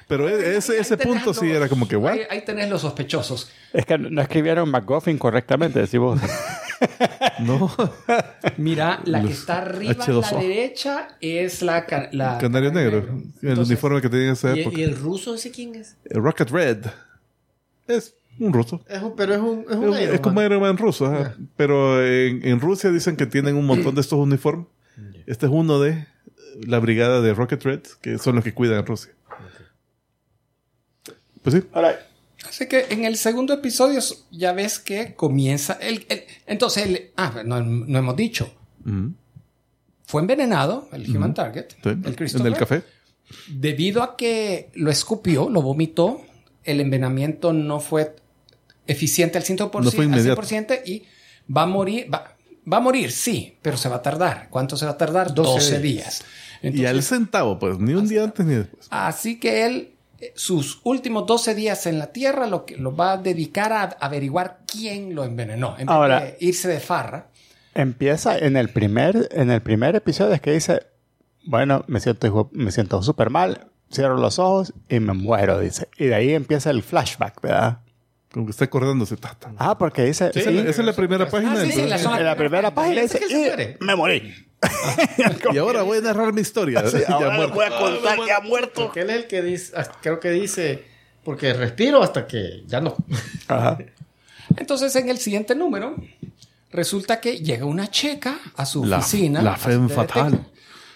Pero 0.08 0.28
e- 0.28 0.56
ese, 0.56 0.78
ese 0.78 0.96
punto 0.96 1.34
sí 1.34 1.46
los- 1.48 1.56
era 1.56 1.68
como 1.68 1.86
que, 1.88 1.96
¿what? 1.96 2.12
Ahí, 2.12 2.20
ahí 2.30 2.44
tenés 2.44 2.70
los 2.70 2.80
sospechosos. 2.80 3.50
Es 3.72 3.84
que 3.84 3.98
no 3.98 4.22
escribieron 4.22 4.70
McGuffin 4.70 5.18
correctamente, 5.18 5.80
decís 5.80 5.98
vos. 6.00 6.18
No. 7.40 7.70
Mira, 8.56 9.00
la 9.04 9.22
que 9.22 9.32
está 9.32 9.58
arriba 9.62 9.92
a 9.92 10.06
H2O. 10.06 10.32
la 10.32 10.38
derecha 10.40 11.08
es 11.20 11.62
la, 11.62 11.86
ca- 11.86 12.08
la 12.12 12.38
Canario 12.38 12.72
negro. 12.72 12.98
El 12.98 13.48
Entonces, 13.48 13.68
uniforme 13.68 14.00
que 14.00 14.08
tenía 14.08 14.26
en 14.26 14.32
esa 14.32 14.54
¿Y, 14.56 14.60
época. 14.60 14.78
y 14.80 14.82
el 14.82 14.96
ruso 14.96 15.34
ese 15.34 15.50
quién 15.50 15.74
es? 15.74 15.96
Eh, 16.04 16.14
Rocket 16.18 16.50
Red. 16.50 16.86
Es 17.86 18.14
un 18.38 18.52
ruso. 18.52 18.84
Es 18.88 19.02
un- 19.02 19.16
pero 19.16 19.34
es 19.34 19.40
un, 19.40 19.60
es 19.60 19.70
Es, 19.70 19.76
un 19.76 19.82
Iron 20.00 20.14
es 20.14 20.20
como 20.20 20.34
Man. 20.36 20.44
Iron 20.46 20.60
Man 20.60 20.76
ruso. 20.78 21.32
Pero 21.56 22.04
en, 22.04 22.46
en 22.46 22.60
Rusia 22.60 22.90
dicen 22.90 23.16
que 23.16 23.26
tienen 23.26 23.56
un 23.56 23.66
montón 23.66 23.94
de 23.94 24.00
estos 24.00 24.18
uniformes. 24.18 24.66
Este 25.26 25.46
es 25.46 25.52
uno 25.52 25.80
de 25.80 26.06
la 26.66 26.78
brigada 26.78 27.20
de 27.20 27.34
Rocket 27.34 27.62
Red, 27.62 27.80
que 28.00 28.18
son 28.18 28.34
los 28.36 28.44
que 28.44 28.54
cuidan 28.54 28.78
a 28.78 28.82
Rusia. 28.82 29.12
Pues 31.42 31.54
sí. 31.56 31.62
Así 32.48 32.66
que 32.66 32.86
en 32.90 33.04
el 33.04 33.16
segundo 33.16 33.52
episodio 33.54 34.00
ya 34.30 34.52
ves 34.52 34.78
que 34.78 35.14
comienza 35.14 35.74
el, 35.80 36.06
el- 36.08 36.24
entonces 36.46 36.86
el- 36.86 37.10
ah 37.16 37.42
no, 37.44 37.60
no 37.62 37.98
hemos 37.98 38.16
dicho 38.16 38.52
Ujú. 38.84 39.12
fue 40.06 40.20
envenenado, 40.22 40.88
el 40.92 41.14
Human 41.16 41.34
Target, 41.34 41.66
Sí, 41.82 41.88
el 41.88 42.06
en 42.06 42.14
Christopher, 42.14 42.46
el 42.52 42.58
café. 42.58 42.82
debido 43.48 44.02
a 44.02 44.16
que 44.16 44.70
lo 44.74 44.90
escupió, 44.90 45.48
lo 45.50 45.62
vomitó, 45.62 46.22
el 46.64 46.80
envenenamiento 46.80 47.52
no 47.52 47.80
fue 47.80 48.14
eficiente 48.86 49.38
al 49.38 49.44
100%, 49.44 49.82
No 49.84 49.90
fue 49.90 50.04
al 50.04 50.10
inmediato. 50.10 50.40
100% 50.42 50.80
y 50.86 51.04
va 51.54 51.62
a 51.62 51.66
morir, 51.66 52.08
va, 52.12 52.36
va 52.72 52.76
a 52.76 52.80
morir, 52.80 53.10
sí, 53.10 53.56
pero 53.62 53.76
se 53.76 53.88
va 53.88 53.96
a 53.96 54.02
tardar. 54.02 54.48
¿Cuánto 54.50 54.76
se 54.76 54.84
va 54.84 54.92
a 54.92 54.96
tardar? 54.98 55.34
12, 55.34 55.50
12 55.50 55.80
días. 55.80 56.22
y 56.62 56.68
Entonces, 56.68 56.90
al 56.90 57.02
centavo, 57.02 57.58
pues, 57.58 57.78
ni 57.80 57.94
un 57.94 58.06
día 58.08 58.22
antes 58.24 58.46
ni 58.46 58.54
después. 58.54 58.86
Así 58.90 59.38
que 59.40 59.66
él, 59.66 59.90
sus 60.34 60.80
últimos 60.84 61.26
12 61.26 61.54
días 61.54 61.86
en 61.86 61.98
la 61.98 62.08
Tierra, 62.12 62.46
lo, 62.46 62.64
que, 62.64 62.76
lo 62.76 62.94
va 62.96 63.12
a 63.12 63.16
dedicar 63.18 63.72
a 63.72 63.82
averiguar 64.00 64.60
quién 64.70 65.14
lo 65.14 65.24
envenenó. 65.24 65.70
En 65.78 65.86
vez 65.86 65.94
Ahora- 65.94 66.20
de 66.20 66.36
irse 66.40 66.68
de 66.68 66.80
farra. 66.80 67.28
Empieza 67.74 68.38
en 68.38 68.56
el 68.56 68.70
primer, 68.70 69.28
en 69.32 69.50
el 69.50 69.60
primer 69.60 69.96
episodio 69.96 70.32
es 70.34 70.40
que 70.40 70.52
dice, 70.52 70.80
bueno, 71.44 71.84
me 71.88 72.00
siento, 72.00 72.48
me 72.52 72.72
siento 72.72 73.02
súper 73.02 73.28
mal, 73.30 73.66
cierro 73.92 74.16
los 74.16 74.38
ojos 74.38 74.72
y 74.88 74.98
me 75.00 75.12
muero, 75.12 75.60
dice. 75.60 75.88
Y 75.98 76.06
de 76.06 76.14
ahí 76.14 76.32
empieza 76.32 76.70
el 76.70 76.82
flashback, 76.82 77.40
¿verdad? 77.42 77.80
Como 78.32 78.46
que 78.46 78.50
está 78.52 78.64
acordándose. 78.64 79.16
ta, 79.16 79.34
ta. 79.38 79.52
Ah, 79.58 79.76
porque 79.78 80.04
dice, 80.04 80.30
Esa, 80.34 80.40
es 80.40 80.46
la- 80.46 80.62
esa 80.62 80.80
es 80.82 80.86
la 80.86 80.92
primera 80.94 81.28
página. 81.28 81.52
Ah, 81.52 81.64
sí, 81.64 81.72
sí, 81.72 81.82
la 81.86 81.96
en 81.96 82.24
la 82.24 82.36
primera 82.36 82.74
página 82.74 83.02
dice, 83.02 83.20
y 83.80 83.84
me 83.84 83.94
morí. 83.94 84.45
y 85.52 85.58
ahora 85.58 85.82
voy 85.82 85.98
a 85.98 86.00
narrar 86.02 86.32
mi 86.32 86.40
historia. 86.40 86.82
Ya 87.08 87.14
Ahora 87.14 87.36
muerto. 87.36 87.54
voy 87.54 87.64
a 87.64 87.78
contar 87.78 88.18
que 88.24 88.32
ha 88.32 88.40
muerto. 88.40 88.84
Porque 88.84 89.00
él 89.02 89.10
es 89.10 89.16
el 89.16 89.26
que 89.26 89.42
dice, 89.42 89.72
ah, 89.76 89.86
creo 90.02 90.20
que 90.20 90.30
dice, 90.30 90.84
porque 91.24 91.52
respiro 91.52 92.02
hasta 92.02 92.26
que 92.26 92.62
ya 92.66 92.80
no. 92.80 92.96
Ajá. 93.48 93.78
Entonces, 94.56 94.94
en 94.96 95.08
el 95.08 95.18
siguiente 95.18 95.54
número, 95.54 95.96
resulta 96.70 97.20
que 97.20 97.38
llega 97.38 97.64
una 97.64 97.90
checa 97.90 98.38
a 98.56 98.64
su 98.66 98.84
La- 98.84 98.98
oficina. 98.98 99.42
la 99.42 99.52
detective, 99.54 99.88
fatale. 99.88 100.38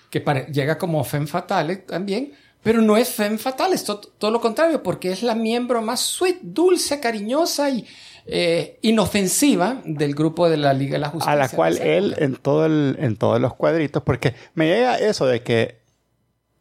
Que 0.08 0.20
pare- 0.20 0.46
llega 0.52 0.76
como 0.78 1.02
femme 1.04 1.26
fatale 1.26 1.76
también. 1.76 2.32
Pero 2.62 2.82
no 2.82 2.98
es 2.98 3.08
femme 3.08 3.38
fatale, 3.38 3.74
es 3.74 3.84
to- 3.84 3.98
todo 4.00 4.30
lo 4.30 4.38
contrario, 4.38 4.82
porque 4.82 5.10
es 5.10 5.22
la 5.22 5.34
miembro 5.34 5.80
más 5.80 6.00
sweet, 6.00 6.40
dulce, 6.42 7.00
cariñosa 7.00 7.70
y 7.70 7.86
eh, 8.26 8.78
inofensiva 8.82 9.80
del 9.84 10.14
grupo 10.14 10.48
de 10.48 10.56
la 10.56 10.72
Liga 10.72 10.92
de 10.94 10.98
la 11.00 11.08
Justicia. 11.08 11.32
A 11.32 11.36
la 11.36 11.48
cual 11.48 11.78
él 11.78 12.14
en 12.18 12.36
todo 12.36 12.66
el, 12.66 12.96
en 13.00 13.16
todos 13.16 13.40
los 13.40 13.54
cuadritos, 13.54 14.02
porque 14.02 14.34
me 14.54 14.66
llega 14.66 14.96
eso 14.98 15.26
de 15.26 15.42
que 15.42 15.80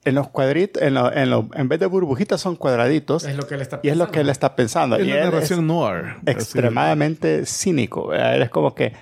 en 0.05 0.15
los 0.15 0.29
cuadritos, 0.29 0.81
en, 0.81 0.93
lo- 0.93 1.11
en, 1.13 1.29
lo- 1.29 1.49
en 1.53 1.67
vez 1.67 1.79
de 1.79 1.85
burbujitas 1.85 2.39
son 2.39 2.55
cuadraditos 2.55 3.25
Es 3.25 3.35
lo 3.35 3.45
que 3.45 3.55
él 3.55 3.61
está 3.61 3.81
y 3.83 3.89
es 3.89 3.97
lo 3.97 4.09
que 4.09 4.21
él 4.21 4.29
está 4.29 4.55
pensando. 4.55 4.95
Es 4.95 5.05
y 5.05 5.09
la 5.09 5.25
narración 5.25 5.67
noir. 5.67 6.05
Así. 6.05 6.19
extremadamente 6.31 7.45
cínico. 7.45 8.07
¿verdad? 8.07 8.35
Él 8.37 8.41
es 8.43 8.49
como 8.49 8.73
que 8.73 8.93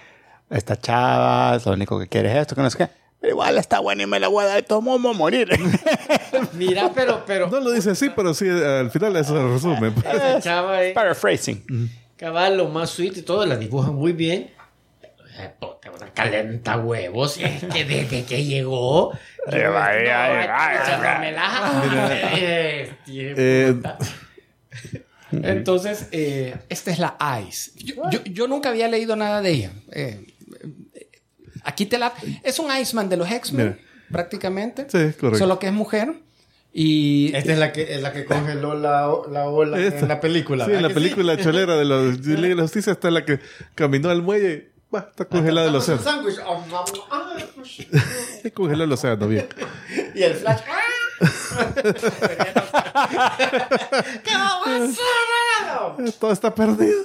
esta 0.49 0.75
chava, 0.77 1.57
lo 1.63 1.71
único 1.73 1.99
que 1.99 2.07
quiere 2.07 2.31
es 2.31 2.37
esto, 2.37 2.55
que 2.55 2.61
no 2.61 2.69
sé 2.69 2.77
qué. 2.79 2.87
Pero 3.19 3.33
igual 3.33 3.57
está 3.57 3.79
buena 3.79 4.03
y 4.03 4.07
me 4.07 4.19
la 4.19 4.27
voy 4.27 4.43
a 4.43 4.47
dar 4.47 4.55
de 4.57 4.61
todo 4.63 4.81
voy 4.81 4.95
a 4.95 5.13
morir. 5.17 5.49
Mira, 6.53 6.91
pero, 6.93 7.23
pero, 7.25 7.47
No 7.49 7.59
lo 7.59 7.71
dice 7.71 7.91
así, 7.91 8.09
pero 8.15 8.33
sí, 8.33 8.47
al 8.49 8.89
final 8.91 9.15
eso 9.17 9.35
se 9.35 9.53
resume. 9.53 9.91
esa 9.99 10.39
chava 10.41 10.83
es 10.83 10.93
Paraphrasing. 10.93 11.63
cabal, 11.65 11.89
lo 12.55 12.67
más 12.69 12.89
sweet 12.91 13.17
y 13.17 13.21
todo, 13.21 13.45
la 13.45 13.57
dibujan 13.57 13.95
muy 13.95 14.13
bien. 14.13 14.51
Eh, 15.39 15.51
puta, 15.59 15.91
una 15.91 16.11
calenta 16.13 16.77
huevos. 16.77 17.37
Es 17.37 17.63
que 17.65 17.85
desde 17.85 18.23
que 18.25 18.43
llegó. 18.43 19.11
Entonces, 25.31 26.07
eh, 26.11 26.55
esta 26.69 26.91
es 26.91 26.99
la 26.99 27.17
Ice. 27.47 27.71
Yo, 27.75 27.95
yo- 28.09 28.23
yo 28.23 28.47
nunca 28.47 28.69
había 28.69 28.87
leído 28.87 29.15
nada 29.15 29.41
de 29.41 29.49
ella. 29.51 29.71
Eh, 29.91 30.25
aquí 31.63 31.85
te 31.85 31.97
la... 31.97 32.13
Es 32.43 32.59
un 32.59 32.75
Iceman 32.75 33.09
de 33.09 33.17
los 33.17 33.29
X-Men, 33.29 33.79
prácticamente. 34.11 34.83
Sí, 34.89 35.13
correcto. 35.19 35.37
Solo 35.39 35.59
que 35.59 35.67
es 35.67 35.73
mujer. 35.73 36.13
Y 36.73 37.35
Esta 37.35 37.53
es 37.53 37.59
la 37.59 37.71
que, 37.71 37.95
es 37.95 38.01
la 38.01 38.13
que 38.13 38.25
congeló 38.25 38.75
la, 38.75 39.09
la 39.31 39.47
ola 39.49 39.79
Esta. 39.79 39.99
en 40.01 40.07
la 40.09 40.19
película. 40.19 40.65
Sí, 40.65 40.71
en 40.71 40.75
la 40.77 40.87
¿verdad 40.89 40.95
que 40.95 41.01
película 41.01 41.37
cholera 41.37 41.75
de 41.75 41.85
los 41.85 42.21
de 42.21 42.55
la 42.55 42.61
Justicia 42.61 42.93
está 42.93 43.09
la 43.09 43.25
que 43.25 43.39
caminó 43.73 44.09
al 44.09 44.21
muelle. 44.21 44.71
Bah, 44.91 45.07
está 45.09 45.25
congelado 45.25 45.67
el 45.67 45.75
océano. 45.75 46.01
Ah. 46.05 46.23
Ah, 47.11 47.35
pues. 47.55 47.79
Está 48.37 48.51
congelado 48.51 48.85
el 48.85 48.91
océano, 48.93 49.27
bien. 49.27 49.47
Y 50.15 50.21
el 50.23 50.33
flash. 50.35 50.59
¿Qué 54.23 54.31
vamos 54.33 54.67
a 54.67 54.83
hacer? 54.83 56.13
Todo 56.19 56.31
está 56.31 56.53
perdido. 56.53 57.03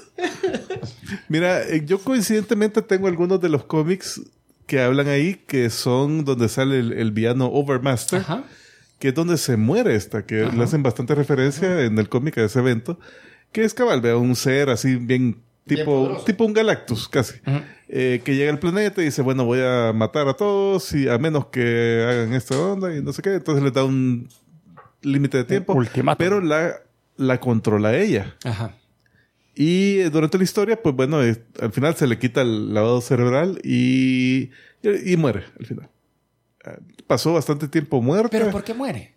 Mira, 1.28 1.62
eh, 1.62 1.82
yo 1.84 1.98
coincidentemente 1.98 2.82
tengo 2.82 3.08
algunos 3.08 3.40
de 3.40 3.48
los 3.48 3.64
cómics 3.64 4.20
que 4.66 4.80
hablan 4.80 5.08
ahí 5.08 5.34
que 5.46 5.70
son 5.70 6.24
donde 6.24 6.48
sale 6.48 6.78
el, 6.78 6.92
el 6.92 7.10
villano 7.10 7.46
Overmaster, 7.46 8.20
Ajá. 8.20 8.44
Que 9.02 9.08
es 9.08 9.14
donde 9.16 9.36
se 9.36 9.56
muere 9.56 9.96
esta, 9.96 10.24
que 10.26 10.46
le 10.46 10.62
hacen 10.62 10.84
bastante 10.84 11.16
referencia 11.16 11.82
en 11.82 11.98
el 11.98 12.08
cómic 12.08 12.38
a 12.38 12.44
ese 12.44 12.60
evento, 12.60 13.00
que 13.50 13.64
es 13.64 13.74
cabal, 13.74 14.00
vea, 14.00 14.16
un 14.16 14.36
ser 14.36 14.70
así 14.70 14.94
bien 14.94 15.42
tipo, 15.66 16.22
tipo 16.24 16.44
un 16.44 16.52
Galactus 16.52 17.08
casi, 17.08 17.34
eh, 17.88 18.22
que 18.24 18.36
llega 18.36 18.52
al 18.52 18.60
planeta 18.60 19.02
y 19.02 19.06
dice, 19.06 19.22
bueno, 19.22 19.44
voy 19.44 19.58
a 19.60 19.92
matar 19.92 20.28
a 20.28 20.34
todos 20.34 20.94
y 20.94 21.08
a 21.08 21.18
menos 21.18 21.46
que 21.46 22.06
hagan 22.08 22.32
esta 22.32 22.56
onda 22.56 22.94
y 22.94 23.02
no 23.02 23.12
sé 23.12 23.22
qué, 23.22 23.34
entonces 23.34 23.64
les 23.64 23.72
da 23.72 23.82
un 23.82 24.28
límite 25.00 25.38
de 25.38 25.44
tiempo, 25.46 25.76
pero 26.16 26.40
la, 26.40 26.72
la 27.16 27.40
controla 27.40 27.96
ella. 27.96 28.36
Ajá. 28.44 28.76
Y 29.56 29.98
eh, 29.98 30.10
durante 30.10 30.38
la 30.38 30.44
historia, 30.44 30.80
pues 30.80 30.94
bueno, 30.94 31.24
eh, 31.24 31.42
al 31.60 31.72
final 31.72 31.96
se 31.96 32.06
le 32.06 32.20
quita 32.20 32.42
el 32.42 32.72
lavado 32.72 33.00
cerebral 33.00 33.58
y, 33.64 34.50
y, 34.80 35.12
y 35.12 35.16
muere 35.16 35.42
al 35.58 35.66
final. 35.66 35.90
Pasó 37.06 37.32
bastante 37.34 37.68
tiempo 37.68 38.00
muerta. 38.00 38.30
¿Pero 38.30 38.50
por 38.50 38.64
qué 38.64 38.74
muere? 38.74 39.14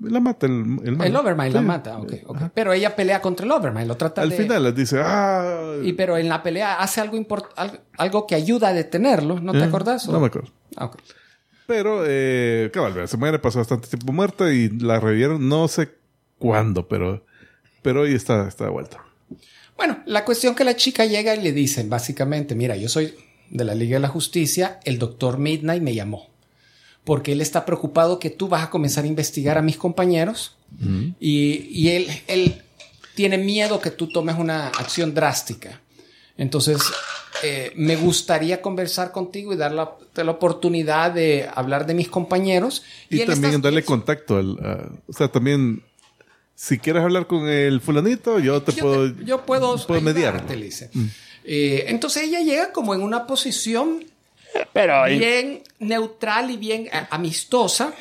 La 0.00 0.20
mata 0.20 0.46
el, 0.46 0.78
el. 0.84 1.00
El 1.00 1.16
Overmind 1.16 1.54
la 1.54 1.62
mata. 1.62 1.98
ok, 1.98 2.12
ok. 2.26 2.38
Pero 2.52 2.72
ella 2.72 2.94
pelea 2.94 3.22
contra 3.22 3.46
el 3.46 3.52
Overmind. 3.52 3.88
Lo 3.88 3.96
trata 3.96 4.20
Al 4.22 4.30
de... 4.30 4.36
final 4.36 4.62
les 4.62 4.74
dice, 4.74 5.00
ah... 5.02 5.76
Y 5.82 5.94
pero 5.94 6.18
en 6.18 6.28
la 6.28 6.42
pelea 6.42 6.74
hace 6.74 7.00
algo, 7.00 7.16
import- 7.16 7.48
algo, 7.96 8.26
que 8.26 8.34
ayuda 8.34 8.68
a 8.68 8.72
detenerlo. 8.74 9.40
¿No 9.40 9.52
te 9.52 9.58
eh, 9.58 9.64
acordás? 9.64 10.06
No 10.08 10.20
me 10.20 10.26
acuerdo. 10.26 10.52
Ah. 10.76 10.90
Pero, 11.66 12.02
eh, 12.06 12.70
cabal, 12.72 13.08
se 13.08 13.16
muere, 13.16 13.38
pasó 13.38 13.58
bastante 13.58 13.88
tiempo 13.88 14.12
muerta 14.12 14.52
y 14.52 14.68
la 14.68 15.00
revivieron, 15.00 15.48
no 15.48 15.66
sé 15.66 15.94
cuándo, 16.38 16.86
pero, 16.86 17.24
pero 17.82 18.02
hoy 18.02 18.14
está, 18.14 18.46
está 18.46 18.64
de 18.64 18.70
vuelta. 18.70 19.02
Bueno, 19.76 20.00
la 20.06 20.24
cuestión 20.24 20.54
que 20.54 20.62
la 20.62 20.76
chica 20.76 21.06
llega 21.06 21.34
y 21.34 21.42
le 21.42 21.52
dicen 21.52 21.90
básicamente, 21.90 22.54
mira, 22.54 22.76
yo 22.76 22.88
soy 22.88 23.14
de 23.50 23.64
la 23.64 23.74
Liga 23.74 23.96
de 23.96 24.00
la 24.00 24.08
Justicia, 24.08 24.78
el 24.84 24.98
doctor 24.98 25.38
Midnight 25.38 25.82
me 25.82 25.94
llamó, 25.94 26.30
porque 27.06 27.32
él 27.32 27.40
está 27.40 27.64
preocupado 27.64 28.18
que 28.18 28.30
tú 28.30 28.48
vas 28.48 28.64
a 28.64 28.68
comenzar 28.70 29.04
a 29.04 29.06
investigar 29.06 29.56
a 29.56 29.62
mis 29.62 29.76
compañeros 29.76 30.56
y, 31.20 31.68
y 31.70 31.88
él, 31.90 32.08
él 32.26 32.62
tiene 33.14 33.38
miedo 33.38 33.80
que 33.80 33.92
tú 33.92 34.08
tomes 34.08 34.36
una 34.36 34.66
acción 34.66 35.14
drástica. 35.14 35.80
Entonces, 36.36 36.82
eh, 37.44 37.72
me 37.76 37.94
gustaría 37.94 38.60
conversar 38.60 39.12
contigo 39.12 39.52
y 39.52 39.56
dar 39.56 39.70
la, 39.72 39.92
oportunidad 40.30 41.12
de 41.12 41.48
hablar 41.54 41.86
de 41.86 41.94
mis 41.94 42.08
compañeros. 42.08 42.82
Y, 43.08 43.20
también 43.24 43.54
está- 43.54 43.68
darle 43.68 43.84
contacto 43.84 44.36
al... 44.36 44.58
a- 44.58 44.90
o 45.06 45.12
sea, 45.12 45.28
también, 45.28 45.84
si 46.56 46.76
quieres 46.76 47.04
hablar 47.04 47.28
con 47.28 47.48
el 47.48 47.80
fulanito, 47.80 48.40
yo 48.40 48.60
te 48.62 48.72
yo 48.72 48.82
puedo... 48.82 49.14
te- 49.14 49.24
yo 49.24 49.46
puedo, 49.46 49.76
puedo 49.86 50.00
mediar. 50.00 50.44
dice. 50.48 50.90
Eh, 51.44 51.84
entonces 51.86 52.24
ella 52.24 52.40
llega 52.40 52.72
como 52.72 52.94
en 52.96 53.00
una 53.00 53.28
posición 53.28 54.04
Pero, 54.72 55.04
bien 55.04 55.62
neutral 55.78 56.50
y 56.50 56.56
bien 56.56 56.86
eh, 56.86 57.06
amistosa. 57.10 57.92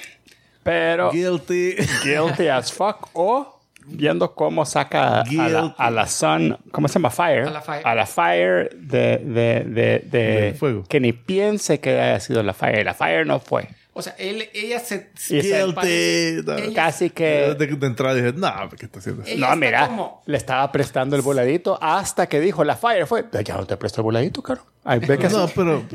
pero 0.64 1.12
Guilty. 1.12 1.76
guilty 2.04 2.48
as 2.48 2.72
fuck 2.72 3.10
o 3.14 3.60
viendo 3.88 4.34
cómo 4.34 4.66
saca 4.66 5.08
a 5.08 5.18
la, 5.18 5.24
Guilty. 5.24 5.76
a 5.78 5.92
la 5.92 6.08
Sun, 6.08 6.58
¿cómo 6.72 6.88
se 6.88 6.96
llama? 6.96 7.12
Fire. 7.12 7.48
A 7.48 7.52
la 7.52 7.62
Fire. 7.62 7.82
A 7.86 7.96
la 7.96 8.06
Fire 8.06 8.70
de, 8.76 9.18
de, 9.18 9.64
de, 9.66 10.00
de- 10.00 10.42
Del 10.42 10.56
fuego. 10.56 10.84
que 10.90 11.00
ni 11.00 11.14
piense 11.14 11.80
que 11.80 12.00
haya 12.00 12.20
sido 12.20 12.42
la 12.42 12.54
Fire. 12.54 12.84
La 12.84 12.94
Fire 12.96 13.26
no 13.28 13.40
fue. 13.40 13.68
O 13.98 14.02
sea, 14.02 14.14
él, 14.20 14.50
ella 14.54 14.82
se... 14.82 15.10
Y 15.16 15.42
se 15.42 15.42
Guilty. 15.42 15.74
parece- 15.74 16.44
No. 16.46 16.58
ella- 16.58 16.74
Casi 16.76 17.06
De, 17.06 17.12
que... 17.14 17.56
de 17.58 17.88
entrada 17.88 18.14
dije, 18.16 18.34
no, 18.34 18.52
¿qué 18.78 18.86
está 18.88 19.00
haciendo? 19.00 19.24
Ella 19.26 19.38
No, 19.40 19.46
está 19.46 19.56
mira, 19.56 19.88
como- 19.88 20.22
le 20.26 20.36
estaba 20.38 20.70
prestando 20.72 21.16
el 21.16 21.22
voladito 21.22 21.80
hasta 21.82 22.28
que 22.28 22.42
dijo 22.42 22.66
la 22.66 22.76
Fire 22.76 23.08
fue. 23.08 23.24
Ya 23.46 23.56
no 23.56 23.66
te 23.66 23.78
presto 23.78 24.02
el 24.02 24.04
voladito, 24.04 24.44
caro. 24.44 24.66
Ay, 24.84 25.00
ve 25.00 25.18
que 25.18 25.30
No, 25.30 25.48
sí. 25.48 25.54
pero, 25.56 25.86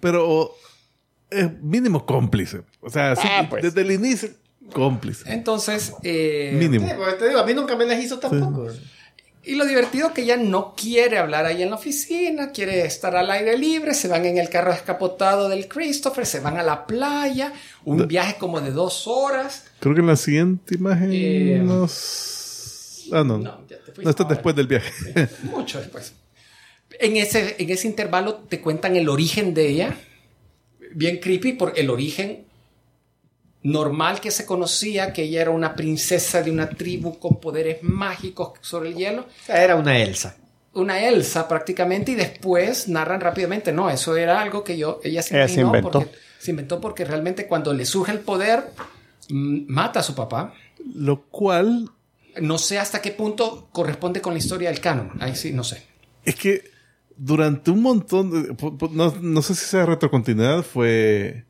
pero 0.00 0.54
es 1.30 1.52
mínimo 1.60 2.06
cómplice. 2.06 2.62
O 2.80 2.90
sea, 2.90 3.16
sí, 3.16 3.26
Ah, 3.28 3.46
pues. 3.50 3.64
desde 3.64 3.80
el 3.80 3.90
inicio, 3.90 4.28
cómplice. 4.72 5.24
Entonces, 5.32 5.94
eh, 6.04 6.52
Mínimo. 6.54 6.86
Sí, 6.86 6.94
porque 6.96 7.14
te 7.14 7.28
digo, 7.28 7.40
a 7.40 7.44
mí 7.44 7.54
nunca 7.54 7.74
me 7.74 7.86
las 7.86 7.98
hizo 8.00 8.20
tampoco. 8.20 8.68
Y 9.48 9.54
lo 9.54 9.64
divertido 9.64 10.12
que 10.12 10.20
ella 10.20 10.36
no 10.36 10.74
quiere 10.76 11.16
hablar 11.16 11.46
ahí 11.46 11.62
en 11.62 11.70
la 11.70 11.76
oficina, 11.76 12.52
quiere 12.52 12.84
estar 12.84 13.16
al 13.16 13.30
aire 13.30 13.56
libre, 13.56 13.94
se 13.94 14.06
van 14.06 14.26
en 14.26 14.36
el 14.36 14.50
carro 14.50 14.72
descapotado 14.72 15.48
del 15.48 15.68
Christopher, 15.68 16.26
se 16.26 16.40
van 16.40 16.58
a 16.58 16.62
la 16.62 16.86
playa, 16.86 17.54
un 17.86 18.06
viaje 18.06 18.36
como 18.38 18.60
de 18.60 18.72
dos 18.72 19.06
horas. 19.06 19.64
Creo 19.80 19.94
que 19.94 20.02
en 20.02 20.06
la 20.06 20.16
siguiente 20.16 20.74
imagen 20.74 21.10
Eh, 21.14 21.62
nos... 21.64 23.08
Ah, 23.10 23.24
no. 23.24 23.38
no, 23.38 23.44
No, 23.44 23.66
ya 23.66 23.78
te 23.78 23.92
fuiste 23.92 24.10
está 24.10 24.24
después 24.24 24.54
del 24.54 24.66
viaje. 24.66 24.92
Mucho 25.44 25.78
después. 25.78 26.12
En 27.00 27.16
ese, 27.16 27.56
en 27.58 27.70
ese 27.70 27.88
intervalo 27.88 28.34
te 28.34 28.60
cuentan 28.60 28.96
el 28.96 29.08
origen 29.08 29.54
de 29.54 29.66
ella. 29.66 29.96
bien 30.92 31.20
creepy 31.20 31.54
por 31.54 31.72
el 31.74 31.88
origen 31.88 32.47
normal 33.62 34.20
que 34.20 34.30
se 34.30 34.46
conocía, 34.46 35.12
que 35.12 35.24
ella 35.24 35.42
era 35.42 35.50
una 35.50 35.74
princesa 35.74 36.42
de 36.42 36.50
una 36.50 36.68
tribu 36.68 37.18
con 37.18 37.40
poderes 37.40 37.82
mágicos 37.82 38.52
sobre 38.60 38.90
el 38.90 38.94
hielo. 38.96 39.26
Era 39.48 39.76
una 39.76 39.98
Elsa. 39.98 40.36
Una 40.74 41.00
Elsa 41.06 41.48
prácticamente 41.48 42.12
y 42.12 42.14
después 42.14 42.88
narran 42.88 43.20
rápidamente, 43.20 43.72
no, 43.72 43.90
eso 43.90 44.16
era 44.16 44.40
algo 44.40 44.62
que 44.62 44.78
yo, 44.78 45.00
ella 45.02 45.22
se, 45.22 45.34
Ella 45.36 45.48
se 45.48 45.54
imaginó 45.54 45.66
inventó. 45.68 45.90
porque 46.00 46.18
se 46.38 46.50
inventó 46.52 46.80
porque 46.80 47.04
realmente 47.04 47.46
cuando 47.48 47.72
le 47.74 47.84
surge 47.84 48.12
el 48.12 48.20
poder, 48.20 48.64
mm, 49.28 49.62
mata 49.66 50.00
a 50.00 50.02
su 50.02 50.14
papá. 50.14 50.54
Lo 50.94 51.22
cual 51.22 51.90
No 52.40 52.58
sé 52.58 52.78
hasta 52.78 53.02
qué 53.02 53.10
punto 53.10 53.68
corresponde 53.72 54.20
con 54.20 54.34
la 54.34 54.38
historia 54.38 54.70
del 54.70 54.80
canon. 54.80 55.10
Ahí 55.20 55.34
sí, 55.34 55.52
no 55.52 55.64
sé. 55.64 55.82
es 56.24 56.36
que 56.36 56.62
durante 57.16 57.72
un 57.72 57.82
montón 57.82 58.30
de... 58.30 58.56
No, 58.92 59.12
no 59.20 59.42
sé 59.42 59.56
si 59.56 59.64
sea 59.64 59.84
retrocontinuidad, 59.86 60.62
fue... 60.62 61.44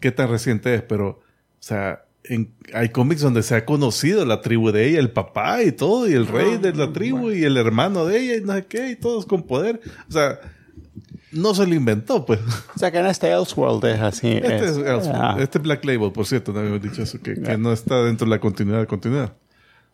¿Qué 0.00 0.10
tan 0.12 0.28
reciente 0.30 0.74
es? 0.74 0.82
Pero, 0.82 1.08
o 1.08 1.22
sea, 1.60 2.04
en- 2.24 2.52
hay 2.74 2.88
cómics 2.90 3.20
donde 3.20 3.42
se 3.42 3.54
ha 3.54 3.64
conocido 3.64 4.24
la 4.24 4.40
tribu 4.40 4.70
de 4.72 4.88
ella, 4.88 4.98
el 5.00 5.10
papá 5.10 5.62
y 5.62 5.72
todo, 5.72 6.08
y 6.08 6.14
el 6.14 6.26
rey 6.26 6.56
de 6.58 6.72
la 6.72 6.92
tribu, 6.92 7.30
y 7.30 7.44
el 7.44 7.56
hermano 7.56 8.04
de 8.06 8.18
ella, 8.18 8.36
y 8.36 8.40
no 8.40 8.54
sé 8.54 8.66
qué, 8.66 8.90
y 8.90 8.96
todos 8.96 9.26
con 9.26 9.42
poder. 9.44 9.80
O 10.08 10.12
sea, 10.12 10.40
no 11.32 11.54
se 11.54 11.66
lo 11.66 11.74
inventó, 11.74 12.24
pues. 12.26 12.40
O 12.74 12.78
sea 12.78 12.90
que 12.90 12.98
en 12.98 13.06
este 13.06 13.30
Elseworld 13.30 13.84
es 13.84 14.00
así. 14.00 14.28
Este 14.28 14.56
es- 14.56 14.62
es 14.62 14.76
Elseworld. 14.78 15.10
ah. 15.14 15.36
Este 15.38 15.58
Black 15.58 15.84
Label, 15.84 16.10
por 16.12 16.26
cierto, 16.26 16.52
no 16.52 16.60
habíamos 16.60 16.82
dicho 16.82 17.02
eso, 17.02 17.20
que, 17.22 17.34
que 17.40 17.56
no 17.58 17.72
está 17.72 18.02
dentro 18.02 18.26
de 18.26 18.30
la 18.30 18.40
continuidad 18.40 18.80
de 18.80 18.86
continuidad. 18.86 19.32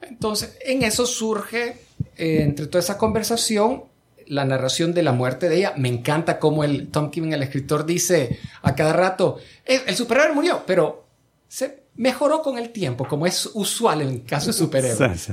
Entonces, 0.03 0.57
en 0.65 0.83
eso 0.83 1.07
surge, 1.07 1.79
eh, 2.17 2.43
entre 2.43 2.67
toda 2.67 2.81
esa 2.81 2.99
conversación, 2.99 3.83
la 4.27 4.45
narración 4.45 4.93
de 4.95 5.03
la 5.03 5.13
muerte 5.13 5.49
de 5.49 5.59
ella. 5.59 5.75
Me 5.77 5.89
encanta 5.89 6.39
cómo 6.39 6.65
el 6.65 6.89
Tom 6.89 7.11
King, 7.11 7.33
el 7.33 7.43
escritor, 7.43 7.87
dice 7.87 8.39
a 8.63 8.75
cada 8.75 8.93
rato, 8.93 9.39
"Eh, 9.65 9.81
el 9.87 9.97
superhéroe 9.97 10.35
murió, 10.35 10.65
pero 10.67 11.07
se 11.49 11.87
mejoró 11.97 12.43
con 12.43 12.59
el 12.59 12.71
tiempo, 12.71 13.07
como 13.09 13.27
es 13.27 13.51
usual 13.55 14.03
en 14.03 14.09
el 14.09 14.25
caso 14.25 14.49
de 14.49 14.53
superhéroes. 14.53 15.29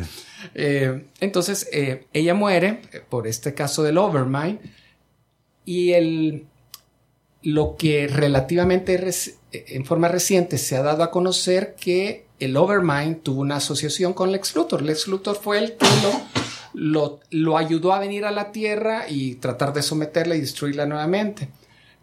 Eh, 0.56 1.06
entonces, 1.20 1.68
eh, 1.72 2.08
ella 2.14 2.34
muere 2.34 2.82
eh, 2.92 3.02
por 3.08 3.28
este 3.28 3.54
caso 3.54 3.84
del 3.84 3.98
Overmind 3.98 4.60
y 5.66 5.92
el, 5.94 6.46
lo 7.42 7.76
que 7.78 8.08
relativamente 8.08 9.02
en 9.52 9.86
forma 9.86 10.08
reciente 10.08 10.58
se 10.58 10.76
ha 10.76 10.84
dado 10.84 11.04
a 11.04 11.12
conocer 11.12 11.76
que 11.80 12.26
el 12.40 12.58
Overmind 12.58 13.22
tuvo 13.22 13.42
una 13.42 13.58
asociación 13.58 14.14
con 14.14 14.32
Lex 14.32 14.56
Luthor. 14.56 14.82
Lex 14.82 15.08
Luthor 15.08 15.38
fue 15.38 15.60
el 15.60 15.74
que 15.74 15.86
lo, 15.86 16.43
lo, 16.74 17.20
ayudó 17.58 17.94
a 17.94 18.00
venir 18.00 18.26
a 18.26 18.32
la 18.32 18.52
Tierra 18.52 19.06
y 19.10 19.36
tratar 19.36 19.74
de 19.74 19.82
someterla 19.82 20.36
y 20.36 20.42
destruirla 20.42 20.86
nuevamente. 20.86 21.50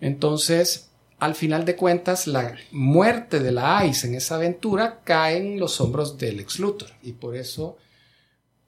Entonces, 0.01 0.89
al 1.19 1.35
final 1.35 1.65
de 1.65 1.77
cuentas, 1.77 2.27
la 2.27 2.55
muerte 2.71 3.41
de 3.41 3.53
la 3.53 3.85
Ice 3.87 4.07
en 4.07 4.15
esa 4.15 4.37
aventura 4.37 5.01
cae 5.05 5.37
en 5.37 5.61
los 5.61 5.81
hombros 5.81 6.19
de 6.19 6.33
Lex 6.33 6.59
Luthor 6.59 6.91
y 7.03 7.13
por 7.13 7.37
eso 7.37 7.77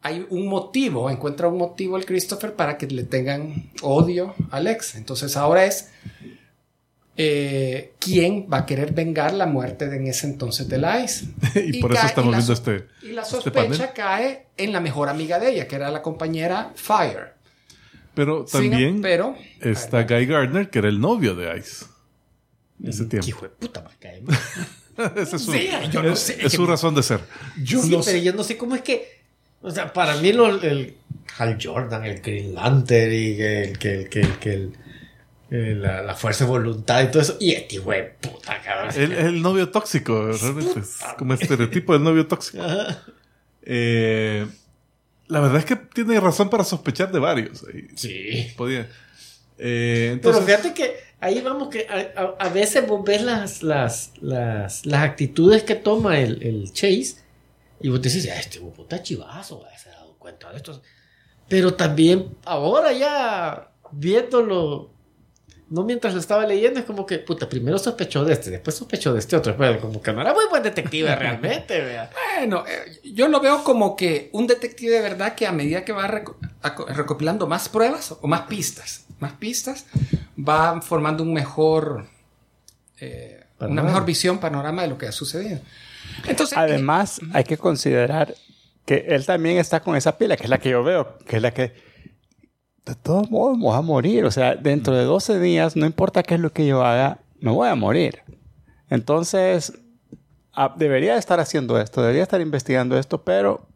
hay 0.03 0.27
un 0.31 0.49
motivo, 0.49 1.09
encuentra 1.09 1.49
un 1.49 1.59
motivo 1.59 1.97
el 1.97 2.05
Christopher 2.05 2.55
para 2.55 2.77
que 2.77 2.89
le 2.89 3.05
tengan 3.05 3.71
odio 3.83 4.35
a 4.51 4.61
Lex. 4.61 4.97
Entonces 4.97 5.37
ahora 5.37 5.65
es 5.65 5.91
eh, 7.17 7.93
quién 7.99 8.47
va 8.53 8.59
a 8.59 8.67
querer 8.67 8.93
vengar 8.93 9.35
la 9.35 9.47
muerte 9.47 9.89
de 9.89 9.97
en 9.97 10.07
ese 10.07 10.27
entonces 10.27 10.69
de 10.69 10.79
la 10.79 11.01
Ice. 11.05 11.27
y, 11.55 11.81
por 11.81 11.93
eso 11.93 12.07
estamos 12.07 12.31
la 12.33 12.39
viendo 12.39 12.53
este. 12.53 12.87
Y 13.03 13.13
la 13.13 13.23
este 13.23 13.37
sospecha 13.37 13.93
cae 13.93 14.47
en 14.57 14.73
la 14.73 14.81
mejor 14.81 15.09
amiga 15.09 15.39
de 15.39 15.51
ella, 15.53 15.69
que 15.69 15.77
era 15.77 15.91
la 15.91 16.01
compañera 16.03 16.73
Fire. 16.75 17.35
Pero 18.15 18.47
Sin- 18.47 18.71
también 18.71 19.01
pero 19.03 19.37
está 19.61 20.03
Guy 20.05 20.27
Gardner, 20.27 20.69
que 20.71 20.79
era 20.81 20.89
el 20.89 21.01
novio 21.01 21.35
de 21.35 21.57
Ice. 21.59 21.87
Ese 22.85 23.05
tiempo. 23.07 23.29
Hijo 23.29 23.43
de 23.43 23.49
puta, 23.51 23.83
me 23.83 23.97
cae. 23.99 24.23
Esa 25.23 25.37
es 25.37 25.43
su, 25.43 25.53
Sí, 25.53 25.71
yo 25.91 26.03
no 26.03 26.13
es- 26.13 26.19
sé. 26.19 26.39
es 26.45 26.53
su 26.53 26.67
razón 26.67 26.95
de 26.95 27.03
ser. 27.03 27.21
yo 27.63 27.81
sí, 27.83 27.89
no 27.91 28.01
pero 28.03 28.19
sé. 28.19 28.23
yo 28.23 28.33
no 28.35 28.43
sé 28.45 28.57
cómo 28.57 28.75
es 28.75 28.83
que. 28.83 29.21
O 29.63 29.71
sea, 29.71 29.93
para 29.93 30.17
mí 30.17 30.33
lo- 30.33 30.61
el 30.63 30.97
Hal 31.39 31.57
Jordan, 31.63 32.05
el 32.05 32.21
Green 32.21 32.55
Lantern 32.55 33.13
y 33.13 33.41
el 33.41 33.79
que 33.79 33.95
el, 34.03 34.09
que 34.09 34.21
el, 34.21 34.39
que 34.39 34.53
el- 34.55 34.73
eh, 35.55 35.75
la, 35.77 36.01
la 36.03 36.15
fuerza 36.15 36.45
de 36.45 36.51
voluntad 36.51 37.03
y 37.03 37.09
todo 37.11 37.21
eso. 37.21 37.37
Y 37.39 37.53
este 37.53 37.79
güey, 37.79 38.19
puta, 38.19 38.61
cabrón. 38.63 38.91
El, 38.97 39.13
el 39.13 39.43
novio 39.43 39.69
tóxico, 39.71 40.33
realmente. 40.33 40.81
Es 40.81 40.99
como 41.19 41.35
estereotipo 41.35 41.93
del 41.93 42.03
novio 42.03 42.27
tóxico. 42.27 42.63
Eh, 43.63 44.47
la 45.29 45.41
verdad 45.41 45.59
es 45.59 45.65
que 45.65 45.77
tiene 45.77 46.19
razón 46.21 46.51
para 46.51 46.65
sospechar 46.65 47.13
de 47.13 47.19
varios. 47.19 47.65
Sí. 47.95 48.53
Podía. 48.57 48.89
Eh, 49.59 50.19
Pero 50.21 50.37
entonces, 50.39 50.45
fíjate 50.45 50.75
que 50.75 50.97
ahí 51.21 51.41
vamos 51.41 51.69
que 51.69 51.87
a, 51.89 52.21
a- 52.21 52.47
a 52.47 52.49
veces 52.49 52.87
vos 52.87 53.05
ves 53.05 53.23
las, 53.23 53.63
las, 53.63 54.13
las, 54.21 54.85
las 54.87 55.03
actitudes 55.03 55.63
que 55.63 55.75
toma 55.77 56.19
el, 56.19 56.43
el 56.43 56.73
Chase 56.73 57.17
y 57.81 57.89
vos 57.89 58.01
decís, 58.03 58.29
"Ah, 58.33 58.41
este 58.41 58.59
puta 58.61 59.03
chivazo, 59.03 59.65
se 59.83 59.91
ha 59.91 59.93
dado 59.93 60.15
cuenta 60.19 60.51
de 60.51 60.57
esto. 60.57 60.83
Pero 61.49 61.75
también 61.75 62.35
ahora 62.45 62.93
ya 62.93 63.69
viéndolo, 63.93 64.91
no 65.73 65.85
mientras 65.85 66.13
lo 66.15 66.21
estaba 66.21 66.47
leyendo, 66.47 66.79
es 66.81 66.85
como 66.87 67.07
que, 67.07 67.19
puta, 67.19 67.49
primero 67.49 67.79
sospechó 67.79 68.25
de 68.25 68.35
este, 68.35 68.51
después 68.51 68.77
sospechó 68.77 69.13
de 69.13 69.19
este 69.21 69.37
otro, 69.37 69.57
pero 69.57 69.81
como 69.81 70.01
que 70.03 70.13
no 70.13 70.21
era 70.21 70.35
muy 70.35 70.45
buen 70.51 70.63
detective 70.63 71.15
realmente, 71.17 71.81
vea. 71.81 72.11
Bueno, 72.39 72.65
eh, 72.69 73.01
yo 73.05 73.27
lo 73.29 73.41
veo 73.41 73.65
como 73.65 73.97
que 73.97 74.29
un 74.33 74.47
detective 74.47 74.93
de 74.97 75.01
verdad 75.01 75.35
que 75.35 75.47
a 75.47 75.53
medida 75.53 75.85
que 75.85 75.93
va 75.93 76.07
reco- 76.09 76.37
recopilando 76.89 77.47
más 77.47 77.69
pruebas 77.69 78.15
o 78.21 78.27
más 78.29 78.43
pistas, 78.43 79.07
más 79.19 79.33
pistas, 79.33 79.87
va 80.39 80.81
formando 80.83 81.23
un 81.23 81.33
mejor, 81.33 82.07
eh, 83.01 83.39
una 83.59 83.69
Panorama. 83.69 83.89
mejor 83.89 84.05
visión, 84.05 84.39
panorama 84.39 84.83
de 84.83 84.89
lo 84.89 84.99
que 84.99 85.07
ha 85.07 85.13
sucedido. 85.13 85.61
Entonces, 86.27 86.59
Además, 86.59 87.21
hay 87.33 87.45
que 87.45 87.57
considerar 87.57 88.35
que 88.85 89.07
él 89.09 89.25
también 89.25 89.59
está 89.59 89.81
con 89.81 89.97
esa 89.97 90.19
pila, 90.19 90.37
que 90.37 90.45
es 90.45 90.51
la 90.51 90.59
que 90.59 90.71
yo 90.71 90.83
veo, 90.83 91.17
que 91.27 91.37
es 91.37 91.43
la 91.43 91.53
que 91.55 91.73
de 92.85 92.95
todos 92.95 93.31
modos 93.31 93.57
me 93.59 93.65
voy 93.65 93.77
a 93.77 93.83
morir. 93.83 94.25
O 94.25 94.31
sea, 94.31 94.55
dentro 94.57 94.97
de 94.97 95.05
12 95.05 95.39
días, 95.41 95.77
no 95.77 95.87
importa 95.87 96.23
qué 96.23 96.35
es 96.35 96.41
lo 96.41 96.53
que 96.53 96.67
yo 96.67 96.85
haga, 96.85 97.19
me 97.41 97.51
voy 97.51 97.69
a 97.69 97.75
morir. 97.75 98.23
Entonces, 98.91 99.73
ah, 100.53 100.75
debería 100.77 101.17
estar 101.17 101.41
haciendo 101.41 101.81
esto, 101.81 102.03
debería 102.03 102.23
estar 102.23 102.41
investigando 102.41 102.99
esto, 102.99 103.23
pero 103.23 103.67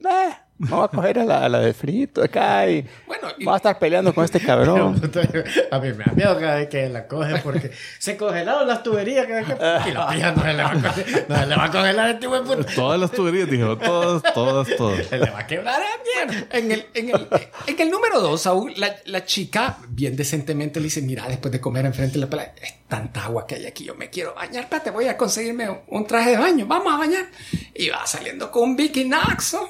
eh, 0.00 0.34
voy 0.58 0.84
a 0.84 0.88
coger 0.88 1.18
a 1.20 1.24
la, 1.24 1.44
a 1.44 1.48
la 1.48 1.60
de 1.60 1.74
frito 1.74 2.22
acá 2.22 2.68
y 2.68 2.86
Bueno, 3.06 3.28
y- 3.38 3.44
voy 3.44 3.54
a 3.54 3.56
estar 3.56 3.78
peleando 3.78 4.14
con 4.14 4.24
este 4.24 4.40
cabrón. 4.40 4.94
A 5.70 5.78
mí 5.78 5.88
me 5.92 6.04
da 6.04 6.12
miedo 6.14 6.38
cada 6.38 6.56
vez 6.56 6.68
que 6.68 6.88
la 6.88 7.06
coge 7.06 7.36
porque 7.42 7.70
se 7.98 8.16
congelaron 8.16 8.66
las 8.66 8.82
tuberías 8.82 9.26
cada 9.26 9.40
vez 9.42 9.48
que... 9.84 9.90
Y 9.90 9.92
la 9.92 10.08
pilla 10.08 10.32
no 10.32 10.42
se 10.42 10.52
le 10.54 10.62
va 10.62 10.70
a, 10.70 10.74
conge- 10.74 11.24
no 11.28 11.36
se 11.36 11.46
le 11.46 11.56
va 11.56 11.64
a 11.64 11.70
congelar 11.70 12.10
este 12.10 12.26
buen 12.26 12.44
puto. 12.44 12.64
todas 12.74 13.00
las 13.00 13.10
tuberías, 13.10 13.50
dijo, 13.50 13.76
todas, 13.78 14.22
todas, 14.34 14.68
todas. 14.76 15.06
Se 15.06 15.18
le 15.18 15.30
va 15.30 15.40
a 15.40 15.46
quebrar 15.46 15.80
a 15.80 16.26
mierda. 16.26 16.46
en 16.56 16.72
el, 16.72 16.86
en 16.94 17.10
el, 17.10 17.28
en 17.66 17.80
el 17.80 17.90
número 17.90 18.20
dos, 18.20 18.46
aún 18.46 18.72
la, 18.76 18.96
la 19.06 19.24
chica 19.24 19.78
bien 19.88 20.16
decentemente 20.16 20.80
le 20.80 20.84
dice, 20.84 21.02
mira, 21.02 21.26
después 21.28 21.52
de 21.52 21.60
comer 21.60 21.84
enfrente 21.86 22.14
de 22.14 22.20
la 22.20 22.30
playa, 22.30 22.54
es 22.62 22.74
tanta 22.88 23.24
agua 23.24 23.46
que 23.46 23.56
hay 23.56 23.66
aquí, 23.66 23.84
yo 23.84 23.94
me 23.94 24.08
quiero 24.10 24.34
bañar, 24.34 24.62
espérate, 24.64 24.90
voy 24.90 25.08
a 25.08 25.16
conseguirme 25.16 25.68
un, 25.68 25.78
un 25.88 26.06
traje 26.06 26.30
de 26.30 26.38
baño, 26.38 26.66
vamos 26.66 26.94
a 26.94 26.96
bañar. 26.98 27.26
Y 27.74 27.88
va 27.90 28.06
saliendo 28.06 28.50
con 28.50 28.62
un 28.70 28.76
bikinaxo 28.76 29.68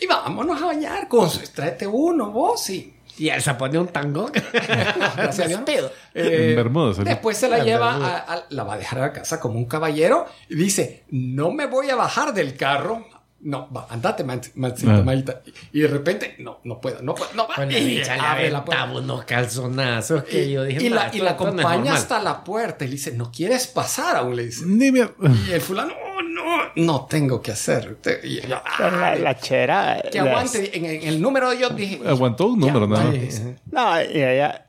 y 0.00 0.06
vámonos 0.06 0.60
a 0.62 0.66
bañar 0.66 1.08
con 1.08 1.28
su, 1.30 1.40
tráete 1.52 1.86
uno, 1.86 2.30
vos, 2.30 2.68
y 2.70 2.94
Y 3.16 3.28
él 3.28 3.40
se 3.40 3.54
pone 3.54 3.78
un 3.78 3.88
tango. 3.88 4.28
gracias 4.52 5.40
a 5.40 5.48
Dios. 5.48 5.60
Pedo. 5.64 5.90
Eh, 6.14 6.54
después 7.04 7.36
se 7.38 7.48
la 7.48 7.58
lleva, 7.64 7.94
a, 7.94 8.16
a- 8.34 8.44
la 8.50 8.64
va 8.64 8.74
a 8.74 8.78
dejar 8.78 8.98
a 8.98 9.02
la 9.02 9.12
casa 9.12 9.38
como 9.40 9.56
un 9.58 9.66
caballero 9.66 10.26
y 10.48 10.56
dice, 10.56 11.04
no 11.10 11.52
me 11.52 11.66
voy 11.66 11.90
a 11.90 11.96
bajar 11.96 12.34
del 12.34 12.56
carro. 12.56 13.06
No, 13.46 13.70
va, 13.70 13.86
andate, 13.90 14.24
man, 14.24 14.40
mancito, 14.54 14.90
Ah. 14.90 15.40
Y 15.72 15.80
de 15.80 15.88
repente, 15.88 16.34
no, 16.38 16.60
no 16.64 16.80
puedo, 16.80 17.02
no 17.02 17.14
puedo, 17.14 17.30
no 17.34 17.46
la 17.56 17.66
Y 17.78 17.96
le 17.98 18.10
abre 18.10 18.50
la 18.50 18.64
puerta. 18.64 18.84
unos 18.90 19.24
calzonazos 19.24 20.24
que 20.24 20.50
yo 20.50 20.64
dije, 20.64 20.82
y 20.86 20.88
"Ma, 20.88 20.96
la, 21.08 21.10
y 21.14 21.18
la 21.18 21.24
no 21.24 21.36
acompaña 21.36 21.74
normal". 21.76 21.94
hasta 21.94 22.22
la 22.22 22.42
puerta 22.42 22.84
y 22.84 22.88
le 22.88 22.92
dice, 22.94 23.12
¿no 23.12 23.30
quieres 23.30 23.66
pasar 23.66 24.16
aún? 24.16 24.34
Le 24.36 24.46
dice. 24.46 24.64
Ni 24.66 24.90
me- 24.90 25.10
Y 25.46 25.52
el 25.52 25.60
fulano, 25.60 25.92
oh, 25.92 26.22
no, 26.22 26.72
no 26.76 27.04
tengo 27.04 27.42
que 27.42 27.52
hacer. 27.52 27.98
Y 28.22 28.40
yo, 28.40 28.48
la, 28.48 28.62
"Ah, 28.64 29.14
la 29.20 29.38
chera. 29.38 30.02
que 30.10 30.18
las- 30.22 30.26
aguante. 30.28 30.76
En, 30.78 30.86
en 30.86 31.02
el 31.08 31.20
número 31.20 31.52
yo 31.52 31.68
dije. 31.68 32.00
Aguantó 32.06 32.46
un 32.46 32.60
número, 32.60 32.88
más. 32.88 33.04
No, 33.70 34.00
y 34.02 34.22
ella. 34.22 34.60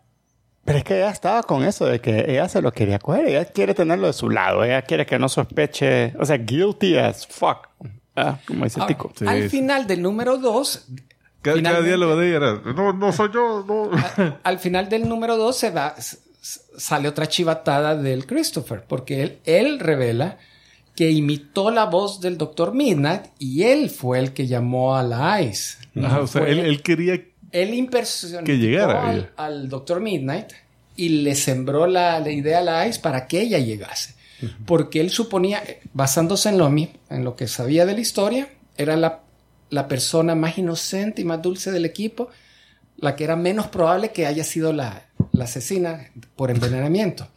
Pero 0.65 0.80
es 0.80 0.84
que 0.84 0.97
ella 0.97 1.11
estaba 1.11 1.43
con 1.43 1.64
eso 1.64 1.85
de 1.85 2.02
que 2.02 2.26
ella 2.27 2.49
se 2.49 2.60
lo 2.61 2.73
quería 2.73 2.97
coger. 2.99 3.27
Ella 3.27 3.45
quiere 3.45 3.73
tenerlo 3.76 4.07
de 4.07 4.14
su 4.14 4.30
lado. 4.31 4.64
Ella 4.64 4.81
quiere 4.81 5.06
que 5.06 5.18
no 5.19 5.30
sospeche. 5.30 6.14
O 6.19 6.26
sea, 6.26 6.38
guilty 6.38 6.97
as 6.97 7.26
fuck. 7.27 7.68
Ah, 8.16 8.40
como 8.48 8.64
dice 8.66 8.80
Ahora, 8.80 8.88
Tico. 8.96 9.12
Sí, 9.18 9.26
al 9.28 9.44
sí. 9.44 9.50
final 9.50 9.88
del 9.88 10.02
número 10.02 10.38
2, 10.38 10.86
Cada, 11.42 11.62
cada 11.62 11.82
diálogo 11.82 12.16
de 12.16 12.28
ella 12.30 12.38
era, 12.38 12.54
no, 12.74 12.94
no 12.94 13.12
soy 13.12 13.30
yo, 13.34 13.64
no. 13.68 13.90
al 14.44 14.60
final 14.60 14.90
del 14.90 15.08
número 15.08 15.38
2 15.38 15.56
se 15.58 15.68
s- 15.98 16.18
sale 16.78 17.08
otra 17.08 17.28
chivatada 17.28 17.96
del 17.96 18.26
Christopher, 18.26 18.84
porque 18.88 19.22
él, 19.24 19.38
él 19.46 19.80
revela 19.80 20.38
que 20.96 21.12
imitó 21.12 21.72
la 21.72 21.86
voz 21.86 22.22
del 22.22 22.38
Dr. 22.38 22.74
Midnight 22.74 23.24
y 23.38 23.64
él 23.64 23.90
fue 23.90 24.18
el 24.20 24.32
que 24.34 24.48
llamó 24.48 24.96
a 24.96 25.04
la 25.04 25.42
ICE. 25.42 25.78
Ajá, 26.02 26.22
o 26.22 26.28
sea, 26.28 26.48
él, 26.48 26.60
él 26.60 26.82
quería 26.82 27.22
él 27.52 27.90
que 28.46 28.58
llegara 28.58 29.10
al, 29.10 29.32
al 29.38 29.70
Dr. 29.70 30.00
Midnight 30.00 30.48
y 30.96 31.10
le 31.10 31.36
sembró 31.36 31.86
la, 31.88 32.20
la 32.20 32.32
idea 32.32 32.60
a 32.60 32.62
la 32.62 32.88
Ice 32.88 33.00
para 33.02 33.28
que 33.28 33.42
ella 33.42 33.60
llegase. 33.60 34.16
Porque 34.66 35.02
él 35.02 35.10
suponía, 35.10 35.64
eh, 35.64 35.82
basándose 35.94 36.50
en 36.50 36.58
lo, 36.58 36.70
mi- 36.70 36.92
en 37.10 37.24
lo 37.24 37.36
que 37.36 37.48
sabía 37.48 37.86
de 37.86 37.94
la 37.94 38.00
historia, 38.02 38.50
era 38.78 38.96
la, 38.96 39.22
la 39.70 39.88
persona 39.88 40.36
más 40.36 40.58
inocente 40.58 41.22
y 41.22 41.26
más 41.26 41.42
dulce 41.42 41.72
del 41.72 41.86
equipo, 41.86 42.30
la 42.98 43.16
que 43.16 43.24
era 43.26 43.36
menos 43.36 43.68
probable 43.68 44.12
que 44.12 44.26
haya 44.26 44.44
sido 44.44 44.72
la, 44.74 45.06
la 45.34 45.44
asesina 45.46 46.08
por 46.36 46.52
envenenamiento. 46.52 47.28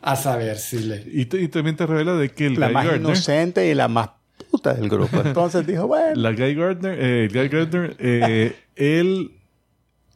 A 0.00 0.16
saber 0.16 0.58
si 0.58 0.80
le... 0.80 1.02
Y, 1.10 1.24
te- 1.26 1.40
y 1.40 1.48
también 1.48 1.76
te 1.76 1.86
revela 1.86 2.14
de 2.14 2.28
que 2.30 2.46
el 2.46 2.60
La 2.60 2.66
Guy 2.66 2.74
más 2.74 2.84
Gardner, 2.86 3.00
inocente 3.10 3.66
y 3.70 3.74
la 3.74 3.88
más 3.88 4.10
puta 4.50 4.74
del 4.74 4.88
grupo. 4.90 5.20
Entonces 5.24 5.66
dijo, 5.66 5.86
bueno, 5.86 6.14
la 6.14 6.32
Guy 6.32 6.54
Gardner, 6.54 6.98
eh, 7.00 7.24
el 7.24 7.28
Guy 7.32 7.48
Gardner, 7.48 7.96
eh, 7.98 8.54
él 8.76 9.32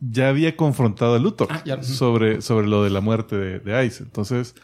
ya 0.00 0.28
había 0.28 0.54
confrontado 0.56 1.14
a 1.16 1.18
Luthor 1.18 1.48
Ah, 1.50 1.62
ya. 1.64 1.82
sobre, 1.82 2.40
sobre 2.42 2.66
lo 2.68 2.84
de 2.84 2.90
la 2.90 3.00
muerte 3.00 3.36
de, 3.36 3.58
de 3.60 3.86
Ice. 3.86 4.02
Entonces, 4.02 4.54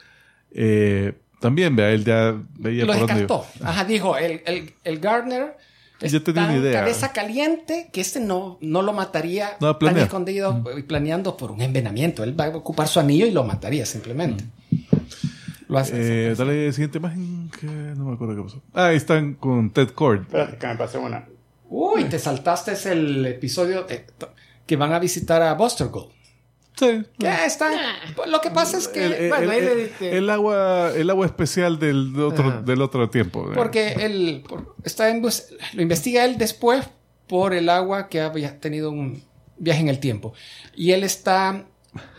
eh, 0.52 1.14
también, 1.44 1.76
vea, 1.76 1.90
él 1.90 2.06
ya 2.06 2.34
veía 2.58 2.86
lo 2.86 2.92
por 2.94 3.00
dónde 3.00 3.14
descartó. 3.20 3.46
Ajá, 3.62 3.84
dijo, 3.84 4.16
el, 4.16 4.40
el, 4.46 4.72
el 4.82 4.98
Gardner 4.98 5.58
es 6.00 6.10
Ya 6.12 6.20
tenía 6.20 6.42
tan 6.46 6.50
una 6.52 6.60
idea. 6.60 6.80
cabeza 6.80 7.12
caliente 7.12 7.90
que 7.92 8.00
este 8.00 8.18
no, 8.18 8.56
no 8.62 8.80
lo 8.80 8.94
mataría 8.94 9.50
No, 9.60 9.76
tan 9.76 9.98
escondido 9.98 10.64
y 10.78 10.82
planeando 10.84 11.36
por 11.36 11.50
un 11.52 11.60
envenenamiento. 11.60 12.24
Él 12.24 12.38
va 12.38 12.46
a 12.46 12.56
ocupar 12.56 12.88
su 12.88 12.98
anillo 12.98 13.26
y 13.26 13.30
lo 13.30 13.44
mataría 13.44 13.84
simplemente. 13.84 14.44
Lo 15.68 15.78
hace. 15.78 16.30
Eh, 16.30 16.34
dale 16.34 16.72
siguiente 16.72 16.96
imagen 16.96 17.50
que 17.60 17.66
no 17.66 18.06
me 18.06 18.14
acuerdo 18.14 18.36
qué 18.36 18.42
pasó. 18.42 18.62
Ah, 18.72 18.86
ahí 18.86 18.96
están 18.96 19.34
con 19.34 19.68
Ted 19.70 19.90
Cord. 19.90 20.22
espérate 20.22 20.56
que 20.56 20.66
me 20.66 20.76
pasé 20.76 20.96
una. 20.96 21.26
Uy, 21.68 22.04
te 22.04 22.18
saltaste 22.18 22.72
el 22.90 23.26
episodio 23.26 23.86
eh, 23.90 24.06
que 24.66 24.76
van 24.76 24.92
a 24.94 24.98
visitar 24.98 25.42
a 25.42 25.52
Buster 25.54 25.88
Gold. 25.88 26.08
Sí. 26.76 27.02
Que 27.18 27.44
están. 27.46 27.72
pues, 28.16 28.28
Lo 28.28 28.40
que 28.40 28.50
pasa 28.50 28.78
es 28.78 28.88
que. 28.88 29.04
El, 29.06 29.12
el- 29.12 29.28
bueno, 29.28 29.44
el- 29.44 29.50
ahí 29.50 29.60
le 29.60 29.72
el- 29.72 29.78
diste- 29.90 30.12
el 30.16 30.28
agua, 30.30 30.90
el 30.96 31.08
agua 31.10 31.26
especial 31.26 31.78
del, 31.78 32.12
de 32.12 32.22
otro, 32.22 32.48
Ajá. 32.48 32.62
del 32.62 32.82
otro 32.82 33.08
tiempo. 33.10 33.48
eh. 33.50 33.54
Porque 33.54 33.92
él 34.00 34.42
por- 34.48 34.74
está 34.84 35.08
en 35.10 35.22
lo 35.22 35.82
investiga 35.82 36.24
él 36.24 36.36
después 36.36 36.84
por 37.28 37.54
el 37.54 37.68
agua 37.68 38.08
que 38.08 38.20
había 38.20 38.58
tenido 38.60 38.90
un 38.90 39.22
viaje 39.56 39.80
en 39.80 39.88
el 39.88 40.00
tiempo. 40.00 40.34
Y 40.74 40.90
él 40.92 41.04
está 41.04 41.64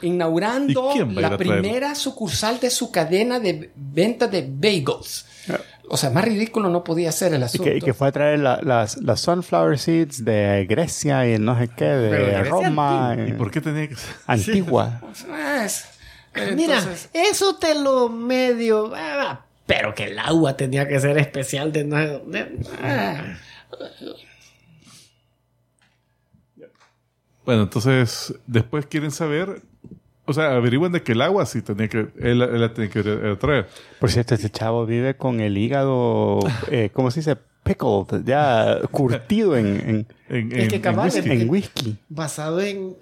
inaugurando 0.01 0.89
¿Y 0.91 0.93
quién 0.93 1.09
va 1.09 1.11
a 1.11 1.15
ir 1.15 1.21
la 1.31 1.37
primera 1.37 1.95
sucursal 1.95 2.59
de 2.61 2.69
su 2.69 2.91
cadena 2.91 3.39
de 3.39 3.71
venta 3.75 4.27
de 4.27 4.47
bagels. 4.49 5.25
O 5.89 5.97
sea, 5.97 6.09
más 6.09 6.25
ridículo 6.25 6.69
no 6.69 6.83
podía 6.83 7.11
ser 7.11 7.33
el 7.33 7.41
Y 7.41 7.43
asunto. 7.43 7.63
que, 7.65 7.77
y 7.77 7.81
que 7.81 7.93
fue 7.93 8.07
a 8.07 8.11
traer 8.11 8.39
la- 8.39 8.59
las, 8.63 8.97
las 8.97 9.19
sunflower 9.21 9.77
seeds 9.77 10.25
de 10.25 10.65
Grecia 10.67 11.27
y 11.29 11.37
no 11.37 11.57
sé 11.59 11.67
qué, 11.69 11.85
de 11.85 12.09
Pero 12.09 12.43
Roma. 12.45 13.15
¿Y 13.17 13.31
eh, 13.31 13.33
por 13.35 13.51
qué 13.51 13.61
tenía 13.61 13.87
que 13.87 13.95
ser? 13.95 14.15
Antigua. 14.27 15.01
Ah, 15.31 15.63
es- 15.65 15.85
Mira, 16.55 16.83
eso 17.13 17.55
te 17.55 17.75
lo 17.75 18.09
medio. 18.09 18.91
ah, 18.95 19.45
pero 19.65 19.95
que 19.95 20.03
el 20.05 20.19
agua 20.19 20.57
tenía 20.57 20.87
que 20.87 20.99
ser 20.99 21.17
especial 21.17 21.71
de. 21.71 21.83
no- 21.85 22.19
de- 22.19 22.59
ah, 22.83 23.37
Bueno, 27.45 27.63
entonces 27.63 28.33
después 28.47 28.85
quieren 28.87 29.11
saber, 29.11 29.61
o 30.25 30.33
sea, 30.33 30.55
averiguan 30.55 30.91
de 30.91 31.01
que 31.03 31.11
el 31.13 31.21
agua 31.21 31.45
sí 31.45 31.61
tenía 31.61 31.87
que, 31.87 31.99
él, 32.19 32.41
él 32.41 32.61
la 32.61 32.73
tenía 32.73 32.89
que 32.89 32.99
eh, 33.05 33.35
traer. 33.39 33.67
Por 33.99 34.09
cierto, 34.11 34.35
este 34.35 34.49
chavo 34.49 34.85
vive 34.85 35.15
con 35.15 35.39
el 35.39 35.57
hígado, 35.57 36.39
eh, 36.71 36.89
¿cómo 36.93 37.11
se 37.11 37.19
dice? 37.21 37.37
Pickled, 37.63 38.23
ya 38.25 38.79
curtido 38.91 39.57
en, 39.57 39.65
en, 39.67 40.07
En, 40.29 40.51
Es 40.51 40.63
en- 40.65 40.69
que 40.69 40.75
en 40.75 40.81
cabal, 40.81 41.05
whisky. 41.05 41.19
es- 41.19 41.41
en 41.41 41.49
whisky. 41.49 41.97
basado 42.09 42.61
en. 42.61 42.95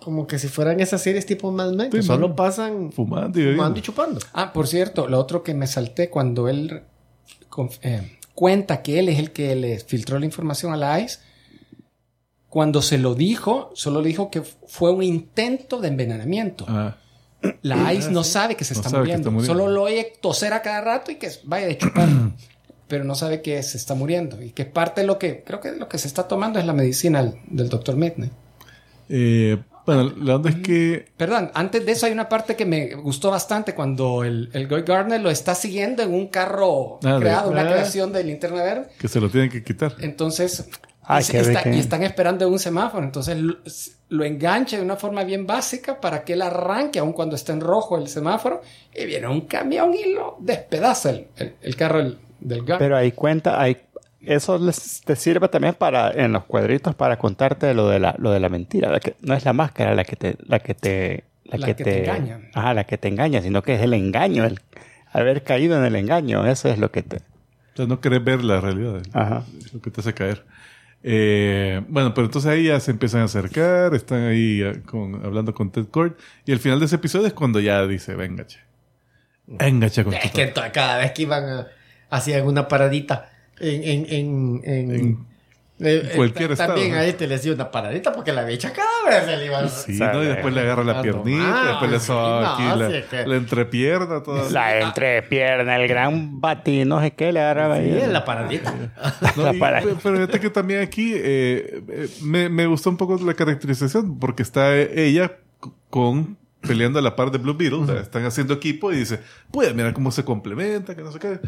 Como 0.00 0.26
que 0.26 0.38
si 0.38 0.48
fueran 0.48 0.80
esas 0.80 1.02
series 1.02 1.26
tipo 1.26 1.50
Mad 1.52 1.72
Men, 1.72 1.90
que 1.90 2.00
Sí, 2.02 2.06
solo 2.06 2.28
man. 2.28 2.36
pasan 2.36 2.92
Fumando 2.92 3.38
y 3.38 3.42
bebiendo. 3.42 3.62
fumando 3.62 3.78
y 3.78 3.82
chupando. 3.82 4.20
Ah, 4.32 4.52
por 4.52 4.66
cierto, 4.68 5.06
lo 5.08 5.18
otro 5.18 5.42
que 5.42 5.54
me 5.54 5.66
salté 5.66 6.08
cuando 6.08 6.48
él 6.48 6.82
eh, 7.82 8.18
cuenta 8.34 8.82
que 8.82 8.98
él 9.00 9.08
es 9.08 9.18
el 9.18 9.32
que 9.32 9.54
le 9.56 9.78
filtró 9.80 10.18
la 10.18 10.24
información 10.26 10.72
a 10.72 10.76
la 10.76 11.00
ICE, 11.00 11.18
cuando 12.48 12.80
se 12.82 12.98
lo 12.98 13.14
dijo, 13.14 13.70
solo 13.74 14.00
le 14.00 14.08
dijo 14.08 14.30
que 14.30 14.42
fue 14.42 14.90
un 14.92 15.02
intento 15.02 15.80
de 15.80 15.88
envenenamiento. 15.88 16.64
Ah, 16.68 16.96
La 17.62 17.92
ICE 17.92 18.10
no 18.10 18.24
sabe 18.24 18.56
que 18.56 18.64
se 18.64 18.74
No 18.74 18.80
está, 18.80 18.90
que 18.90 18.96
muriendo. 18.98 19.20
está 19.28 19.30
muriendo. 19.30 19.54
Solo 19.62 19.72
lo 19.72 19.82
oye 19.84 20.12
toser 20.20 20.52
a 20.54 20.62
cada 20.62 20.80
rato 20.80 21.10
y 21.12 21.16
que 21.16 21.30
vaya 21.44 21.66
de 21.66 21.78
chupar. 21.78 22.08
pero 22.88 23.04
no 23.04 23.14
sabe 23.14 23.42
que 23.42 23.62
se 23.62 23.76
está 23.76 23.94
muriendo. 23.94 24.42
Y 24.42 24.50
que 24.50 24.64
parte 24.64 25.02
de 25.02 25.06
lo 25.06 25.18
que, 25.18 25.44
creo 25.44 25.60
que 25.60 25.72
lo 25.72 25.88
que 25.90 25.98
se 25.98 26.08
está 26.08 26.26
tomando 26.26 26.58
es 26.58 26.64
la 26.64 26.72
medicina 26.72 27.22
del, 27.22 27.34
del 27.46 27.68
doctor 27.68 27.96
Midnight. 27.96 28.32
eh, 29.10 29.58
bueno, 29.86 30.12
la 30.22 30.36
onda 30.36 30.50
es 30.50 30.56
que 30.56 31.06
Perdón, 31.16 31.50
antes 31.54 31.84
de 31.86 31.92
eso 31.92 32.04
hay 32.04 32.12
una 32.12 32.28
parte 32.28 32.56
que 32.56 32.66
me 32.66 32.94
gustó 32.94 33.30
bastante 33.30 33.74
cuando 33.74 34.22
el, 34.22 34.50
el 34.52 34.68
Guy 34.68 34.82
Gardner 34.82 35.18
lo 35.18 35.30
está 35.30 35.54
siguiendo 35.54 36.02
en 36.02 36.12
un 36.12 36.26
carro 36.28 36.98
Ah, 37.04 37.16
creado, 37.18 37.50
una 37.50 37.62
Ah. 37.62 37.68
creación 37.72 38.12
de 38.12 38.22
linterna 38.24 38.62
verde. 38.62 38.88
que 38.98 39.08
se 39.08 39.18
lo 39.18 39.30
tienen 39.30 39.48
que 39.50 39.62
quitar. 39.64 39.94
Entonces, 40.00 40.68
Ah, 41.10 41.20
y, 41.22 41.24
qué 41.24 41.38
está- 41.38 41.62
rico. 41.62 41.76
y 41.76 41.80
están 41.80 42.02
esperando 42.02 42.46
un 42.48 42.58
semáforo. 42.58 43.02
Entonces 43.02 43.38
lo, 43.38 43.56
lo 44.10 44.24
engancha 44.24 44.76
de 44.76 44.82
una 44.82 44.96
forma 44.96 45.24
bien 45.24 45.46
básica 45.46 46.00
para 46.00 46.22
que 46.22 46.34
él 46.34 46.42
arranque, 46.42 46.98
aun 46.98 47.12
cuando 47.14 47.34
está 47.34 47.52
en 47.54 47.60
rojo 47.62 47.96
el 47.96 48.08
semáforo. 48.08 48.60
Y 48.94 49.06
viene 49.06 49.26
un 49.26 49.40
camión 49.42 49.94
y 49.94 50.12
lo 50.12 50.36
despedaza 50.40 51.10
el, 51.10 51.26
el- 51.36 51.54
el 51.62 51.76
carro 51.76 51.98
del, 51.98 52.18
del. 52.40 52.62
Pero 52.78 52.96
ahí 52.96 53.12
cuenta, 53.12 53.60
ahí, 53.60 53.78
eso 54.20 54.58
les, 54.58 55.00
te 55.02 55.16
sirve 55.16 55.48
también 55.48 55.74
para, 55.74 56.10
en 56.10 56.32
los 56.32 56.44
cuadritos, 56.44 56.94
para 56.94 57.16
contarte 57.16 57.72
lo 57.72 57.88
de 57.88 57.98
la, 58.00 58.14
lo 58.18 58.30
de 58.30 58.40
la 58.40 58.48
mentira. 58.50 58.90
La 58.90 59.00
que, 59.00 59.16
no 59.22 59.32
es 59.34 59.44
la 59.46 59.52
máscara 59.54 59.94
la 59.94 60.04
que 60.04 60.16
te, 60.16 60.36
la 60.46 60.58
que 60.58 60.74
te, 60.74 61.24
La 61.44 61.64
que 61.66 61.74
te 61.74 62.00
engaña. 62.00 62.40
Ajá, 62.52 62.74
la 62.74 62.84
que 62.84 62.98
te 62.98 63.08
engaña, 63.08 63.40
sino 63.40 63.62
que 63.62 63.76
es 63.76 63.80
el 63.80 63.94
engaño, 63.94 64.44
el 64.44 64.60
haber 65.12 65.42
caído 65.42 65.78
en 65.78 65.84
el 65.86 65.96
engaño. 65.96 66.44
Eso 66.46 66.68
es 66.68 66.78
lo 66.78 66.90
que 66.90 67.02
te. 67.02 67.16
O 67.16 67.76
sea, 67.76 67.86
no 67.86 68.00
querés 68.00 68.22
ver 68.22 68.44
la 68.44 68.60
realidad. 68.60 69.00
Ajá. 69.14 69.44
Es 69.64 69.72
lo 69.72 69.80
que 69.80 69.90
te 69.90 70.02
hace 70.02 70.12
caer. 70.12 70.44
Eh, 71.02 71.80
bueno, 71.88 72.12
pero 72.14 72.26
entonces 72.26 72.50
ahí 72.50 72.64
ya 72.64 72.80
se 72.80 72.90
empiezan 72.90 73.20
a 73.22 73.24
acercar, 73.24 73.94
están 73.94 74.24
ahí 74.26 74.62
eh, 74.62 74.82
con- 74.84 75.24
hablando 75.24 75.54
con 75.54 75.70
Ted 75.70 75.86
Cord. 75.86 76.12
Y 76.44 76.52
el 76.52 76.58
final 76.58 76.80
de 76.80 76.86
ese 76.86 76.96
episodio 76.96 77.26
es 77.28 77.32
cuando 77.32 77.60
ya 77.60 77.86
dice, 77.86 78.14
venga, 78.14 78.46
che. 78.46 78.58
Venga, 79.46 79.88
che, 79.88 80.04
con 80.04 80.12
Es 80.14 80.30
tu 80.32 80.36
que 80.38 80.52
cada 80.72 80.98
vez 80.98 81.12
que 81.12 81.22
iban 81.22 81.44
a, 81.44 81.66
hacían 82.10 82.46
una 82.46 82.68
paradita 82.68 83.30
en, 83.58 84.06
en, 84.10 84.60
en, 84.64 84.94
En 84.94 85.26
eh, 85.80 86.12
cualquier 86.16 86.52
eh, 86.52 86.56
También 86.56 86.86
estado, 86.88 87.02
a 87.02 87.06
este 87.06 87.26
le 87.28 87.34
hacía 87.36 87.52
una 87.52 87.70
paradita 87.70 88.12
porque 88.12 88.32
la 88.32 88.44
bicha 88.44 88.72
cada 88.72 88.88
vez 89.08 89.24
se 89.26 89.36
le 89.36 89.46
iba 89.46 89.58
a... 89.58 89.68
Sí. 89.68 89.98
¿no? 89.98 90.22
Y 90.22 90.26
después 90.26 90.52
le 90.54 90.60
agarra 90.60 90.82
la 90.84 90.98
Ah, 90.98 91.02
piernita, 91.02 91.62
no, 91.62 91.68
después 91.68 91.90
le 91.90 91.96
ah, 91.96 92.00
soba 92.00 92.40
sí, 92.56 92.62
aquí 92.62 92.68
no, 92.68 92.76
la, 92.76 92.96
es 92.96 93.04
que- 93.06 93.26
la 93.26 93.36
entrepierna, 93.36 94.22
toda. 94.22 94.50
La 94.50 94.80
entrepierna, 94.80 95.76
el 95.76 95.88
gran 95.88 96.40
bati, 96.40 96.84
no 96.84 97.00
sé 97.00 97.12
qué, 97.12 97.32
le 97.32 97.40
agarraba 97.40 97.76
Sí, 97.76 97.82
ahí. 97.90 98.06
la 98.10 98.24
paradita. 98.24 98.74
No, 99.36 99.44
La 99.44 99.54
y- 99.82 99.84
pero 100.02 100.16
fíjate 100.16 100.40
que 100.40 100.50
también 100.50 100.80
aquí 100.82 101.12
eh, 101.14 101.82
eh, 101.88 102.08
me, 102.22 102.48
me 102.48 102.66
gustó 102.66 102.90
un 102.90 102.96
poco 102.96 103.16
la 103.24 103.34
caracterización 103.34 104.18
porque 104.18 104.42
está 104.42 104.76
ella 104.76 105.32
con 105.90 106.36
peleando 106.60 106.98
a 106.98 107.02
la 107.02 107.14
par 107.14 107.30
de 107.30 107.38
Blue 107.38 107.54
Beetle, 107.54 107.78
o 107.78 107.86
sea, 107.86 108.00
están 108.00 108.24
haciendo 108.24 108.54
equipo 108.54 108.92
y 108.92 108.96
dice, 108.96 109.20
pues 109.52 109.72
mira 109.76 109.94
cómo 109.94 110.10
se 110.10 110.24
complementa, 110.24 110.96
que 110.96 111.02
no 111.02 111.12
sé 111.12 111.20
qué, 111.20 111.38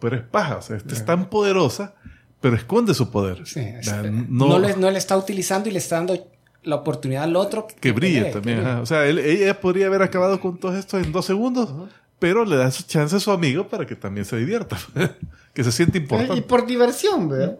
pero 0.00 0.16
es 0.16 0.22
paja, 0.22 0.56
o 0.56 0.62
sea, 0.62 0.76
esta 0.76 0.92
es 0.92 1.04
tan 1.04 1.26
poderosa, 1.30 1.94
pero 2.40 2.56
esconde 2.56 2.94
su 2.94 3.10
poder. 3.10 3.46
Sí, 3.46 3.60
O 3.60 3.78
es- 3.80 3.86
sea, 3.86 4.02
no, 4.02 4.48
no, 4.48 4.58
le, 4.58 4.76
no 4.76 4.90
le 4.90 4.98
está 4.98 5.16
utilizando 5.16 5.68
y 5.68 5.72
le 5.72 5.78
está 5.78 5.96
dando 5.96 6.28
la 6.62 6.76
oportunidad 6.76 7.24
al 7.24 7.36
otro 7.36 7.66
que 7.80 7.92
brille 7.92 8.24
también. 8.26 8.58
que 8.58 8.62
ajá. 8.62 8.70
brille. 8.72 8.82
O 8.82 8.86
sea, 8.86 9.06
él- 9.06 9.18
ella 9.20 9.60
podría 9.60 9.86
haber 9.86 10.02
acabado 10.02 10.40
con 10.40 10.58
todo 10.58 10.76
esto 10.76 10.98
en 10.98 11.12
dos 11.12 11.24
segundos, 11.26 11.72
pero 12.18 12.44
le 12.44 12.56
da 12.56 12.70
su 12.70 12.82
chance 12.84 13.16
a 13.16 13.20
su 13.20 13.30
amigo 13.30 13.68
para 13.68 13.86
que 13.86 13.94
también 13.96 14.24
se 14.24 14.36
divierta, 14.36 14.76
que 15.54 15.62
se 15.64 15.72
siente 15.72 15.98
y 15.98 16.00
importante. 16.02 16.42
por 16.42 16.66
diversión, 16.66 17.28
¿verdad? 17.28 17.56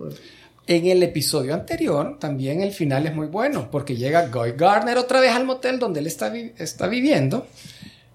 En 0.68 0.84
el 0.86 1.00
episodio 1.04 1.54
anterior, 1.54 2.16
también 2.18 2.60
el 2.60 2.72
final 2.72 3.06
es 3.06 3.14
muy 3.14 3.28
bueno, 3.28 3.68
porque 3.70 3.94
llega 3.96 4.26
Guy 4.26 4.52
Gardner 4.56 4.98
otra 4.98 5.20
vez 5.20 5.30
al 5.30 5.44
motel 5.44 5.78
donde 5.78 6.00
él 6.00 6.08
está, 6.08 6.28
vi- 6.28 6.52
está 6.58 6.88
viviendo 6.88 7.46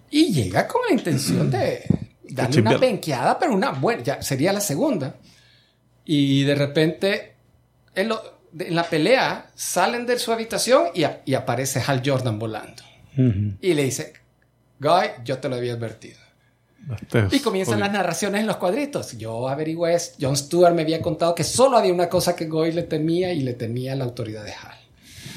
y 0.09 0.33
llega 0.33 0.67
con 0.67 0.81
la 0.89 0.93
intención 0.93 1.49
de 1.49 1.83
darle 2.29 2.59
una 2.59 2.77
penqueada, 2.77 3.39
pero 3.39 3.53
una 3.53 3.71
buena, 3.71 4.03
ya 4.03 4.21
sería 4.21 4.51
la 4.51 4.59
segunda. 4.59 5.15
Y 6.05 6.43
de 6.43 6.55
repente, 6.55 7.33
en, 7.95 8.09
lo- 8.09 8.21
de- 8.51 8.67
en 8.69 8.75
la 8.75 8.83
pelea, 8.83 9.49
salen 9.55 10.05
de 10.05 10.17
su 10.19 10.31
habitación 10.31 10.87
y, 10.93 11.03
a- 11.03 11.21
y 11.25 11.33
aparece 11.35 11.81
Hal 11.85 12.01
Jordan 12.05 12.39
volando. 12.39 12.83
Y 13.61 13.73
le 13.73 13.83
dice, 13.83 14.13
Guy, 14.79 15.07
yo 15.25 15.37
te 15.39 15.49
lo 15.49 15.55
había 15.57 15.73
advertido. 15.73 16.17
Este 16.99 17.27
Y 17.35 17.39
comienzan 17.41 17.79
las 17.81 17.91
narraciones 17.91 18.41
en 18.41 18.47
los 18.47 18.57
cuadritos. 18.57 19.15
Yo 19.17 19.47
averigüé. 19.47 19.95
John 20.19 20.35
Stewart 20.35 20.73
me 20.73 20.81
había 20.81 21.01
contado 21.01 21.35
que 21.35 21.43
solo 21.43 21.77
había 21.77 21.93
una 21.93 22.09
cosa 22.09 22.35
que 22.35 22.45
Goy 22.47 22.71
le 22.71 22.83
temía 22.83 23.31
y 23.33 23.41
le 23.41 23.53
temía 23.53 23.95
la 23.95 24.05
autoridad 24.05 24.43
de 24.43 24.53
Hal. 24.53 24.77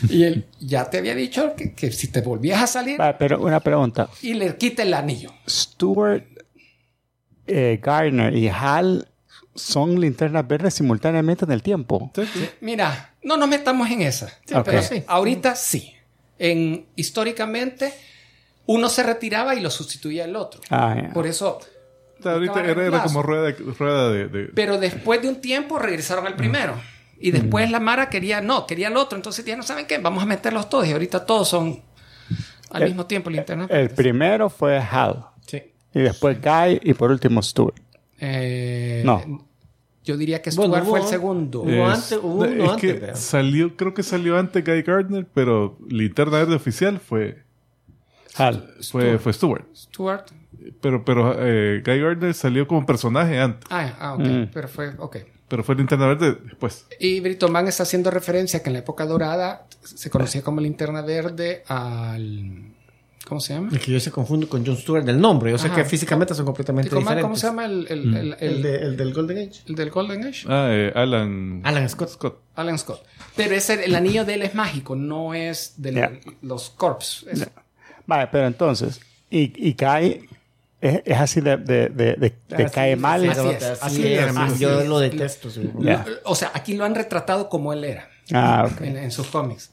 Y 0.09 0.23
él 0.24 0.47
ya 0.61 0.89
te 0.89 0.99
había 0.99 1.15
dicho 1.15 1.55
que, 1.57 1.74
que 1.74 1.91
si 1.93 2.09
te 2.09 2.20
volvías 2.23 2.62
a 2.62 2.66
salir 2.66 2.99
Va, 3.01 3.19
pero 3.19 3.41
una 3.43 3.61
pregunta. 3.61 4.09
y 4.23 4.35
le 4.35 4.57
quita 4.57 4.82
el 4.82 4.95
anillo. 4.95 5.32
Stuart, 5.49 6.24
eh, 7.47 7.78
Gardner 7.82 8.35
y 8.35 8.49
Hal 8.49 9.09
son 9.55 10.01
linternas 10.01 10.47
verdes 10.47 10.74
simultáneamente 10.74 11.44
en 11.44 11.52
el 11.52 11.62
tiempo. 11.62 12.10
Sí, 12.14 12.22
sí. 12.32 12.48
Mira, 12.60 13.14
no 13.22 13.36
nos 13.36 13.48
metamos 13.48 13.90
en 13.90 14.02
esa. 14.02 14.26
Ok. 14.52 14.64
Pero 14.64 14.82
sí, 14.82 15.02
ahorita 15.06 15.55
sí. 15.55 15.94
En, 16.39 16.86
históricamente, 16.97 17.94
uno 18.66 18.89
se 18.89 19.02
retiraba 19.02 19.55
y 19.55 19.60
lo 19.60 19.70
sustituía 19.70 20.24
el 20.24 20.35
otro. 20.36 20.60
Ah. 20.70 20.97
Por 21.14 21.26
eso. 21.26 21.60
O 22.18 22.22
sea, 22.22 22.32
ahorita 22.32 22.60
era, 22.64 23.02
como 23.02 23.22
rueda, 23.22 23.43
de- 23.52 23.52
rueda 23.52 24.10
de, 24.10 24.28
de- 24.28 24.44
Pero 24.55 24.78
después 24.78 25.22
de 25.22 25.28
un 25.28 25.40
tiempo 25.40 25.78
regresaron 25.78 26.26
al 26.26 26.35
primero. 26.36 26.74
Y 27.20 27.31
después 27.31 27.70
la 27.70 27.81
Mara 27.81 28.10
quería, 28.10 28.40
no, 28.40 28.66
quería 28.66 28.89
el 28.89 28.97
otro. 28.97 29.16
Entonces 29.16 29.44
ya 29.44 29.56
no 29.56 29.62
saben 29.62 29.86
qué, 29.86 29.98
vamos 29.98 30.22
a 30.22 30.26
meterlos 30.26 30.68
todos. 30.68 30.86
Y 30.89 30.93
ahorita 30.93 31.24
todos 31.24 31.48
son 31.48 31.82
al 32.70 32.85
mismo 32.85 33.06
tiempo 33.06 33.31
el 33.31 33.36
internet. 33.36 33.68
El 33.70 33.90
primero 33.90 34.51
fue 34.51 34.78
Hal. 34.78 35.26
Sí. 35.47 35.62
Y 35.94 36.01
después 36.01 36.39
Guy 36.43 36.81
y 36.82 36.94
por 36.94 37.10
último 37.12 37.40
Stuart. 37.43 37.76
Eh, 38.26 39.02
No. 39.05 39.46
Yo 40.05 40.18
diría 40.18 40.42
que 40.42 40.51
Stuart 40.51 40.84
fue 40.84 41.01
el 41.01 41.06
segundo. 41.06 41.62
hubo- 41.62 41.70
Es- 41.90 41.94
antes- 42.12 42.18
hubo 42.22 42.44
es 42.44 42.52
uno 42.60 42.72
antes, 42.72 43.01
que 43.01 43.16
salió, 43.16 43.74
creo 43.74 43.94
que 43.94 44.02
salió 44.02 44.36
antes 44.38 44.62
Guy 44.62 44.82
Gardner, 44.82 45.26
pero 45.32 45.78
linterna 45.88 46.38
verde 46.38 46.55
oficial 46.56 47.01
fue, 47.01 47.42
Hal. 48.36 48.68
fue, 48.90 49.18
fue 49.18 49.32
Stewart. 49.32 49.64
Stuart. 49.74 50.26
Pero, 50.82 51.05
pero 51.06 51.34
eh, 51.38 51.82
Guy 51.84 52.01
Gardner 52.01 52.34
salió 52.34 52.66
como 52.66 52.84
personaje 52.84 53.38
antes, 53.40 53.66
Ah, 53.70 53.94
ah, 53.98 54.14
ok. 54.14 54.20
Mm. 54.20 54.44
Pero 54.52 54.68
fue, 54.68 54.92
ok. 54.98 55.16
pero 55.48 55.64
fue 55.64 55.74
linterna 55.74 56.06
verde 56.06 56.36
después. 56.44 56.86
Y 57.01 57.20
Britoman 57.20 57.66
está 57.68 57.84
haciendo 57.84 58.10
referencia 58.10 58.62
que 58.62 58.68
en 58.68 58.74
la 58.74 58.78
época 58.80 59.06
dorada 59.06 59.66
se 59.82 60.10
conocía 60.10 60.42
como 60.42 60.60
linterna 60.60 61.01
verde 61.01 61.62
al. 61.66 62.73
¿Cómo 63.26 63.40
se 63.40 63.55
llama? 63.55 63.70
Es 63.72 63.80
que 63.80 63.90
yo 63.90 63.98
se 64.01 64.10
confundo 64.10 64.46
con 64.48 64.66
John 64.66 64.76
Stewart 64.76 65.02
del 65.05 65.18
nombre. 65.18 65.51
Yo 65.51 65.56
sé 65.59 65.68
Ajá. 65.68 65.76
que 65.76 65.84
físicamente 65.86 66.34
son 66.34 66.44
completamente 66.44 66.90
¿Cómo, 66.90 67.01
diferentes. 67.01 67.22
cómo 67.24 67.36
se 67.36 67.46
llama 67.46 67.64
el, 67.64 67.86
el, 67.88 68.14
el, 68.14 68.16
el- 68.16 68.36
El, 68.38 68.62
de- 68.62 68.76
el 68.76 68.96
del 68.98 69.14
Golden 69.14 69.38
Age. 69.48 69.60
el 69.66 69.74
del 69.74 69.90
Golden 69.90 70.24
Age? 70.26 70.46
Ah, 70.46 70.68
eh, 70.70 70.92
Alan, 70.94 71.60
Alan 71.64 71.88
Scott. 71.88 72.10
Scott. 72.10 72.42
Alan 72.55 72.78
Scott. 72.78 73.02
Pero 73.34 73.55
ese, 73.55 73.82
el 73.84 73.94
anillo 73.94 74.26
de 74.26 74.34
él 74.34 74.42
es 74.42 74.55
mágico, 74.55 74.94
no 74.94 75.32
es 75.32 75.74
de 75.78 75.94
Ya. 75.94 76.12
los 76.42 76.68
corps. 76.70 77.24
Es- 77.30 77.48
Vale, 78.06 78.28
pero 78.30 78.46
entonces, 78.46 79.01
y, 79.30 79.52
y 79.68 79.72
Guy 79.72 80.28
es, 80.82 81.01
es 81.06 81.18
así 81.18 81.40
de, 81.40 81.56
de, 81.56 81.88
de, 81.88 82.14
de- 82.16 82.34
de 82.48 82.64
Así 82.64 82.74
cae 82.74 82.94
mal. 82.96 83.26
así 83.30 83.48
es, 83.48 83.64
Así 83.82 84.06
es, 84.06 84.36
así 84.36 84.59
Yo 84.62 84.80
es. 84.80 84.86
lo 84.88 84.98
detesto. 84.98 85.48
sí. 85.51 85.70
Ya. 85.78 86.05
O 86.24 86.34
sea, 86.34 86.51
aquí 86.52 86.74
lo 86.76 86.84
han 86.84 86.94
retratado 86.94 87.48
como 87.48 87.72
él 87.72 87.84
era 87.84 88.10
Ah, 88.34 88.68
ok. 88.70 88.82
en, 88.82 88.98
en 88.98 89.10
sus 89.10 89.28
cómics. 89.28 89.70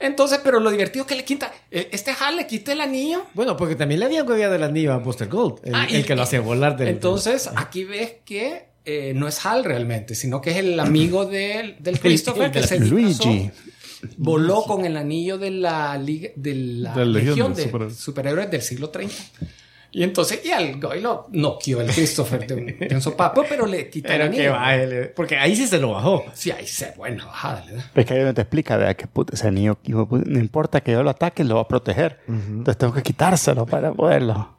Entonces, 0.00 0.40
pero 0.42 0.58
lo 0.60 0.70
divertido 0.70 1.04
es 1.04 1.08
que 1.08 1.14
le 1.14 1.24
quita. 1.24 1.52
eh, 1.70 1.88
Este 1.92 2.12
Hal 2.18 2.36
le 2.36 2.46
quita 2.46 2.72
el 2.72 2.80
anillo. 2.80 3.24
Bueno, 3.34 3.56
porque 3.56 3.76
también 3.76 4.00
le 4.00 4.06
habían 4.06 4.26
hueviado 4.28 4.54
el 4.54 4.62
anillo 4.62 4.92
a 4.94 4.98
Buster 4.98 5.28
Gold. 5.28 5.60
El, 5.62 5.74
Ah, 5.74 5.86
y- 5.88 5.96
el 5.96 6.06
que 6.06 6.14
lo 6.16 6.22
hacía 6.22 6.40
volar 6.40 6.76
del... 6.76 6.88
Entonces, 6.88 7.50
aquí 7.54 7.84
ves 7.84 8.14
que 8.24 8.64
eh, 8.86 9.12
no 9.14 9.28
es 9.28 9.44
Hal 9.44 9.62
realmente, 9.64 10.14
sino 10.14 10.40
que 10.40 10.50
es 10.52 10.56
el 10.56 10.80
amigo 10.80 11.26
del, 11.26 11.76
del 11.80 12.00
Christopher 12.00 12.44
el 12.46 12.50
que 12.52 12.62
se 12.62 12.80
Luigi. 12.80 13.50
voló 14.16 14.62
con 14.62 14.84
el 14.86 14.96
anillo 14.96 15.36
de 15.38 15.50
la, 15.50 15.96
liga, 15.98 16.30
de 16.34 16.54
la, 16.54 16.94
De 16.94 16.98
la 17.00 17.04
Legión 17.04 17.52
Legión 17.52 17.54
de 17.54 17.62
de 17.62 17.66
Superhéroes. 17.68 17.96
Superhéroes 17.98 18.50
del 18.50 18.62
siglo 18.62 18.88
30. 18.90 19.14
Y 19.92 20.04
entonces, 20.04 20.40
y 20.44 20.50
al 20.52 20.80
Goy 20.80 21.00
lo 21.00 21.26
noqueó 21.32 21.80
el 21.80 21.90
Christopher 21.90 22.46
de 22.46 22.54
un, 22.54 22.66
de 22.88 22.94
un 22.94 23.02
sopapo, 23.02 23.44
pero 23.48 23.66
le 23.66 23.90
quita 23.90 24.14
el 24.14 24.30
Pero 24.30 24.54
anillo. 24.54 24.86
que 24.88 24.98
él- 25.00 25.12
porque 25.16 25.36
ahí 25.36 25.56
sí 25.56 25.66
se 25.66 25.78
lo 25.78 25.90
bajó. 25.92 26.24
Sí, 26.32 26.50
ahí 26.52 26.66
se, 26.66 26.92
bueno, 26.96 27.26
bajada 27.26 27.64
le 27.64 27.72
da. 27.74 27.90
Es 27.94 28.06
que 28.06 28.14
ahí 28.14 28.22
no 28.22 28.32
te 28.32 28.42
explica, 28.42 28.76
¿verdad? 28.76 28.94
Que 28.94 29.06
puta, 29.08 29.34
ese 29.34 29.48
anillo, 29.48 29.78
hijo 29.84 30.06
no 30.26 30.38
importa 30.38 30.80
que 30.80 30.92
yo 30.92 31.02
lo 31.02 31.10
ataque, 31.10 31.42
lo 31.42 31.56
va 31.56 31.62
a 31.62 31.68
proteger. 31.68 32.20
Entonces 32.28 32.78
tengo 32.78 32.92
que 32.92 33.02
quitárselo 33.02 33.66
para 33.66 33.92
poderlo. 33.92 34.56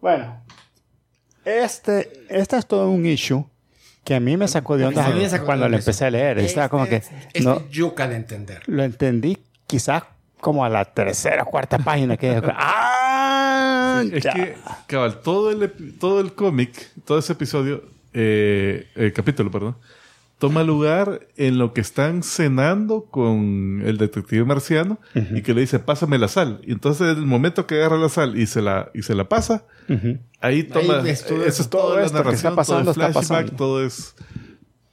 Bueno, 0.00 0.40
este, 1.44 2.12
este 2.28 2.56
es 2.56 2.66
todo 2.66 2.88
un 2.90 3.04
issue 3.06 3.44
que 4.04 4.14
a 4.14 4.20
mí 4.20 4.36
me 4.36 4.46
sacó 4.48 4.76
de 4.76 4.86
onda 4.86 5.08
me 5.08 5.28
sacó 5.28 5.46
cuando 5.46 5.68
lo 5.68 5.76
empecé 5.76 6.04
a 6.04 6.10
leer. 6.10 6.38
Estaba 6.38 6.68
como 6.68 6.86
que 6.86 7.02
Es 7.34 7.44
no, 7.44 7.68
yuca 7.70 8.06
de 8.06 8.16
entender. 8.16 8.62
lo 8.66 8.84
entendí 8.84 9.38
quizás 9.66 10.04
como 10.40 10.64
a 10.64 10.68
la 10.68 10.84
tercera 10.84 11.42
o 11.42 11.46
cuarta 11.46 11.78
página 11.78 12.16
que 12.16 12.40
¡Ah! 12.54 13.07
Es 14.12 14.24
que, 14.24 14.56
cabal, 14.86 15.20
todo 15.22 15.50
el, 15.50 15.70
todo 15.98 16.20
el 16.20 16.32
cómic, 16.32 16.90
todo 17.04 17.18
ese 17.18 17.32
episodio, 17.32 17.84
eh, 18.12 18.86
el 18.94 19.12
capítulo, 19.12 19.50
perdón, 19.50 19.76
toma 20.38 20.62
lugar 20.62 21.26
en 21.36 21.58
lo 21.58 21.72
que 21.72 21.80
están 21.80 22.22
cenando 22.22 23.06
con 23.10 23.82
el 23.84 23.98
detective 23.98 24.44
marciano 24.44 24.98
y 25.14 25.42
que 25.42 25.52
le 25.52 25.62
dice, 25.62 25.80
pásame 25.80 26.16
la 26.18 26.28
sal. 26.28 26.60
Y 26.64 26.72
entonces, 26.72 27.12
en 27.12 27.18
el 27.18 27.26
momento 27.26 27.66
que 27.66 27.74
agarra 27.76 27.98
la 27.98 28.08
sal 28.08 28.38
y 28.38 28.46
se 28.46 28.62
la, 28.62 28.90
y 28.94 29.02
se 29.02 29.14
la 29.14 29.28
pasa, 29.28 29.64
ahí 30.40 30.62
toma. 30.62 30.98
todo 30.98 31.06
eso 31.06 31.62
es 31.62 31.68
todo 31.68 31.82
toda 31.82 32.00
la 32.00 32.06
esto 32.06 32.22
que 32.22 32.34
está 32.34 32.50
narración, 32.50 32.56
pasando, 32.56 32.94
todo 32.94 33.04
el 33.04 33.10
está 33.10 33.20
flashback, 33.20 33.42
pasando. 33.44 33.56
todo 33.56 33.84
es. 33.84 34.14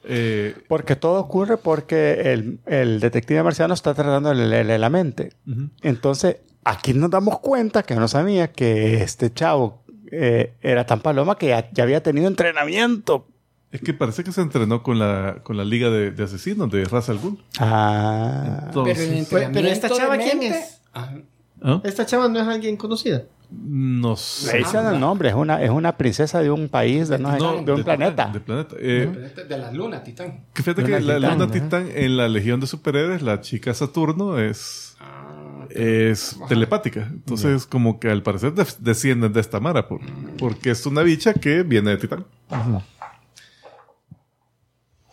Eh, 0.08 0.56
Porque 0.68 0.96
todo 0.96 1.20
ocurre 1.20 1.58
porque 1.58 2.34
el, 2.34 2.60
el 2.66 3.00
detective 3.00 3.44
marciano 3.44 3.74
está 3.74 3.94
tratando 3.94 4.30
de 4.30 4.36
leerle 4.36 4.78
la 4.78 4.90
mente. 4.90 5.34
Entonces, 5.82 6.38
aquí 6.64 6.94
nos 6.94 7.10
damos 7.10 7.40
cuenta 7.40 7.84
que 7.84 7.96
no 7.96 8.08
sabía 8.08 8.52
que 8.52 9.02
este 9.04 9.34
chavo 9.34 9.84
eh, 10.12 10.54
era 10.62 10.86
tan 10.86 11.02
paloma 11.02 11.38
que 11.38 11.48
ya, 11.48 11.70
ya 11.72 11.84
había 11.84 12.04
tenido 12.04 12.28
entrenamiento. 12.28 13.28
Es 13.72 13.82
que 13.82 13.94
parece 13.94 14.24
que 14.24 14.32
se 14.32 14.42
entrenó 14.42 14.84
con 14.84 15.00
la, 15.00 15.40
con 15.44 15.58
la 15.58 15.66
Liga 15.66 15.90
de, 15.90 16.12
de 16.12 16.24
Asesinos 16.24 16.72
de 16.72 16.86
Ra's 16.86 17.10
al 17.10 17.18
Ghul. 17.18 17.44
Ah. 17.60 18.64
Entonces, 18.68 19.28
Pero, 19.30 19.68
esta 19.68 19.90
chava, 19.90 20.18
¿quién 20.18 20.44
es? 20.44 20.82
Ah, 20.94 21.14
¿ah? 21.62 21.82
Esta 21.84 22.06
chava 22.06 22.30
no 22.30 22.40
es 22.40 22.48
alguien 22.48 22.78
conocida. 22.78 23.24
No 23.52 24.16
sé. 24.16 24.54
Le 24.54 24.58
dicen 24.60 24.86
el 24.88 25.00
nombre, 25.00 25.30
es 25.30 25.36
una, 25.36 25.62
es 25.64 25.70
una 25.70 25.98
princesa 25.98 26.42
de 26.42 26.50
un 26.52 26.70
país, 26.70 27.08
de, 27.10 27.20
no 27.20 27.32
de 27.64 27.72
un 27.74 27.84
planeta. 27.84 28.28
De 28.34 28.40
planeta. 28.40 28.76
Eh, 28.80 29.32
de 29.48 29.58
la 29.58 29.72
luna, 29.72 30.04
Titán. 30.04 30.46
que 30.54 30.64
Fíjate 30.64 30.82
Luna 30.84 30.98
que 30.98 31.04
la 31.04 31.16
Titán, 31.16 31.40
Luna. 31.40 31.52
Titán 31.52 31.90
en 31.94 32.18
la 32.18 32.28
Legión 32.28 32.60
de 32.60 32.68
Superhéroes, 32.68 33.22
la 33.22 33.42
chica 33.42 33.74
Saturno 33.74 34.40
es, 34.40 34.96
Ah, 35.00 35.66
es 35.70 36.38
telepática. 36.48 37.08
Entonces, 37.12 37.66
como 37.66 38.00
que 38.00 38.10
al 38.10 38.24
parecer 38.24 38.54
des- 38.54 38.84
descienden 38.84 39.34
de 39.34 39.42
esta 39.42 39.60
mara, 39.60 39.88
por- 39.88 40.02
porque 40.38 40.72
es 40.72 40.86
una 40.86 41.02
bicha 41.02 41.34
que 41.34 41.64
viene 41.64 41.92
de 41.92 41.98
Titán. 41.98 42.26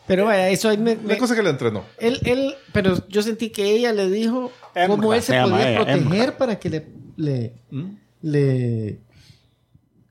Pero 0.06 0.24
vaya, 0.26 0.48
eso 0.50 0.68
ahí 0.68 0.78
me... 0.78 0.96
me- 0.96 1.12
La 1.14 1.18
cosa 1.18 1.34
que 1.34 1.42
la 1.42 1.50
entrenó. 1.50 1.84
él, 1.98 2.18
él, 2.24 2.54
pero 2.72 3.06
yo 3.08 3.22
sentí 3.22 3.50
que 3.50 3.70
ella 3.70 3.92
le 3.92 4.10
dijo 4.10 4.50
cómo 4.88 5.14
él 5.14 5.22
se 5.22 5.40
podía 5.40 5.70
ella, 5.70 5.84
proteger 5.84 6.36
para 6.36 6.58
que 6.58 6.70
le, 6.70 6.86
le, 7.16 7.52
¿Mm? 7.70 7.84
Le... 8.22 9.00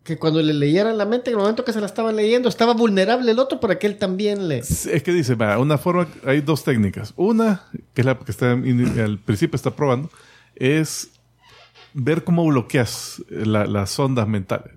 Que 0.03 0.17
cuando 0.17 0.41
le 0.41 0.53
leyeran 0.53 0.97
la 0.97 1.05
mente, 1.05 1.29
en 1.29 1.35
el 1.35 1.41
momento 1.41 1.63
que 1.63 1.73
se 1.73 1.79
la 1.79 1.85
estaba 1.85 2.11
leyendo, 2.11 2.49
estaba 2.49 2.73
vulnerable 2.73 3.31
el 3.31 3.37
otro 3.39 3.59
para 3.59 3.77
que 3.77 3.85
él 3.85 3.97
también 3.97 4.47
le... 4.47 4.57
Es 4.59 4.87
que 5.03 5.11
dice, 5.13 5.35
va, 5.35 5.59
una 5.59 5.77
forma, 5.77 6.07
hay 6.25 6.41
dos 6.41 6.63
técnicas. 6.63 7.13
Una, 7.17 7.63
que 7.93 8.01
es 8.01 8.05
la 8.05 8.17
que 8.17 8.31
está 8.31 8.53
in- 8.53 8.99
al 8.99 9.19
principio 9.19 9.55
está 9.55 9.75
probando, 9.75 10.09
es 10.55 11.11
ver 11.93 12.23
cómo 12.23 12.45
bloqueas 12.47 13.21
la- 13.29 13.67
las 13.67 13.97
ondas 13.99 14.27
mentales. 14.27 14.73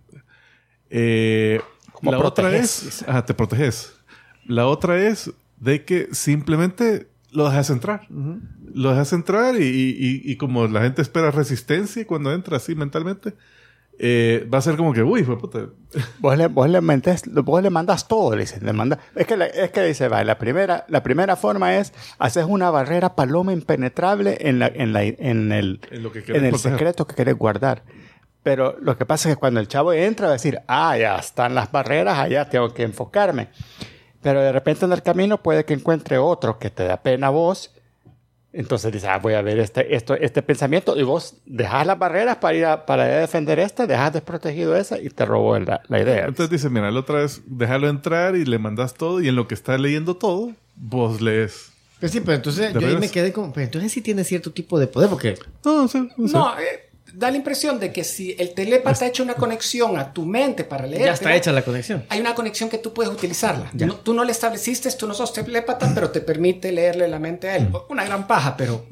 Eh, 0.91 1.61
¿Cómo 1.93 2.13
la 2.13 2.19
otra 2.19 2.55
es, 2.55 3.03
ah, 3.09 3.25
te 3.25 3.33
proteges. 3.33 3.95
La 4.47 4.67
otra 4.67 5.01
es 5.09 5.31
de 5.59 5.87
que 5.87 6.09
simplemente 6.13 7.09
lo 7.35 7.49
dejas 7.51 7.69
entrar. 7.71 8.07
Lo 8.73 8.91
dejas 8.91 9.13
entrar 9.13 9.57
y, 9.57 9.65
y- 9.65 10.23
y- 10.25 10.37
como 10.37 10.67
la 10.67 10.81
gente 10.83 11.03
espera 11.03 11.31
resistencia 11.31 12.07
cuando 12.07 12.33
entra 12.33 12.57
así 12.57 12.75
mentalmente, 12.75 13.35
eh, 13.99 14.49
va 14.53 14.59
a 14.59 14.61
ser 14.61 14.77
como 14.77 14.93
que, 14.93 15.03
uy, 15.03 15.23
fue 15.23 15.39
puta. 15.39 15.67
Vos 16.19 16.37
le, 16.37 16.49
vos 16.49 16.69
le, 16.69 16.81
vos 16.81 17.63
le 17.63 17.71
mandas 17.71 18.09
todo, 18.09 18.35
le 18.35 18.41
dices, 18.43 18.61
le 18.63 18.73
manda, 18.73 18.99
es 19.15 19.27
que, 19.27 19.37
la- 19.37 19.47
es 19.47 19.71
que 19.71 19.83
dice, 19.85 20.09
va, 20.09 20.25
la 20.25 20.37
primera, 20.39 20.85
la 20.89 21.03
primera 21.05 21.37
forma 21.37 21.77
es, 21.77 21.93
haces 22.19 22.45
una 22.49 22.71
barrera 22.71 23.15
paloma 23.15 23.53
impenetrable 23.53 24.39
en, 24.41 24.59
la, 24.59 24.67
en, 24.67 24.93
la, 24.93 25.05
en 25.05 25.53
el, 25.53 25.81
En 25.93 26.03
lo 26.03 26.11
que 26.11 26.21
en 26.27 26.45
el 26.45 26.51
proteger. 26.51 26.73
secreto 26.73 27.07
que 27.07 27.15
querés 27.15 27.37
guardar. 27.37 27.85
Pero 28.43 28.77
lo 28.81 28.99
que 28.99 29.07
pasa 29.07 29.29
es 29.31 29.37
que 29.37 29.41
cuando 29.41 29.61
el 29.61 29.69
chavo 29.69 29.93
entra 29.93 30.27
va 30.27 30.33
a 30.33 30.37
decir, 30.37 30.59
ah, 30.67 30.99
ya 30.99 31.17
están 31.17 31.55
las 31.55 31.71
barreras, 31.73 32.19
allá 32.19 32.49
tengo 32.51 32.75
que 32.75 32.83
enfocarme. 32.83 33.49
Pero 34.25 34.41
de 34.41 34.53
repente 34.53 34.87
en 34.87 34.93
el 34.93 35.03
camino 35.03 35.43
puede 35.43 35.67
que 35.67 35.75
encuentre 35.75 36.17
otro 36.17 36.59
que 36.59 36.71
te 36.71 36.85
da 36.85 36.97
pena 36.97 37.27
a 37.27 37.31
vos. 37.31 37.71
Entonces 38.55 38.91
dices, 38.91 39.07
ah, 39.07 39.19
voy 39.19 39.35
a 39.35 39.43
ver 39.43 39.59
este, 39.59 39.95
esto, 39.95 40.15
este 40.15 40.41
pensamiento. 40.41 40.99
Y 40.99 41.03
vos 41.03 41.35
dejas 41.45 41.87
las 41.87 41.99
barreras 41.99 42.37
para 42.37 42.57
ir 42.57 42.65
a, 42.65 42.87
para 42.87 43.07
ir 43.07 43.13
a 43.13 43.21
defender 43.21 43.59
esta, 43.59 43.87
dejas 43.87 44.15
desprotegido 44.15 44.75
esa 44.77 44.99
y 44.99 45.11
te 45.11 45.27
robó 45.27 45.59
la, 45.59 45.83
la 45.89 46.01
idea. 46.01 46.25
Entonces 46.25 46.49
dice, 46.49 46.71
mira, 46.71 46.91
la 46.91 47.01
otra 47.01 47.21
vez 47.21 47.43
déjalo 47.45 47.87
entrar 47.87 48.35
y 48.35 48.47
le 48.47 48.59
mandas 48.59 48.95
todo 48.95 49.21
y 49.21 49.29
en 49.29 49.37
lo 49.37 49.47
que 49.47 49.53
está 49.53 49.77
leyendo 49.77 50.17
todo, 50.17 50.53
vos 50.75 51.21
lees. 51.21 51.73
Pues 52.01 52.11
sí, 52.11 52.21
pero 52.21 52.37
entonces 52.37 52.73
yo 52.73 52.87
ahí 52.87 52.97
me 52.97 53.11
quedé 53.11 53.31
como... 53.31 53.53
Pero 53.53 53.67
entonces 53.67 53.93
sí 53.93 54.01
tiene 54.01 54.25
cierto 54.25 54.53
tipo 54.53 54.79
de 54.79 54.87
poder, 54.87 55.11
porque... 55.11 55.35
No, 55.65 55.83
no 55.83 55.89
sé, 55.89 56.09
no 56.17 56.29
sé. 56.29 56.35
No, 56.35 56.59
eh, 56.59 56.84
da 57.17 57.31
la 57.31 57.37
impresión 57.37 57.79
de 57.79 57.93
que 57.93 58.03
si 58.05 58.35
el 58.39 58.55
telépata 58.55 59.05
ha 59.05 59.09
hecho 59.09 59.23
una 59.23 59.35
conexión 59.35 59.97
a 59.99 60.13
tu 60.13 60.27
mente 60.27 60.65
para 60.65 60.87
leer. 60.87 61.05
Ya 61.07 61.13
está 61.13 61.35
hecha 61.35 61.53
la 61.53 61.63
conexión. 61.63 62.05
Hay 62.09 62.21
una 62.21 62.35
conexión 62.35 62.69
que 62.69 62.79
tú 62.79 62.93
puedes 62.93 63.13
utilizarla. 63.13 63.71
No- 63.75 63.97
tú 63.97 64.15
no 64.15 64.25
le 64.25 64.33
estableciste, 64.33 64.91
tú 64.93 65.07
no 65.07 65.15
sos 65.15 65.33
telépata, 65.33 65.91
pero 65.95 66.11
te 66.11 66.21
permite 66.21 66.73
leerle 66.73 67.07
la 67.09 67.19
mente 67.19 67.49
a 67.49 67.57
él. 67.57 67.69
Una 67.89 68.05
gran 68.05 68.27
paja, 68.27 68.57
pero, 68.57 68.85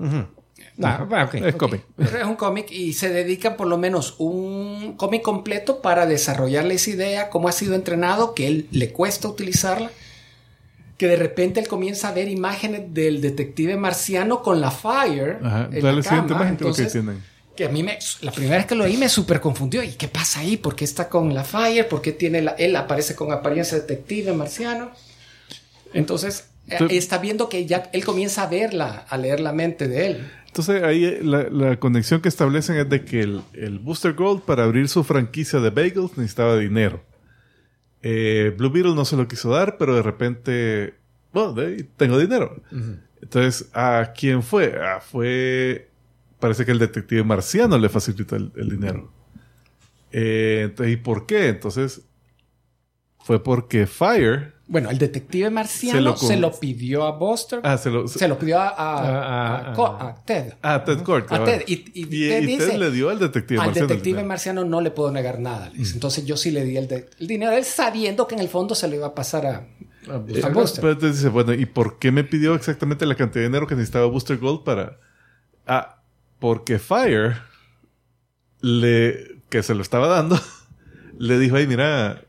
Ah, 0.83 1.07
ah, 1.11 1.29
es 1.33 1.55
cómic. 1.57 1.83
pero 1.97 2.19
es 2.19 2.25
un 2.25 2.37
cómic 2.37 2.71
y 2.71 2.95
se 2.95 3.11
dedica 3.11 3.57
por 3.57 3.67
lo 3.67 3.77
menos 3.77 4.15
un 4.19 4.95
cómic 4.97 5.21
completo 5.23 5.83
para 5.83 6.07
desarrollarle 6.07 6.75
esa 6.75 6.91
idea, 6.91 7.29
cómo 7.31 7.49
ha 7.49 7.53
sido 7.53 7.75
entrenado, 7.75 8.35
que 8.35 8.47
él 8.47 8.69
le 8.71 8.91
cuesta 8.93 9.29
utilizarla. 9.29 9.91
Que 10.97 11.09
de 11.09 11.17
repente 11.17 11.59
él 11.61 11.67
comienza 11.69 12.09
a 12.09 12.13
ver 12.13 12.29
imágenes 12.29 12.83
del 12.95 13.21
detective 13.21 13.77
marciano 13.77 14.41
con 14.43 14.61
la 14.61 14.71
Fire. 14.71 15.39
Ajá. 15.43 15.69
en 15.73 15.83
la 15.83 15.93
la 15.93 16.03
siguiente 16.03 16.29
cama. 16.33 16.41
imagen, 16.43 16.57
que 16.57 16.65
Entonces. 16.65 16.93
Que 17.57 17.65
a 17.67 17.69
mí 17.69 17.83
me, 17.83 17.99
la 18.23 18.33
primera 18.33 18.57
vez 18.57 18.67
que 18.67 18.75
lo 18.75 18.85
oí 18.85 18.97
me 18.97 19.09
súper 19.09 19.41
confundió. 19.41 19.83
¿Y 19.83 19.93
qué 19.93 20.09
pasa 20.09 20.41
ahí? 20.41 20.57
¿Por 20.57 20.75
qué 20.75 20.85
está 20.85 21.09
con 21.09 21.35
la 21.35 21.45
Fire? 21.45 21.87
¿Por 21.89 22.01
qué 22.01 22.13
tiene 22.13 22.41
la, 22.43 22.53
él 22.53 22.75
aparece 22.77 23.15
con 23.15 23.31
apariencia 23.33 23.77
de 23.79 23.83
detective 23.83 24.33
marciano? 24.33 24.91
Entonces, 25.93 26.49
eh, 26.69 26.77
Tú- 26.79 26.87
está 26.91 27.19
viendo 27.19 27.49
que 27.49 27.67
ya 27.67 27.91
él 27.93 28.05
comienza 28.05 28.45
a 28.45 28.47
verla, 28.49 29.05
a 29.09 29.17
leer 29.19 29.41
la 29.41 29.53
mente 29.53 29.89
de 29.89 30.07
él. 30.07 30.31
Entonces 30.47 30.83
ahí 30.83 31.05
eh, 31.05 31.21
la, 31.23 31.45
la 31.51 31.77
conexión 31.79 32.21
que 32.21 32.29
establecen 32.29 32.77
es 32.77 32.89
de 32.89 33.05
que 33.05 33.21
el, 33.21 33.43
el 33.55 33.79
Booster 33.79 34.13
Gold 34.15 34.43
para 34.43 34.65
abrir 34.65 34.89
su 34.89 35.03
franquicia 35.05 35.61
de 35.61 35.71
bagels 35.71 36.17
necesitaba 36.17 36.57
dinero. 36.59 37.03
Eh, 38.03 38.53
Blue 38.57 38.71
Beetle 38.71 38.95
no 38.95 39.05
se 39.05 39.17
lo 39.17 39.29
quiso 39.29 39.51
dar, 39.51 39.77
pero 39.79 39.95
de 39.95 40.03
repente, 40.03 40.95
bueno, 41.33 41.53
de 41.53 41.67
ahí 41.67 41.89
tengo 41.97 42.19
dinero. 42.19 42.61
Entonces, 43.23 43.69
¿a 43.73 44.13
quién 44.17 44.43
fue? 44.43 44.75
Ah, 44.83 45.01
fue, 45.01 45.89
parece 46.43 46.67
que 46.67 46.73
el 46.73 46.79
detective 46.79 47.25
marciano 47.25 47.79
le 47.79 47.89
facilitó 47.89 48.37
el, 48.37 48.53
el 48.57 48.69
dinero. 48.69 49.11
Eh, 50.11 50.63
entonces, 50.65 50.93
¿y 50.93 50.97
por 50.97 51.25
qué? 51.27 51.49
Entonces, 51.49 52.03
fue 53.21 53.43
porque 53.43 53.87
Fire, 53.87 54.55
Bueno, 54.67 54.91
el 54.91 54.99
detective 54.99 55.49
marciano 55.51 56.17
Se 56.17 56.27
se 56.27 56.35
lo 56.37 56.41
lo, 56.43 56.51
con- 56.51 56.61
pidió 56.61 57.05
a 57.05 57.13
Buster. 57.13 57.61
ah, 57.63 57.79
se 57.79 57.89
lo, 57.91 58.09
se 58.09 58.27
lo 58.27 58.37
pidió 58.39 58.59
a, 58.59 58.69
a- 58.69 58.99
A- 58.99 59.57
a- 59.69 59.71
a 59.71 59.75
Co- 59.75 59.87
a 59.87 60.25
Ted. 60.25 60.55
ah, 60.63 60.83
Ted 60.85 60.99
Kord, 61.03 61.27
A. 61.33 61.45
Ted. 61.45 61.63
Y, 61.69 61.75
y 61.75 61.91
y, 61.95 62.29
Ted 62.29 62.43
y 62.43 62.47
dice, 62.47 62.67
Ted 62.67 62.79
le 62.79 62.91
dio 62.91 63.09
al 63.11 63.19
detective 63.21 63.61
al 63.61 63.67
marciano. 63.67 63.85
el 63.87 63.89
detective 63.89 64.25
marciano 64.25 64.65
no 64.65 64.81
le 64.81 64.91
puedo 64.91 65.11
negar 65.13 65.39
nada. 65.39 65.71
dice. 65.71 65.95
Entonces 65.95 66.25
yo 66.27 66.37
sí 66.37 66.51
le 66.51 66.65
di 66.65 66.77
el, 66.77 66.89
de- 66.89 67.09
el 67.21 67.27
dinero 67.29 67.53
a 67.53 67.57
él 67.57 67.65
sabiendo 67.65 68.27
que 68.27 68.35
en 68.35 68.41
el 68.41 68.49
fondo 68.49 68.75
se 68.75 68.89
lo 68.89 68.97
iba 68.97 69.07
a 69.07 69.15
pasar 69.15 69.47
a, 69.47 69.67
Ah, 70.09 70.15
a 70.15 70.17
Eh, 70.17 70.51
Buster. 70.53 70.81
Pero 70.83 70.93
entonces 70.95 71.19
dice, 71.19 71.29
bueno, 71.29 71.55
¿y 71.55 71.65
por 71.65 72.01
qué 72.01 72.11
me 72.11 72.25
pidió 72.25 72.57
exactamente 72.57 73.07
la 73.07 73.15
cantidad 73.15 73.43
de 73.43 73.49
dinero 73.49 73.69
que 73.69 73.77
necesitaba 73.77 74.07
Booster 74.07 74.37
Gold 74.39 74.65
para... 74.65 74.99
Ah, 75.65 76.02
porque 76.43 76.79
Fire, 76.79 77.37
le, 78.61 79.37
que 79.49 79.63
se 79.63 79.75
lo 79.75 79.83
estaba 79.83 80.07
dando, 80.09 80.39
le 81.19 81.39
dijo, 81.39 81.57
ay, 81.57 81.67
mira, 81.67 82.23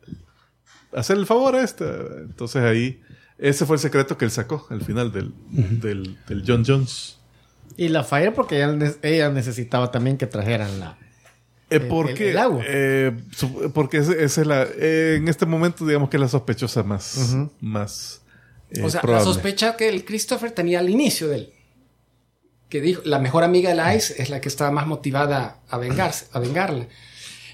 hacer 0.96 1.18
el 1.18 1.26
favor 1.26 1.56
a 1.56 1.64
esta. 1.64 1.86
Entonces 2.22 2.62
ahí, 2.64 3.02
ese 3.38 3.66
fue 3.66 3.76
el 3.76 3.80
secreto 3.82 4.18
que 4.18 4.26
él 4.26 4.32
sacó 4.32 4.66
al 4.70 4.82
final 4.84 5.12
del, 5.12 5.34
del, 5.50 6.18
del 6.28 6.44
John 6.46 6.64
Jones. 6.66 7.18
Y 7.78 7.90
la 7.90 8.04
Fire 8.04 8.34
porque 8.34 8.58
ella, 8.58 8.72
ne- 8.74 8.96
ella 9.02 9.30
necesitaba 9.30 9.92
también 9.92 10.18
que 10.18 10.28
trajeran 10.28 10.80
la... 10.80 10.98
Eh, 11.70 11.78
El- 11.78 11.88
¿Por 11.88 12.10
el- 12.12 12.16
qué? 12.16 12.32
el 12.32 12.38
agua. 12.38 12.64
Eh, 12.68 13.18
porque 13.74 13.98
esa 13.98 14.14
es 14.42 14.48
la... 14.48 14.64
eh, 14.78 15.16
en 15.18 15.28
este 15.28 15.46
momento, 15.46 15.86
digamos 15.86 16.10
que 16.10 16.18
es 16.18 16.22
la 16.22 16.28
sospechosa 16.28 16.84
más... 16.84 17.36
más 17.60 18.22
eh, 18.70 18.84
o 18.84 18.90
sea, 18.90 19.02
probable. 19.02 19.26
la 19.26 19.34
sospecha 19.34 19.76
que 19.76 19.90
el 19.90 20.06
Christopher 20.06 20.52
tenía 20.52 20.80
al 20.80 20.90
inicio 20.90 21.28
del 21.30 21.52
que 22.74 22.82
dijo 22.82 23.04
la 23.06 23.20
mejor 23.20 23.44
amiga 23.44 23.72
de 23.72 23.96
Ice 23.96 24.20
es 24.20 24.32
la 24.32 24.42
que 24.42 24.50
estaba 24.50 24.72
más 24.72 24.88
motivada 24.88 25.60
a 25.70 25.78
vengarse, 25.78 26.26
a 26.32 26.40
vengarla. 26.40 26.88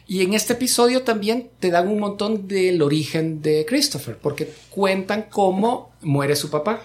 Y 0.08 0.22
en 0.24 0.34
este 0.34 0.54
episodio 0.54 1.02
también 1.04 1.50
te 1.60 1.72
dan 1.72 1.90
un 1.90 2.00
montón 2.00 2.48
del 2.48 2.82
origen 2.82 3.42
de 3.42 3.66
Christopher, 3.68 4.18
porque 4.18 4.50
cuentan 4.70 5.26
cómo 5.30 5.92
muere 6.00 6.38
su 6.38 6.50
papá. 6.50 6.82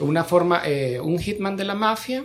Una 0.00 0.24
forma, 0.24 0.62
eh, 0.64 0.98
un 0.98 1.20
hitman 1.20 1.56
de 1.56 1.62
la 1.62 1.76
mafia. 1.76 2.24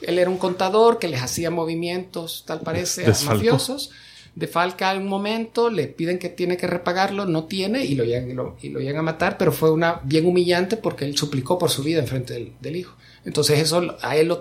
Él 0.00 0.20
era 0.20 0.30
un 0.30 0.38
contador 0.38 1.00
que 1.00 1.08
les 1.08 1.22
hacía 1.22 1.50
movimientos, 1.50 2.44
tal 2.46 2.60
parece, 2.60 3.02
a 3.02 3.08
Desfalcó. 3.08 3.34
mafiosos. 3.34 3.90
Defalca 4.36 4.92
en 4.92 5.02
un 5.02 5.08
momento, 5.08 5.70
le 5.70 5.88
piden 5.88 6.20
que 6.20 6.28
tiene 6.28 6.56
que 6.56 6.68
repagarlo, 6.68 7.26
no 7.26 7.46
tiene 7.46 7.84
y 7.84 7.96
lo 7.96 8.04
llegan, 8.04 8.30
y 8.30 8.34
lo, 8.34 8.56
y 8.62 8.68
lo 8.68 8.78
llegan 8.78 8.98
a 8.98 9.02
matar, 9.02 9.38
pero 9.38 9.50
fue 9.50 9.72
una 9.72 10.00
bien 10.04 10.24
humillante 10.24 10.76
porque 10.76 11.04
él 11.04 11.18
suplicó 11.18 11.58
por 11.58 11.68
su 11.68 11.82
vida 11.82 11.98
en 11.98 12.06
frente 12.06 12.34
del, 12.34 12.52
del 12.60 12.76
hijo. 12.76 12.94
Entonces 13.28 13.58
eso 13.58 13.96
a 14.00 14.16
él 14.16 14.28
lo, 14.28 14.40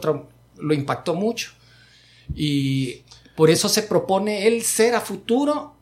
lo 0.57 0.73
impactó 0.73 1.13
mucho. 1.13 1.51
Y 2.33 3.03
por 3.35 3.49
eso 3.49 3.67
se 3.67 3.83
propone 3.83 4.47
él 4.47 4.63
ser 4.63 4.95
a 4.95 5.01
futuro 5.01 5.75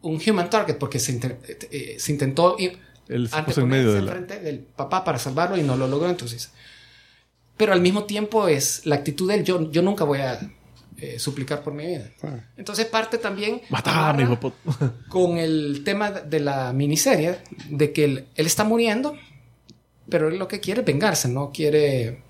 un 0.00 0.20
human 0.26 0.48
target, 0.48 0.78
porque 0.78 0.98
se, 0.98 1.20
eh, 1.70 1.96
se 1.98 2.10
intentó 2.10 2.56
Él 3.08 3.28
se 3.28 3.42
puso 3.42 3.60
en 3.60 3.68
medio 3.68 3.92
de 3.92 4.00
la... 4.00 4.12
enfrente 4.12 4.40
del 4.40 4.60
papá 4.60 5.04
para 5.04 5.18
salvarlo 5.18 5.58
y 5.58 5.62
no 5.62 5.76
lo 5.76 5.86
logró. 5.86 6.08
Entonces, 6.08 6.50
pero 7.58 7.74
al 7.74 7.82
mismo 7.82 8.04
tiempo 8.04 8.48
es 8.48 8.86
la 8.86 8.96
actitud 8.96 9.28
de 9.28 9.34
él. 9.36 9.44
Yo, 9.44 9.70
yo 9.70 9.82
nunca 9.82 10.04
voy 10.04 10.20
a 10.20 10.40
eh, 10.96 11.18
suplicar 11.18 11.62
por 11.62 11.74
mi 11.74 11.86
vida. 11.86 12.10
Entonces 12.56 12.86
parte 12.86 13.18
también 13.18 13.60
Mata, 13.68 13.92
amarra 13.92 14.14
mi 14.14 14.22
hijo 14.22 14.30
de 14.30 14.36
puta. 14.38 14.94
con 15.08 15.36
el 15.36 15.82
tema 15.84 16.10
de 16.10 16.40
la 16.40 16.72
miniserie 16.72 17.36
de 17.68 17.92
que 17.92 18.04
él, 18.04 18.26
él 18.34 18.46
está 18.46 18.64
muriendo, 18.64 19.14
pero 20.08 20.28
él 20.28 20.38
lo 20.38 20.48
que 20.48 20.60
quiere 20.60 20.80
es 20.80 20.86
vengarse, 20.86 21.28
no 21.28 21.50
quiere 21.52 22.22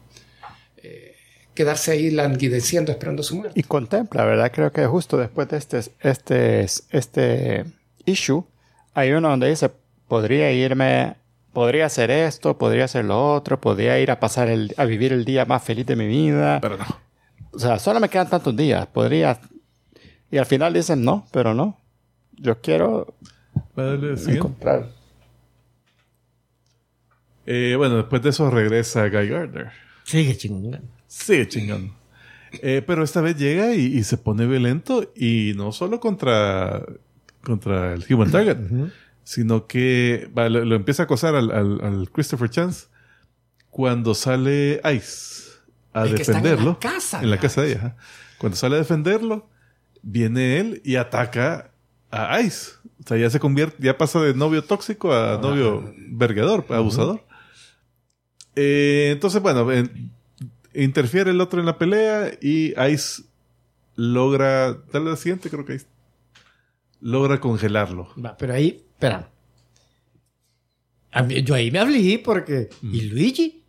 eh, 0.77 1.17
quedarse 1.55 1.93
ahí 1.93 2.11
languideciendo 2.11 2.93
esperando 2.93 3.23
su 3.23 3.37
muerte. 3.37 3.59
Y 3.59 3.63
contempla, 3.63 4.25
¿verdad? 4.25 4.51
Creo 4.53 4.73
que 4.73 4.87
justo 4.87 5.17
después 5.17 5.49
de 5.49 5.57
este, 5.59 5.81
este, 6.01 6.67
este 6.91 7.65
issue, 8.05 8.45
hay 8.95 9.13
uno 9.13 9.31
donde 9.31 9.49
dice, 9.49 9.71
podría 10.09 10.53
irme, 10.53 11.17
podría 11.53 11.87
hacer 11.87 12.11
esto, 12.11 12.59
podría 12.59 12.85
hacer 12.85 13.05
lo 13.05 13.33
otro, 13.35 13.61
podría 13.61 13.99
ir 13.99 14.11
a 14.11 14.21
pasar 14.21 14.49
el, 14.49 14.75
a 14.77 14.85
vivir 14.85 15.13
el 15.13 15.25
día 15.25 15.45
más 15.45 15.63
feliz 15.63 15.87
de 15.87 15.97
mi 15.97 16.07
vida. 16.07 16.61
Pero 16.61 16.77
no. 16.77 16.85
O 17.53 17.59
sea, 17.59 17.79
solo 17.79 18.01
me 18.01 18.09
quedan 18.09 18.29
tantos 18.29 18.57
días, 18.57 18.87
podría... 18.87 19.39
Y 20.31 20.39
al 20.39 20.47
final 20.47 20.73
dicen, 20.73 21.05
no, 21.05 21.27
pero 21.31 21.53
no. 21.53 21.79
Yo 22.33 22.61
quiero 22.61 23.15
encontrar. 23.77 24.89
Eh, 27.47 27.75
bueno, 27.77 27.97
después 27.97 28.23
de 28.23 28.31
eso 28.31 28.51
regresa 28.51 29.09
Guy 29.09 29.29
Gardner. 29.29 29.71
Sigue 30.05 30.37
chingando. 30.37 30.79
Sigue 31.07 31.49
chingando. 31.49 31.95
Eh, 32.63 32.83
pero 32.87 33.03
esta 33.03 33.21
vez 33.21 33.37
llega 33.37 33.75
y, 33.75 33.87
y 33.97 34.05
se 34.05 34.19
pone 34.19 34.47
violento 34.47 35.11
y 35.17 35.53
no 35.57 35.73
solo 35.73 36.01
contra, 36.01 36.85
contra 37.43 37.95
el 37.95 38.05
Human 38.11 38.31
Target, 38.31 38.59
sino 39.25 39.67
que 39.67 40.31
va, 40.37 40.49
lo, 40.49 40.65
lo 40.65 40.75
empieza 40.77 41.03
a 41.03 41.05
acosar 41.05 41.35
al, 41.35 41.51
al- 41.51 41.81
al 41.83 42.11
Christopher 42.11 42.51
Chance 42.51 42.87
cuando 43.71 44.15
sale 44.15 44.81
Ice 44.95 45.45
a 45.95 46.05
que 46.05 46.21
están 46.23 46.37
en 46.37 46.43
la 46.45 46.51
defenderlo. 46.51 46.79
casa, 46.79 47.23
En 47.23 47.31
la 47.31 47.39
casa 47.39 47.63
de 47.63 47.73
ella. 47.73 47.97
Cuando 48.39 48.57
sale 48.57 48.75
a 48.77 48.79
defenderlo, 48.79 49.49
viene 50.03 50.59
él 50.61 50.83
y 50.85 50.97
ataca 50.97 51.71
a 52.11 52.39
Ice. 52.41 52.73
O 53.03 53.09
sea, 53.09 53.17
ya 53.17 53.31
se 53.31 53.41
convierte, 53.41 53.77
ya 53.81 53.97
pasa 53.97 54.21
de 54.21 54.35
novio 54.35 54.63
tóxico 54.63 55.13
a 55.15 55.39
novio 55.41 55.95
vergador, 56.11 56.67
abusador. 56.69 57.25
Eh, 58.57 59.11
entonces, 59.13 59.41
bueno, 59.43 59.71
en- 59.73 60.11
interfiere 60.75 61.31
el 61.31 61.41
otro 61.41 61.61
en 61.61 61.67
la 61.67 61.79
pelea 61.79 62.33
y 62.41 62.75
Ice 62.93 63.23
logra, 63.97 64.73
dale 64.93 65.11
la 65.11 65.17
siguiente, 65.17 65.51
creo 65.51 65.65
que 65.65 65.75
Ice 65.77 65.87
logra 67.01 67.41
congelarlo. 67.41 68.09
Va, 68.23 68.37
pero 68.37 68.55
ahí, 68.55 68.85
espera. 68.95 69.29
Mí- 71.27 71.43
yo 71.43 71.55
ahí 71.55 71.71
me 71.71 71.79
afligí 71.79 72.19
porque. 72.19 72.71
¿Y 72.83 73.03
Luigi? 73.03 73.65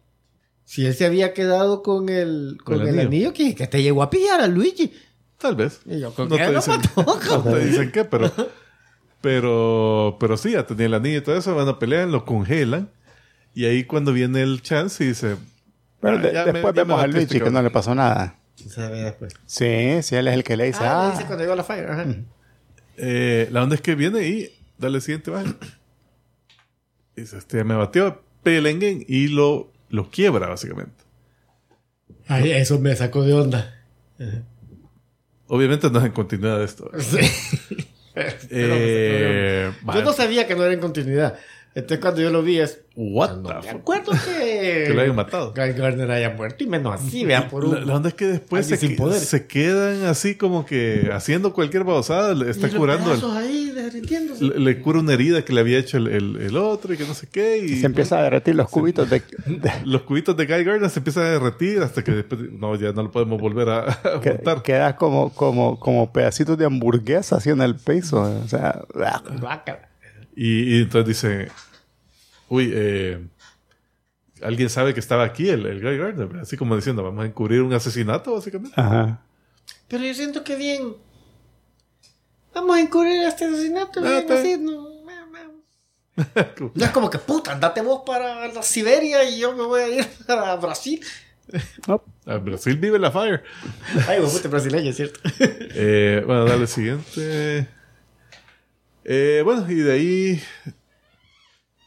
Si 0.65 0.85
él 0.85 0.93
se 0.93 1.05
había 1.05 1.33
quedado 1.33 1.83
con 1.83 2.07
el, 2.09 2.57
con 2.63 2.77
Con 2.77 2.87
el 2.87 2.93
el 2.93 2.99
anillo. 3.01 3.29
anillo, 3.29 3.33
que, 3.33 3.53
que 3.53 3.67
te 3.67 3.83
llegó 3.83 4.01
a 4.01 4.09
pillar 4.09 4.39
a 4.41 4.47
Luigi. 4.47 4.93
Tal 5.37 5.55
vez. 5.55 5.81
Y 5.85 5.99
yo, 5.99 6.13
¿con 6.13 6.29
No 6.29 6.37
qué 6.37 6.45
te 6.45 6.55
dicen, 6.55 6.79
no 6.95 7.43
te 7.43 7.65
dicen 7.65 7.91
qué, 7.91 8.05
pero, 8.05 8.31
pero, 9.21 10.17
pero 10.19 10.37
sí, 10.37 10.51
ya 10.51 10.65
tenía 10.65 10.85
el 10.85 10.93
anillo 10.93 11.17
y 11.17 11.21
todo 11.21 11.35
eso, 11.37 11.53
van 11.53 11.67
a 11.67 11.79
pelear, 11.79 12.07
lo 12.07 12.23
congelan. 12.23 12.89
Y 13.53 13.65
ahí 13.65 13.83
cuando 13.83 14.13
viene 14.13 14.41
el 14.41 14.61
chance 14.61 15.03
y 15.03 15.07
dice, 15.07 15.35
Pero 16.01 16.17
"Ah, 16.17 16.21
de- 16.21 16.31
después 16.31 16.63
me 16.63 16.71
vemos 16.81 16.93
a 16.99 17.01
batiste, 17.07 17.17
Luigi 17.19 17.33
que 17.33 17.39
cabrón". 17.39 17.53
no 17.53 17.61
le 17.61 17.69
pasó 17.69 17.93
nada. 17.95 18.39
Se 18.55 18.81
ve 18.89 19.03
después. 19.03 19.33
Sí, 19.45 20.01
sí, 20.03 20.15
él 20.15 20.27
es 20.27 20.33
el 20.33 20.43
que 20.43 20.57
le 20.57 20.65
dice, 20.65 20.79
Ah, 20.83 21.01
ah, 21.01 21.05
le 21.07 21.11
dice 21.13 21.25
cuando 21.25 21.43
llegó 21.43 21.55
la 21.55 21.63
fire. 21.63 21.89
Ajá. 21.91 22.05
Eh, 22.97 23.47
la 23.51 23.63
onda 23.63 23.75
es 23.75 23.81
que 23.81 23.95
viene 23.95 24.27
y 24.27 24.49
dale 24.77 25.01
siguiente 25.01 25.31
baja. 25.31 25.55
Dice, 27.15 27.37
este 27.37 27.57
ya 27.57 27.63
me 27.63 27.75
batió, 27.75 28.23
pelengue 28.43 29.05
y 29.07 29.27
lo, 29.27 29.71
lo 29.89 30.09
quiebra 30.09 30.47
básicamente. 30.49 31.03
Ay, 32.27 32.51
eso 32.51 32.79
me 32.79 32.95
sacó 32.95 33.23
de 33.23 33.33
onda. 33.33 33.75
Obviamente 35.47 35.89
no 35.89 35.99
es 35.99 36.05
en 36.05 36.11
continuidad 36.11 36.59
de 36.59 36.65
esto. 36.65 36.89
Sí. 36.99 37.17
Eh, 38.15 39.71
Yo 39.91 40.03
no 40.03 40.13
sabía 40.13 40.45
que 40.45 40.55
no 40.55 40.63
era 40.63 40.71
en 40.71 40.79
continuidad. 40.79 41.35
Entonces 41.75 41.99
cuando 41.99 42.21
yo 42.21 42.29
lo 42.29 42.43
vi 42.43 42.59
es... 42.59 42.79
What 42.95 43.37
No 43.37 43.49
the 43.49 43.55
me 43.55 43.61
fuck? 43.63 43.81
acuerdo 43.81 44.11
que... 44.11 44.83
Que 44.87 44.93
lo 44.93 45.01
hayan 45.01 45.15
matado. 45.15 45.53
Guy 45.55 45.73
Gardner 45.73 46.11
haya 46.11 46.29
muerto 46.29 46.63
y 46.63 46.67
menos 46.67 46.93
así, 47.01 47.25
vean, 47.25 47.49
por 47.49 47.65
un... 47.65 47.73
La, 47.73 47.81
la 47.81 47.95
onda 47.95 48.09
es 48.09 48.15
que 48.15 48.27
después 48.27 48.67
se, 48.67 48.75
Alguien 48.75 48.89
sin 48.91 48.97
que- 48.97 49.03
poder. 49.03 49.19
se 49.19 49.47
quedan 49.47 50.03
así 50.05 50.35
como 50.35 50.65
que 50.67 51.09
haciendo 51.11 51.53
cualquier 51.53 51.83
babosada, 51.83 52.35
le 52.35 52.51
está 52.51 52.67
Y 52.67 52.71
los 52.71 52.79
curando, 52.79 53.11
el- 53.13 53.37
ahí 53.37 53.73
le, 54.39 54.59
le 54.59 54.81
cura 54.81 54.99
una 54.99 55.13
herida 55.13 55.43
que 55.43 55.51
le 55.53 55.61
había 55.61 55.79
hecho 55.79 55.97
el, 55.97 56.07
el- 56.07 56.35
el 56.41 56.57
otro 56.57 56.93
y 56.93 56.97
que 56.97 57.05
no 57.07 57.15
sé 57.15 57.25
qué. 57.31 57.57
Y 57.57 57.79
se 57.79 57.87
empieza 57.87 58.19
a 58.19 58.23
derretir 58.23 58.53
los 58.53 58.69
cubitos 58.69 59.09
de, 59.09 59.23
de- 59.47 59.71
los 59.85 60.03
cubitos 60.03 60.37
de 60.37 60.45
Guy 60.45 60.63
Gardner 60.63 60.91
se 60.91 60.99
empiezan 60.99 61.23
a 61.23 61.29
derretir 61.31 61.79
hasta 61.81 62.03
que 62.03 62.11
después, 62.11 62.41
no, 62.51 62.75
ya 62.75 62.91
no 62.91 63.01
lo 63.01 63.11
podemos 63.11 63.41
volver 63.41 63.69
a, 63.69 63.91
a 63.91 64.21
que- 64.21 64.33
montar. 64.33 64.61
queda 64.61 64.95
como, 64.95 65.33
como, 65.33 65.79
como 65.79 66.13
pedacitos 66.13 66.55
de 66.59 66.65
hamburguesa 66.65 67.37
así 67.37 67.49
en 67.49 67.61
el 67.63 67.75
peso. 67.75 68.21
O 68.21 68.47
sea, 68.47 68.83
Guácala. 69.39 69.89
Y, 70.35 70.75
y 70.77 70.81
entonces 70.81 71.07
dice, 71.21 71.51
uy, 72.49 72.71
eh, 72.73 73.25
alguien 74.41 74.69
sabe 74.69 74.93
que 74.93 74.99
estaba 74.99 75.23
aquí 75.23 75.49
el, 75.49 75.65
el 75.65 75.81
Guy 75.81 75.97
Gardner, 75.97 76.39
así 76.41 76.57
como 76.57 76.75
diciendo, 76.75 77.03
vamos 77.03 77.23
a 77.23 77.27
encubrir 77.27 77.61
un 77.61 77.73
asesinato 77.73 78.33
básicamente. 78.33 78.79
ajá. 78.79 79.21
Pero 79.87 80.03
yo 80.03 80.13
siento 80.13 80.43
que 80.43 80.55
bien. 80.55 80.95
Vamos 82.53 82.75
a 82.75 82.81
encubrir 82.81 83.21
este 83.23 83.45
asesinato. 83.45 83.99
Ah, 83.99 84.03
bien, 84.03 84.17
está 84.17 84.39
así, 84.39 84.57
no, 84.57 84.71
no, 84.71 84.89
no. 84.89 84.93
No 86.75 86.85
es 86.85 86.91
como 86.91 87.09
que 87.09 87.17
puta, 87.19 87.51
andate 87.53 87.81
vos 87.81 88.03
para 88.05 88.47
la 88.47 88.61
Siberia 88.63 89.23
y 89.27 89.39
yo 89.39 89.53
me 89.55 89.63
voy 89.63 89.81
a 89.81 89.89
ir 89.89 90.07
para 90.27 90.55
Brasil. 90.57 90.99
Ah, 92.25 92.37
Brasil 92.37 92.77
vive 92.77 92.99
la 92.99 93.11
fire. 93.11 93.43
Ay, 94.07 94.19
vos 94.19 94.33
puta 94.33 94.47
brasileño, 94.49 94.89
es 94.89 94.95
cierto. 94.95 95.19
Eh, 95.39 96.23
bueno, 96.25 96.45
dale 96.45 96.67
siguiente. 96.67 97.67
Eh, 99.05 99.41
bueno, 99.43 99.69
y 99.69 99.75
de 99.75 99.91
ahí, 99.91 100.41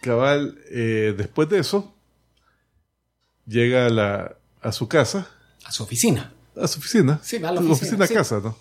cabal, 0.00 0.58
eh, 0.70 1.14
después 1.16 1.48
de 1.48 1.60
eso, 1.60 1.94
llega 3.46 3.86
a, 3.86 3.90
la, 3.90 4.36
a 4.60 4.72
su 4.72 4.88
casa, 4.88 5.28
A 5.64 5.72
su 5.72 5.82
oficina. 5.82 6.32
a 6.60 6.66
su 6.68 6.78
oficina. 6.78 7.18
Sí, 7.22 7.36
a 7.36 7.52
la 7.52 7.60
Su 7.60 7.72
oficina, 7.72 8.06
sí. 8.06 8.14
casa, 8.14 8.40
¿no? 8.42 8.56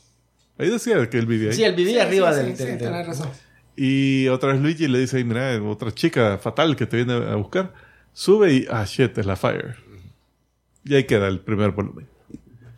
Ahí 0.57 0.69
decía 0.69 1.09
que 1.09 1.17
él 1.17 1.25
vivía 1.25 1.49
ahí. 1.49 1.55
Sí, 1.55 1.63
él 1.63 1.75
vivía 1.75 2.03
arriba 2.03 2.33
Sí, 2.33 2.39
del. 2.39 2.51
sí, 2.51 2.57
sí, 2.57 2.63
del- 2.63 2.77
del- 2.79 2.87
tenés 2.89 3.07
razón. 3.07 3.29
Y 3.75 4.27
otra 4.29 4.53
vez 4.53 4.61
Luigi 4.61 4.87
le 4.87 4.99
dice, 4.99 5.17
"Ay, 5.17 5.25
mira, 5.25 5.61
otra 5.63 5.93
chica 5.93 6.37
fatal 6.37 6.77
que 6.77 6.85
te 6.85 6.95
viene 6.95 7.13
a 7.13 7.35
buscar. 7.35 7.73
Sube 8.13 8.53
y, 8.53 8.65
ah, 8.69 8.85
shit, 8.85 9.17
es 9.17 9.25
la 9.25 9.35
fire. 9.35 9.75
Y 10.85 10.95
ahí 10.95 11.03
queda 11.03 11.27
el 11.27 11.41
primer 11.41 11.71
volumen. 11.71 12.07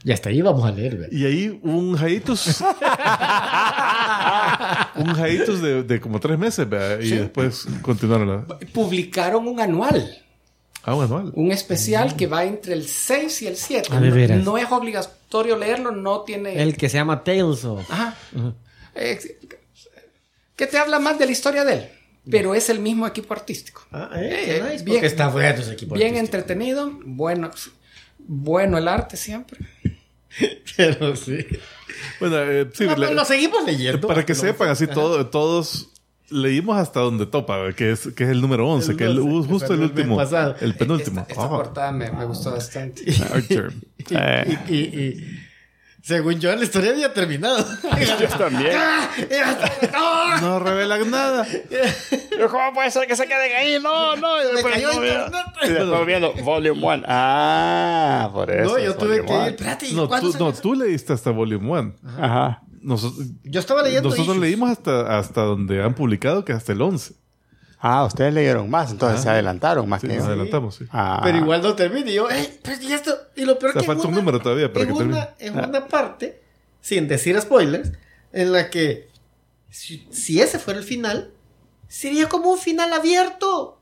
Y 0.07 0.11
hasta 0.13 0.29
ahí 0.29 0.41
vamos 0.41 0.63
a 0.65 0.71
leer, 0.71 0.95
¿verdad? 0.95 1.11
Y 1.11 1.25
ahí 1.25 1.59
un 1.63 1.97
hiatus. 1.97 2.61
un 4.95 5.13
hiatus 5.15 5.61
de, 5.61 5.84
de 5.84 5.99
como 5.99 6.19
tres 6.21 6.38
meses, 6.39 6.69
¿verdad? 6.69 7.01
Y 7.01 7.09
después 7.09 7.65
continuaron 7.81 8.29
la. 8.29 8.45
Publicaron 8.73 9.45
un 9.47 9.59
anual. 9.59 10.23
Ah, 10.84 10.95
un 10.95 11.03
anual. 11.03 11.31
Un 11.35 11.51
especial 11.51 12.15
que 12.15 12.25
va 12.27 12.45
entre 12.45 12.71
el 12.73 12.88
6 12.88 13.41
y 13.41 13.47
el 13.47 13.57
7. 13.57 13.89
Ah, 13.91 13.99
no, 13.99 14.35
no 14.38 14.57
es 14.57 14.71
obligatorio 14.71 15.57
leerlo, 15.57 15.91
no 15.91 16.21
tiene... 16.21 16.61
El 16.63 16.77
que 16.77 16.88
se 16.88 16.95
llama 16.97 17.25
Tales 17.25 17.65
of. 17.65 17.81
Ajá. 17.91 18.15
Eh, 18.95 19.19
que 20.55 20.67
te 20.67 20.77
habla 20.77 20.99
más 20.99 21.19
de 21.19 21.25
la 21.25 21.31
historia 21.34 21.65
de 21.65 21.73
él. 21.73 21.89
Pero 22.31 22.55
es 22.55 22.69
el 22.69 22.79
mismo 22.79 23.05
equipo 23.05 23.34
artístico. 23.34 23.85
Ah, 23.91 24.09
Eh, 24.15 24.59
eh, 24.59 24.63
nice, 24.71 24.85
bien- 24.85 24.95
porque 24.97 25.07
está 25.07 25.27
bueno 25.27 25.49
ese 25.59 25.73
equipo. 25.73 25.95
Bien 25.95 26.15
artístico. 26.15 26.38
entretenido, 26.38 26.91
bueno, 27.05 27.51
bueno 28.19 28.77
el 28.77 28.88
arte 28.88 29.17
siempre. 29.17 29.59
Pero 30.77 31.15
sí. 31.15 31.45
Bueno, 32.19 32.38
eh, 32.41 32.68
sí, 32.73 32.85
No, 32.85 32.95
le- 32.95 33.07
pero 33.07 33.14
lo 33.14 33.26
seguimos 33.26 33.65
leyendo. 33.65 34.07
para 34.07 34.26
que 34.26 34.35
sepan, 34.35 34.69
así 34.69 34.88
todo, 34.88 35.27
todos 35.27 35.89
leímos 36.30 36.77
hasta 36.77 36.99
donde 36.99 37.26
topa, 37.26 37.72
que 37.73 37.91
es, 37.91 38.09
que 38.15 38.26
es 38.26 38.30
el 38.30 38.41
número 38.41 38.68
11, 38.69 38.91
El 38.91 38.97
que 38.97 39.03
el, 39.05 39.15
12, 39.15 39.47
justo 39.49 39.73
el 39.73 39.80
el 39.80 39.85
último. 39.85 40.22
El 40.61 40.76
penúltimo. 40.76 41.22
Esta, 41.22 41.31
esta 41.34 41.45
Ah, 41.45 41.49
portada 41.49 41.91
me, 41.91 42.11
me 42.11 42.26
gustó 42.26 42.51
bastante. 42.51 43.03
Archer. 43.34 43.72
Y, 44.09 44.14
y, 44.14 44.77
y, 44.77 44.77
y- 44.77 45.47
según 46.07 46.39
yo, 46.39 46.55
la 46.55 46.63
historia 46.63 46.91
había 46.91 47.13
terminado. 47.13 47.57
Yo 48.21 48.29
también. 48.38 48.71
¡Ah! 49.93 50.39
No 50.41 50.57
revelan 50.57 51.11
nada. 51.11 51.45
¿Cómo 52.49 52.73
puede 52.73 52.91
ser 52.91 53.05
que 53.07 53.15
se 53.17 53.27
queden 53.27 53.53
ahí? 53.53 53.77
No, 53.84 54.15
no. 54.15 54.41
Y 54.41 54.53
después, 54.53 54.73
cayó 54.73 54.93
internet. 54.93 55.34
Y 55.65 55.67
después 55.67 56.05
viendo 56.05 56.31
Volume 56.45 56.81
1. 56.81 57.03
Ah, 57.09 58.29
por 58.34 58.49
eso. 58.49 58.71
No, 58.71 58.79
yo 58.79 58.91
es 58.91 58.97
tuve 58.97 59.25
que 59.25 59.34
ir. 59.34 59.47
Espérate, 59.49 59.88
¿y 59.89 59.93
No, 59.95 60.07
tú, 60.07 60.34
no, 60.39 60.53
tú 60.53 60.75
leíste 60.75 61.11
hasta 61.11 61.31
Volume 61.31 61.69
1. 61.69 61.95
Ajá. 62.17 62.61
Nosotros, 62.79 63.27
Yo 63.43 63.59
estaba 63.59 63.84
leyendo. 63.84 64.07
nosotros 64.07 64.38
issues. 64.38 64.41
leímos 64.49 64.69
hasta, 64.69 65.19
hasta 65.19 65.41
donde 65.41 65.84
han 65.84 65.93
publicado 65.93 66.45
que 66.45 66.53
hasta 66.53 66.71
el 66.71 66.81
11. 66.81 67.15
Ah, 67.79 68.05
ustedes 68.05 68.33
leyeron 68.33 68.69
más, 68.69 68.89
entonces 68.91 69.21
se 69.21 69.29
adelantaron 69.29 69.87
más 69.87 70.01
Sí, 70.01 70.07
que 70.07 70.13
nos 70.15 70.23
yo. 70.25 70.29
adelantamos, 70.31 70.75
sí. 70.75 70.85
Ah. 70.91 71.21
Pero 71.23 71.37
igual 71.37 71.61
no 71.61 71.75
termina. 71.75 72.09
Y 72.09 72.15
yo, 72.15 72.29
¡eh! 72.29 72.59
Pues, 72.63 72.81
¿y 72.81 72.91
esto? 72.91 73.15
Y 73.35 73.45
lo 73.45 73.59
peor 73.59 73.69
O 73.69 73.73
sea, 73.73 73.81
que 73.81 73.87
falta 73.87 74.01
un 74.03 74.09
una- 74.09 74.17
número 74.17 74.39
todavía 74.41 74.71
para 74.73 74.85
en 74.85 74.95
que 74.97 75.03
una, 75.03 75.29
en 75.39 75.53
una 75.59 75.87
parte, 75.87 76.41
sin 76.81 77.07
decir 77.07 77.39
spoilers, 77.39 77.91
en 78.33 78.51
la 78.51 78.69
que 78.71 79.09
si, 79.69 80.07
si 80.11 80.41
ese 80.41 80.57
fuera 80.57 80.79
el 80.79 80.85
final, 80.85 81.31
sería 81.87 82.27
como 82.27 82.49
un 82.51 82.57
final 82.57 82.91
abierto, 82.93 83.79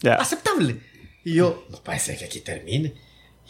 Ya. 0.00 0.14
aceptable. 0.14 0.80
Y 1.24 1.34
yo, 1.34 1.64
no 1.70 1.78
ser 1.98 2.18
que 2.18 2.24
aquí 2.24 2.40
termine. 2.40 2.94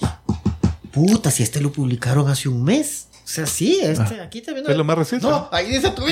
Y, 0.01 0.89
puta, 0.89 1.31
si 1.31 1.43
este 1.43 1.61
lo 1.61 1.73
publicaron 1.73 2.29
hace 2.29 2.49
un 2.49 2.63
mes. 2.63 3.07
O 3.31 3.33
sea, 3.33 3.47
sí, 3.47 3.79
este, 3.81 4.21
aquí 4.21 4.41
terminó. 4.43 4.69
Es 4.69 4.77
lo 4.77 4.83
más 4.83 4.99
reciente. 4.99 5.25
No, 5.29 5.49
ahí 5.53 5.67
dice 5.69 5.89
tu 5.93 6.05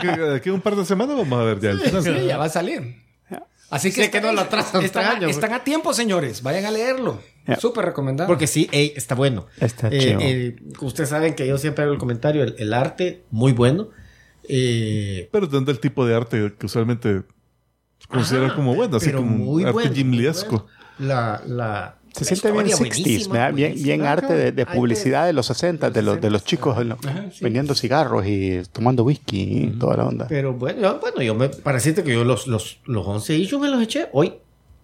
que 0.00 0.08
de 0.08 0.34
aquí 0.36 0.48
a 0.48 0.52
un 0.52 0.60
par 0.60 0.74
de 0.74 0.84
semanas 0.84 1.16
vamos 1.16 1.38
a 1.40 1.44
ver 1.44 1.60
ya 1.60 1.70
el 1.70 1.78
final. 1.80 2.02
Sí, 2.02 2.26
ya 2.26 2.36
va 2.36 2.46
a 2.46 2.48
salir. 2.48 2.96
Así 3.70 3.92
que, 3.92 4.06
Sí, 4.06 4.10
que 4.10 4.20
no 4.20 4.32
lo 4.32 4.40
atrasan 4.40 4.82
están, 4.84 5.52
a 5.52 5.62
tiempo, 5.62 5.94
señores. 5.94 6.42
Vayan 6.42 6.64
a 6.66 6.72
leerlo. 6.72 7.22
Ya. 7.46 7.60
Súper 7.60 7.84
recomendado. 7.84 8.26
Porque 8.26 8.48
sí, 8.48 8.68
ey, 8.72 8.92
está 8.96 9.14
bueno. 9.14 9.46
Está 9.60 9.86
Eh, 9.92 9.98
chido. 10.00 10.18
eh, 10.20 10.56
ustedes 10.80 11.10
saben 11.10 11.36
que 11.36 11.46
yo 11.46 11.58
siempre 11.58 11.84
hago 11.84 11.92
el 11.92 11.98
comentario, 12.00 12.42
el, 12.42 12.56
el 12.58 12.74
arte, 12.74 13.22
muy 13.30 13.52
bueno. 13.52 13.90
Eh, 14.48 15.28
Pero 15.30 15.46
teniendo 15.48 15.70
el 15.70 15.78
tipo 15.78 16.04
de 16.04 16.16
arte 16.16 16.54
que 16.58 16.66
usualmente 16.66 17.22
consideran 18.08 18.50
como 18.56 18.74
bueno, 18.74 18.96
así 18.96 19.06
pero 19.06 19.18
como 19.18 19.30
muy 19.36 19.62
arte 19.62 19.72
bueno. 19.74 19.94
Jim 19.94 20.08
muy 20.08 20.18
Leesco. 20.18 20.66
bueno. 20.98 21.00
La, 21.14 21.40
la, 21.46 21.98
Se 22.16 22.24
la 22.24 22.28
siente 22.28 22.52
bien 22.52 22.66
historia 22.66 22.92
60s, 22.92 23.02
buenísima, 23.02 23.32
¿verdad? 23.34 23.54
bien, 23.54 23.68
buenísima. 23.70 23.86
bien 23.86 24.06
arte 24.06 24.32
de, 24.34 24.52
de 24.52 24.66
publicidad 24.66 25.26
de 25.26 25.32
los 25.34 25.46
60, 25.46 25.90
de 25.90 26.02
los, 26.02 26.20
de 26.20 26.30
los 26.30 26.44
chicos 26.44 26.84
¿no? 26.84 26.96
vendiendo 27.40 27.74
cigarros 27.74 28.26
y 28.26 28.62
tomando 28.72 29.04
whisky 29.04 29.40
y 29.40 29.66
toda 29.78 29.98
la 29.98 30.04
onda. 30.06 30.26
Pero 30.28 30.54
bueno, 30.54 30.80
yo, 30.80 30.98
bueno, 31.00 31.22
yo 31.22 31.34
me 31.34 31.48
para 31.50 31.76
decirte 31.76 32.02
que 32.02 32.12
yo 32.12 32.24
los, 32.24 32.46
los, 32.46 32.78
los 32.86 33.06
11 33.06 33.36
issues 33.36 33.60
me 33.60 33.68
los 33.68 33.82
eché 33.82 34.08
hoy. 34.12 34.32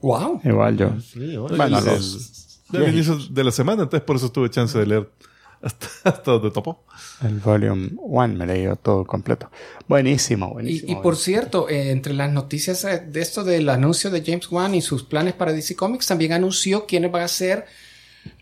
wow. 0.03 0.41
Igual 0.45 0.77
yo. 0.77 0.91
Sí, 1.01 1.37
hoy. 1.37 1.57
Bueno, 1.57 1.81
los, 1.81 2.61
Del 2.71 2.93
inicio 2.93 3.17
de 3.31 3.45
la 3.45 3.51
semana, 3.51 3.85
entonces 3.85 4.05
por 4.05 4.17
eso 4.17 4.31
tuve 4.31 4.51
chance 4.51 4.79
de 4.79 4.87
leer 4.87 5.09
hasta, 5.63 5.87
hasta 6.05 6.31
donde 6.33 6.51
topó. 6.51 6.85
el 7.23 7.39
volume 7.41 7.91
1 7.97 8.29
me 8.35 8.47
leí 8.47 8.65
yo 8.65 8.77
todo 8.77 9.05
completo. 9.07 9.51
Buenísimo, 9.89 10.49
Y, 10.49 10.53
buenísimo. 10.53 10.93
y 10.93 11.03
por 11.03 11.17
cierto, 11.17 11.69
eh, 11.69 11.91
entre 11.91 12.13
las 12.15 12.31
noticias 12.33 12.85
eh, 12.85 13.03
de 13.07 13.21
esto 13.21 13.45
del 13.45 13.69
anuncio 13.69 14.11
de 14.11 14.23
James 14.25 14.51
Wan 14.51 14.75
y 14.75 14.83
sus 14.83 15.03
planes 15.05 15.35
para 15.35 15.53
DC 15.53 15.77
Comics, 15.77 16.07
también 16.07 16.33
anunció 16.33 16.87
quiénes 16.87 17.11
van 17.13 17.23
a 17.23 17.29
ser 17.29 17.67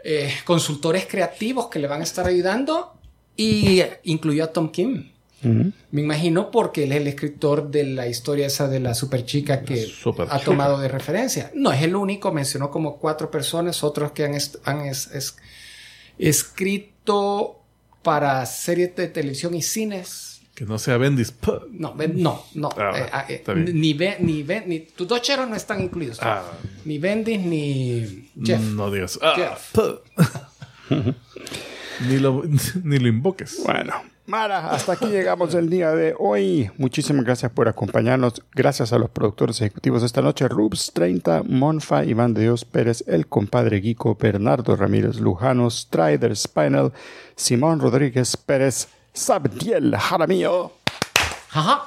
eh, 0.04 0.30
consultores 0.44 1.06
creativos 1.06 1.68
que 1.68 1.78
le 1.78 1.86
van 1.88 2.00
a 2.00 2.04
estar 2.04 2.26
ayudando 2.26 2.94
y 3.36 3.82
incluyó 4.04 4.44
a 4.44 4.52
Tom 4.52 4.70
Kim. 4.70 5.10
Me 5.42 6.02
imagino 6.02 6.50
porque 6.50 6.84
él 6.84 6.92
es 6.92 6.98
el 7.00 7.06
escritor 7.06 7.70
de 7.70 7.84
la 7.84 8.06
historia 8.06 8.46
esa 8.46 8.68
de 8.68 8.78
la 8.78 8.92
super 8.92 9.24
chica 9.24 9.62
que 9.62 9.86
super 9.86 10.26
ha 10.28 10.34
chica. 10.34 10.44
tomado 10.44 10.78
de 10.78 10.88
referencia. 10.88 11.50
No 11.54 11.72
es 11.72 11.80
el 11.82 11.96
único, 11.96 12.30
mencionó 12.30 12.70
como 12.70 12.98
cuatro 12.98 13.30
personas, 13.30 13.82
otros 13.82 14.12
que 14.12 14.24
han, 14.26 14.34
han 14.64 14.80
es- 14.82 15.06
es- 15.14 15.36
escrito 16.20 17.62
para 18.02 18.44
series 18.46 18.94
de 18.96 19.08
televisión 19.08 19.54
y 19.54 19.62
cines. 19.62 20.42
Que 20.54 20.66
no 20.66 20.78
sea 20.78 20.98
Bendis. 20.98 21.32
No, 21.70 21.94
no, 21.96 22.44
no. 22.54 22.68
Ah, 22.76 22.92
eh, 22.94 23.08
ah, 23.12 23.24
eh, 23.28 23.42
bien. 23.46 23.80
ni 23.80 23.94
Ben, 23.94 24.16
ni 24.20 24.42
Ben, 24.42 24.64
ni 24.66 24.80
tus 24.80 25.08
dos 25.08 25.22
cheros 25.22 25.48
no 25.48 25.56
están 25.56 25.80
incluidos. 25.80 26.18
Ah. 26.20 26.42
Ni 26.84 26.98
Bendis 26.98 27.40
ni 27.40 28.28
Jeff. 28.42 28.60
No 28.60 28.90
digas. 28.90 29.18
Ah, 29.22 29.34
Jeff. 29.36 29.74
ni, 32.08 32.18
lo, 32.18 32.42
ni 32.84 32.98
lo 32.98 33.08
invoques. 33.08 33.62
Bueno, 33.64 33.94
Mara, 34.26 34.70
hasta 34.70 34.92
aquí 34.92 35.06
llegamos 35.06 35.54
el 35.54 35.68
día 35.68 35.90
de 35.90 36.14
hoy. 36.18 36.70
Muchísimas 36.76 37.24
gracias 37.24 37.50
por 37.50 37.68
acompañarnos. 37.68 38.42
Gracias 38.52 38.92
a 38.92 38.98
los 38.98 39.10
productores 39.10 39.60
ejecutivos 39.60 40.02
esta 40.02 40.22
noche, 40.22 40.46
Rubs 40.46 40.92
30, 40.92 41.42
Monfa, 41.48 42.04
Iván 42.04 42.34
de 42.34 42.42
Dios 42.42 42.64
Pérez, 42.64 43.02
el 43.08 43.26
compadre 43.26 43.80
Guico, 43.80 44.16
Bernardo 44.20 44.76
Ramírez 44.76 45.18
Lujano, 45.18 45.68
Strider 45.68 46.36
Spinal, 46.36 46.92
Simón 47.34 47.80
Rodríguez 47.80 48.36
Pérez, 48.36 48.88
Sabdiel 49.12 49.96
Jaramillo. 49.96 50.79
Ajá. 51.52 51.82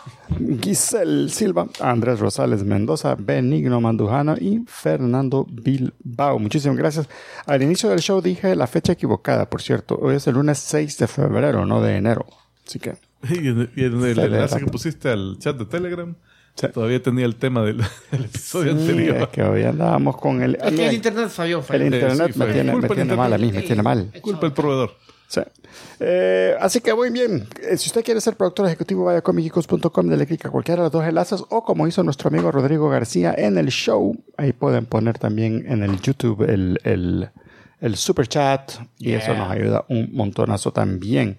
Giselle 0.62 1.30
Silva, 1.30 1.68
Andrés 1.80 2.20
Rosales 2.20 2.64
Mendoza, 2.64 3.16
Benigno 3.18 3.80
Mandujano 3.80 4.36
y 4.38 4.64
Fernando 4.68 5.46
Bilbao. 5.50 6.38
Muchísimas 6.40 6.78
gracias. 6.78 7.08
Al 7.46 7.62
inicio 7.64 7.90
del 7.90 8.00
show 8.02 8.22
dije 8.22 8.56
la 8.56 8.68
fecha 8.68 8.94
equivocada, 8.94 9.50
por 9.50 9.62
cierto. 9.62 9.98
Hoy 10.02 10.16
es 10.16 10.28
el 10.28 10.36
lunes 10.36 10.60
6 10.60 10.98
de 10.98 11.08
febrero, 11.08 11.66
no 11.66 11.82
de 11.82 11.96
enero. 11.96 12.26
Así 12.68 12.80
que 12.80 12.96
Y 13.30 13.38
en, 13.48 13.72
y 13.76 13.84
en 13.86 14.04
el 14.04 14.20
enlace 14.20 14.60
que 14.60 14.66
pusiste 14.66 15.10
al 15.10 15.38
chat 15.40 15.58
de 15.58 15.66
Telegram, 15.66 16.14
Sí. 16.56 16.68
todavía 16.68 17.02
tenía 17.02 17.26
el 17.26 17.36
tema 17.38 17.64
del, 17.64 17.78
del 18.12 18.26
episodio 18.26 18.74
sí, 18.74 18.80
anterior. 18.82 19.16
es 19.24 19.28
que 19.30 19.42
hoy 19.42 19.64
andábamos 19.64 20.18
con 20.18 20.44
el... 20.44 20.54
Es 20.64 20.72
que 20.74 20.88
el 20.88 20.94
internet 20.94 21.30
falló. 21.30 21.58
el 21.60 21.64
falló. 21.64 21.86
internet 21.86 22.30
sí, 22.32 22.38
me 22.40 22.46
tiene, 22.54 22.76
me 22.76 22.88
el 22.88 22.94
tiene 22.94 23.16
mal 23.16 23.34
a 23.34 23.38
mí, 23.40 23.52
me 23.52 23.62
tiene 23.64 23.82
mal. 23.82 24.12
Culpa 24.22 24.46
el 24.46 24.54
proveedor. 24.54 24.92
Sí. 25.34 25.42
Eh, 26.00 26.56
así 26.60 26.80
que 26.80 26.94
muy 26.94 27.10
bien. 27.10 27.48
Eh, 27.64 27.76
si 27.78 27.88
usted 27.88 28.04
quiere 28.04 28.22
ser 28.22 28.36
productor 28.36 28.68
ejecutivo, 28.68 29.06
vaya 29.06 29.18
a 29.18 29.22
comicicos.com, 29.24 30.08
dele 30.08 30.28
clic 30.28 30.46
a 30.46 30.52
cualquiera 30.52 30.84
de 30.84 30.86
los 30.86 30.92
dos 30.92 31.04
enlaces 31.04 31.44
o 31.50 31.64
como 31.64 31.88
hizo 31.88 32.04
nuestro 32.04 32.28
amigo 32.28 32.52
Rodrigo 32.52 32.88
García 32.88 33.34
en 33.36 33.58
el 33.58 33.70
show. 33.70 34.16
Ahí 34.38 34.54
pueden 34.54 34.86
poner 34.86 35.18
también 35.18 35.66
en 35.68 35.82
el 35.82 36.00
YouTube 36.00 36.44
el, 36.48 36.80
el, 36.84 37.32
el 37.80 37.96
super 37.96 38.28
chat 38.28 38.74
y 39.00 39.14
eso 39.14 39.34
nos 39.34 39.50
ayuda 39.50 39.86
un 39.90 40.12
montonazo 40.14 40.72
también. 40.72 41.38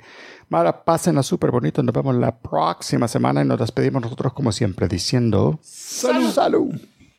Mara, 0.49 0.85
pásenla 0.85 1.23
súper 1.23 1.53
bonito. 1.53 1.81
Nos 1.85 1.95
vemos 1.95 2.17
la 2.17 2.37
próxima 2.37 3.07
semana 3.07 3.43
y 3.43 3.45
nos 3.45 3.61
despedimos 3.61 4.03
nosotros 4.03 4.33
como 4.33 4.51
siempre 4.51 4.89
diciendo 4.89 5.61
salud. 5.63 6.31
salud. 6.33 6.81